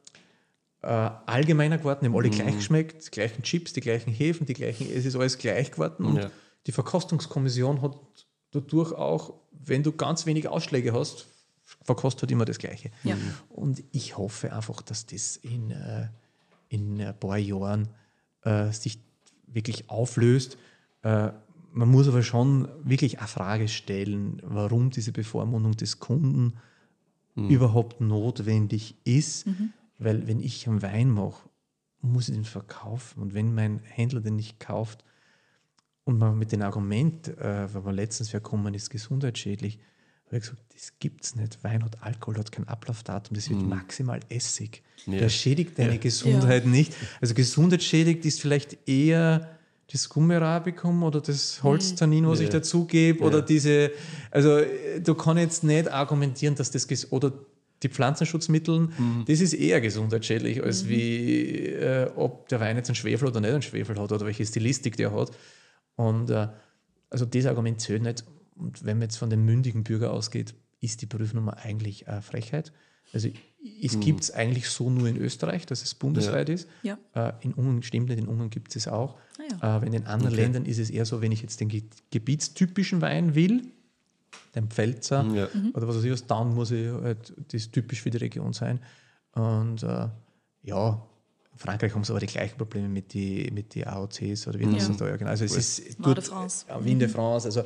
äh, 0.82 0.86
allgemeiner 0.86 1.78
geworden, 1.78 2.00
die 2.02 2.06
haben 2.08 2.16
alle 2.16 2.30
gleich 2.30 2.54
geschmeckt, 2.56 3.06
die 3.06 3.10
gleichen 3.10 3.42
Chips, 3.42 3.72
die 3.72 3.80
gleichen 3.80 4.12
Hefen, 4.12 4.46
die 4.46 4.54
gleichen, 4.54 4.86
es 4.92 5.04
ist 5.04 5.16
alles 5.16 5.38
gleich 5.38 5.70
geworden. 5.72 6.04
Und 6.04 6.16
Ja. 6.16 6.30
die 6.66 6.72
Verkostungskommission 6.72 7.82
hat 7.82 7.98
dadurch 8.52 8.92
auch, 8.92 9.34
wenn 9.52 9.82
du 9.82 9.92
ganz 9.92 10.24
wenig 10.26 10.48
Ausschläge 10.48 10.92
hast, 10.92 11.26
verkostet 11.82 12.22
halt 12.22 12.30
immer 12.30 12.44
das 12.44 12.58
Gleiche. 12.58 12.90
Ja. 13.04 13.16
Und 13.50 13.82
ich 13.92 14.16
hoffe 14.16 14.52
einfach, 14.52 14.80
dass 14.82 15.04
das 15.06 15.36
in, 15.36 15.70
äh, 15.70 16.08
in 16.68 17.00
ein 17.00 17.18
paar 17.18 17.38
Jahren 17.38 17.88
äh, 18.42 18.70
sich 18.70 19.00
wirklich 19.46 19.90
auflöst. 19.90 20.56
Äh, 21.02 21.30
man 21.72 21.88
muss 21.90 22.08
aber 22.08 22.22
schon 22.22 22.68
wirklich 22.84 23.18
eine 23.18 23.28
Frage 23.28 23.68
stellen, 23.68 24.40
warum 24.44 24.90
diese 24.90 25.12
Bevormundung 25.12 25.76
des 25.76 25.98
Kunden 26.00 26.54
überhaupt 27.36 28.00
notwendig 28.00 28.96
ist. 29.04 29.46
Weil 29.98 30.26
wenn 30.26 30.40
ich 30.40 30.66
einen 30.68 30.82
Wein 30.82 31.10
mache, 31.10 31.48
muss 32.00 32.28
ich 32.28 32.34
den 32.34 32.44
verkaufen. 32.44 33.20
Und 33.20 33.34
wenn 33.34 33.54
mein 33.54 33.80
Händler 33.82 34.20
den 34.20 34.36
nicht 34.36 34.60
kauft 34.60 35.04
und 36.04 36.18
man 36.18 36.38
mit 36.38 36.52
dem 36.52 36.62
Argument, 36.62 37.28
äh, 37.38 37.72
weil 37.74 37.82
man 37.82 37.94
letztens 37.94 38.28
verkommen 38.30 38.72
ist, 38.74 38.90
gesundheitsschädlich, 38.90 39.78
habe 40.26 40.36
ich 40.36 40.42
gesagt, 40.42 40.62
das 40.74 40.92
gibt's 40.98 41.34
nicht. 41.36 41.64
Wein 41.64 41.82
hat 41.82 42.02
Alkohol, 42.02 42.38
hat 42.38 42.52
kein 42.52 42.68
Ablaufdatum, 42.68 43.34
das 43.34 43.48
wird 43.50 43.62
maximal 43.62 44.20
Essig. 44.28 44.82
Ja. 45.06 45.18
Der 45.18 45.28
schädigt 45.30 45.78
deine 45.78 45.92
Ja. 45.94 45.98
Gesundheit 45.98 46.66
nicht. 46.66 46.94
Also 47.20 47.34
gesundheitsschädigt 47.34 48.24
ist 48.26 48.40
vielleicht 48.40 48.86
eher 48.88 49.48
das 49.90 50.06
Gummirabicum 50.10 51.02
oder 51.02 51.22
das 51.22 51.62
Holztannin, 51.62 52.28
was 52.28 52.40
Ja. 52.40 52.44
ich 52.44 52.50
dazugebe, 52.50 53.20
Ja. 53.20 53.24
oder 53.26 53.40
diese, 53.42 53.90
also 54.30 54.58
äh, 54.58 55.00
du 55.00 55.14
kannst 55.14 55.40
jetzt 55.42 55.64
nicht 55.64 55.90
argumentieren, 55.90 56.54
dass 56.54 56.70
das, 56.70 56.86
oder 57.10 57.32
die 57.82 57.88
Pflanzenschutzmittel, 57.88 58.88
das 59.26 59.40
ist 59.40 59.52
eher 59.52 59.80
gesundheitsschädlich, 59.80 60.62
als 60.62 60.88
wie 60.88 61.66
äh, 61.66 62.10
ob 62.16 62.48
der 62.48 62.60
Wein 62.60 62.76
jetzt 62.76 62.88
einen 62.88 62.96
Schwefel 62.96 63.28
oder 63.28 63.40
nicht 63.40 63.52
einen 63.52 63.62
Schwefel 63.62 63.98
hat 63.98 64.10
oder 64.10 64.26
welche 64.26 64.44
Stilistik 64.44 64.96
der 64.96 65.12
hat. 65.12 65.30
Und 65.94 66.30
äh, 66.30 66.48
also 67.10 67.24
das 67.24 67.46
Argument 67.46 67.80
zählt 67.80 68.02
nicht. 68.02 68.24
Und 68.56 68.84
wenn 68.84 68.98
man 68.98 69.02
jetzt 69.02 69.16
von 69.16 69.30
dem 69.30 69.44
mündigen 69.44 69.84
Bürger 69.84 70.12
ausgeht, 70.12 70.54
ist 70.80 71.02
die 71.02 71.06
Prüfnummer 71.06 71.58
eigentlich 71.58 72.08
eine 72.08 72.22
Frechheit. 72.22 72.72
Also 73.12 73.28
es 73.82 74.00
gibt 74.00 74.20
es 74.20 74.30
eigentlich 74.30 74.68
so 74.68 74.90
nur 74.90 75.08
in 75.08 75.16
Österreich, 75.16 75.66
dass 75.66 75.82
es 75.82 75.94
bundesweit 75.94 76.48
ist. 76.48 76.68
Ja. 76.82 76.98
Äh, 77.14 77.32
in 77.40 77.54
Ungarn 77.54 77.82
stimmt 77.82 78.08
nicht, 78.08 78.18
in 78.18 78.28
Ungarn 78.28 78.50
gibt 78.50 78.70
es 78.70 78.76
es 78.76 78.88
auch. 78.88 79.16
Ah 79.60 79.78
Äh, 79.80 79.86
in 79.86 79.92
den 79.92 80.06
anderen 80.06 80.34
Okay. 80.34 80.42
Ländern 80.42 80.66
ist 80.66 80.78
es 80.78 80.90
eher 80.90 81.04
so, 81.04 81.20
wenn 81.22 81.32
ich 81.32 81.42
jetzt 81.42 81.60
den 81.60 81.68
ge 81.68 81.84
gebietstypischen 82.10 83.00
Wein 83.00 83.34
will, 83.34 83.72
den 84.54 84.68
Pfälzer 84.68 85.24
Ja. 85.34 85.48
oder 85.74 85.86
was 85.88 85.96
weiß 85.96 86.04
ich 86.04 86.12
was, 86.12 86.26
dann 86.26 86.54
muss 86.54 86.70
ich 86.70 86.88
halt 86.88 87.32
das 87.52 87.70
typisch 87.70 88.02
für 88.02 88.10
die 88.10 88.18
Region 88.18 88.52
sein. 88.52 88.80
Und 89.32 89.82
äh, 89.82 90.08
ja, 90.62 91.02
in 91.52 91.58
Frankreich 91.58 91.94
haben 91.94 92.04
sie 92.04 92.12
aber 92.12 92.20
die 92.20 92.26
gleichen 92.26 92.56
Probleme 92.56 92.88
mit 92.88 93.14
den 93.14 93.52
mit 93.54 93.74
die 93.74 93.86
AOCs 93.86 94.46
oder 94.48 94.58
wie 94.58 94.66
das 94.66 94.88
Ja. 94.88 94.94
da 94.94 95.16
genau. 95.16 95.30
Also 95.30 95.44
es 95.44 95.56
ist 95.56 95.96
dort- 96.00 96.24
France. 96.24 96.64
Ja, 96.68 96.84
Vin 96.84 96.98
de 96.98 97.08
France. 97.08 97.46
Also 97.46 97.62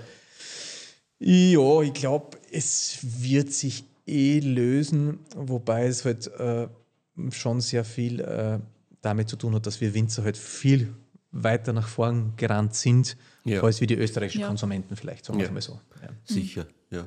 ja, 1.18 1.82
ich 1.82 1.92
glaube, 1.92 2.36
es 2.50 2.98
wird 3.02 3.52
sich 3.52 3.84
eh 4.06 4.40
lösen, 4.40 5.20
wobei 5.36 5.86
es 5.86 6.04
halt 6.04 6.26
äh, 6.38 6.68
schon 7.30 7.60
sehr 7.60 7.84
viel 7.84 8.20
äh, 8.20 8.58
damit 9.02 9.28
zu 9.28 9.36
tun 9.36 9.54
hat, 9.54 9.66
dass 9.66 9.80
wir 9.80 9.94
Winzer 9.94 10.24
halt 10.24 10.36
viel 10.36 10.92
weiter 11.30 11.72
nach 11.72 11.86
vorn 11.88 12.32
gerannt 12.36 12.74
sind, 12.74 13.16
Ja. 13.44 13.62
als 13.62 13.80
wie 13.80 13.86
die 13.86 13.96
österreichischen 13.96 14.40
Ja. 14.42 14.46
Konsumenten 14.48 14.96
vielleicht, 14.96 15.24
sagen 15.24 15.38
wir 15.38 15.44
Ja. 15.46 15.48
es 15.50 15.54
mal 15.54 15.60
so. 15.74 15.80
Ja. 16.02 16.08
Sicher, 16.24 16.66
ja. 16.90 17.06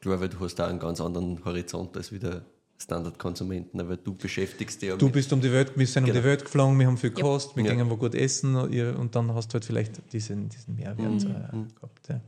Klar, 0.00 0.20
weil 0.20 0.28
du 0.28 0.38
hast 0.40 0.54
da 0.56 0.66
einen 0.68 0.78
ganz 0.78 1.00
anderen 1.00 1.44
Horizont 1.44 1.96
als 1.96 2.12
wie 2.12 2.18
der 2.18 2.42
Standardkonsumenten, 2.76 3.88
weil 3.88 3.96
du 3.96 4.14
beschäftigst 4.14 4.82
dich 4.82 4.88
ja 4.90 4.96
Du 4.96 5.06
mit, 5.06 5.14
bist 5.14 5.32
um 5.32 5.40
die 5.40 5.50
Welt, 5.52 5.72
wir 5.76 5.86
sind 5.86 6.04
um 6.04 6.06
Genau. 6.10 6.20
die 6.20 6.24
Welt 6.24 6.44
geflogen, 6.44 6.78
wir 6.78 6.86
haben 6.86 6.98
viel 6.98 7.10
gekostet, 7.10 7.56
wir 7.56 7.64
Ja. 7.64 7.74
gehen 7.74 7.88
wo 7.90 7.96
gut 7.96 8.14
essen 8.14 8.54
und 8.56 9.14
dann 9.14 9.32
hast 9.34 9.48
du 9.48 9.54
halt 9.54 9.64
vielleicht 9.64 10.12
diesen, 10.12 10.48
diesen 10.48 10.76
Mehrwert 10.76 10.98
Mhm. 11.24 11.66
äh, 11.68 11.74
gehabt. 11.74 12.08
Ja. 12.08 12.20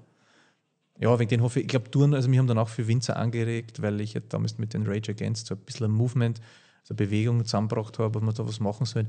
ja, 0.98 1.18
wegen 1.18 1.28
den 1.28 1.42
hoffe 1.42 1.58
ich, 1.60 1.64
ich 1.66 1.68
glaube, 1.68 1.90
Touren, 1.90 2.14
also 2.14 2.30
wir 2.30 2.38
haben 2.38 2.46
dann 2.46 2.58
auch 2.58 2.68
für 2.68 2.86
Winzer 2.88 3.16
angeregt, 3.16 3.82
weil 3.82 4.00
ich 4.00 4.14
ja 4.14 4.20
damals 4.28 4.56
mit 4.58 4.72
den 4.72 4.86
Rage 4.86 5.12
Against 5.12 5.46
so 5.48 5.54
ein 5.54 5.60
bisschen 5.60 5.86
ein 5.86 5.92
Movement, 5.92 6.40
so 6.84 6.92
eine 6.94 6.96
Bewegung 6.96 7.44
zusammengebracht 7.44 7.98
habe, 7.98 8.16
ob 8.18 8.24
man 8.24 8.34
da 8.34 8.46
was 8.46 8.60
machen 8.60 8.86
soll. 8.86 9.06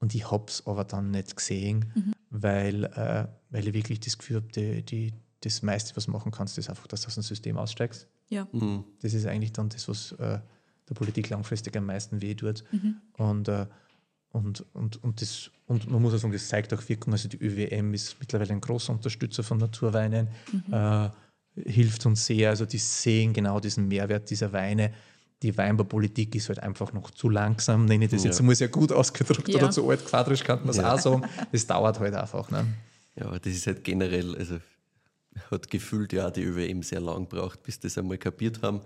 Und 0.00 0.14
ich 0.14 0.30
habe 0.30 0.44
es 0.48 0.66
aber 0.66 0.84
dann 0.84 1.10
nicht 1.10 1.36
gesehen, 1.36 2.14
weil, 2.30 2.84
äh, 2.84 3.26
weil 3.50 3.68
ich 3.68 3.74
wirklich 3.74 4.00
das 4.00 4.16
Gefühl 4.16 4.36
habe, 4.36 4.48
die, 4.48 4.82
die, 4.84 5.12
das 5.40 5.62
meiste, 5.62 5.96
was 5.96 6.06
du 6.06 6.12
machen 6.12 6.32
kannst, 6.32 6.56
ist 6.58 6.70
einfach, 6.70 6.86
dass 6.86 7.02
du 7.02 7.08
aus 7.08 7.14
dem 7.14 7.22
System 7.22 7.58
aussteigst. 7.58 8.08
Ja. 8.28 8.46
Mhm. 8.52 8.84
Das 9.02 9.14
ist 9.14 9.26
eigentlich 9.26 9.52
dann 9.52 9.68
das, 9.68 9.88
was 9.88 10.12
äh, 10.12 10.38
der 10.88 10.94
Politik 10.94 11.28
langfristig 11.30 11.76
am 11.76 11.86
meisten 11.86 12.22
weh 12.22 12.34
tut. 12.34 12.64
Und, 13.14 13.48
äh, 13.48 13.66
und, 14.32 14.64
und, 14.74 15.02
und, 15.02 15.20
das, 15.20 15.50
und 15.66 15.90
man 15.90 16.00
muss 16.00 16.14
auch 16.14 16.18
sagen, 16.18 16.32
das 16.32 16.48
zeigt 16.48 16.72
auch 16.72 16.88
Wirkung. 16.88 17.12
Also 17.12 17.28
die 17.28 17.38
ÖWM 17.38 17.94
ist 17.94 18.16
mittlerweile 18.20 18.52
ein 18.52 18.60
großer 18.60 18.92
Unterstützer 18.92 19.42
von 19.42 19.58
Naturweinen, 19.58 20.28
äh, 20.70 21.08
hilft 21.56 22.06
uns 22.06 22.26
sehr. 22.26 22.50
Also 22.50 22.64
die 22.64 22.78
sehen 22.78 23.32
genau 23.32 23.58
diesen 23.58 23.88
Mehrwert 23.88 24.30
dieser 24.30 24.52
Weine. 24.52 24.92
Die 25.42 25.56
Weinbaupolitik 25.56 26.34
ist 26.34 26.48
halt 26.48 26.60
einfach 26.62 26.92
noch 26.92 27.10
zu 27.10 27.28
langsam, 27.30 27.86
nenne 27.86 28.04
ich 28.04 28.10
das 28.10 28.24
jetzt 28.24 28.38
Ja. 28.40 28.44
mal 28.44 28.54
sehr 28.54 28.68
gut 28.68 28.92
ausgedrückt 28.92 29.48
Ja. 29.48 29.56
oder 29.56 29.70
zu 29.70 29.88
alt 29.88 30.04
quadrisch 30.04 30.44
kann 30.44 30.60
man 30.60 30.68
es 30.70 30.76
Ja. 30.76 30.94
auch 30.94 30.98
sagen. 30.98 31.24
Das 31.50 31.66
dauert 31.66 31.98
halt 31.98 32.14
einfach. 32.14 32.50
Ne? 32.50 32.66
Ja, 33.16 33.26
aber 33.26 33.38
das 33.38 33.52
ist 33.54 33.66
halt 33.66 33.82
generell, 33.82 34.36
also 34.36 34.58
hat 35.50 35.70
gefühlt 35.70 36.12
ja 36.12 36.30
die 36.30 36.42
ÖWM 36.42 36.82
sehr 36.82 37.00
lang 37.00 37.26
braucht, 37.28 37.62
bis 37.62 37.80
das 37.80 37.96
einmal 37.96 38.18
kapiert 38.18 38.60
haben, 38.62 38.80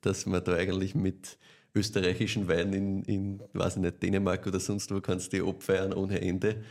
dass 0.00 0.24
man 0.24 0.42
da 0.42 0.54
eigentlich 0.54 0.94
mit 0.94 1.36
österreichischen 1.74 2.48
Wein 2.48 2.72
in, 2.72 3.02
in 3.04 3.42
weiß 3.52 3.76
ich 3.76 3.82
nicht, 3.82 4.02
Dänemark 4.02 4.46
oder 4.46 4.58
sonst 4.58 4.90
wo 4.92 5.00
kannst 5.00 5.32
du 5.32 5.36
die 5.36 5.48
abfeiern 5.48 5.92
ohne 5.92 6.20
Ende. 6.20 6.64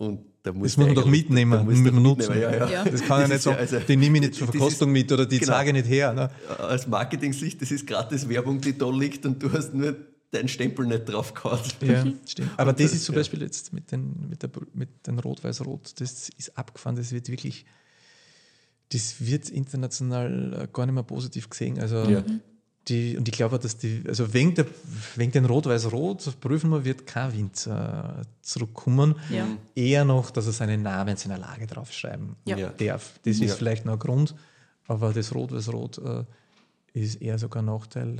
Und 0.00 0.20
da 0.42 0.52
muss 0.54 0.68
Das 0.68 0.76
muss 0.78 0.86
man 0.86 0.94
doch 0.94 1.04
mitnehmen, 1.04 1.52
da 1.52 1.62
muss 1.62 1.76
man 1.78 2.02
nutzen. 2.02 2.32
mitnehmen, 2.32 2.40
Ja, 2.54 2.56
ja. 2.66 2.70
Ja. 2.70 2.84
Das 2.84 3.02
kann 3.02 3.20
ja 3.20 3.28
Das 3.28 3.28
nicht 3.28 3.30
ja 3.30 3.38
sagen, 3.38 3.58
also- 3.58 3.78
die 3.80 3.96
nehme 3.96 4.16
ich 4.16 4.22
nicht 4.22 4.34
zur 4.34 4.46
das 4.46 4.56
Verkostung 4.56 4.88
ist- 4.88 4.92
mit 4.94 5.12
oder 5.12 5.26
die 5.26 5.38
genau. 5.38 5.52
zeige 5.52 5.68
ich 5.70 5.76
nicht 5.84 5.88
her. 5.90 6.14
Ne? 6.14 6.30
Aus 6.58 6.86
Marketing-Sicht, 6.86 7.60
das 7.60 7.70
ist 7.70 7.86
gratis 7.86 8.26
Werbung, 8.26 8.62
die 8.62 8.76
da 8.78 8.88
liegt 8.90 9.26
und 9.26 9.42
du 9.42 9.52
hast 9.52 9.74
nur 9.74 9.94
deinen 10.30 10.48
Stempel 10.48 10.86
nicht 10.86 11.04
drauf 11.04 11.34
gehauen. 11.34 11.60
Ja, 11.82 12.04
stimmt. 12.26 12.50
Aber 12.56 12.72
das 12.72 12.92
ist 12.94 13.04
zum 13.04 13.14
ja. 13.14 13.20
Beispiel 13.20 13.42
jetzt 13.42 13.74
mit 13.74 13.92
den, 13.92 14.28
mit, 14.30 14.42
der, 14.42 14.48
mit 14.72 14.88
den 15.06 15.18
Rot-Weiß-Rot, 15.18 16.00
das 16.00 16.30
ist 16.30 16.56
abgefahren, 16.56 16.96
das 16.96 17.12
wird 17.12 17.28
wirklich, 17.28 17.66
das 18.92 19.16
wird 19.20 19.50
international 19.50 20.62
äh, 20.62 20.68
gar 20.72 20.86
nicht 20.86 20.94
mehr 20.94 21.02
positiv 21.04 21.50
gesehen. 21.50 21.78
Also 21.78 22.04
Ja. 22.08 22.24
Die, 22.88 23.16
und 23.16 23.28
ich 23.28 23.34
glaube, 23.34 23.58
dass 23.58 23.76
die, 23.76 24.02
also 24.08 24.32
wegen, 24.32 24.54
der, 24.54 24.66
wegen 25.16 25.30
den 25.32 25.44
Rot-Weiß-Rot 25.44 26.40
prüfen 26.40 26.70
wir, 26.70 26.84
wird 26.84 27.06
kein 27.06 27.32
Winzer 27.32 28.22
zurückkommen. 28.42 29.16
Ja. 29.30 29.46
Eher 29.74 30.04
noch, 30.04 30.30
dass 30.30 30.46
er 30.46 30.52
seinen 30.52 30.82
Namen 30.82 31.10
in 31.10 31.16
seiner 31.16 31.38
Lage 31.38 31.66
draufschreiben 31.66 32.36
Ja. 32.46 32.56
Darf. 32.70 33.20
Das 33.24 33.38
Ja. 33.38 33.46
ist 33.46 33.54
vielleicht 33.54 33.84
noch 33.84 33.92
ein 33.94 33.98
Grund, 33.98 34.34
aber 34.88 35.12
das 35.12 35.34
Rot-Weiß-Rot 35.34 35.98
äh, 35.98 36.24
ist 36.94 37.20
eher 37.22 37.38
sogar 37.38 37.62
ein 37.62 37.66
Nachteil 37.66 38.18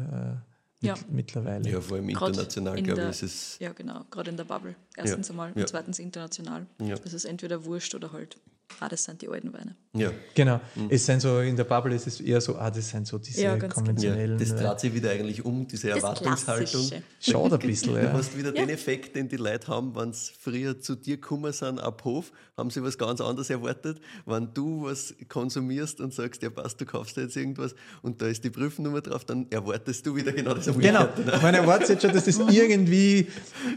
äh, 0.83 0.87
Ja. 0.87 0.95
mit, 0.95 1.11
mittlerweile. 1.13 1.69
Ja, 1.69 1.81
vor 1.81 1.97
allem 1.97 2.09
international, 2.11 2.79
in 2.79 2.85
glaube 2.85 3.03
ich, 3.03 3.09
ist 3.09 3.23
es. 3.23 3.59
Ja, 3.61 3.73
genau, 3.73 4.05
gerade 4.11 4.31
in 4.31 4.37
der 4.37 4.45
Bubble. 4.45 4.77
Erstens 4.97 5.31
einmal 5.31 5.53
Ja. 5.55 5.63
und 5.63 5.69
zweitens 5.69 5.99
international. 5.99 6.67
Ja. 6.81 6.97
Das 6.97 7.13
ist 7.15 7.25
entweder 7.25 7.65
wurscht 7.65 7.95
oder 7.95 8.13
halt, 8.13 8.37
ah, 8.79 8.89
das 8.89 9.05
sind 9.05 9.21
die 9.21 9.29
alten 9.29 9.53
Weine. 9.53 9.75
Ja, 9.93 10.13
Genau. 10.37 10.61
Es 10.89 11.05
sind 11.07 11.21
so 11.21 11.41
in 11.41 11.57
der 11.57 11.65
Bubble 11.65 11.95
ist 11.95 12.07
es 12.07 12.21
eher 12.21 12.41
so, 12.41 12.57
ah, 12.57 12.71
das 12.71 12.89
sind 12.91 13.07
so 13.09 13.19
diese 13.19 13.43
Ja, 13.43 13.57
ganz 13.57 13.75
genau. 13.75 13.87
ja, 13.89 13.93
konventionellen. 13.93 14.39
das 14.39 14.53
äh, 14.53 14.57
dreht 14.57 14.81
sich 14.81 14.95
wieder 14.95 15.11
eigentlich 15.11 15.45
um, 15.45 15.67
diese 15.67 15.91
Erwartungshaltung. 15.91 16.89
Schaut 17.21 17.53
ein 17.53 17.59
bisschen, 17.67 17.95
Du 17.95 18.01
ja. 18.01 18.13
hast 18.13 18.39
wieder 18.39 18.53
den 18.53 18.69
Effekt, 18.69 19.17
den 19.17 19.29
die 19.29 19.37
Leute 19.37 19.67
haben, 19.69 19.95
wenn 19.97 20.13
sie 20.13 20.31
früher 20.39 20.79
zu 20.81 20.95
dir 20.95 21.17
gekommen 21.17 21.53
sind 21.53 21.81
ab 21.81 22.05
Hof, 22.05 22.31
haben 22.57 22.71
sie 22.71 22.83
was 22.85 22.97
ganz 22.99 23.21
anderes 23.21 23.51
erwartet. 23.51 24.01
Wenn 24.27 24.55
du 24.55 24.85
was 24.85 25.15
konsumierst 25.29 26.01
und 26.01 26.15
sagst, 26.15 26.43
ja 26.43 26.51
passt, 26.51 26.81
du 26.81 26.87
kaufst 26.87 27.17
jetzt 27.17 27.37
irgendwas 27.37 27.75
und 28.03 28.23
da 28.23 28.27
ist 28.29 28.45
die 28.45 28.51
Prüfnummer 28.51 29.01
drauf, 29.01 29.25
dann 29.25 29.47
erwartest 29.51 30.07
du 30.07 30.15
wieder 30.15 30.31
genau 30.33 30.55
das 30.55 30.67
Genau. 30.67 30.77
Umgekehrte. 30.77 31.23
ne? 31.23 31.39
Man 31.43 31.55
erwartet 31.55 31.89
jetzt 31.89 32.03
schon, 32.03 32.13
dass 32.13 32.25
das 32.27 32.39
irgendwie 32.51 33.27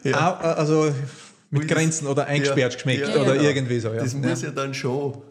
Ja. 0.03 0.35
also 0.37 0.93
mit 1.53 1.67
Grenzen 1.67 2.07
oder 2.07 2.25
eingesperrt 2.25 2.73
Ja, 2.73 2.75
geschmeckt 2.77 3.07
ja, 3.07 3.15
oder 3.21 3.33
genau. 3.33 3.43
irgendwie 3.45 3.79
so. 3.79 3.89
Ja. 3.93 4.01
Das 4.01 4.13
muss 4.13 4.41
ja 4.41 4.51
dann 4.51 4.73
schon 4.73 5.21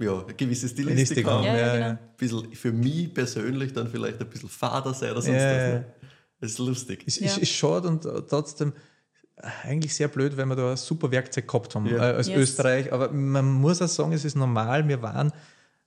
ja, 0.00 0.22
eine 0.24 0.34
gewisse 0.34 0.68
Stilistik 0.68 1.06
Stilistik 1.06 1.26
haben. 1.26 1.44
Ja, 1.44 1.54
Ja, 1.54 1.58
ja, 1.58 1.66
ja, 1.66 1.72
genau. 1.74 1.86
ja. 1.86 1.90
Ein 1.92 1.98
bisschen 2.16 2.52
für 2.54 2.72
mich 2.72 3.12
persönlich 3.14 3.72
dann 3.72 3.88
vielleicht 3.88 4.20
ein 4.20 4.28
bisschen 4.28 4.48
fader 4.48 4.94
sein 4.94 5.10
oder 5.12 5.22
sonst 5.22 5.36
Ja, 5.36 5.50
was. 5.50 5.72
Ne? 5.74 5.84
Das 6.40 6.50
ist 6.52 6.58
lustig. 6.58 7.04
Es 7.06 7.18
Ja. 7.18 7.26
ist, 7.26 7.38
ist 7.38 7.50
schade 7.52 7.88
und 7.88 8.04
äh, 8.04 8.22
trotzdem 8.28 8.72
eigentlich 9.62 9.94
sehr 9.94 10.08
blöd, 10.08 10.36
weil 10.36 10.46
wir 10.46 10.56
da 10.56 10.70
ein 10.72 10.76
super 10.76 11.10
Werkzeug 11.10 11.46
gehabt 11.46 11.74
haben 11.74 11.86
Ja. 11.86 11.96
äh, 11.96 12.14
als 12.14 12.28
Yes. 12.28 12.38
Österreich. 12.38 12.92
Aber 12.92 13.10
man 13.12 13.44
muss 13.46 13.80
auch 13.82 13.88
sagen, 13.88 14.12
es 14.12 14.24
ist 14.24 14.36
normal. 14.36 14.86
Wir 14.88 15.00
waren, 15.02 15.32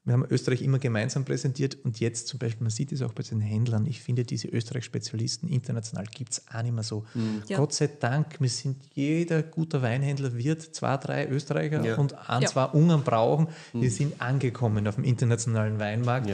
wir 0.04 0.14
haben 0.14 0.26
Österreich 0.30 0.64
immer 0.64 0.80
gemeinsam 0.80 1.26
präsentiert 1.26 1.78
und 1.84 2.00
jetzt 2.00 2.28
zum 2.28 2.40
Beispiel, 2.40 2.64
man 2.64 2.72
sieht 2.72 2.92
es 2.92 3.02
auch 3.04 3.14
bei 3.14 3.22
den 3.22 3.40
Händlern, 3.40 3.86
ich 3.86 4.02
finde, 4.02 4.24
diese 4.24 4.48
Österreich-Spezialisten 4.48 5.48
international 5.48 6.06
gibt 6.12 6.32
es 6.34 6.44
auch 6.52 6.62
nicht 6.64 6.74
mehr 6.74 6.84
so. 6.84 7.06
Ja. 7.48 7.58
Gott 7.58 7.74
sei 7.74 7.88
Dank, 8.00 8.40
wir 8.42 8.50
sind, 8.50 8.78
jeder 8.94 9.44
guter 9.44 9.82
Weinhändler 9.84 10.34
wird 10.36 10.62
zwei, 10.62 10.98
drei 10.98 11.28
Österreicher 11.28 11.84
Ja. 11.86 11.98
und 11.98 12.16
ein, 12.30 12.42
Ja. 12.42 12.48
zwei 12.48 12.66
Ungarn 12.66 13.04
brauchen. 13.04 13.48
Wir 13.74 13.92
sind 13.92 14.20
angekommen 14.22 14.88
auf 14.88 14.96
dem 14.96 15.04
internationalen 15.04 15.78
Weinmarkt. 15.80 16.30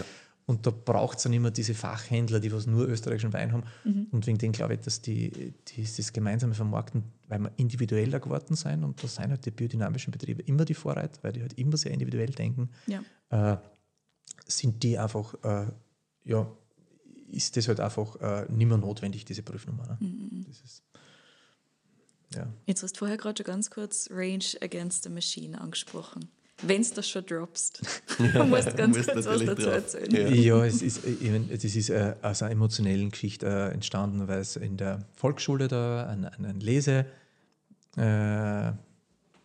Und 0.50 0.66
da 0.66 0.72
braucht 0.72 1.18
es 1.18 1.24
dann 1.24 1.34
immer 1.34 1.52
diese 1.52 1.74
Fachhändler, 1.74 2.40
die 2.40 2.52
was 2.54 2.66
nur 2.68 2.88
österreichischen 2.88 3.34
Wein 3.34 3.52
haben. 3.52 3.64
Und 4.12 4.26
wegen 4.28 4.38
dem 4.38 4.54
glaube 4.54 4.76
ich, 4.76 4.80
dass 4.80 5.02
die, 5.02 5.54
die 5.68 5.84
das 5.84 6.14
gemeinsame 6.14 6.54
Vermarkten, 6.54 7.04
weil 7.28 7.40
wir 7.40 7.52
individueller 7.58 8.22
geworden 8.22 8.56
sind 8.56 8.84
und 8.86 9.04
da 9.04 9.08
sind 9.10 9.30
halt 9.30 9.46
die 9.46 9.52
biodynamischen 9.52 10.12
Betriebe 10.12 10.42
immer 10.44 10.64
die 10.64 10.74
Vorreiter, 10.74 11.22
weil 11.22 11.34
die 11.34 11.42
halt 11.42 11.54
immer 11.60 11.76
sehr 11.76 11.92
individuell 11.92 12.30
denken, 12.30 12.70
Ja. 12.88 13.04
äh, 13.30 13.58
sind 14.46 14.82
die 14.84 14.98
einfach, 14.98 15.34
äh, 15.44 15.68
ja, 16.24 16.50
ist 17.30 17.58
das 17.58 17.68
halt 17.68 17.82
einfach 17.82 18.16
äh, 18.22 18.46
nicht 18.50 18.68
mehr 18.68 18.78
notwendig, 18.78 19.26
diese 19.26 19.44
Prüfnummer. 19.44 19.98
Ne? 20.00 20.44
Das 20.48 20.62
ist, 20.62 20.82
ja. 22.34 22.48
Jetzt 22.66 22.84
hast 22.84 22.94
du 22.94 23.00
vorher 23.00 23.18
gerade 23.18 23.38
schon 23.44 23.46
ganz 23.52 23.70
kurz 23.70 24.08
Range 24.12 24.46
Against 24.62 25.04
the 25.04 25.10
Machine 25.10 25.60
angesprochen. 25.60 26.30
Wenn 26.64 26.82
du 26.82 26.90
das 26.96 27.08
schon 27.10 27.26
droppst, 27.26 27.82
du 28.18 28.44
musst 28.46 28.76
ganz 28.76 28.98
musst 28.98 29.12
kurz 29.12 29.26
was 29.26 29.46
dazu 29.46 29.62
drauf. 29.62 29.74
erzählen. 29.74 30.12
Ja. 30.12 30.28
Ja, 30.58 30.66
es 30.66 30.82
ist, 30.82 31.06
äh, 31.06 31.12
ich 31.12 31.30
mein, 31.30 31.50
das 31.50 31.64
ist 31.64 31.90
äh, 31.90 32.16
aus 32.22 32.42
einer 32.42 32.52
emotionellen 32.52 33.12
Geschichte 33.12 33.46
äh, 33.46 33.74
entstanden, 33.74 34.28
weil 34.28 34.40
es 34.40 34.56
in 34.56 34.78
der 34.78 35.06
Volksschule 35.16 35.68
da 35.68 36.08
eine, 36.08 36.34
eine 36.34 36.54
Lese 36.54 37.06
äh, 37.96 38.72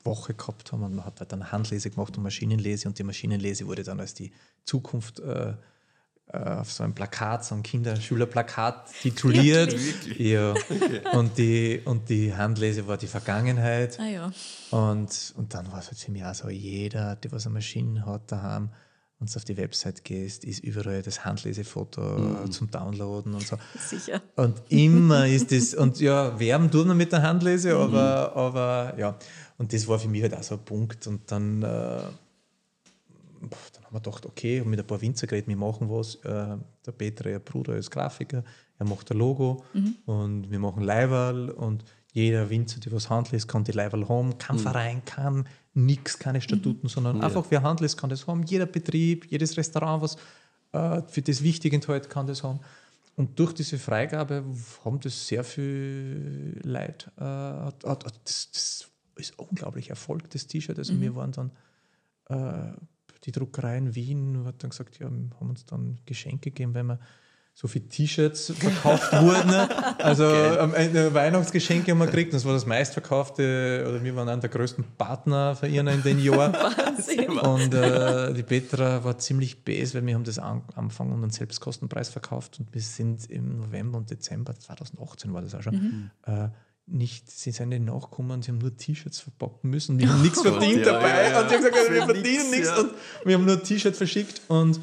Woche 0.05 0.35
gehabt 0.35 0.73
haben 0.73 0.83
und 0.83 0.95
man 0.97 1.05
hat 1.05 1.21
halt 1.21 1.33
eine 1.33 1.53
Handlese 1.53 1.91
gemacht 1.91 2.17
und 2.17 2.23
Maschinenlese 2.23 2.89
und 2.89 2.99
die 2.99 3.05
Maschinenlese 3.05 3.67
wurde 3.67 3.85
dann 3.85 4.01
als 4.01 4.15
die 4.15 4.33
Zukunft 4.65 5.21
auf 6.33 6.73
so 6.73 6.83
einem 6.83 6.95
Plakat, 6.95 7.45
so 7.45 7.55
ein 7.55 7.63
Kinder-Schüler-Plakat 7.63 8.91
tituliert. 9.03 9.73
Wirklich? 9.73 10.19
Ja. 10.19 10.55
Und, 11.13 11.37
die, 11.37 11.81
und 11.85 12.09
die 12.09 12.35
Handlese 12.35 12.87
war 12.87 12.97
die 12.97 13.07
Vergangenheit. 13.07 13.99
Ah 14.01 14.07
ja. 14.07 14.33
Und, 14.71 15.35
und 15.37 15.55
dann 15.55 15.71
war 15.71 15.81
es 15.81 15.89
halt 15.89 15.99
für 15.99 16.11
mich 16.11 16.25
auch 16.25 16.35
so, 16.35 16.49
jeder, 16.49 17.17
der 17.17 17.33
was 17.33 17.47
eine 17.47 17.55
Maschine 17.55 18.07
hat 18.07 18.33
daheim, 18.33 18.71
wenn 19.19 19.27
du 19.27 19.37
auf 19.37 19.45
die 19.45 19.57
Website 19.57 20.05
gehst, 20.05 20.45
ist 20.45 20.65
überall 20.65 21.03
das 21.03 21.25
Handlesefoto 21.25 22.49
zum 22.49 22.71
Downloaden 22.71 23.35
und 23.35 23.47
so. 23.47 23.57
Sicher. 23.79 24.21
Und 24.35 24.61
immer 24.69 25.27
ist 25.29 25.53
das, 25.53 25.75
und 25.75 26.01
ja, 26.01 26.39
werben 26.41 26.71
tun 26.71 26.89
wir 26.89 26.95
mit 26.95 27.13
der 27.13 27.23
Handlese, 27.23 27.77
aber, 27.77 28.35
aber 28.35 28.95
ja, 28.99 29.17
und 29.59 29.73
das 29.73 29.87
war 29.87 29.99
für 29.99 30.09
mich 30.09 30.23
halt 30.23 30.35
auch 30.35 30.43
so 30.43 30.57
ein 30.57 30.65
Punkt. 30.65 31.07
Und 31.07 31.31
dann, 31.31 31.63
äh, 31.63 32.01
pf, 33.49 33.71
dann 33.73 33.82
haben 33.93 34.05
wir 34.05 34.11
gedacht, 34.11 34.27
okay, 34.27 34.61
und 34.61 34.69
mit 34.69 34.81
ein 34.81 34.87
paar 34.87 35.01
Winzer 35.01 35.27
geredet, 35.27 35.49
wir 35.49 35.57
machen 35.57 35.91
was. 35.91 36.17
Äh, 36.17 36.57
der 36.87 36.93
Peter, 36.93 37.29
ihr 37.31 37.39
Bruder, 37.39 37.77
ist 37.77 37.91
Grafiker, 37.91 38.43
er 38.79 38.87
macht 38.87 39.11
ein 39.11 39.19
Logo 39.19 39.65
und 40.07 40.51
wir 40.51 40.59
machen 40.59 40.83
Leiberl 40.83 41.51
und 41.51 41.85
jeder 42.13 42.49
Winzer, 42.51 42.81
der 42.81 42.93
was 42.93 43.09
handelt, 43.09 43.47
kann 43.49 43.65
die 43.65 43.73
Leiberl 43.73 44.09
haben. 44.09 44.37
Kein 44.39 44.59
Verein, 44.59 45.05
kann 45.05 45.47
nichts, 45.75 46.19
keine 46.19 46.41
Statuten, 46.41 46.89
sondern 46.89 47.23
einfach 47.23 47.47
wer 47.51 47.63
handelt, 47.63 47.97
kann 47.97 48.11
das 48.11 48.27
haben. 48.27 48.43
Jeder 48.43 48.67
Betrieb, 48.67 49.27
jedes 49.31 49.57
Restaurant, 49.57 50.03
was 50.03 50.17
äh, 50.73 51.03
für 51.09 51.23
das 51.23 51.43
wichtig 51.43 51.73
enthält, 51.73 52.11
kann 52.11 52.27
das 52.27 52.43
haben. 52.43 52.61
Und 53.17 53.39
durch 53.39 53.53
diese 53.53 53.79
Freigabe 53.79 54.45
haben 54.85 55.01
das 55.01 55.27
sehr 55.27 55.45
viel 55.45 56.61
Leute, 56.65 57.11
äh, 57.17 57.87
das, 58.25 58.51
das 58.51 58.89
ist 59.17 59.39
unglaublich 59.39 59.91
Erfolg, 59.91 60.31
das 60.31 60.47
T-Shirt. 60.47 60.79
Also 60.79 60.99
wir 61.01 61.15
waren 61.15 61.33
dann, 61.33 61.51
äh, 62.29 62.73
die 63.25 63.33
Druckerei 63.33 63.79
in 63.79 63.95
Wien 63.95 64.45
hat 64.45 64.63
dann 64.63 64.71
gesagt, 64.71 64.99
ja, 64.99 65.07
haben 65.07 65.33
uns 65.39 65.65
dann 65.65 65.99
Geschenke 66.07 66.51
gegeben, 66.51 66.75
weil 66.75 66.85
wir 66.85 66.99
so 67.55 67.69
viele 67.69 67.87
T-Shirts 67.87 68.55
verkauft 68.57 69.13
wurden. 69.21 69.51
Also 69.99 70.25
am 70.25 70.75
Ende 70.75 71.13
Weihnachtsgeschenke 71.13 71.91
haben 71.91 71.99
wir 71.99 72.07
gekriegt. 72.07 72.33
Das 72.33 72.45
war 72.45 72.55
das 72.55 72.65
meistverkaufte, 72.65 73.85
oder 73.89 74.03
wir 74.03 74.17
waren 74.17 74.29
einer 74.29 74.41
der 74.41 74.51
größten 74.51 74.85
Partner 74.97 75.55
für 75.55 75.69
ihn 75.69 75.87
in 75.87 76.03
den 76.03 76.19
Jahren. 76.19 76.55
und 77.43 77.75
äh, 77.75 78.33
die 78.33 78.43
Petra 78.43 79.05
war 79.05 79.19
ziemlich 79.19 79.65
bes, 79.65 79.95
weil 79.95 80.07
wir 80.07 80.15
haben 80.15 80.25
das 80.25 80.39
am 80.39 80.63
Anfang 80.75 81.13
und 81.13 81.23
einen 81.23 81.31
Selbstkostenpreis 81.31 82.09
verkauft 82.09 82.59
und 82.59 82.73
wir 82.73 82.81
sind 82.81 83.31
im 83.31 83.59
November 83.59 83.99
und 83.99 84.11
Dezember 84.11 84.55
2018 84.55 85.35
war 85.35 85.43
das 85.43 85.55
auch 85.55 85.63
schon. 85.63 85.75
Mhm. 85.75 86.11
Äh, 86.25 86.49
nicht, 86.87 87.31
sie 87.31 87.53
sind 87.53 87.71
nicht 87.71 87.85
nachgekommen, 87.85 88.43
sie 88.43 88.51
haben 88.51 88.59
nur 88.59 88.77
T-Shirts 88.77 89.21
verpacken 89.21 89.71
müssen. 89.71 89.99
Wir 89.99 90.09
haben 90.09 90.23
nichts 90.23 90.43
verdient 90.43 90.85
ja, 90.85 90.93
dabei. 90.93 91.09
Ja, 91.09 91.31
ja. 91.31 91.41
Und 91.41 91.49
sie 91.49 91.55
haben 91.57 91.65
gesagt, 91.65 91.93
wir 91.93 92.05
verdienen 92.05 92.51
nichts. 92.51 92.79
Und 92.79 92.93
wir 93.25 93.35
haben 93.35 93.45
nur 93.45 93.63
T-Shirts 93.63 93.99
verschickt 93.99 94.43
und 94.49 94.81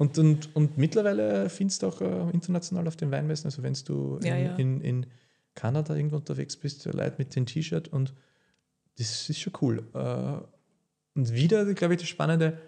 und, 0.00 0.16
und, 0.16 0.56
und 0.56 0.78
mittlerweile 0.78 1.50
findest 1.50 1.82
du 1.82 1.88
auch 1.88 2.00
äh, 2.00 2.30
international 2.30 2.88
auf 2.88 2.96
den 2.96 3.10
Weinmessen, 3.10 3.48
also 3.48 3.62
wenn 3.62 3.76
du 3.84 4.16
in, 4.22 4.26
ja, 4.26 4.36
ja. 4.38 4.56
in, 4.56 4.80
in 4.80 5.06
Kanada 5.54 5.94
irgendwo 5.94 6.16
unterwegs 6.16 6.56
bist, 6.56 6.86
Leute 6.86 7.16
mit 7.18 7.36
dem 7.36 7.44
T-Shirt 7.44 7.88
und 7.88 8.14
das 8.96 9.28
ist 9.28 9.38
schon 9.38 9.52
cool. 9.60 9.84
Äh, 9.92 11.18
und 11.18 11.34
wieder, 11.34 11.66
glaube 11.74 11.94
ich, 11.94 12.00
das 12.00 12.08
Spannende, 12.08 12.58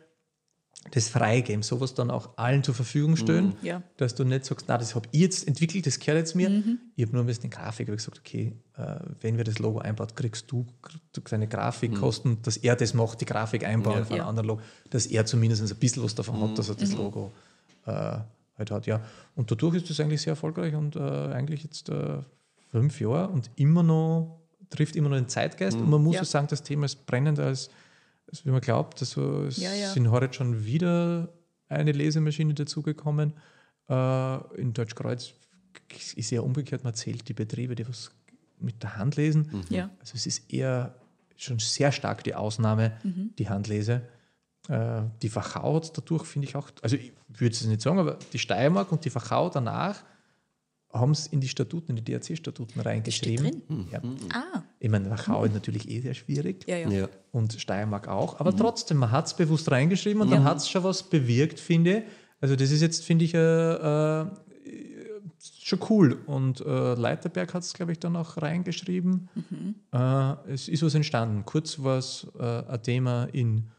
das 0.90 1.08
Freigeben, 1.08 1.62
sowas 1.62 1.94
dann 1.94 2.10
auch 2.10 2.36
allen 2.36 2.62
zur 2.62 2.74
Verfügung 2.74 3.16
stellen, 3.16 3.54
mhm. 3.60 3.66
ja. 3.66 3.82
dass 3.96 4.14
du 4.14 4.24
nicht 4.24 4.44
sagst, 4.44 4.66
na, 4.68 4.76
das 4.76 4.94
habe 4.94 5.08
ich 5.12 5.20
jetzt 5.20 5.46
entwickelt, 5.46 5.86
das 5.86 5.98
gehört 5.98 6.18
jetzt 6.18 6.34
mir. 6.34 6.50
Mhm. 6.50 6.78
Ich 6.96 7.04
habe 7.04 7.14
nur 7.14 7.24
ein 7.24 7.26
bisschen 7.26 7.50
Grafiker 7.50 7.92
gesagt, 7.92 8.18
okay, 8.18 8.52
äh, 8.76 8.96
wenn 9.20 9.36
wir 9.36 9.44
das 9.44 9.58
Logo 9.58 9.78
einbaut, 9.78 10.16
kriegst 10.16 10.50
du, 10.50 10.66
seine 11.28 11.46
Grafikkosten, 11.46 12.32
mhm. 12.32 12.42
dass 12.42 12.56
er 12.56 12.76
das 12.76 12.94
macht, 12.94 13.20
die 13.20 13.24
Grafik 13.24 13.64
einbauen 13.64 13.98
ja. 13.98 14.04
von 14.04 14.16
einem 14.16 14.28
anderen 14.28 14.48
Logo, 14.48 14.62
dass 14.90 15.06
er 15.06 15.24
zumindest 15.24 15.62
ein 15.62 15.78
bisschen 15.78 16.02
was 16.02 16.14
davon 16.14 16.40
hat, 16.40 16.50
mhm. 16.50 16.54
dass 16.56 16.68
er 16.68 16.74
das 16.74 16.90
mhm. 16.90 16.98
Logo 16.98 17.32
äh, 17.86 17.92
halt 18.58 18.70
hat. 18.70 18.86
Ja. 18.86 19.00
Und 19.34 19.50
dadurch 19.50 19.76
ist 19.76 19.88
das 19.88 20.00
eigentlich 20.00 20.22
sehr 20.22 20.32
erfolgreich 20.32 20.74
und 20.74 20.96
äh, 20.96 21.00
eigentlich 21.00 21.62
jetzt 21.62 21.88
äh, 21.88 22.18
fünf 22.70 23.00
Jahre 23.00 23.28
und 23.28 23.50
immer 23.56 23.82
noch 23.82 24.42
trifft 24.70 24.96
immer 24.96 25.10
noch 25.10 25.16
den 25.16 25.28
Zeitgeist. 25.28 25.76
Und 25.76 25.88
man 25.88 26.02
muss 26.02 26.16
ja. 26.16 26.24
sagen, 26.24 26.46
das 26.48 26.62
Thema 26.62 26.86
ist 26.86 27.06
brennender 27.06 27.44
als 27.44 27.70
also 28.32 28.46
wie 28.46 28.50
man 28.50 28.60
glaubt, 28.60 29.00
also 29.00 29.44
es 29.44 29.58
ja, 29.58 29.72
ja. 29.74 29.90
sind 29.90 30.10
heute 30.10 30.32
schon 30.32 30.64
wieder 30.64 31.28
eine 31.68 31.92
Lesemaschine 31.92 32.54
dazugekommen. 32.54 33.34
Äh, 33.88 34.60
in 34.60 34.72
Deutschkreuz 34.72 35.34
ist 36.16 36.30
ja 36.30 36.40
umgekehrt, 36.40 36.82
man 36.82 36.94
zählt 36.94 37.28
die 37.28 37.34
Betriebe, 37.34 37.74
die 37.74 37.86
was 37.86 38.10
mit 38.58 38.82
der 38.82 38.96
Hand 38.96 39.16
lesen. 39.16 39.50
Mhm. 39.52 39.64
Ja. 39.68 39.90
Also 40.00 40.14
es 40.14 40.26
ist 40.26 40.52
eher 40.52 40.94
schon 41.36 41.58
sehr 41.58 41.92
stark 41.92 42.24
die 42.24 42.34
Ausnahme, 42.34 42.92
mhm. 43.02 43.34
die 43.38 43.48
Handlese. 43.48 44.02
Äh, 44.68 45.02
die 45.20 45.34
Wachau 45.34 45.76
hat 45.76 45.96
dadurch, 45.96 46.24
finde 46.24 46.48
ich 46.48 46.56
auch, 46.56 46.70
also 46.80 46.96
ich 46.96 47.12
würde 47.28 47.52
es 47.52 47.64
nicht 47.64 47.82
sagen, 47.82 47.98
aber 47.98 48.18
die 48.32 48.38
Steiermark 48.38 48.92
und 48.92 49.04
die 49.04 49.14
Wachau 49.14 49.50
danach 49.50 50.02
haben 50.92 51.12
es 51.12 51.26
in 51.26 51.40
die 51.40 51.48
Statuten, 51.48 51.96
in 51.96 52.04
die 52.04 52.12
DRC-Statuten 52.12 52.80
reingeschrieben. 52.80 53.62
Drin? 53.66 53.88
Ja. 53.90 54.00
Mhm. 54.00 54.16
Ah. 54.32 54.62
Ich 54.78 54.90
meine, 54.90 55.10
Wachau 55.10 55.44
ist 55.44 55.54
natürlich 55.54 55.88
eh 55.90 56.00
sehr 56.00 56.14
schwierig 56.14 56.64
ja, 56.66 56.76
ja. 56.76 57.08
und 57.30 57.54
Steiermark 57.54 58.08
auch, 58.08 58.40
aber 58.40 58.52
mhm. 58.52 58.58
trotzdem, 58.58 58.98
man 58.98 59.10
hat 59.10 59.26
es 59.26 59.34
bewusst 59.34 59.70
reingeschrieben 59.70 60.22
und 60.22 60.30
dann 60.30 60.44
hat 60.44 60.58
es 60.58 60.68
schon 60.68 60.84
was 60.84 61.02
bewirkt, 61.02 61.58
finde 61.58 61.98
ich. 61.98 62.04
Also 62.40 62.56
das 62.56 62.70
ist 62.70 62.82
jetzt, 62.82 63.04
finde 63.04 63.24
ich, 63.24 63.34
äh, 63.34 64.22
äh, 64.22 64.26
schon 65.62 65.78
cool. 65.90 66.18
Und 66.26 66.60
äh, 66.60 66.94
Leiterberg 66.94 67.54
hat 67.54 67.62
es, 67.62 67.72
glaube 67.72 67.92
ich, 67.92 67.98
dann 67.98 68.16
auch 68.16 68.36
reingeschrieben. 68.36 69.28
Mhm. 69.34 69.74
Äh, 69.92 70.52
es 70.52 70.68
ist 70.68 70.82
was 70.82 70.94
entstanden. 70.94 71.44
Kurz 71.44 71.82
war 71.82 71.98
es 71.98 72.26
äh, 72.38 72.42
ein 72.42 72.82
Thema 72.82 73.24
in 73.32 73.70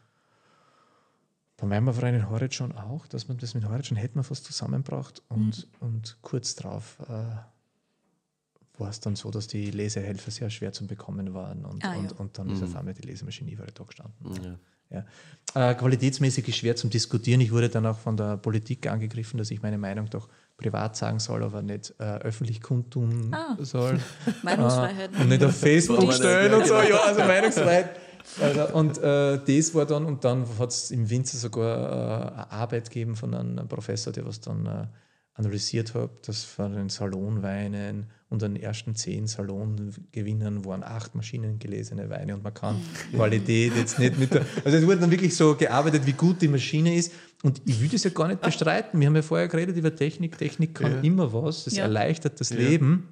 beim 1.58 1.70
Weimarverein 1.70 2.16
in 2.16 2.30
Horizon 2.30 2.72
auch, 2.74 3.08
dass 3.08 3.28
man 3.28 3.38
das 3.38 3.54
mit 3.54 3.68
Horizon 3.68 3.98
hätte 3.98 4.16
man 4.16 4.24
fast 4.24 4.46
zusammengebracht 4.46 5.22
und, 5.30 5.68
mhm. 5.80 5.88
und 5.88 6.18
kurz 6.22 6.56
darauf 6.56 6.98
äh, 7.02 8.80
war 8.80 8.90
es 8.90 9.00
dann 9.00 9.16
so, 9.16 9.30
dass 9.30 9.48
die 9.48 9.70
Lesehelfer 9.72 10.32
sehr 10.32 10.50
schwer 10.50 10.74
zu 10.74 10.88
bekommen 10.88 11.34
waren 11.34 11.64
und, 11.66 11.86
ah, 11.86 11.94
und, 11.96 12.12
ja. 12.12 12.18
und 12.18 12.38
dann 12.38 12.48
mhm. 12.48 12.54
ist 12.54 12.64
auf 12.64 12.76
einmal 12.76 12.94
die 12.94 13.08
Lesemaschine 13.08 13.52
überall 13.52 13.72
da 13.74 13.84
gestanden. 13.84 14.44
Ja. 14.44 14.58
Ja. 14.94 15.72
Äh, 15.72 15.76
qualitätsmäßig 15.76 16.56
schwer 16.56 16.76
zum 16.76 16.90
Diskutieren. 16.90 17.42
Ich 17.42 17.52
wurde 17.52 17.70
dann 17.70 17.86
auch 17.86 17.98
von 17.98 18.16
der 18.16 18.38
Politik 18.38 18.88
angegriffen, 18.88 19.38
dass 19.38 19.50
ich 19.50 19.62
meine 19.62 19.78
Meinung 19.78 20.10
doch 20.10 20.30
privat 20.58 20.96
sagen 20.96 21.20
soll, 21.20 21.44
aber 21.44 21.62
nicht 21.62 21.96
äh, 22.00 22.04
öffentlich 22.04 22.62
kundtun 22.62 23.34
ah. 23.34 23.58
soll. 23.60 24.00
Meinungsfreiheit. 24.44 25.12
Äh, 25.18 25.22
und 25.22 25.30
nicht 25.30 25.44
auf 25.44 25.58
Facebook 25.60 26.14
stellen 26.14 26.54
und 26.54 26.68
so. 26.68 26.76
Ja, 26.76 26.98
also 27.08 27.22
Meinungsfreiheit. 27.22 27.96
Also, 28.42 28.74
und 28.74 28.98
äh, 29.00 29.40
das 29.46 29.76
war 29.76 29.86
dann, 29.86 30.06
und 30.06 30.24
dann 30.24 30.46
hat 30.60 30.70
es 30.70 30.92
im 30.92 31.10
Winter 31.10 31.38
sogar 31.38 32.32
äh, 32.32 32.34
eine 32.34 32.52
Arbeit 32.52 32.90
gegeben 32.90 33.16
von 33.16 33.34
einem 33.34 33.68
Professor, 33.68 34.12
der 34.14 34.26
was 34.26 34.40
dann 34.40 34.66
äh, 34.66 34.88
analysiert 35.36 35.96
hat, 35.96 36.28
dass 36.28 36.44
von 36.44 36.74
den 36.74 36.90
Salonweinen 36.90 38.08
und 38.30 38.42
den 38.42 38.56
ersten 38.56 38.96
zehn 38.96 39.26
Salongewinnern 39.28 40.64
waren 40.66 40.84
acht 40.84 41.16
maschinengelesene 41.16 42.10
Weine 42.10 42.36
und 42.36 42.44
man 42.44 42.54
kann 42.54 42.82
Qualität 43.12 43.76
jetzt 43.76 43.98
nicht 43.98 44.20
mit 44.20 44.34
der, 44.34 44.46
Also 44.64 44.78
es 44.78 44.86
wurde 44.86 45.00
dann 45.00 45.12
wirklich 45.12 45.36
so 45.36 45.56
gearbeitet, 45.56 46.06
wie 46.06 46.14
gut 46.14 46.42
die 46.42 46.48
Maschine 46.48 46.96
ist 46.96 47.14
und 47.42 47.62
ich 47.66 47.82
will 47.82 47.90
das 47.90 48.04
ja 48.04 48.12
gar 48.12 48.28
nicht 48.28 48.42
bestreiten. 48.42 49.00
Wir 49.00 49.08
haben 49.08 49.16
ja 49.16 49.22
vorher 49.22 49.48
geredet 49.48 49.76
über 49.76 49.96
Technik. 49.96 50.38
Technik 50.38 50.76
kann 50.76 50.92
ja. 50.92 51.02
immer 51.02 51.34
was, 51.34 51.66
das 51.66 51.76
ja. 51.76 51.84
erleichtert 51.84 52.40
das 52.40 52.50
ja. 52.50 52.58
Leben. 52.58 53.10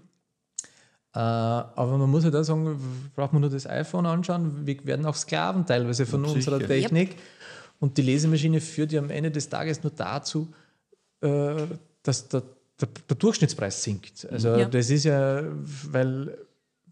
Äh, 1.14 1.20
aber 1.20 1.98
man 1.98 2.10
muss 2.10 2.24
halt 2.24 2.36
auch 2.36 2.44
sagen, 2.44 2.80
braucht 3.16 3.34
man 3.34 3.42
nur 3.42 3.50
das 3.50 3.68
iPhone 3.68 4.06
anschauen, 4.06 4.66
wir 4.66 4.86
werden 4.86 5.06
auch 5.06 5.16
Sklaven 5.16 5.66
teilweise 5.66 6.06
von 6.06 6.24
Sicher. 6.24 6.36
unserer 6.36 6.60
Technik. 6.60 7.10
Yep. 7.10 7.20
Und 7.80 7.98
die 7.98 8.02
Lesemaschine 8.04 8.62
führt 8.62 8.92
ja 8.92 9.02
am 9.02 9.10
Ende 9.10 9.32
des 9.32 9.50
Tages 9.50 9.84
nur 9.84 9.92
dazu, 9.92 10.54
äh, 11.22 11.56
dass 12.04 12.30
der, 12.30 12.44
der, 12.80 12.90
der 13.10 13.18
Durchschnittspreis 13.18 13.84
sinkt. 13.84 14.28
Also 14.32 14.50
ja. 14.56 14.66
das 14.66 14.90
ist 14.90 15.04
ja, 15.04 15.44
weil 15.92 16.38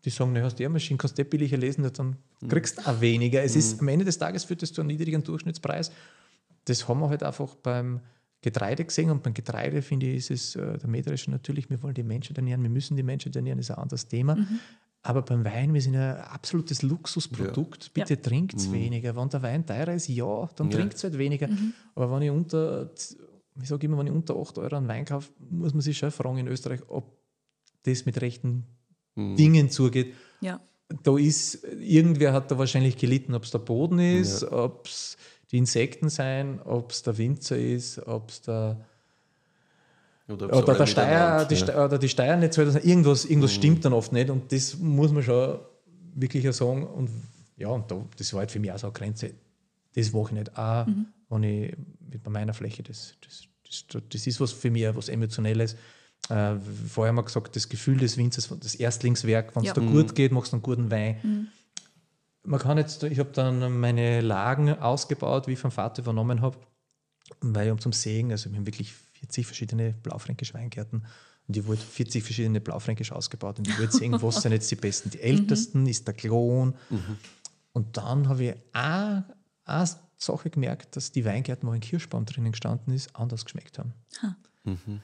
die 0.03 0.09
sagen, 0.09 0.33
du 0.33 0.43
hast 0.43 0.55
die 0.55 0.67
Maschine, 0.67 0.97
kannst 0.97 1.17
du 1.17 1.23
billiger 1.23 1.57
lesen, 1.57 1.89
dann 1.93 2.17
mhm. 2.41 2.47
kriegst 2.47 2.77
du 2.77 2.87
auch 2.87 2.99
weniger. 2.99 3.43
Es 3.43 3.53
mhm. 3.53 3.59
ist 3.59 3.81
am 3.81 3.87
Ende 3.87 4.05
des 4.05 4.17
Tages 4.17 4.43
führt 4.43 4.61
das 4.61 4.73
zu 4.73 4.81
einem 4.81 4.87
niedrigen 4.87 5.23
Durchschnittspreis. 5.23 5.91
Das 6.65 6.87
haben 6.87 6.99
wir 6.99 7.09
halt 7.09 7.23
einfach 7.23 7.55
beim 7.55 8.01
Getreide 8.41 8.85
gesehen 8.85 9.09
und 9.09 9.21
beim 9.21 9.33
Getreide 9.33 9.81
finde 9.81 10.07
ich, 10.07 10.29
ist 10.29 10.31
es 10.31 10.55
äh, 10.55 10.77
der 10.77 10.89
Mähdrescher 10.89 11.31
natürlich, 11.31 11.69
wir 11.69 11.81
wollen 11.83 11.93
die 11.93 12.03
Menschen 12.03 12.35
ernähren, 12.35 12.63
wir 12.63 12.69
müssen 12.69 12.95
die 12.95 13.03
Menschen 13.03 13.33
ernähren, 13.33 13.59
ist 13.59 13.71
ein 13.71 13.77
anderes 13.77 14.07
Thema. 14.07 14.35
Mhm. 14.35 14.59
Aber 15.01 15.21
beim 15.21 15.45
Wein, 15.45 15.73
wir 15.73 15.81
sind 15.81 15.93
ja 15.93 16.15
ein 16.15 16.21
absolutes 16.21 16.81
Luxusprodukt. 16.81 17.85
Ja. 17.85 17.91
Bitte 17.93 18.15
ja. 18.15 18.21
trinkt 18.21 18.55
es 18.55 18.67
mhm. 18.67 18.73
weniger. 18.73 19.15
Wenn 19.15 19.29
der 19.29 19.41
Wein 19.41 19.65
teurer 19.65 19.93
ist, 19.93 20.09
ja, 20.09 20.49
dann 20.55 20.69
ja. 20.69 20.77
trinkt 20.77 20.95
es 20.95 21.03
halt 21.03 21.17
weniger. 21.17 21.47
Mhm. 21.47 21.73
Aber 21.95 22.11
wenn 22.11 22.23
ich 22.23 22.31
unter, 22.31 22.91
ich 23.61 23.69
sage 23.69 23.85
immer, 23.87 23.97
wenn 23.97 24.07
ich 24.07 24.13
unter 24.13 24.35
8 24.35 24.57
Euro 24.57 24.75
einen 24.75 24.87
Wein 24.87 25.05
kaufe, 25.05 25.31
muss 25.49 25.73
man 25.73 25.81
sich 25.81 25.97
schon 25.97 26.11
fragen 26.11 26.39
in 26.39 26.47
Österreich, 26.47 26.81
ob 26.89 27.17
das 27.83 28.05
mit 28.05 28.19
rechten 28.19 28.65
mhm. 29.15 29.37
Dingen 29.37 29.69
zugeht. 29.69 30.13
Ja. 30.41 30.61
Da 31.03 31.17
ist, 31.17 31.63
irgendwer 31.79 32.33
hat 32.33 32.51
da 32.51 32.57
wahrscheinlich 32.57 32.97
gelitten, 32.97 33.35
ob 33.35 33.43
es 33.43 33.51
der 33.51 33.59
Boden 33.59 33.99
ist, 33.99 34.43
ob 34.43 34.87
es 34.87 35.17
die 35.51 35.57
Insekten 35.57 36.09
sein, 36.09 36.61
ob 36.63 36.91
es 36.91 37.01
der 37.03 37.17
Winzer 37.17 37.57
ist, 37.57 37.99
ob 38.07 38.29
es 38.29 38.41
der 38.41 38.77
oder, 40.27 40.55
oder 40.55 40.75
der 40.75 40.85
Steier, 40.85 41.45
die, 41.45 41.55
ja. 41.55 41.85
oder 41.85 41.97
die 41.97 42.09
Steier 42.09 42.37
nicht 42.37 42.53
so, 42.53 42.61
irgendwas, 42.61 43.25
irgendwas 43.25 43.51
mhm. 43.51 43.55
stimmt 43.55 43.85
dann 43.85 43.93
oft 43.93 44.13
nicht 44.13 44.29
und 44.29 44.51
das 44.51 44.77
muss 44.77 45.11
man 45.11 45.23
schon 45.23 45.59
wirklich 46.13 46.55
sagen 46.55 46.85
und 46.85 47.09
ja, 47.57 47.67
und 47.69 47.89
da, 47.89 48.05
das 48.15 48.31
war 48.33 48.41
halt 48.41 48.51
für 48.51 48.59
mich 48.59 48.71
auch 48.71 48.77
so 48.77 48.87
eine 48.87 48.93
Grenze, 48.93 49.31
das 49.95 50.13
mache 50.13 50.27
ich 50.27 50.31
nicht. 50.31 50.57
Auch 50.57 50.85
mhm. 50.85 51.07
wenn 51.29 51.43
ich 51.43 51.75
mit 52.11 52.23
bei 52.23 52.29
meiner 52.29 52.53
Fläche, 52.53 52.83
das, 52.83 53.15
das, 53.21 53.47
das, 53.89 54.03
das 54.07 54.27
ist 54.27 54.39
was 54.39 54.51
für 54.51 54.69
mich, 54.69 54.85
was 54.95 55.09
Emotionelles. 55.09 55.75
Äh, 56.29 56.55
vorher 56.87 57.09
haben 57.09 57.15
wir 57.15 57.23
gesagt, 57.23 57.55
das 57.55 57.67
Gefühl 57.67 57.97
des 57.97 58.17
Winzers, 58.17 58.53
das 58.59 58.75
Erstlingswerk, 58.75 59.55
wenn 59.55 59.63
es 59.63 59.67
ja. 59.69 59.73
da 59.73 59.81
mhm. 59.81 59.91
gut 59.91 60.15
geht, 60.15 60.31
machst 60.31 60.51
du 60.51 60.57
einen 60.57 60.63
guten 60.63 60.91
Wein. 60.91 61.17
Mhm 61.23 61.47
man 62.43 62.59
kann 62.59 62.77
jetzt, 62.77 63.03
ich 63.03 63.19
habe 63.19 63.31
dann 63.31 63.79
meine 63.79 64.21
Lagen 64.21 64.69
ausgebaut, 64.79 65.47
wie 65.47 65.53
ich 65.53 65.59
vom 65.59 65.71
Vater 65.71 66.01
übernommen 66.01 66.41
habe, 66.41 66.57
weil 67.41 67.71
um 67.71 67.79
zum 67.79 67.93
Sägen, 67.93 68.31
also 68.31 68.49
wir 68.49 68.57
haben 68.57 68.65
wirklich 68.65 68.93
40 68.93 69.45
verschiedene 69.45 69.93
blaufränkische 69.93 70.53
Weingärten 70.53 71.05
und 71.49 71.57
ich 71.57 71.65
wurde 71.65 71.81
40 71.81 72.23
verschiedene 72.23 72.61
blaufränkisch 72.61 73.11
ausgebaut 73.11 73.57
und 73.57 73.67
ich 73.67 73.79
wollte 73.79 73.97
sehen, 73.97 74.21
was 74.21 74.43
sind 74.43 74.51
jetzt 74.51 74.69
die 74.69 74.75
besten. 74.75 75.09
Die 75.09 75.17
mhm. 75.19 75.23
ältesten 75.23 75.87
ist 75.87 76.07
der 76.07 76.13
Klon. 76.13 76.75
Mhm. 76.91 77.17
Und 77.73 77.97
dann 77.97 78.29
habe 78.29 78.43
ich 78.43 78.55
eine, 78.71 79.25
eine 79.65 79.89
Sache 80.15 80.51
gemerkt, 80.51 80.95
dass 80.95 81.11
die 81.11 81.25
Weingärten, 81.25 81.67
wo 81.67 81.73
ein 81.73 81.79
Kirschbaum 81.79 82.25
drinnen 82.25 82.51
gestanden 82.51 82.93
ist, 82.93 83.15
anders 83.15 83.45
geschmeckt 83.45 83.79
haben. 83.79 83.93
Mhm. 84.63 85.01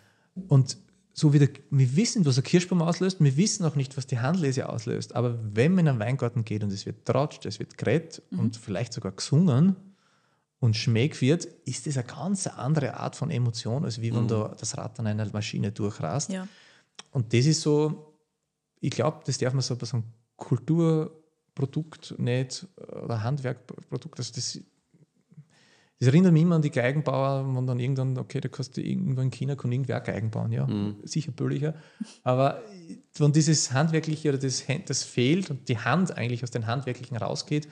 Und 0.48 0.78
so 1.18 1.32
wie 1.32 1.40
der, 1.40 1.50
wir 1.70 1.96
wissen, 1.96 2.26
was 2.26 2.38
ein 2.38 2.44
Kirschbaum 2.44 2.82
auslöst, 2.82 3.24
wir 3.24 3.38
wissen 3.38 3.66
auch 3.66 3.76
nicht, 3.76 3.96
was 3.96 4.06
die 4.06 4.20
Handlese 4.20 4.68
auslöst. 4.68 5.16
Aber 5.16 5.40
wenn 5.56 5.72
man 5.72 5.86
in 5.86 5.88
einen 5.88 6.00
Weingarten 6.00 6.44
geht 6.44 6.62
und 6.62 6.74
es 6.74 6.86
wird 6.86 7.06
tratscht, 7.06 7.46
es 7.46 7.58
wird 7.58 7.78
gerät 7.78 8.22
mhm. 8.32 8.40
und 8.40 8.58
vielleicht 8.58 8.92
sogar 8.92 9.14
gesungen 9.14 9.78
und 10.60 10.76
schmeckt 10.76 11.22
wird, 11.22 11.46
ist 11.64 11.88
das 11.88 11.96
eine 11.96 12.06
ganz 12.06 12.48
andere 12.48 12.98
Art 12.98 13.16
von 13.16 13.32
Emotion, 13.32 13.86
als 13.86 14.02
wie 14.02 14.14
wenn 14.14 14.24
mhm. 14.24 14.28
da 14.28 14.56
das 14.60 14.78
Rad 14.78 15.00
an 15.00 15.08
einer 15.08 15.26
Maschine 15.32 15.72
durchrast. 15.72 16.32
Ja. 16.32 16.50
Und 17.12 17.34
das 17.34 17.46
ist 17.46 17.62
so, 17.62 18.20
ich 18.82 18.92
glaube, 18.92 19.22
das 19.26 19.38
darf 19.38 19.54
man 19.54 19.62
so 19.62 19.78
bei 19.78 19.86
so 19.86 19.96
einem 19.98 20.06
Kulturprodukt 20.36 22.16
nicht 22.18 22.68
oder 22.78 23.24
Handwerkprodukt, 23.24 24.20
also 24.20 24.34
das 24.36 24.60
das 26.00 26.08
erinnert 26.10 26.34
mich 26.34 26.42
immer 26.42 26.56
an 26.56 26.62
die 26.62 26.72
Geigenbauer, 26.72 27.56
wenn 27.56 27.68
dann 27.68 27.80
irgendwann, 27.80 28.18
okay, 28.18 28.42
da 28.42 28.50
kannst 28.50 28.76
du 28.76 28.82
irgendwo 28.82 29.22
in 29.22 29.32
China 29.32 29.56
kann 29.56 29.72
irgendwer 29.72 30.02
Geigen 30.02 30.30
bauen, 30.30 30.52
ja, 30.52 30.68
sicher 31.04 31.32
billiger. 31.32 31.74
Aber 32.24 32.62
wenn 33.18 33.32
dieses 33.32 33.72
Handwerkliche 33.72 34.30
oder 34.30 34.38
das, 34.38 34.68
Hand- 34.68 34.90
das 34.90 35.04
fehlt 35.04 35.50
und 35.50 35.70
die 35.70 35.78
Hand 35.78 36.18
eigentlich 36.18 36.44
aus 36.44 36.52
den 36.52 36.68
Handwerklichen 36.68 37.16
rausgeht, 37.18 37.68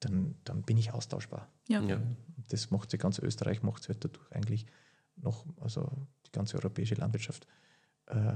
dann, 0.00 0.36
dann 0.44 0.62
bin 0.62 0.76
ich 0.76 0.92
austauschbar. 0.92 1.48
Ja. 1.68 1.80
Ja. 1.82 2.00
Das 2.48 2.70
macht 2.70 2.90
sie 2.90 2.98
ganz 2.98 3.18
Österreich, 3.18 3.62
macht 3.62 3.82
es 3.82 3.88
halt 3.88 4.04
dadurch 4.04 4.30
eigentlich 4.30 4.66
noch, 5.16 5.44
also 5.60 5.90
die 6.26 6.32
ganze 6.32 6.56
europäische 6.58 6.94
Landwirtschaft. 6.94 7.46
Äh, 8.06 8.34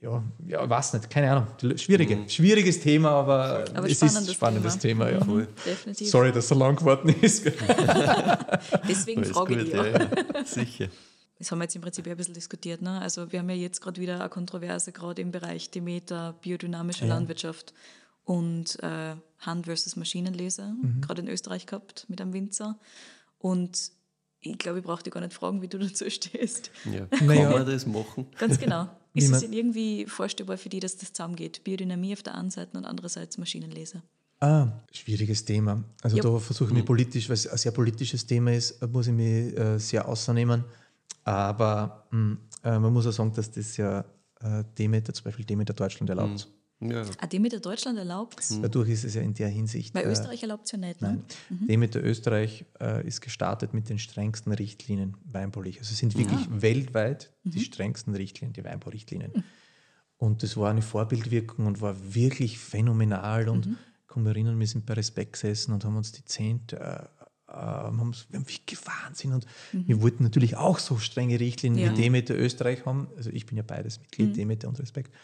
ja, 0.00 0.22
ja, 0.46 0.68
weiß 0.70 0.94
nicht, 0.94 1.10
keine 1.10 1.30
Ahnung. 1.30 1.46
Schwierige, 1.76 2.28
schwieriges 2.28 2.80
Thema, 2.80 3.10
aber, 3.10 3.64
Aber 3.74 3.86
es 3.90 4.00
ist 4.02 4.16
ein 4.16 4.26
spannendes 4.26 4.78
Thema. 4.78 5.06
Thema. 5.06 5.18
ja. 5.18 5.24
Voll. 5.24 5.48
Definitiv. 5.66 6.08
Sorry, 6.10 6.28
dass 6.32 6.44
es 6.44 6.48
so 6.48 6.54
lang 6.54 6.76
geworden 6.76 7.14
ist. 7.20 7.44
Deswegen 8.88 9.20
Alles 9.22 9.30
frage 9.32 9.56
gut, 9.56 9.66
ich 9.66 9.72
ja, 9.72 9.86
ja. 9.86 9.98
ja. 10.34 10.44
Sicher. 10.44 10.88
Das 11.38 11.50
haben 11.50 11.58
wir 11.58 11.64
jetzt 11.64 11.76
im 11.76 11.82
Prinzip 11.82 12.06
ja 12.06 12.12
ein 12.12 12.16
bisschen 12.18 12.34
diskutiert. 12.34 12.82
Ne? 12.82 13.00
Also 13.00 13.32
wir 13.32 13.38
haben 13.38 13.48
ja 13.50 13.56
jetzt 13.56 13.80
gerade 13.80 14.00
wieder 14.00 14.20
eine 14.20 14.28
Kontroverse, 14.28 14.92
gerade 14.92 15.22
im 15.22 15.30
Bereich 15.30 15.70
Demeter, 15.70 16.34
biodynamische 16.42 17.06
Ja. 17.06 17.14
Landwirtschaft 17.14 17.72
und 18.24 18.78
äh, 18.82 19.16
Hand 19.38 19.66
versus 19.66 19.96
Maschinenleser, 19.96 20.74
Mhm. 20.82 21.00
gerade 21.00 21.22
in 21.22 21.28
Österreich 21.28 21.66
gehabt 21.66 22.04
mit 22.08 22.20
einem 22.20 22.32
Winzer. 22.34 22.78
Und 23.38 23.92
ich 24.40 24.58
glaube, 24.58 24.78
ich 24.80 24.84
brauche 24.84 25.02
dich 25.02 25.12
gar 25.12 25.20
nicht 25.20 25.32
fragen, 25.32 25.62
wie 25.62 25.68
du 25.68 25.78
dazu 25.78 26.08
stehst. 26.10 26.70
Ja. 26.84 27.06
Naja. 27.24 27.42
Kann 27.44 27.52
man 27.52 27.66
das 27.66 27.86
machen? 27.86 28.26
Ganz 28.38 28.58
genau. 28.58 28.88
Ist 29.14 29.30
es 29.30 29.42
man- 29.42 29.52
irgendwie 29.52 30.06
vorstellbar 30.06 30.56
für 30.58 30.68
die, 30.68 30.80
dass 30.80 30.96
das 30.96 31.12
zusammengeht? 31.12 31.62
Biodynamie 31.64 32.12
auf 32.12 32.22
der 32.22 32.34
einen 32.36 32.50
Seite 32.50 32.76
und 32.78 32.84
andererseits 32.84 33.38
Maschinenleser. 33.38 34.02
Ah, 34.40 34.68
schwieriges 34.92 35.44
Thema. 35.44 35.84
Also 36.02 36.16
Ja. 36.16 36.22
da 36.22 36.38
versuche 36.38 36.68
ich 36.70 36.74
mich 36.74 36.84
politisch, 36.86 37.28
weil 37.28 37.34
es 37.34 37.46
ein 37.46 37.58
sehr 37.58 37.72
politisches 37.72 38.26
Thema 38.26 38.52
ist, 38.54 38.80
muss 38.90 39.06
ich 39.08 39.12
mich 39.12 39.56
äh, 39.58 39.78
sehr 39.78 40.08
außernehmen. 40.08 40.64
Aber 41.24 42.06
mh, 42.10 42.36
äh, 42.64 42.78
man 42.78 42.92
muss 42.92 43.06
auch 43.06 43.12
sagen, 43.12 43.32
dass 43.34 43.50
das 43.50 43.76
ja 43.76 44.04
äh, 44.40 44.64
Demeter, 44.78 45.12
zum 45.12 45.24
Beispiel 45.24 45.44
Demeter 45.44 45.74
Deutschland 45.74 46.08
erlaubt. 46.08 46.48
Ja. 46.80 47.04
Ah, 47.18 47.26
Demeter 47.26 47.60
Deutschland 47.60 47.98
erlaubt 47.98 48.42
Dadurch 48.62 48.88
ist 48.88 49.04
es 49.04 49.14
ja 49.14 49.20
in 49.20 49.34
der 49.34 49.48
Hinsicht. 49.48 49.94
Weil 49.94 50.06
äh, 50.06 50.12
Österreich 50.12 50.42
erlaubt 50.42 50.64
es 50.64 50.72
ja 50.72 50.78
nicht. 50.78 51.02
Ne? 51.02 51.22
Nein. 51.50 51.66
Demeter 51.68 52.02
Österreich 52.02 52.64
äh, 52.80 53.06
ist 53.06 53.20
gestartet 53.20 53.74
mit 53.74 53.90
den 53.90 53.98
strengsten 53.98 54.52
Richtlinien 54.52 55.14
weinbaulich. 55.24 55.78
Also 55.78 55.92
es 55.92 55.98
sind 55.98 56.16
wirklich 56.16 56.48
weltweit 56.50 57.32
die 57.44 57.60
strengsten 57.60 58.14
Richtlinien, 58.14 58.54
die 58.54 58.64
Weinbaurichtlinien. 58.64 59.44
Und 60.16 60.42
das 60.42 60.56
war 60.56 60.70
eine 60.70 60.82
Vorbildwirkung 60.82 61.66
und 61.66 61.80
war 61.82 61.96
wirklich 62.14 62.58
phänomenal. 62.58 63.48
Und 63.50 63.66
ich 63.66 64.06
kann 64.08 64.22
mich 64.22 64.30
erinnern, 64.30 64.58
wir 64.58 64.66
sind 64.66 64.86
bei 64.86 64.94
Respekt 64.94 65.34
gesessen 65.34 65.72
und 65.72 65.84
haben 65.84 65.96
uns 65.96 66.12
die 66.12 66.24
Zehnte, 66.24 66.76
äh, 66.80 67.52
äh, 67.52 67.52
haben 67.52 68.14
wir 68.30 68.38
haben 68.38 68.48
wirklich 68.48 68.78
Wahnsinn. 68.86 69.32
Und 69.34 69.46
wir 69.72 70.00
wollten 70.00 70.24
natürlich 70.24 70.56
auch 70.56 70.78
so 70.78 70.96
strenge 70.96 71.38
Richtlinien 71.38 71.84
Ja. 71.86 71.92
wie 71.92 72.02
Demeter 72.02 72.38
Österreich 72.38 72.86
haben. 72.86 73.08
Also 73.16 73.28
ich 73.30 73.44
bin 73.44 73.58
ja 73.58 73.64
beides 73.66 74.00
Mitglied, 74.00 74.34
Demeter 74.36 74.68
und 74.68 74.78
Respekt. 74.80 75.14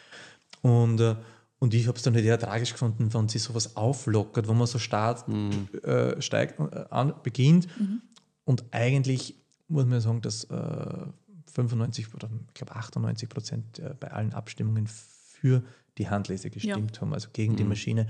Und, 0.60 1.00
äh, 1.00 1.16
und 1.58 1.72
ich 1.72 1.86
habe 1.86 1.96
es 1.96 2.02
dann 2.02 2.14
halt 2.14 2.24
eher 2.24 2.38
tragisch 2.38 2.72
gefunden, 2.72 3.12
wenn 3.12 3.28
sie 3.28 3.38
sowas 3.38 3.76
auflockert, 3.76 4.46
wo 4.46 4.52
man 4.52 4.66
so 4.66 4.78
start, 4.78 5.24
äh, 5.82 6.20
steigt, 6.20 6.60
äh, 6.60 6.84
an, 6.90 7.14
beginnt. 7.22 7.68
Und 8.44 8.64
eigentlich 8.72 9.34
muss 9.68 9.86
man 9.86 10.00
sagen, 10.00 10.20
dass 10.20 10.44
äh, 10.44 11.06
95 11.52 12.14
oder 12.14 12.28
ich 12.48 12.54
glaube 12.54 12.76
98 12.76 13.28
Prozent 13.28 13.78
äh, 13.78 13.94
bei 13.98 14.10
allen 14.12 14.34
Abstimmungen 14.34 14.86
für 14.86 15.62
die 15.98 16.08
Handlese 16.08 16.50
gestimmt 16.50 17.00
haben, 17.00 17.14
also 17.14 17.28
gegen 17.32 17.56
die 17.56 17.64
Maschine. 17.64 18.06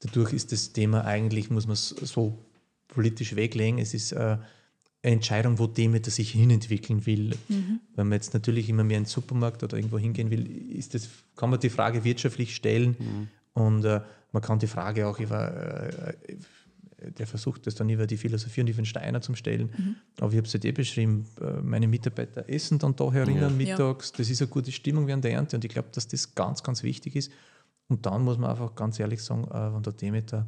Dadurch 0.00 0.32
ist 0.32 0.50
das 0.50 0.72
Thema 0.72 1.04
eigentlich, 1.04 1.50
muss 1.50 1.66
man 1.66 1.74
es 1.74 1.90
so 1.90 2.44
politisch 2.88 3.36
weglegen. 3.36 3.78
Es 3.78 3.94
ist 3.94 4.12
äh, 4.12 4.38
Entscheidung, 5.02 5.58
wo 5.58 5.66
Demeter 5.66 6.10
sich 6.10 6.30
hinentwickeln 6.32 7.06
will. 7.06 7.30
Wenn 7.96 8.08
man 8.08 8.16
jetzt 8.16 8.34
natürlich 8.34 8.68
immer 8.68 8.84
mehr 8.84 8.98
in 8.98 9.04
den 9.04 9.08
Supermarkt 9.08 9.62
oder 9.62 9.76
irgendwo 9.76 9.98
hingehen 9.98 10.30
will, 10.30 10.46
ist 10.76 10.94
das, 10.94 11.08
kann 11.36 11.50
man 11.50 11.58
die 11.60 11.70
Frage 11.70 12.04
wirtschaftlich 12.04 12.54
stellen 12.54 13.28
und 13.54 13.84
äh, 13.84 14.00
man 14.32 14.42
kann 14.42 14.58
die 14.58 14.66
Frage 14.66 15.06
auch 15.08 15.18
über, 15.18 15.50
äh, 16.06 16.14
der 17.18 17.26
versucht 17.26 17.66
das 17.66 17.74
dann 17.74 17.88
über 17.88 18.06
die 18.06 18.18
Philosophie 18.18 18.60
und 18.60 18.68
über 18.68 18.82
den 18.82 18.84
Steiner 18.84 19.22
zum 19.22 19.34
Stellen. 19.34 19.96
Aber 20.18 20.30
ich 20.32 20.36
habe 20.36 20.46
es 20.46 20.52
halt 20.52 20.64
eh 20.66 20.72
beschrieben, 20.72 21.24
äh, 21.40 21.62
meine 21.62 21.88
Mitarbeiter 21.88 22.46
essen 22.48 22.78
dann 22.78 22.94
da 22.94 23.10
herinnen 23.10 23.40
Ja. 23.40 23.48
mittags, 23.48 24.12
das 24.12 24.28
ist 24.28 24.42
eine 24.42 24.50
gute 24.50 24.70
Stimmung 24.70 25.06
während 25.06 25.24
der 25.24 25.32
Ernte 25.32 25.56
und 25.56 25.64
ich 25.64 25.70
glaube, 25.72 25.88
dass 25.92 26.06
das 26.08 26.34
ganz, 26.34 26.62
ganz 26.62 26.82
wichtig 26.82 27.16
ist. 27.16 27.32
Und 27.88 28.04
dann 28.06 28.22
muss 28.22 28.36
man 28.38 28.50
einfach 28.50 28.74
ganz 28.74 29.00
ehrlich 29.00 29.22
sagen, 29.22 29.44
äh, 29.50 29.74
wenn 29.74 29.82
der 29.82 29.94
Demeter 29.94 30.46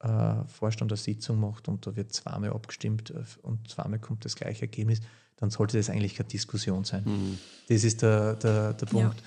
äh, 0.00 0.44
Vorstand 0.46 0.92
eine 0.92 0.96
Sitzung 0.96 1.40
macht 1.40 1.68
und 1.68 1.86
da 1.86 1.96
wird 1.96 2.12
zweimal 2.12 2.50
abgestimmt 2.52 3.10
äh, 3.10 3.24
und 3.42 3.68
zweimal 3.68 3.98
kommt 3.98 4.24
das 4.24 4.36
gleiche 4.36 4.62
Ergebnis, 4.62 5.00
dann 5.36 5.50
sollte 5.50 5.76
das 5.76 5.90
eigentlich 5.90 6.14
keine 6.14 6.28
Diskussion 6.28 6.84
sein. 6.84 7.38
Das 7.68 7.84
ist 7.84 8.02
der, 8.02 8.34
der, 8.36 8.74
der 8.74 8.88
Ja. 8.88 8.92
Punkt, 8.92 9.22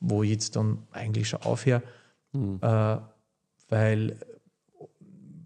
wo 0.00 0.22
ich 0.22 0.30
jetzt 0.30 0.56
dann 0.56 0.78
eigentlich 0.92 1.28
schon 1.28 1.40
aufhöre, 1.42 1.82
äh, 2.34 2.96
weil, 3.68 4.18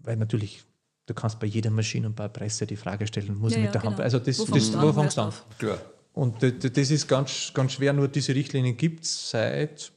weil 0.03 0.17
natürlich, 0.17 0.63
du 1.05 1.13
kannst 1.13 1.39
bei 1.39 1.47
jeder 1.47 1.69
Maschine 1.71 2.07
und 2.07 2.15
bei 2.15 2.23
der 2.27 2.29
Presse 2.39 2.65
die 2.67 2.75
Frage 2.75 3.07
stellen, 3.07 3.37
muss 3.37 3.51
Ja, 3.53 3.57
ich 3.57 3.63
ja, 3.63 3.67
mit 3.67 3.73
der 3.75 3.83
Hand, 3.83 3.95
genau. 3.97 4.03
also 4.03 4.19
das, 4.19 4.39
Wo 4.39 4.43
das, 4.43 4.51
fängst 4.51 4.73
du 4.73 4.77
an, 4.77 4.87
wo 4.87 4.93
fängst 4.93 5.17
du 5.17 5.21
an? 5.21 5.33
Klar. 5.57 5.77
Und 6.13 6.41
d- 6.41 6.51
d- 6.51 6.69
das 6.69 6.91
ist 6.91 7.07
ganz, 7.07 7.51
ganz 7.53 7.73
schwer, 7.73 7.93
nur 7.93 8.07
diese 8.07 8.33
Richtlinien 8.35 8.75
gibt 8.75 9.03
es 9.05 9.29
seit, 9.29 9.91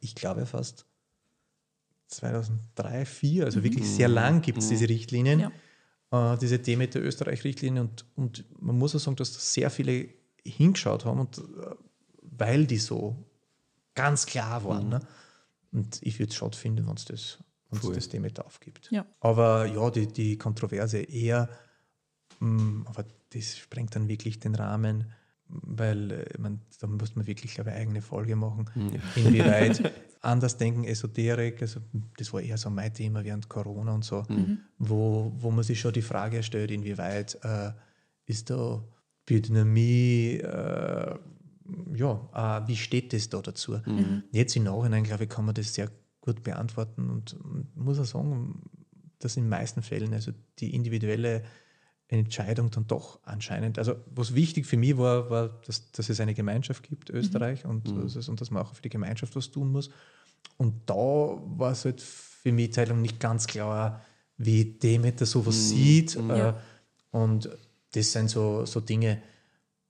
ich 0.00 0.14
glaube 0.14 0.46
fast 0.46 0.84
2003, 2.12 3.04
2004, 3.04 3.44
also 3.44 3.64
wirklich 3.64 3.88
sehr 3.88 4.08
lang 4.08 4.42
gibt 4.42 4.58
es 4.58 4.68
diese 4.68 4.88
Richtlinien, 4.88 5.50
äh, 6.10 6.36
diese 6.38 6.58
Demeter 6.58 7.00
Österreich-Richtlinien 7.00 7.88
und, 7.88 8.04
und 8.16 8.44
man 8.60 8.78
muss 8.78 8.94
auch 8.94 9.00
sagen, 9.00 9.16
dass 9.16 9.32
da 9.32 9.38
sehr 9.38 9.70
viele 9.70 10.08
hingeschaut 10.44 11.04
haben 11.04 11.20
und 11.20 11.38
äh, 11.38 11.42
weil 12.20 12.66
die 12.66 12.78
so 12.78 13.16
ganz 13.94 14.26
klar 14.26 14.64
waren. 14.64 14.88
Ne? 14.88 15.00
Und 15.72 15.98
ich 16.02 16.18
würde 16.18 16.30
es 16.30 16.36
schade 16.36 16.56
finden, 16.56 16.86
wenn 16.86 16.94
es 16.94 17.04
das, 17.04 17.38
wenn's 17.70 17.84
Voll. 17.84 17.94
das 17.94 18.08
Demeter 18.08 18.44
aufgibt. 18.44 18.88
Ja. 18.90 19.06
Aber 19.20 19.66
ja, 19.66 19.90
die, 19.90 20.06
die 20.06 20.38
Kontroverse 20.38 20.98
eher, 20.98 21.48
mh, 22.40 22.88
aber 22.88 23.04
das 23.30 23.58
sprengt 23.58 23.96
dann 23.96 24.08
wirklich 24.08 24.38
den 24.38 24.54
Rahmen, 24.54 25.12
weil 25.48 26.10
äh, 26.10 26.38
man, 26.38 26.60
da 26.80 26.86
muss 26.86 27.14
man 27.16 27.26
wirklich, 27.26 27.54
glaube 27.54 27.70
ich, 27.70 27.76
eine 27.76 27.82
eigene 27.82 28.02
Folge 28.02 28.36
machen. 28.36 28.66
Inwieweit 29.16 29.92
Andersdenken, 30.22 30.84
Esoterik, 30.84 31.60
also 31.60 31.80
das 32.16 32.32
war 32.32 32.40
eher 32.40 32.56
so 32.56 32.70
mein 32.70 32.94
Thema 32.94 33.24
während 33.24 33.48
Corona 33.48 33.92
und 33.92 34.04
so, 34.04 34.24
wo, 34.78 35.32
wo 35.36 35.50
man 35.50 35.64
sich 35.64 35.80
schon 35.80 35.92
die 35.92 36.02
Frage 36.02 36.42
stellt, 36.42 36.70
inwieweit 36.70 37.38
äh, 37.42 37.72
ist 38.26 38.48
da 38.50 38.82
Biodynamie, 39.26 40.38
äh, 40.38 41.18
ja, 41.94 42.60
äh, 42.64 42.68
wie 42.68 42.76
steht 42.76 43.12
das 43.12 43.28
da 43.28 43.42
dazu? 43.42 43.74
Jetzt 44.30 44.56
im 44.56 44.64
Nachhinein, 44.64 45.04
glaube 45.04 45.24
ich, 45.24 45.30
kann 45.30 45.44
man 45.44 45.54
das 45.54 45.74
sehr 45.74 45.90
gut 46.20 46.42
beantworten 46.42 47.10
und, 47.10 47.34
und 47.34 47.76
muss 47.76 47.98
auch 47.98 48.04
sagen, 48.04 48.62
dass 49.18 49.36
in 49.36 49.44
den 49.44 49.50
meisten 49.50 49.82
Fällen 49.82 50.14
also 50.14 50.32
die 50.58 50.74
individuelle 50.74 51.42
Entscheidung 52.18 52.70
dann 52.70 52.86
doch 52.86 53.18
anscheinend, 53.24 53.78
also 53.78 53.96
was 54.14 54.34
wichtig 54.34 54.66
für 54.66 54.76
mich 54.76 54.96
war, 54.96 55.30
war, 55.30 55.48
dass, 55.66 55.90
dass 55.92 56.08
es 56.08 56.20
eine 56.20 56.34
Gemeinschaft 56.34 56.82
gibt, 56.88 57.10
Österreich, 57.10 57.64
und, 57.64 57.88
dass 57.96 58.16
es- 58.16 58.28
und 58.28 58.40
dass 58.40 58.50
man 58.50 58.62
auch 58.62 58.74
für 58.74 58.82
die 58.82 58.88
Gemeinschaft 58.90 59.34
was 59.36 59.50
tun 59.50 59.72
muss. 59.72 59.90
Und 60.58 60.74
da 60.86 60.94
war 60.94 61.72
es 61.72 61.84
halt 61.84 62.00
für 62.00 62.52
mich 62.52 62.70
Teilung 62.70 63.00
nicht 63.00 63.18
ganz 63.20 63.46
klar, 63.46 64.02
wie 64.36 64.64
Demeter 64.64 65.24
sowas 65.26 65.68
sieht. 65.70 66.16
Äh, 66.16 66.38
Ja. 66.38 66.60
und 67.10 67.48
das 67.92 68.12
sind 68.12 68.30
so, 68.30 68.64
so 68.66 68.80
Dinge, 68.80 69.20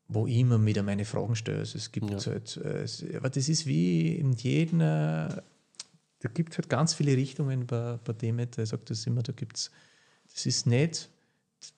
wo 0.09 0.27
ich 0.27 0.37
immer 0.39 0.65
wieder 0.65 0.83
meine 0.83 1.05
Fragen 1.05 1.35
stelle. 1.37 1.59
Also 1.61 1.79
es 1.79 1.91
gibt 1.93 2.11
halt, 2.27 2.57
äh, 2.59 3.17
aber 3.17 3.31
das 3.31 3.49
ist 3.49 3.65
wie 3.67 4.17
in 4.17 4.33
jedem, 4.33 4.81
äh, 4.81 4.85
da 4.85 6.29
gibt 6.35 6.53
es 6.53 6.59
halt 6.59 6.69
ganz 6.69 6.95
viele 6.95 7.17
Richtungen 7.17 7.67
bei, 7.67 7.99
bei 8.05 8.13
Demeter. 8.13 8.63
Ich 8.63 8.69
sage 8.69 8.83
das 8.85 9.07
immer, 9.07 9.23
da 9.23 9.33
gibt 9.33 9.57
es, 9.57 9.71
das 10.35 10.47
ist 10.47 10.67
nicht, 10.67 11.09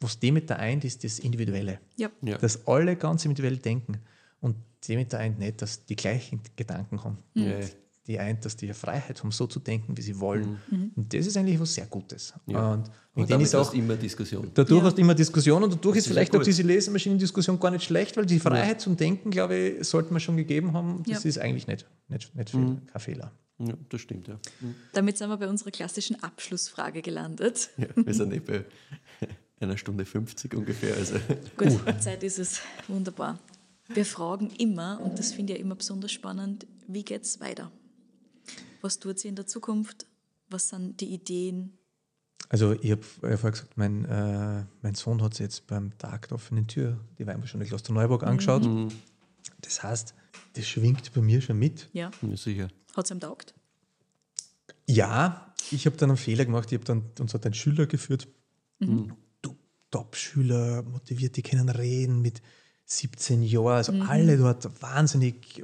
was 0.01 0.19
Demeter 0.19 0.59
eint, 0.59 0.85
ist 0.85 1.05
das 1.05 1.19
Individuelle. 1.19 1.79
Ja. 1.97 2.11
Ja. 2.23 2.39
Dass 2.39 2.67
alle 2.67 2.97
ganz 2.97 3.25
individuell 3.25 3.59
denken. 3.59 3.99
Und 4.41 4.57
Demeter 4.89 5.19
eint 5.19 5.39
nicht, 5.39 5.61
dass 5.63 5.85
die 5.85 5.97
gleichen 5.97 6.41
Gedanken 6.57 7.03
haben. 7.03 7.19
Ja. 7.35 7.61
Die 8.07 8.19
eint, 8.19 8.45
dass 8.45 8.55
die 8.55 8.71
Freiheit 8.75 9.19
haben, 9.23 9.31
so 9.31 9.47
zu 9.47 9.59
denken, 9.61 9.97
wie 9.97 10.03
sie 10.03 10.21
wollen. 10.21 10.59
Und 10.95 11.15
das 11.15 11.27
ist 11.27 11.39
eigentlich 11.39 11.59
was 11.59 11.73
sehr 11.73 11.87
Gutes. 11.87 12.35
Ja. 12.47 12.73
Und, 12.75 12.91
Und 13.15 13.31
damit 13.31 13.47
ist 13.47 13.55
auch 13.55 13.61
hast 13.61 13.73
du 13.73 13.79
immer 13.79 13.97
Diskussion. 13.97 14.51
Dadurch 14.53 14.79
Ja. 14.81 14.85
hast 14.87 14.99
du 14.99 15.01
immer 15.01 15.15
Diskussionen 15.15 15.65
und 15.65 15.75
dadurch 15.75 15.97
ist 15.97 16.07
ist 16.07 16.13
vielleicht 16.13 16.37
auch 16.37 16.43
diese 16.43 16.63
Lesemaschinendiskussion 16.63 17.59
gar 17.59 17.71
nicht 17.71 17.85
schlecht, 17.85 18.15
weil 18.19 18.27
die 18.27 18.39
Freiheit 18.39 18.83
zum 18.83 18.95
Denken, 18.99 19.31
glaube 19.31 19.57
ich, 19.57 19.89
sollte 19.89 20.13
man 20.13 20.21
schon 20.21 20.37
gegeben 20.37 20.75
haben. 20.75 21.03
Das 21.09 21.25
Ja. 21.25 21.29
ist 21.31 21.39
eigentlich 21.39 21.67
nicht, 21.67 21.87
nicht, 22.09 22.35
nicht 22.35 22.51
viel, 22.51 22.77
kein 22.93 23.01
Fehler. 23.01 23.33
Ja, 23.59 23.73
das 23.89 24.01
stimmt, 24.03 24.29
ja. 24.29 24.39
Damit 24.93 25.17
sind 25.17 25.31
wir 25.31 25.37
bei 25.39 25.49
unserer 25.49 25.71
klassischen 25.71 26.23
Abschlussfrage 26.23 27.01
gelandet. 27.01 27.71
ja. 27.79 27.87
Wir 27.95 28.13
sind 28.13 28.35
eh 28.35 28.41
bei 28.41 28.65
einer 29.65 29.77
Stunde 29.77 30.05
50 30.05 30.55
ungefähr. 30.55 30.95
Also. 30.97 31.17
Gut, 31.57 32.03
Zeit 32.03 32.23
ist 32.23 32.39
es. 32.39 32.61
Wunderbar. 32.89 33.39
Wir 33.89 34.05
fragen 34.07 34.51
immer, 34.59 35.01
und 35.01 35.19
das 35.19 35.33
finde 35.33 35.53
ich 35.53 35.59
ja 35.59 35.65
immer 35.65 35.75
besonders 35.75 36.13
spannend, 36.13 36.67
wie 36.87 37.05
geht 37.05 37.23
es 37.23 37.41
weiter? 37.41 37.71
Was 38.81 38.99
tut 38.99 39.19
sie 39.19 39.29
in 39.29 39.37
der 39.37 39.47
Zukunft? 39.47 40.07
Was 40.49 40.69
sind 40.69 41.01
die 41.01 41.13
Ideen? 41.13 41.79
Also 42.49 42.73
ich 42.73 42.91
habe 42.93 43.03
hab 43.23 43.39
vorher 43.39 43.51
gesagt, 43.51 43.77
mein, 43.77 44.05
äh, 44.05 44.65
mein 44.83 44.95
Sohn 44.95 45.23
hat 45.23 45.35
sich 45.35 45.45
jetzt 45.45 45.67
beim 45.67 45.97
Tag 45.99 46.29
der 46.29 46.37
offenen 46.37 46.67
Tür 46.67 46.99
die 47.19 47.27
Weinbauschule 47.27 47.65
Klosterneuburg 47.65 48.23
angeschaut. 48.23 48.69
Das 49.63 49.83
heißt, 49.83 50.15
das 50.55 50.67
schwingt 50.67 51.13
bei 51.15 51.21
mir 51.21 51.41
schon 51.41 51.59
mit. 51.59 51.89
Ja. 51.93 52.11
Ja, 52.21 52.37
sicher. 52.37 52.69
Hat 52.95 53.07
es 53.07 53.11
ihm 53.11 53.21
taugt? 53.21 53.55
Ja, 54.87 55.55
ich 55.71 55.87
habe 55.87 55.97
dann 55.97 56.11
einen 56.11 56.17
Fehler 56.19 56.45
gemacht. 56.45 56.71
Ich 56.71 56.79
habe 56.79 56.85
dann 56.85 57.11
uns 57.19 57.33
hat 57.33 57.47
ein 57.47 57.55
Schüler 57.55 57.87
geführt. 57.87 58.29
Du 58.81 59.09
Top-Schüler, 59.95 60.83
motiviert, 60.83 61.37
die 61.37 61.43
können 61.43 61.69
reden 61.69 62.21
mit 62.21 62.43
17 62.87 63.43
Jahren, 63.43 63.77
also 63.77 63.93
alle 64.09 64.37
dort 64.37 64.69
wahnsinnig 64.83 65.63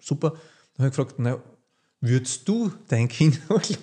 super. 0.00 0.30
Dann 0.76 0.84
habe 0.84 0.88
ich 0.88 0.96
gefragt, 0.96 1.14
na, 1.18 1.38
würdest 2.00 2.46
du 2.46 2.70
dein 2.88 3.08
Kind 3.08 3.40
nach 3.48 3.62
je. 3.64 3.76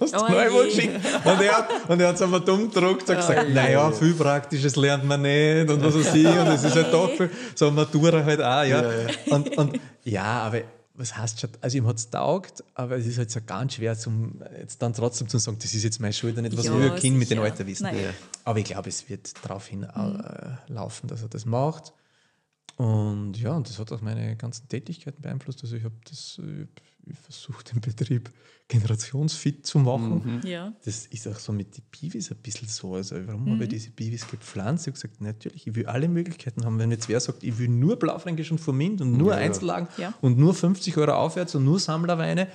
schicken? 0.71 0.95
Und 0.95 1.41
er, 1.41 1.57
hat- 1.57 1.89
und 1.89 1.99
er 1.99 2.07
hat 2.09 2.15
es 2.15 2.21
aber 2.21 2.39
dumm 2.39 2.69
gedruckt 2.71 3.09
und 3.09 3.15
gesagt, 3.15 3.49
naja, 3.49 3.91
viel 3.91 4.13
Praktisches 4.13 4.75
lernt 4.75 5.03
man 5.05 5.21
nicht 5.23 5.69
und 5.69 5.83
was 5.83 5.95
weiß 5.95 6.13
ich, 6.15 6.27
und 6.27 6.47
es 6.47 6.63
ist 6.63 6.75
halt 6.75 6.93
doch 6.93 7.09
viel, 7.09 7.31
so 7.55 7.71
Matura 7.71 8.23
halt 8.23 8.41
auch, 8.41 8.63
ja. 8.63 8.83
Und, 9.31 9.57
und 9.57 9.79
ja, 10.03 10.23
aber 10.43 10.61
was 10.93 11.15
heißt 11.15 11.39
schon, 11.39 11.49
also 11.61 11.77
ihm 11.77 11.87
hat 11.87 11.97
es 11.97 12.09
taugt, 12.09 12.63
aber 12.73 12.97
es 12.97 13.05
ist 13.05 13.17
halt 13.17 13.31
so 13.31 13.39
ganz 13.45 13.75
schwer, 13.75 13.97
zum, 13.97 14.41
jetzt 14.59 14.81
dann 14.81 14.93
trotzdem 14.93 15.27
zu 15.29 15.37
sagen, 15.37 15.57
das 15.61 15.73
ist 15.73 15.83
jetzt 15.83 15.99
meine 15.99 16.13
Schuld 16.13 16.37
nicht, 16.37 16.57
was 16.57 16.65
Ja, 16.65 16.77
wir 16.79 16.95
Kind 16.95 17.17
mit 17.17 17.29
den. 17.29 17.39
Alter 17.39 17.65
wissen. 17.65 17.85
Ja. 17.85 18.13
Aber 18.43 18.59
ich 18.59 18.65
glaube, 18.65 18.89
es 18.89 19.09
wird 19.09 19.33
darauf 19.43 19.67
hin 19.67 19.83
äh, 19.83 20.71
laufen, 20.71 21.07
dass 21.07 21.21
er 21.21 21.29
das 21.29 21.45
macht. 21.45 21.93
Und 22.75 23.37
ja, 23.37 23.55
und 23.55 23.69
das 23.69 23.79
hat 23.79 23.91
auch 23.91 24.01
meine 24.01 24.35
ganzen 24.35 24.67
Tätigkeiten 24.67 25.21
beeinflusst. 25.21 25.63
Also 25.63 25.75
ich 25.75 25.83
habe 25.83 25.95
das, 26.09 26.39
äh, 26.39 26.67
ich 27.05 27.17
versuche 27.17 27.63
den 27.63 27.81
Betrieb 27.81 28.31
generationsfit 28.67 29.65
zu 29.65 29.79
machen. 29.79 30.41
Ja. 30.45 30.73
Das 30.85 31.05
ist 31.07 31.27
auch 31.27 31.37
so 31.39 31.51
mit 31.51 31.75
den 31.77 31.83
Biwis 31.91 32.31
ein 32.31 32.37
bisschen 32.37 32.67
so. 32.69 32.95
Also 32.95 33.15
warum 33.27 33.51
habe 33.51 33.63
ich 33.63 33.69
diese 33.69 33.89
Biwis 33.91 34.27
gepflanzt? 34.29 34.87
Ich 34.87 34.93
habe 34.93 35.01
gesagt, 35.01 35.21
natürlich, 35.21 35.67
ich 35.67 35.75
will 35.75 35.85
alle 35.87 36.07
Möglichkeiten 36.07 36.63
haben. 36.63 36.79
Wenn 36.79 36.89
jetzt 36.91 37.09
wer 37.09 37.19
sagt, 37.19 37.43
ich 37.43 37.57
will 37.57 37.67
nur 37.67 37.97
Blaufränkisch 37.99 38.51
und 38.51 38.59
Formint 38.59 39.01
und 39.01 39.17
nur 39.17 39.35
Einzellagen 39.35 39.89
Ja. 39.97 40.13
und 40.21 40.37
nur 40.37 40.53
50 40.53 40.95
Euro 40.97 41.13
aufwärts 41.13 41.53
und 41.55 41.65
nur 41.65 41.79
Sammlerweine, 41.79 42.47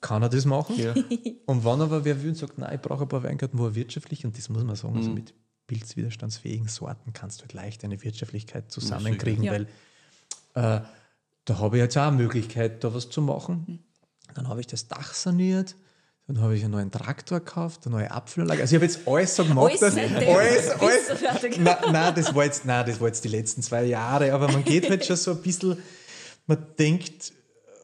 kann 0.00 0.22
er 0.22 0.28
das 0.28 0.44
machen. 0.44 0.76
Ja. 0.78 0.92
Und 1.46 1.64
wenn 1.64 1.80
aber 1.80 2.04
wer 2.04 2.22
will 2.22 2.28
und 2.28 2.34
sagt, 2.36 2.58
nein, 2.58 2.74
ich 2.74 2.80
brauche 2.82 3.04
ein 3.04 3.08
paar 3.08 3.22
Weingärten, 3.22 3.58
wo 3.58 3.64
er 3.68 3.74
wirtschaftlich, 3.74 4.26
und 4.26 4.36
das 4.36 4.50
muss 4.50 4.62
man 4.62 4.76
sagen, 4.76 4.96
also 4.96 5.08
Mhm. 5.08 5.14
mit 5.14 5.34
pilzwiderstandsfähigen 5.66 6.68
Sorten 6.68 7.14
kannst 7.14 7.38
du 7.38 7.42
halt 7.44 7.54
leicht 7.54 7.84
eine 7.84 8.02
Wirtschaftlichkeit 8.02 8.70
zusammenkriegen, 8.70 9.44
Ja. 9.44 9.52
weil 9.52 9.62
äh, 10.54 10.80
da 11.46 11.58
habe 11.58 11.76
ich 11.78 11.82
jetzt 11.82 11.96
auch 11.96 12.08
eine 12.08 12.16
Möglichkeit, 12.18 12.84
da 12.84 12.92
was 12.94 13.08
zu 13.10 13.22
machen. 13.22 13.82
Dann 14.34 14.48
habe 14.48 14.60
ich 14.60 14.66
das 14.66 14.88
Dach 14.88 15.14
saniert, 15.14 15.76
dann 16.26 16.40
habe 16.40 16.56
ich 16.56 16.62
einen 16.62 16.72
neuen 16.72 16.90
Traktor 16.90 17.40
gekauft, 17.40 17.82
eine 17.84 17.96
neue 17.96 18.10
Apfelanlage. 18.10 18.62
Also 18.62 18.74
ich 18.74 18.82
habe 18.82 18.86
jetzt 18.86 19.06
alles 19.06 19.36
so 19.36 19.44
gemacht, 19.44 19.66
Alles 19.66 19.80
dass 19.80 19.96
alles, 19.96 20.70
alles. 20.70 21.58
Nein, 21.58 21.76
nein, 21.92 22.14
das 22.14 22.34
war 22.34 22.44
jetzt, 22.44 22.64
nein, 22.64 22.86
das 22.86 23.00
war 23.00 23.08
jetzt 23.08 23.24
die 23.24 23.28
letzten 23.28 23.62
zwei 23.62 23.84
Jahre, 23.84 24.32
aber 24.32 24.50
man 24.50 24.64
geht 24.64 24.88
halt 24.88 25.04
schon 25.04 25.16
so 25.16 25.32
ein 25.32 25.42
bisschen, 25.42 25.76
man 26.46 26.58
denkt 26.78 27.32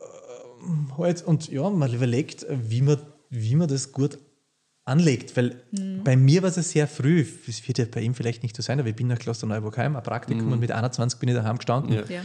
äh, 0.00 0.98
halt 0.98 1.22
und 1.22 1.48
ja, 1.48 1.68
man 1.68 1.92
überlegt, 1.92 2.46
wie 2.48 2.82
man, 2.82 2.98
wie 3.28 3.56
man 3.56 3.68
das 3.68 3.92
gut 3.92 4.18
anlegt, 4.86 5.36
weil 5.36 5.62
bei 6.02 6.16
mir 6.16 6.42
war 6.42 6.48
es 6.48 6.56
ja 6.56 6.62
sehr 6.62 6.88
früh, 6.88 7.24
es 7.46 7.68
wird 7.68 7.78
ja 7.78 7.84
bei 7.84 8.00
ihm 8.00 8.14
vielleicht 8.14 8.42
nicht 8.42 8.56
so 8.56 8.62
sein, 8.62 8.80
aber 8.80 8.88
ich 8.88 8.96
bin 8.96 9.06
nach 9.06 9.18
Klosterneuburg 9.18 9.76
heim, 9.78 9.94
ein 9.94 10.02
Praktikum 10.02 10.50
und 10.50 10.58
mit 10.58 10.72
21 10.72 11.20
bin 11.20 11.28
ich 11.28 11.34
daheim 11.36 11.58
gestanden. 11.58 11.92
Ja. 11.92 12.02
Ja. 12.08 12.22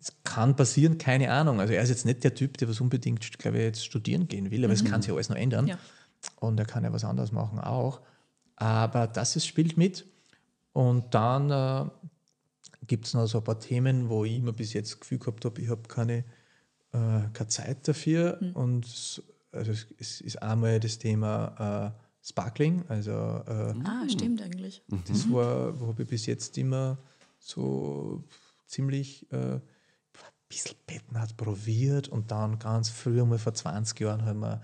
Es 0.00 0.12
kann 0.24 0.56
passieren, 0.56 0.96
keine 0.98 1.30
Ahnung. 1.30 1.60
Also 1.60 1.74
er 1.74 1.82
ist 1.82 1.90
jetzt 1.90 2.06
nicht 2.06 2.24
der 2.24 2.34
Typ, 2.34 2.56
der 2.56 2.68
was 2.68 2.80
unbedingt, 2.80 3.38
glaube 3.38 3.58
ich, 3.58 3.64
jetzt 3.64 3.84
studieren 3.84 4.28
gehen 4.28 4.50
will, 4.50 4.64
aber 4.64 4.72
es 4.72 4.84
kann 4.84 5.02
sich 5.02 5.12
alles 5.12 5.28
noch 5.28 5.36
ändern. 5.36 5.66
Ja. 5.66 5.78
Und 6.40 6.58
er 6.58 6.66
kann 6.66 6.84
ja 6.84 6.92
was 6.92 7.04
anderes 7.04 7.32
machen 7.32 7.58
auch. 7.58 8.00
Aber 8.56 9.06
das 9.06 9.36
ist, 9.36 9.46
spielt 9.46 9.76
mit. 9.76 10.06
Und 10.72 11.14
dann 11.14 11.50
äh, 11.50 11.90
gibt 12.86 13.06
es 13.06 13.14
noch 13.14 13.26
so 13.26 13.38
ein 13.38 13.44
paar 13.44 13.58
Themen, 13.58 14.08
wo 14.08 14.24
ich 14.24 14.36
immer 14.36 14.52
bis 14.52 14.72
jetzt 14.72 14.92
das 14.92 15.00
Gefühl 15.00 15.18
gehabt 15.18 15.44
habe, 15.44 15.60
ich 15.60 15.68
habe 15.68 15.82
keine, 15.88 16.18
äh, 16.92 17.28
keine 17.32 17.48
Zeit 17.48 17.86
dafür. 17.88 18.38
Und 18.54 18.86
s- 18.86 19.22
also 19.52 19.72
es, 19.72 19.86
es 19.98 20.20
ist 20.20 20.42
einmal 20.42 20.78
das 20.80 20.98
Thema 20.98 21.92
äh, 21.96 22.26
Sparkling, 22.26 22.84
also 22.88 23.10
äh, 23.10 23.74
Ah, 23.84 24.08
stimmt 24.08 24.40
eigentlich. 24.42 24.82
das 25.08 25.30
war, 25.30 25.78
wo 25.80 25.88
habe 25.88 26.02
ich 26.02 26.08
bis 26.08 26.26
jetzt 26.26 26.56
immer 26.58 26.98
so 27.38 28.22
ziemlich 28.66 29.30
äh, 29.32 29.58
ein 30.50 30.56
bisschen 30.56 30.76
Bettenart 30.86 31.36
probiert 31.36 32.08
und 32.08 32.30
dann 32.30 32.58
ganz 32.58 32.88
früh, 32.88 33.22
mal 33.24 33.38
vor 33.38 33.54
20 33.54 34.00
Jahren, 34.00 34.24
haben 34.24 34.40
wir 34.40 34.60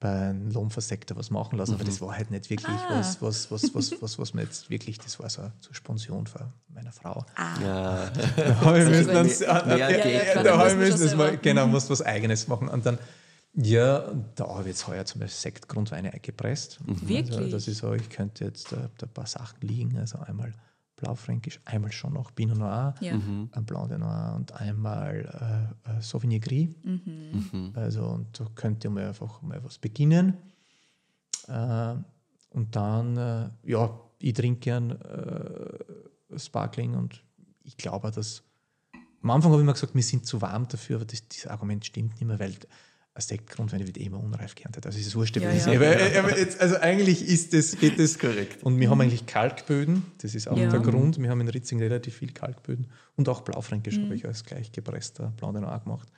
bei 0.00 0.30
einem 0.30 0.50
Lohnversektor 0.50 1.16
was 1.16 1.30
machen 1.30 1.56
lassen, 1.58 1.74
aber 1.74 1.84
das 1.84 2.00
war 2.00 2.16
halt 2.16 2.32
nicht 2.32 2.50
wirklich 2.50 2.66
Ah. 2.68 2.98
was, 2.98 3.22
was, 3.22 3.52
was, 3.52 3.72
was, 3.72 4.02
was, 4.02 4.18
was 4.18 4.34
mir 4.34 4.42
jetzt 4.42 4.68
wirklich, 4.68 4.98
das 4.98 5.20
war 5.20 5.30
so 5.30 5.42
zur 5.60 5.74
Sponsion 5.76 6.26
von 6.26 6.52
meiner 6.74 6.90
Frau. 6.90 7.24
Ja. 7.62 8.10
Da 8.10 8.60
habe 8.62 8.82
ich 8.82 8.88
müssen 8.88 9.14
dann, 9.14 9.26
Mehr 9.26 9.78
ja, 9.78 10.34
da 10.34 10.42
dann 10.42 10.58
habe 10.58 10.70
ich 10.70 10.74
muss 10.74 10.74
man 10.74 10.78
müssen, 10.78 10.98
schon 10.98 11.06
das 11.06 11.14
mal, 11.14 11.38
genau, 11.38 11.68
musst 11.68 11.88
was 11.88 12.02
Eigenes 12.02 12.48
machen 12.48 12.68
und 12.68 12.84
dann 12.84 12.98
ja, 13.54 14.10
da 14.34 14.48
habe 14.48 14.62
ich 14.62 14.68
jetzt 14.68 14.88
heuer 14.88 15.04
zum 15.04 15.20
Beispiel 15.20 15.38
Sekt, 15.38 15.68
Grundweine 15.68 16.12
eingepresst. 16.12 16.78
Also, 16.88 17.08
Wirklich? 17.08 17.52
dass 17.52 17.68
ich 17.68 17.76
so, 17.76 17.92
ich 17.92 18.08
könnte 18.08 18.46
jetzt 18.46 18.72
äh, 18.72 18.76
da 18.96 19.06
ein 19.06 19.12
paar 19.12 19.26
Sachen 19.26 19.60
liegen, 19.60 19.98
also 19.98 20.18
einmal 20.20 20.52
Blaufränkisch, 21.02 21.60
einmal 21.64 21.90
schon 21.92 22.12
noch 22.14 22.32
Pinot 22.34 22.56
Noir, 22.58 22.94
Ja. 23.00 23.12
ein 23.14 23.64
Blanc 23.66 23.88
de 23.88 23.98
Noir 23.98 24.34
und 24.36 24.52
einmal 24.52 25.74
äh, 25.86 25.98
äh, 25.98 26.00
Sauvignon 26.00 26.40
Gris. 26.40 26.68
Mhm. 26.84 27.72
Also 27.74 28.06
und 28.06 28.38
da 28.38 28.46
könnte 28.54 28.88
man 28.88 29.04
einfach 29.08 29.42
mal 29.42 29.62
was 29.64 29.78
beginnen. 29.78 30.36
Äh, 31.48 31.94
und 32.50 32.76
dann, 32.76 33.16
äh, 33.16 33.50
ja, 33.64 33.98
ich 34.20 34.34
trinke 34.34 34.60
gern 34.60 34.90
äh, 34.92 36.38
Sparkling 36.38 36.94
und 36.94 37.24
ich 37.64 37.76
glaube, 37.76 38.10
dass 38.10 38.42
am 39.22 39.30
Anfang 39.30 39.52
habe 39.52 39.62
ich 39.62 39.66
mir 39.66 39.72
gesagt, 39.72 39.94
wir 39.94 40.02
sind 40.02 40.26
zu 40.26 40.40
warm 40.40 40.66
dafür, 40.68 40.96
aber 40.96 41.04
das, 41.04 41.26
dieses 41.28 41.46
Argument 41.48 41.84
stimmt 41.84 42.12
nicht 42.14 42.24
mehr, 42.24 42.38
weil 42.38 42.54
ein 43.14 43.20
Sektgrundwein 43.20 43.86
wird 43.86 43.98
eh 43.98 44.04
immer 44.04 44.22
unreif 44.22 44.54
geerntet. 44.54 44.86
Also 44.86 44.98
es 44.98 45.06
ist 45.06 45.14
wurscht, 45.16 45.36
wie 45.36 45.40
Ja, 45.40 45.52
das 45.52 45.66
ja. 45.66 45.72
ist. 45.72 46.16
Aber, 46.16 46.18
aber 46.28 46.38
jetzt, 46.38 46.60
also 46.60 46.76
eigentlich 46.76 47.26
ist 47.28 47.52
das, 47.52 47.78
geht 47.78 47.98
das 47.98 48.18
Korrekt. 48.18 48.62
Und 48.62 48.80
wir 48.80 48.88
haben 48.88 49.00
eigentlich 49.02 49.26
Kalkböden, 49.26 50.02
das 50.22 50.34
ist 50.34 50.48
auch 50.48 50.56
Ja. 50.56 50.68
der 50.70 50.80
Grund. 50.80 51.20
Wir 51.20 51.28
haben 51.28 51.40
in 51.42 51.48
Ritzing 51.48 51.78
relativ 51.78 52.16
viel 52.16 52.32
Kalkböden 52.32 52.86
und 53.16 53.28
auch 53.28 53.42
Blaufränkisch 53.42 53.98
habe 53.98 54.14
ich 54.14 54.24
als 54.26 54.44
gleich 54.44 54.72
gepresster 54.72 55.32
Blanc 55.36 55.54
de 55.54 55.62
Noir 55.62 55.80
gemacht. 55.80 56.08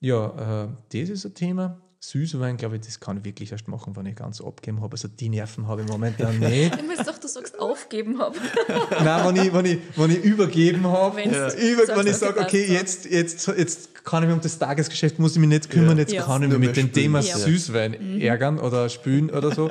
Ja, 0.00 0.64
äh, 0.64 0.68
das 1.00 1.10
ist 1.10 1.24
ein 1.26 1.34
Thema. 1.34 1.80
Süßwein, 2.04 2.56
glaube 2.56 2.76
ich, 2.76 2.82
das 2.82 2.98
kann 2.98 3.18
ich 3.18 3.24
wirklich 3.24 3.52
erst 3.52 3.68
machen, 3.68 3.94
wenn 3.94 4.06
ich 4.06 4.16
ganz 4.16 4.40
abgeben 4.40 4.80
habe. 4.80 4.94
Also 4.94 5.06
die 5.06 5.28
Nerven 5.28 5.68
habe 5.68 5.82
ich 5.82 5.88
momentan 5.88 6.38
nicht. 6.40 6.74
Ich 6.82 6.82
muss 6.84 7.06
doch, 7.06 7.16
du 7.16 7.28
sagst, 7.28 7.60
aufgeben 7.60 8.18
habe. 8.18 8.36
Nein, 9.04 9.36
wenn 9.36 9.46
ich, 9.46 9.52
wenn 9.52 9.64
ich, 9.66 9.78
wenn 9.96 10.10
ich 10.10 10.18
übergeben 10.24 10.84
habe, 10.86 11.22
ja. 11.22 11.54
über, 11.54 11.96
wenn 11.96 12.06
ich 12.08 12.16
sage, 12.16 12.40
okay, 12.40 12.66
jetzt, 12.72 13.04
jetzt, 13.04 13.46
jetzt 13.46 14.04
kann 14.04 14.24
ich 14.24 14.26
mich 14.28 14.34
um 14.34 14.42
das 14.42 14.58
Tagesgeschäft, 14.58 15.20
muss 15.20 15.34
ich 15.34 15.38
mich 15.38 15.48
nicht 15.48 15.70
kümmern, 15.70 15.96
jetzt 15.96 16.12
Ja. 16.12 16.24
kann 16.24 16.42
ich 16.42 16.48
mich 16.48 16.58
mit 16.58 16.76
dem 16.76 16.92
Thema. 16.92 17.20
Ja. 17.20 17.38
Süßwein 17.38 18.20
ärgern 18.20 18.58
oder 18.58 18.88
spülen 18.88 19.30
oder 19.30 19.54
so. 19.54 19.70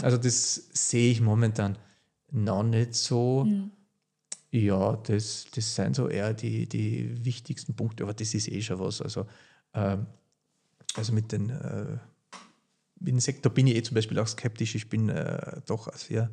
Also 0.00 0.18
das 0.18 0.54
sehe 0.72 1.10
ich 1.10 1.20
momentan 1.20 1.76
noch 2.30 2.62
nicht 2.62 2.94
so. 2.94 3.44
Ja, 4.52 4.96
das, 5.04 5.46
das 5.52 5.74
sind 5.74 5.96
so 5.96 6.08
eher 6.08 6.32
die, 6.32 6.68
die 6.68 7.24
wichtigsten 7.24 7.74
Punkte, 7.74 8.04
aber 8.04 8.14
das 8.14 8.34
ist 8.34 8.46
eh 8.48 8.62
schon 8.62 8.78
was. 8.78 9.02
Also, 9.02 9.26
ähm, 9.74 10.06
also 10.96 11.12
mit 11.12 11.32
den 11.32 11.50
äh, 11.50 11.98
mit 12.98 13.08
dem 13.08 13.20
Sektor 13.20 13.52
bin 13.52 13.66
ich 13.66 13.74
eh 13.76 13.82
zum 13.82 13.94
Beispiel 13.96 14.18
auch 14.18 14.28
skeptisch. 14.28 14.74
Ich 14.76 14.88
bin 14.88 15.08
äh, 15.08 15.60
doch 15.66 15.88
ein 15.88 15.98
sehr 15.98 16.30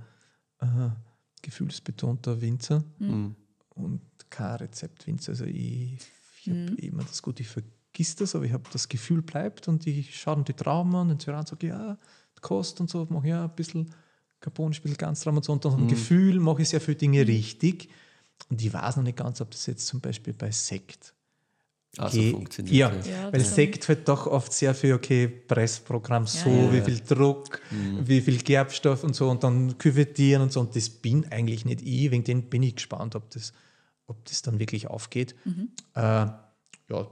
äh, 0.61 0.90
gefühlsbetonter 1.41 2.41
Winzer 2.41 2.84
Mhm. 2.99 3.36
und 3.69 4.02
kein 4.30 4.56
Rezeptwinzer. 4.57 5.31
Also 5.31 5.45
ich, 5.45 5.98
ich 6.44 6.49
habe 6.49 6.76
immer 6.81 7.03
das 7.03 7.22
Gute, 7.23 7.41
ich 7.41 7.49
vergiss 7.49 8.15
das, 8.15 8.36
aber 8.36 8.45
ich 8.45 8.53
habe 8.53 8.64
das 8.72 8.88
Gefühl 8.88 9.22
bleibt 9.23 9.68
und 9.68 9.88
ich 9.88 10.15
schaue 10.19 10.36
dann 10.36 10.45
die 10.45 10.53
Trauben 10.53 10.94
an 10.95 11.10
und 11.10 11.19
Tyrann 11.23 11.45
sage, 11.45 11.68
ja, 11.68 11.98
Kost 12.41 12.80
und 12.80 12.90
so, 12.90 13.06
mache 13.10 13.27
ja 13.27 13.44
ein 13.45 13.56
bisschen 13.56 13.90
Carbonisch, 14.40 14.80
ein 14.80 14.84
bisschen 14.84 14.98
Ganztraum 14.98 15.38
und 15.38 15.44
so. 15.44 15.52
Und 15.52 15.65
dann 15.65 15.72
vom 15.73 15.88
Gefühl 15.88 16.40
mache 16.40 16.61
ich 16.61 16.69
sehr 16.69 16.80
viele 16.80 16.95
Dinge 16.98 17.27
richtig. 17.27 17.90
Und 18.49 18.61
ich 18.61 18.72
weiß 18.72 18.95
noch 18.98 19.03
nicht 19.03 19.18
ganz, 19.18 19.41
ob 19.41 19.52
das 19.52 19.65
jetzt 19.65 19.86
zum 19.88 19.99
Beispiel 19.99 20.34
bei 20.34 20.49
Sekt 20.52 21.14
Also 21.98 22.18
geht. 22.20 22.34
funktioniert. 22.34 22.76
Ja, 22.76 22.91
Ja, 23.11 23.32
weil 23.34 23.40
das- 23.40 23.56
Sekt 23.56 23.88
wird 23.90 24.07
doch 24.07 24.28
oft 24.28 24.53
sehr 24.53 24.76
viel, 24.76 24.94
okay, 24.94 25.28
Pressprogramm 25.28 26.28
so, 26.28 26.48
ja. 26.49 26.72
wie 26.72 26.82
viel 26.82 26.99
Druck, 27.02 27.60
wie 27.72 28.22
viel 28.22 28.38
Gerbstoff 28.38 29.03
und 29.03 29.16
so 29.16 29.30
und 29.30 29.44
dann 29.44 29.78
küvettieren 29.78 30.44
und 30.44 30.52
so. 30.53 30.60
Und 30.60 30.76
das 30.76 30.90
bin 30.90 31.26
eigentlich 31.32 31.66
nicht 31.66 31.82
ich, 31.82 32.11
wegen 32.11 32.24
dem 32.24 32.44
bin 32.44 32.61
ich 32.64 32.76
gespannt, 32.76 33.16
ob 33.16 33.30
das, 33.32 33.53
ob 34.06 34.24
das 34.26 34.41
dann 34.44 34.60
wirklich 34.60 34.88
aufgeht. 34.88 35.36
Äh, 35.95 35.99
ja, 36.02 36.38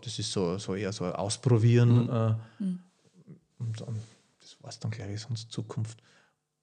das 0.02 0.20
ist 0.20 0.32
so, 0.32 0.58
so 0.60 0.76
eher 0.76 0.94
so 0.94 1.06
ein 1.06 1.14
Ausprobieren. 1.14 2.08
Äh, 2.10 2.36
Und 3.60 3.82
dann, 3.82 4.00
das 4.40 4.58
war 4.62 4.70
es 4.70 4.80
dann, 4.80 4.92
glaube 4.92 5.14
ich, 5.14 5.22
sonst 5.22 5.52
Zukunft. 5.52 6.02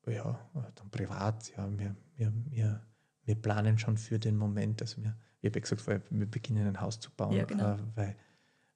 Ja, 0.07 0.39
dann 0.77 0.91
privat, 0.91 1.51
ja, 1.57 1.69
wir, 1.79 1.97
wir, 2.17 2.33
wir, 2.51 2.81
wir 3.25 3.35
planen 3.35 3.79
schon 3.79 3.97
für 3.97 4.19
den 4.19 4.37
Moment. 4.37 4.83
Also 4.83 5.03
wir, 5.03 5.17
ich 5.45 5.51
habe 5.51 5.59
ja 5.59 5.61
gesagt, 5.61 5.87
weil 5.87 6.01
wir 6.09 6.25
beginnen 6.27 6.67
ein 6.67 6.81
Haus 6.81 6.99
zu 6.99 7.11
bauen, 7.11 7.33
Ja, 7.33 7.45
genau. 7.45 7.73
äh, 7.73 7.77
weil, 7.97 8.17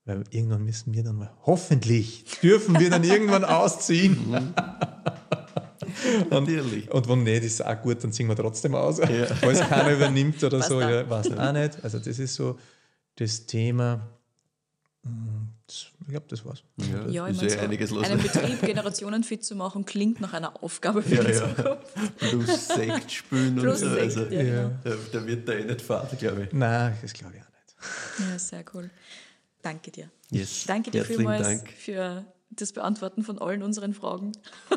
weil 0.04 0.24
irgendwann 0.28 0.64
müssen 0.64 0.92
wir 0.92 1.02
dann 1.02 1.16
mal, 1.16 1.30
hoffentlich 1.46 2.24
dürfen 2.42 2.78
wir 2.78 2.90
dann 2.90 3.02
irgendwann 3.04 3.42
ausziehen. 3.46 4.18
Und, 4.28 4.54
Natürlich. 6.30 6.90
und 6.90 7.08
wenn 7.08 7.22
nicht, 7.22 7.42
ist 7.42 7.54
es 7.54 7.62
auch 7.62 7.80
gut, 7.80 8.04
dann 8.04 8.12
singen 8.12 8.28
wir 8.28 8.36
trotzdem 8.36 8.74
aus. 8.74 9.00
Falls 9.40 9.60
keiner 9.60 9.94
übernimmt 9.94 10.44
oder 10.44 10.62
so, 10.62 10.78
Passt 10.78 10.90
ja, 10.90 11.08
weiß 11.08 11.38
auch 11.38 11.52
nicht. 11.52 11.82
Also 11.82 11.98
das 12.00 12.18
ist 12.18 12.34
so 12.34 12.58
das 13.16 13.46
Thema. 13.46 14.06
Hm, 15.04 15.37
das- 15.68 15.86
Ich 16.00 16.08
glaube, 16.08 16.26
das 16.28 16.44
war's. 16.44 16.62
Ja, 16.78 17.06
Ja, 17.08 17.26
ich 17.28 17.32
ist 17.34 17.36
meine, 17.42 17.50
ja 17.52 17.58
so 17.58 17.64
einiges 17.64 17.90
los. 17.90 18.04
einen 18.04 18.22
Betrieb 18.22 18.60
generationenfit 18.62 19.44
zu 19.44 19.54
machen, 19.54 19.84
klingt 19.84 20.20
nach 20.20 20.32
einer 20.32 20.62
Aufgabe 20.64 21.02
für 21.02 21.14
Ja, 21.16 21.22
die 21.24 21.32
ja. 21.32 21.54
Zukunft. 21.56 22.18
Plus 22.18 22.68
Sekt 22.68 23.12
spülen 23.12 23.54
Plus 23.56 23.82
und 23.82 23.88
so. 23.90 23.94
Sekt, 23.94 24.02
also, 24.02 24.22
ja, 24.34 24.42
genau. 24.42 24.70
da, 24.82 24.90
da 25.12 25.26
wird 25.26 25.48
da 25.48 25.52
eh 25.52 25.64
nicht 25.64 25.82
fahren, 25.82 26.08
glaube 26.18 26.44
ich. 26.44 26.52
Nein, 26.52 26.96
das 27.00 27.12
glaube 27.12 27.34
ich 27.36 27.42
auch 27.42 27.46
nicht. 27.46 28.30
Ja, 28.32 28.38
sehr 28.38 28.64
cool. 28.74 28.90
Danke 29.62 29.90
dir. 29.90 30.10
Yes. 30.30 30.64
Danke 30.66 30.90
dir 30.90 30.98
Herzlichen 30.98 31.18
vielmals 31.20 31.46
Dank. 31.46 31.68
für 31.72 32.24
das 32.50 32.72
Beantworten 32.72 33.22
von 33.22 33.38
allen 33.38 33.62
unseren 33.62 33.92
Fragen. 33.92 34.32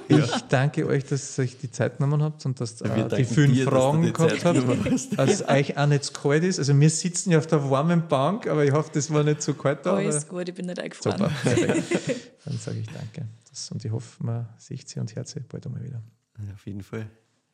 Ja. 0.10 0.19
Ich 0.19 0.41
danke 0.49 0.85
euch, 0.85 1.06
dass 1.06 1.38
ihr 1.39 1.43
euch 1.43 1.57
die 1.57 1.72
Zeit 1.72 1.98
genommen 1.98 2.22
habt 2.22 2.45
und 2.45 2.60
dass 2.60 2.81
Wir 2.84 2.95
ihr 2.95 3.11
äh, 3.11 3.18
die 3.18 3.26
fünf 3.26 3.53
dir, 3.53 3.65
Fragen 3.65 4.03
die 4.03 4.14
gehabt 4.14 4.43
habt. 4.45 5.18
Dass 5.18 5.30
es 5.31 5.48
euch 5.48 5.77
auch 5.77 5.88
nicht 5.88 6.03
zu 6.03 6.14
kalt 6.14 6.43
ist. 6.43 6.60
Also 6.60 6.77
wir 6.77 6.89
sitzen 6.89 7.31
ja 7.31 7.38
auf 7.38 7.48
der 7.48 7.69
warmen 7.69 8.07
Bank, 8.07 8.48
aber 8.48 8.65
ich 8.65 8.72
hoffe, 8.72 8.91
das 8.93 9.11
war 9.14 9.23
nicht 9.23 9.41
zu 9.41 9.53
kalt 9.53 9.85
da. 9.85 9.95
Alles 9.95 10.27
gut, 10.27 10.49
ich 10.49 10.56
bin 10.56 10.65
nicht 10.65 10.77
Super, 11.02 11.15
eingefahren. 11.15 11.34
perfekt. 11.43 12.31
Dann 12.45 12.57
sage 12.57 12.80
ich 12.80 12.88
danke. 12.88 13.27
Das, 13.49 13.72
und 13.72 13.84
ich 13.85 13.91
hoffe, 13.91 14.23
man 14.23 14.49
sieht 14.57 14.88
sie 14.89 14.99
und 14.99 15.15
hört 15.15 15.27
sie 15.27 15.39
bald 15.39 15.65
einmal 15.65 15.84
wieder. 15.84 16.02
Ja, 16.45 16.53
Auf 16.53 16.65
jeden 16.65 16.84
Fall. 16.84 17.10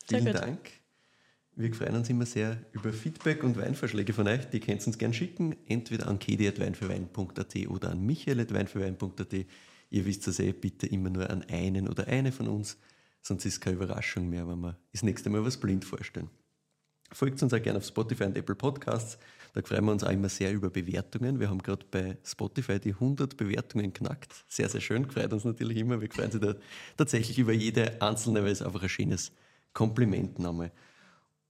Sehr 0.09 0.21
Vielen 0.21 0.33
gut. 0.33 0.41
Dank. 0.41 0.59
Wir 1.55 1.73
freuen 1.73 1.95
uns 1.95 2.09
immer 2.09 2.25
sehr 2.27 2.57
über 2.71 2.93
Feedback 2.93 3.43
und 3.43 3.57
Weinvorschläge 3.57 4.13
von 4.13 4.27
euch. 4.27 4.47
Die 4.49 4.59
könnt 4.59 4.81
ihr 4.81 4.87
uns 4.87 4.97
gerne 4.99 5.15
schicken, 5.15 5.55
entweder 5.67 6.07
an 6.07 6.19
kedi.weinfürwein.at 6.19 7.67
oder 7.67 7.89
an 7.89 8.05
michael.weinfürwein.at. 8.05 9.45
Ihr 9.89 10.05
wisst 10.05 10.27
das 10.27 10.39
eh, 10.39 10.51
bitte 10.51 10.87
immer 10.87 11.09
nur 11.09 11.29
an 11.29 11.43
einen 11.43 11.87
oder 11.87 12.07
eine 12.07 12.31
von 12.31 12.47
uns, 12.47 12.77
sonst 13.21 13.45
ist 13.45 13.53
es 13.53 13.61
keine 13.61 13.77
Überraschung 13.77 14.29
mehr, 14.29 14.47
wenn 14.47 14.59
wir 14.59 14.77
das 14.91 15.03
nächste 15.03 15.29
Mal 15.29 15.45
was 15.45 15.57
blind 15.57 15.85
vorstellen. 15.85 16.29
Folgt 17.11 17.41
uns 17.41 17.53
auch 17.53 17.61
gerne 17.61 17.77
auf 17.77 17.85
Spotify 17.85 18.25
und 18.25 18.37
Apple 18.37 18.55
Podcasts. 18.55 19.17
Da 19.53 19.61
freuen 19.61 19.85
wir 19.85 19.93
uns 19.93 20.03
auch 20.03 20.11
immer 20.11 20.27
sehr 20.27 20.51
über 20.51 20.69
Bewertungen. 20.69 21.39
Wir 21.39 21.49
haben 21.49 21.63
gerade 21.63 21.85
bei 21.89 22.17
Spotify 22.23 22.79
die 22.79 22.93
100 22.93 23.37
Bewertungen 23.37 23.93
knackt. 23.93 24.43
Sehr, 24.47 24.67
sehr 24.67 24.81
schön. 24.81 25.09
Freut 25.09 25.31
uns 25.31 25.45
natürlich 25.45 25.77
immer. 25.77 26.01
Wir 26.01 26.11
freuen 26.11 26.31
uns 26.31 26.39
da 26.41 26.55
tatsächlich 26.97 27.39
über 27.39 27.53
jede 27.53 28.01
einzelne, 28.01 28.43
weil 28.43 28.51
es 28.51 28.61
einfach 28.61 28.83
ein 28.83 28.89
schönes 28.89 29.31
Kompliment 29.73 30.37
nochmal. 30.37 30.71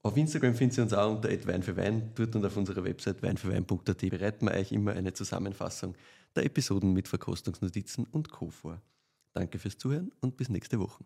Auf 0.04 0.16
Instagram 0.16 0.54
findet 0.54 0.78
ihr 0.78 0.84
uns 0.84 0.94
auch 0.94 1.16
unter 1.16 1.30
Wein 1.48 1.64
für 1.64 1.76
Wein. 1.76 2.12
Dort 2.16 2.36
und 2.36 2.46
auf 2.46 2.56
unserer 2.56 2.84
Website 2.84 3.22
weinfürwein.at 3.24 3.98
bereiten 3.98 4.46
wir 4.46 4.54
euch 4.54 4.72
immer 4.72 4.94
eine 4.94 5.14
Zusammenfassung 5.14 5.96
der 6.36 6.46
Episoden 6.46 6.94
mit 6.94 7.08
Verkostungsnotizen 7.08 8.06
und 8.06 8.32
Co. 8.32 8.50
vor. 8.50 8.82
Danke 9.34 9.60
fürs 9.60 9.78
Zuhören 9.78 10.12
und 10.20 10.38
bis 10.38 10.50
nächste 10.50 10.80
Woche. 10.80 11.06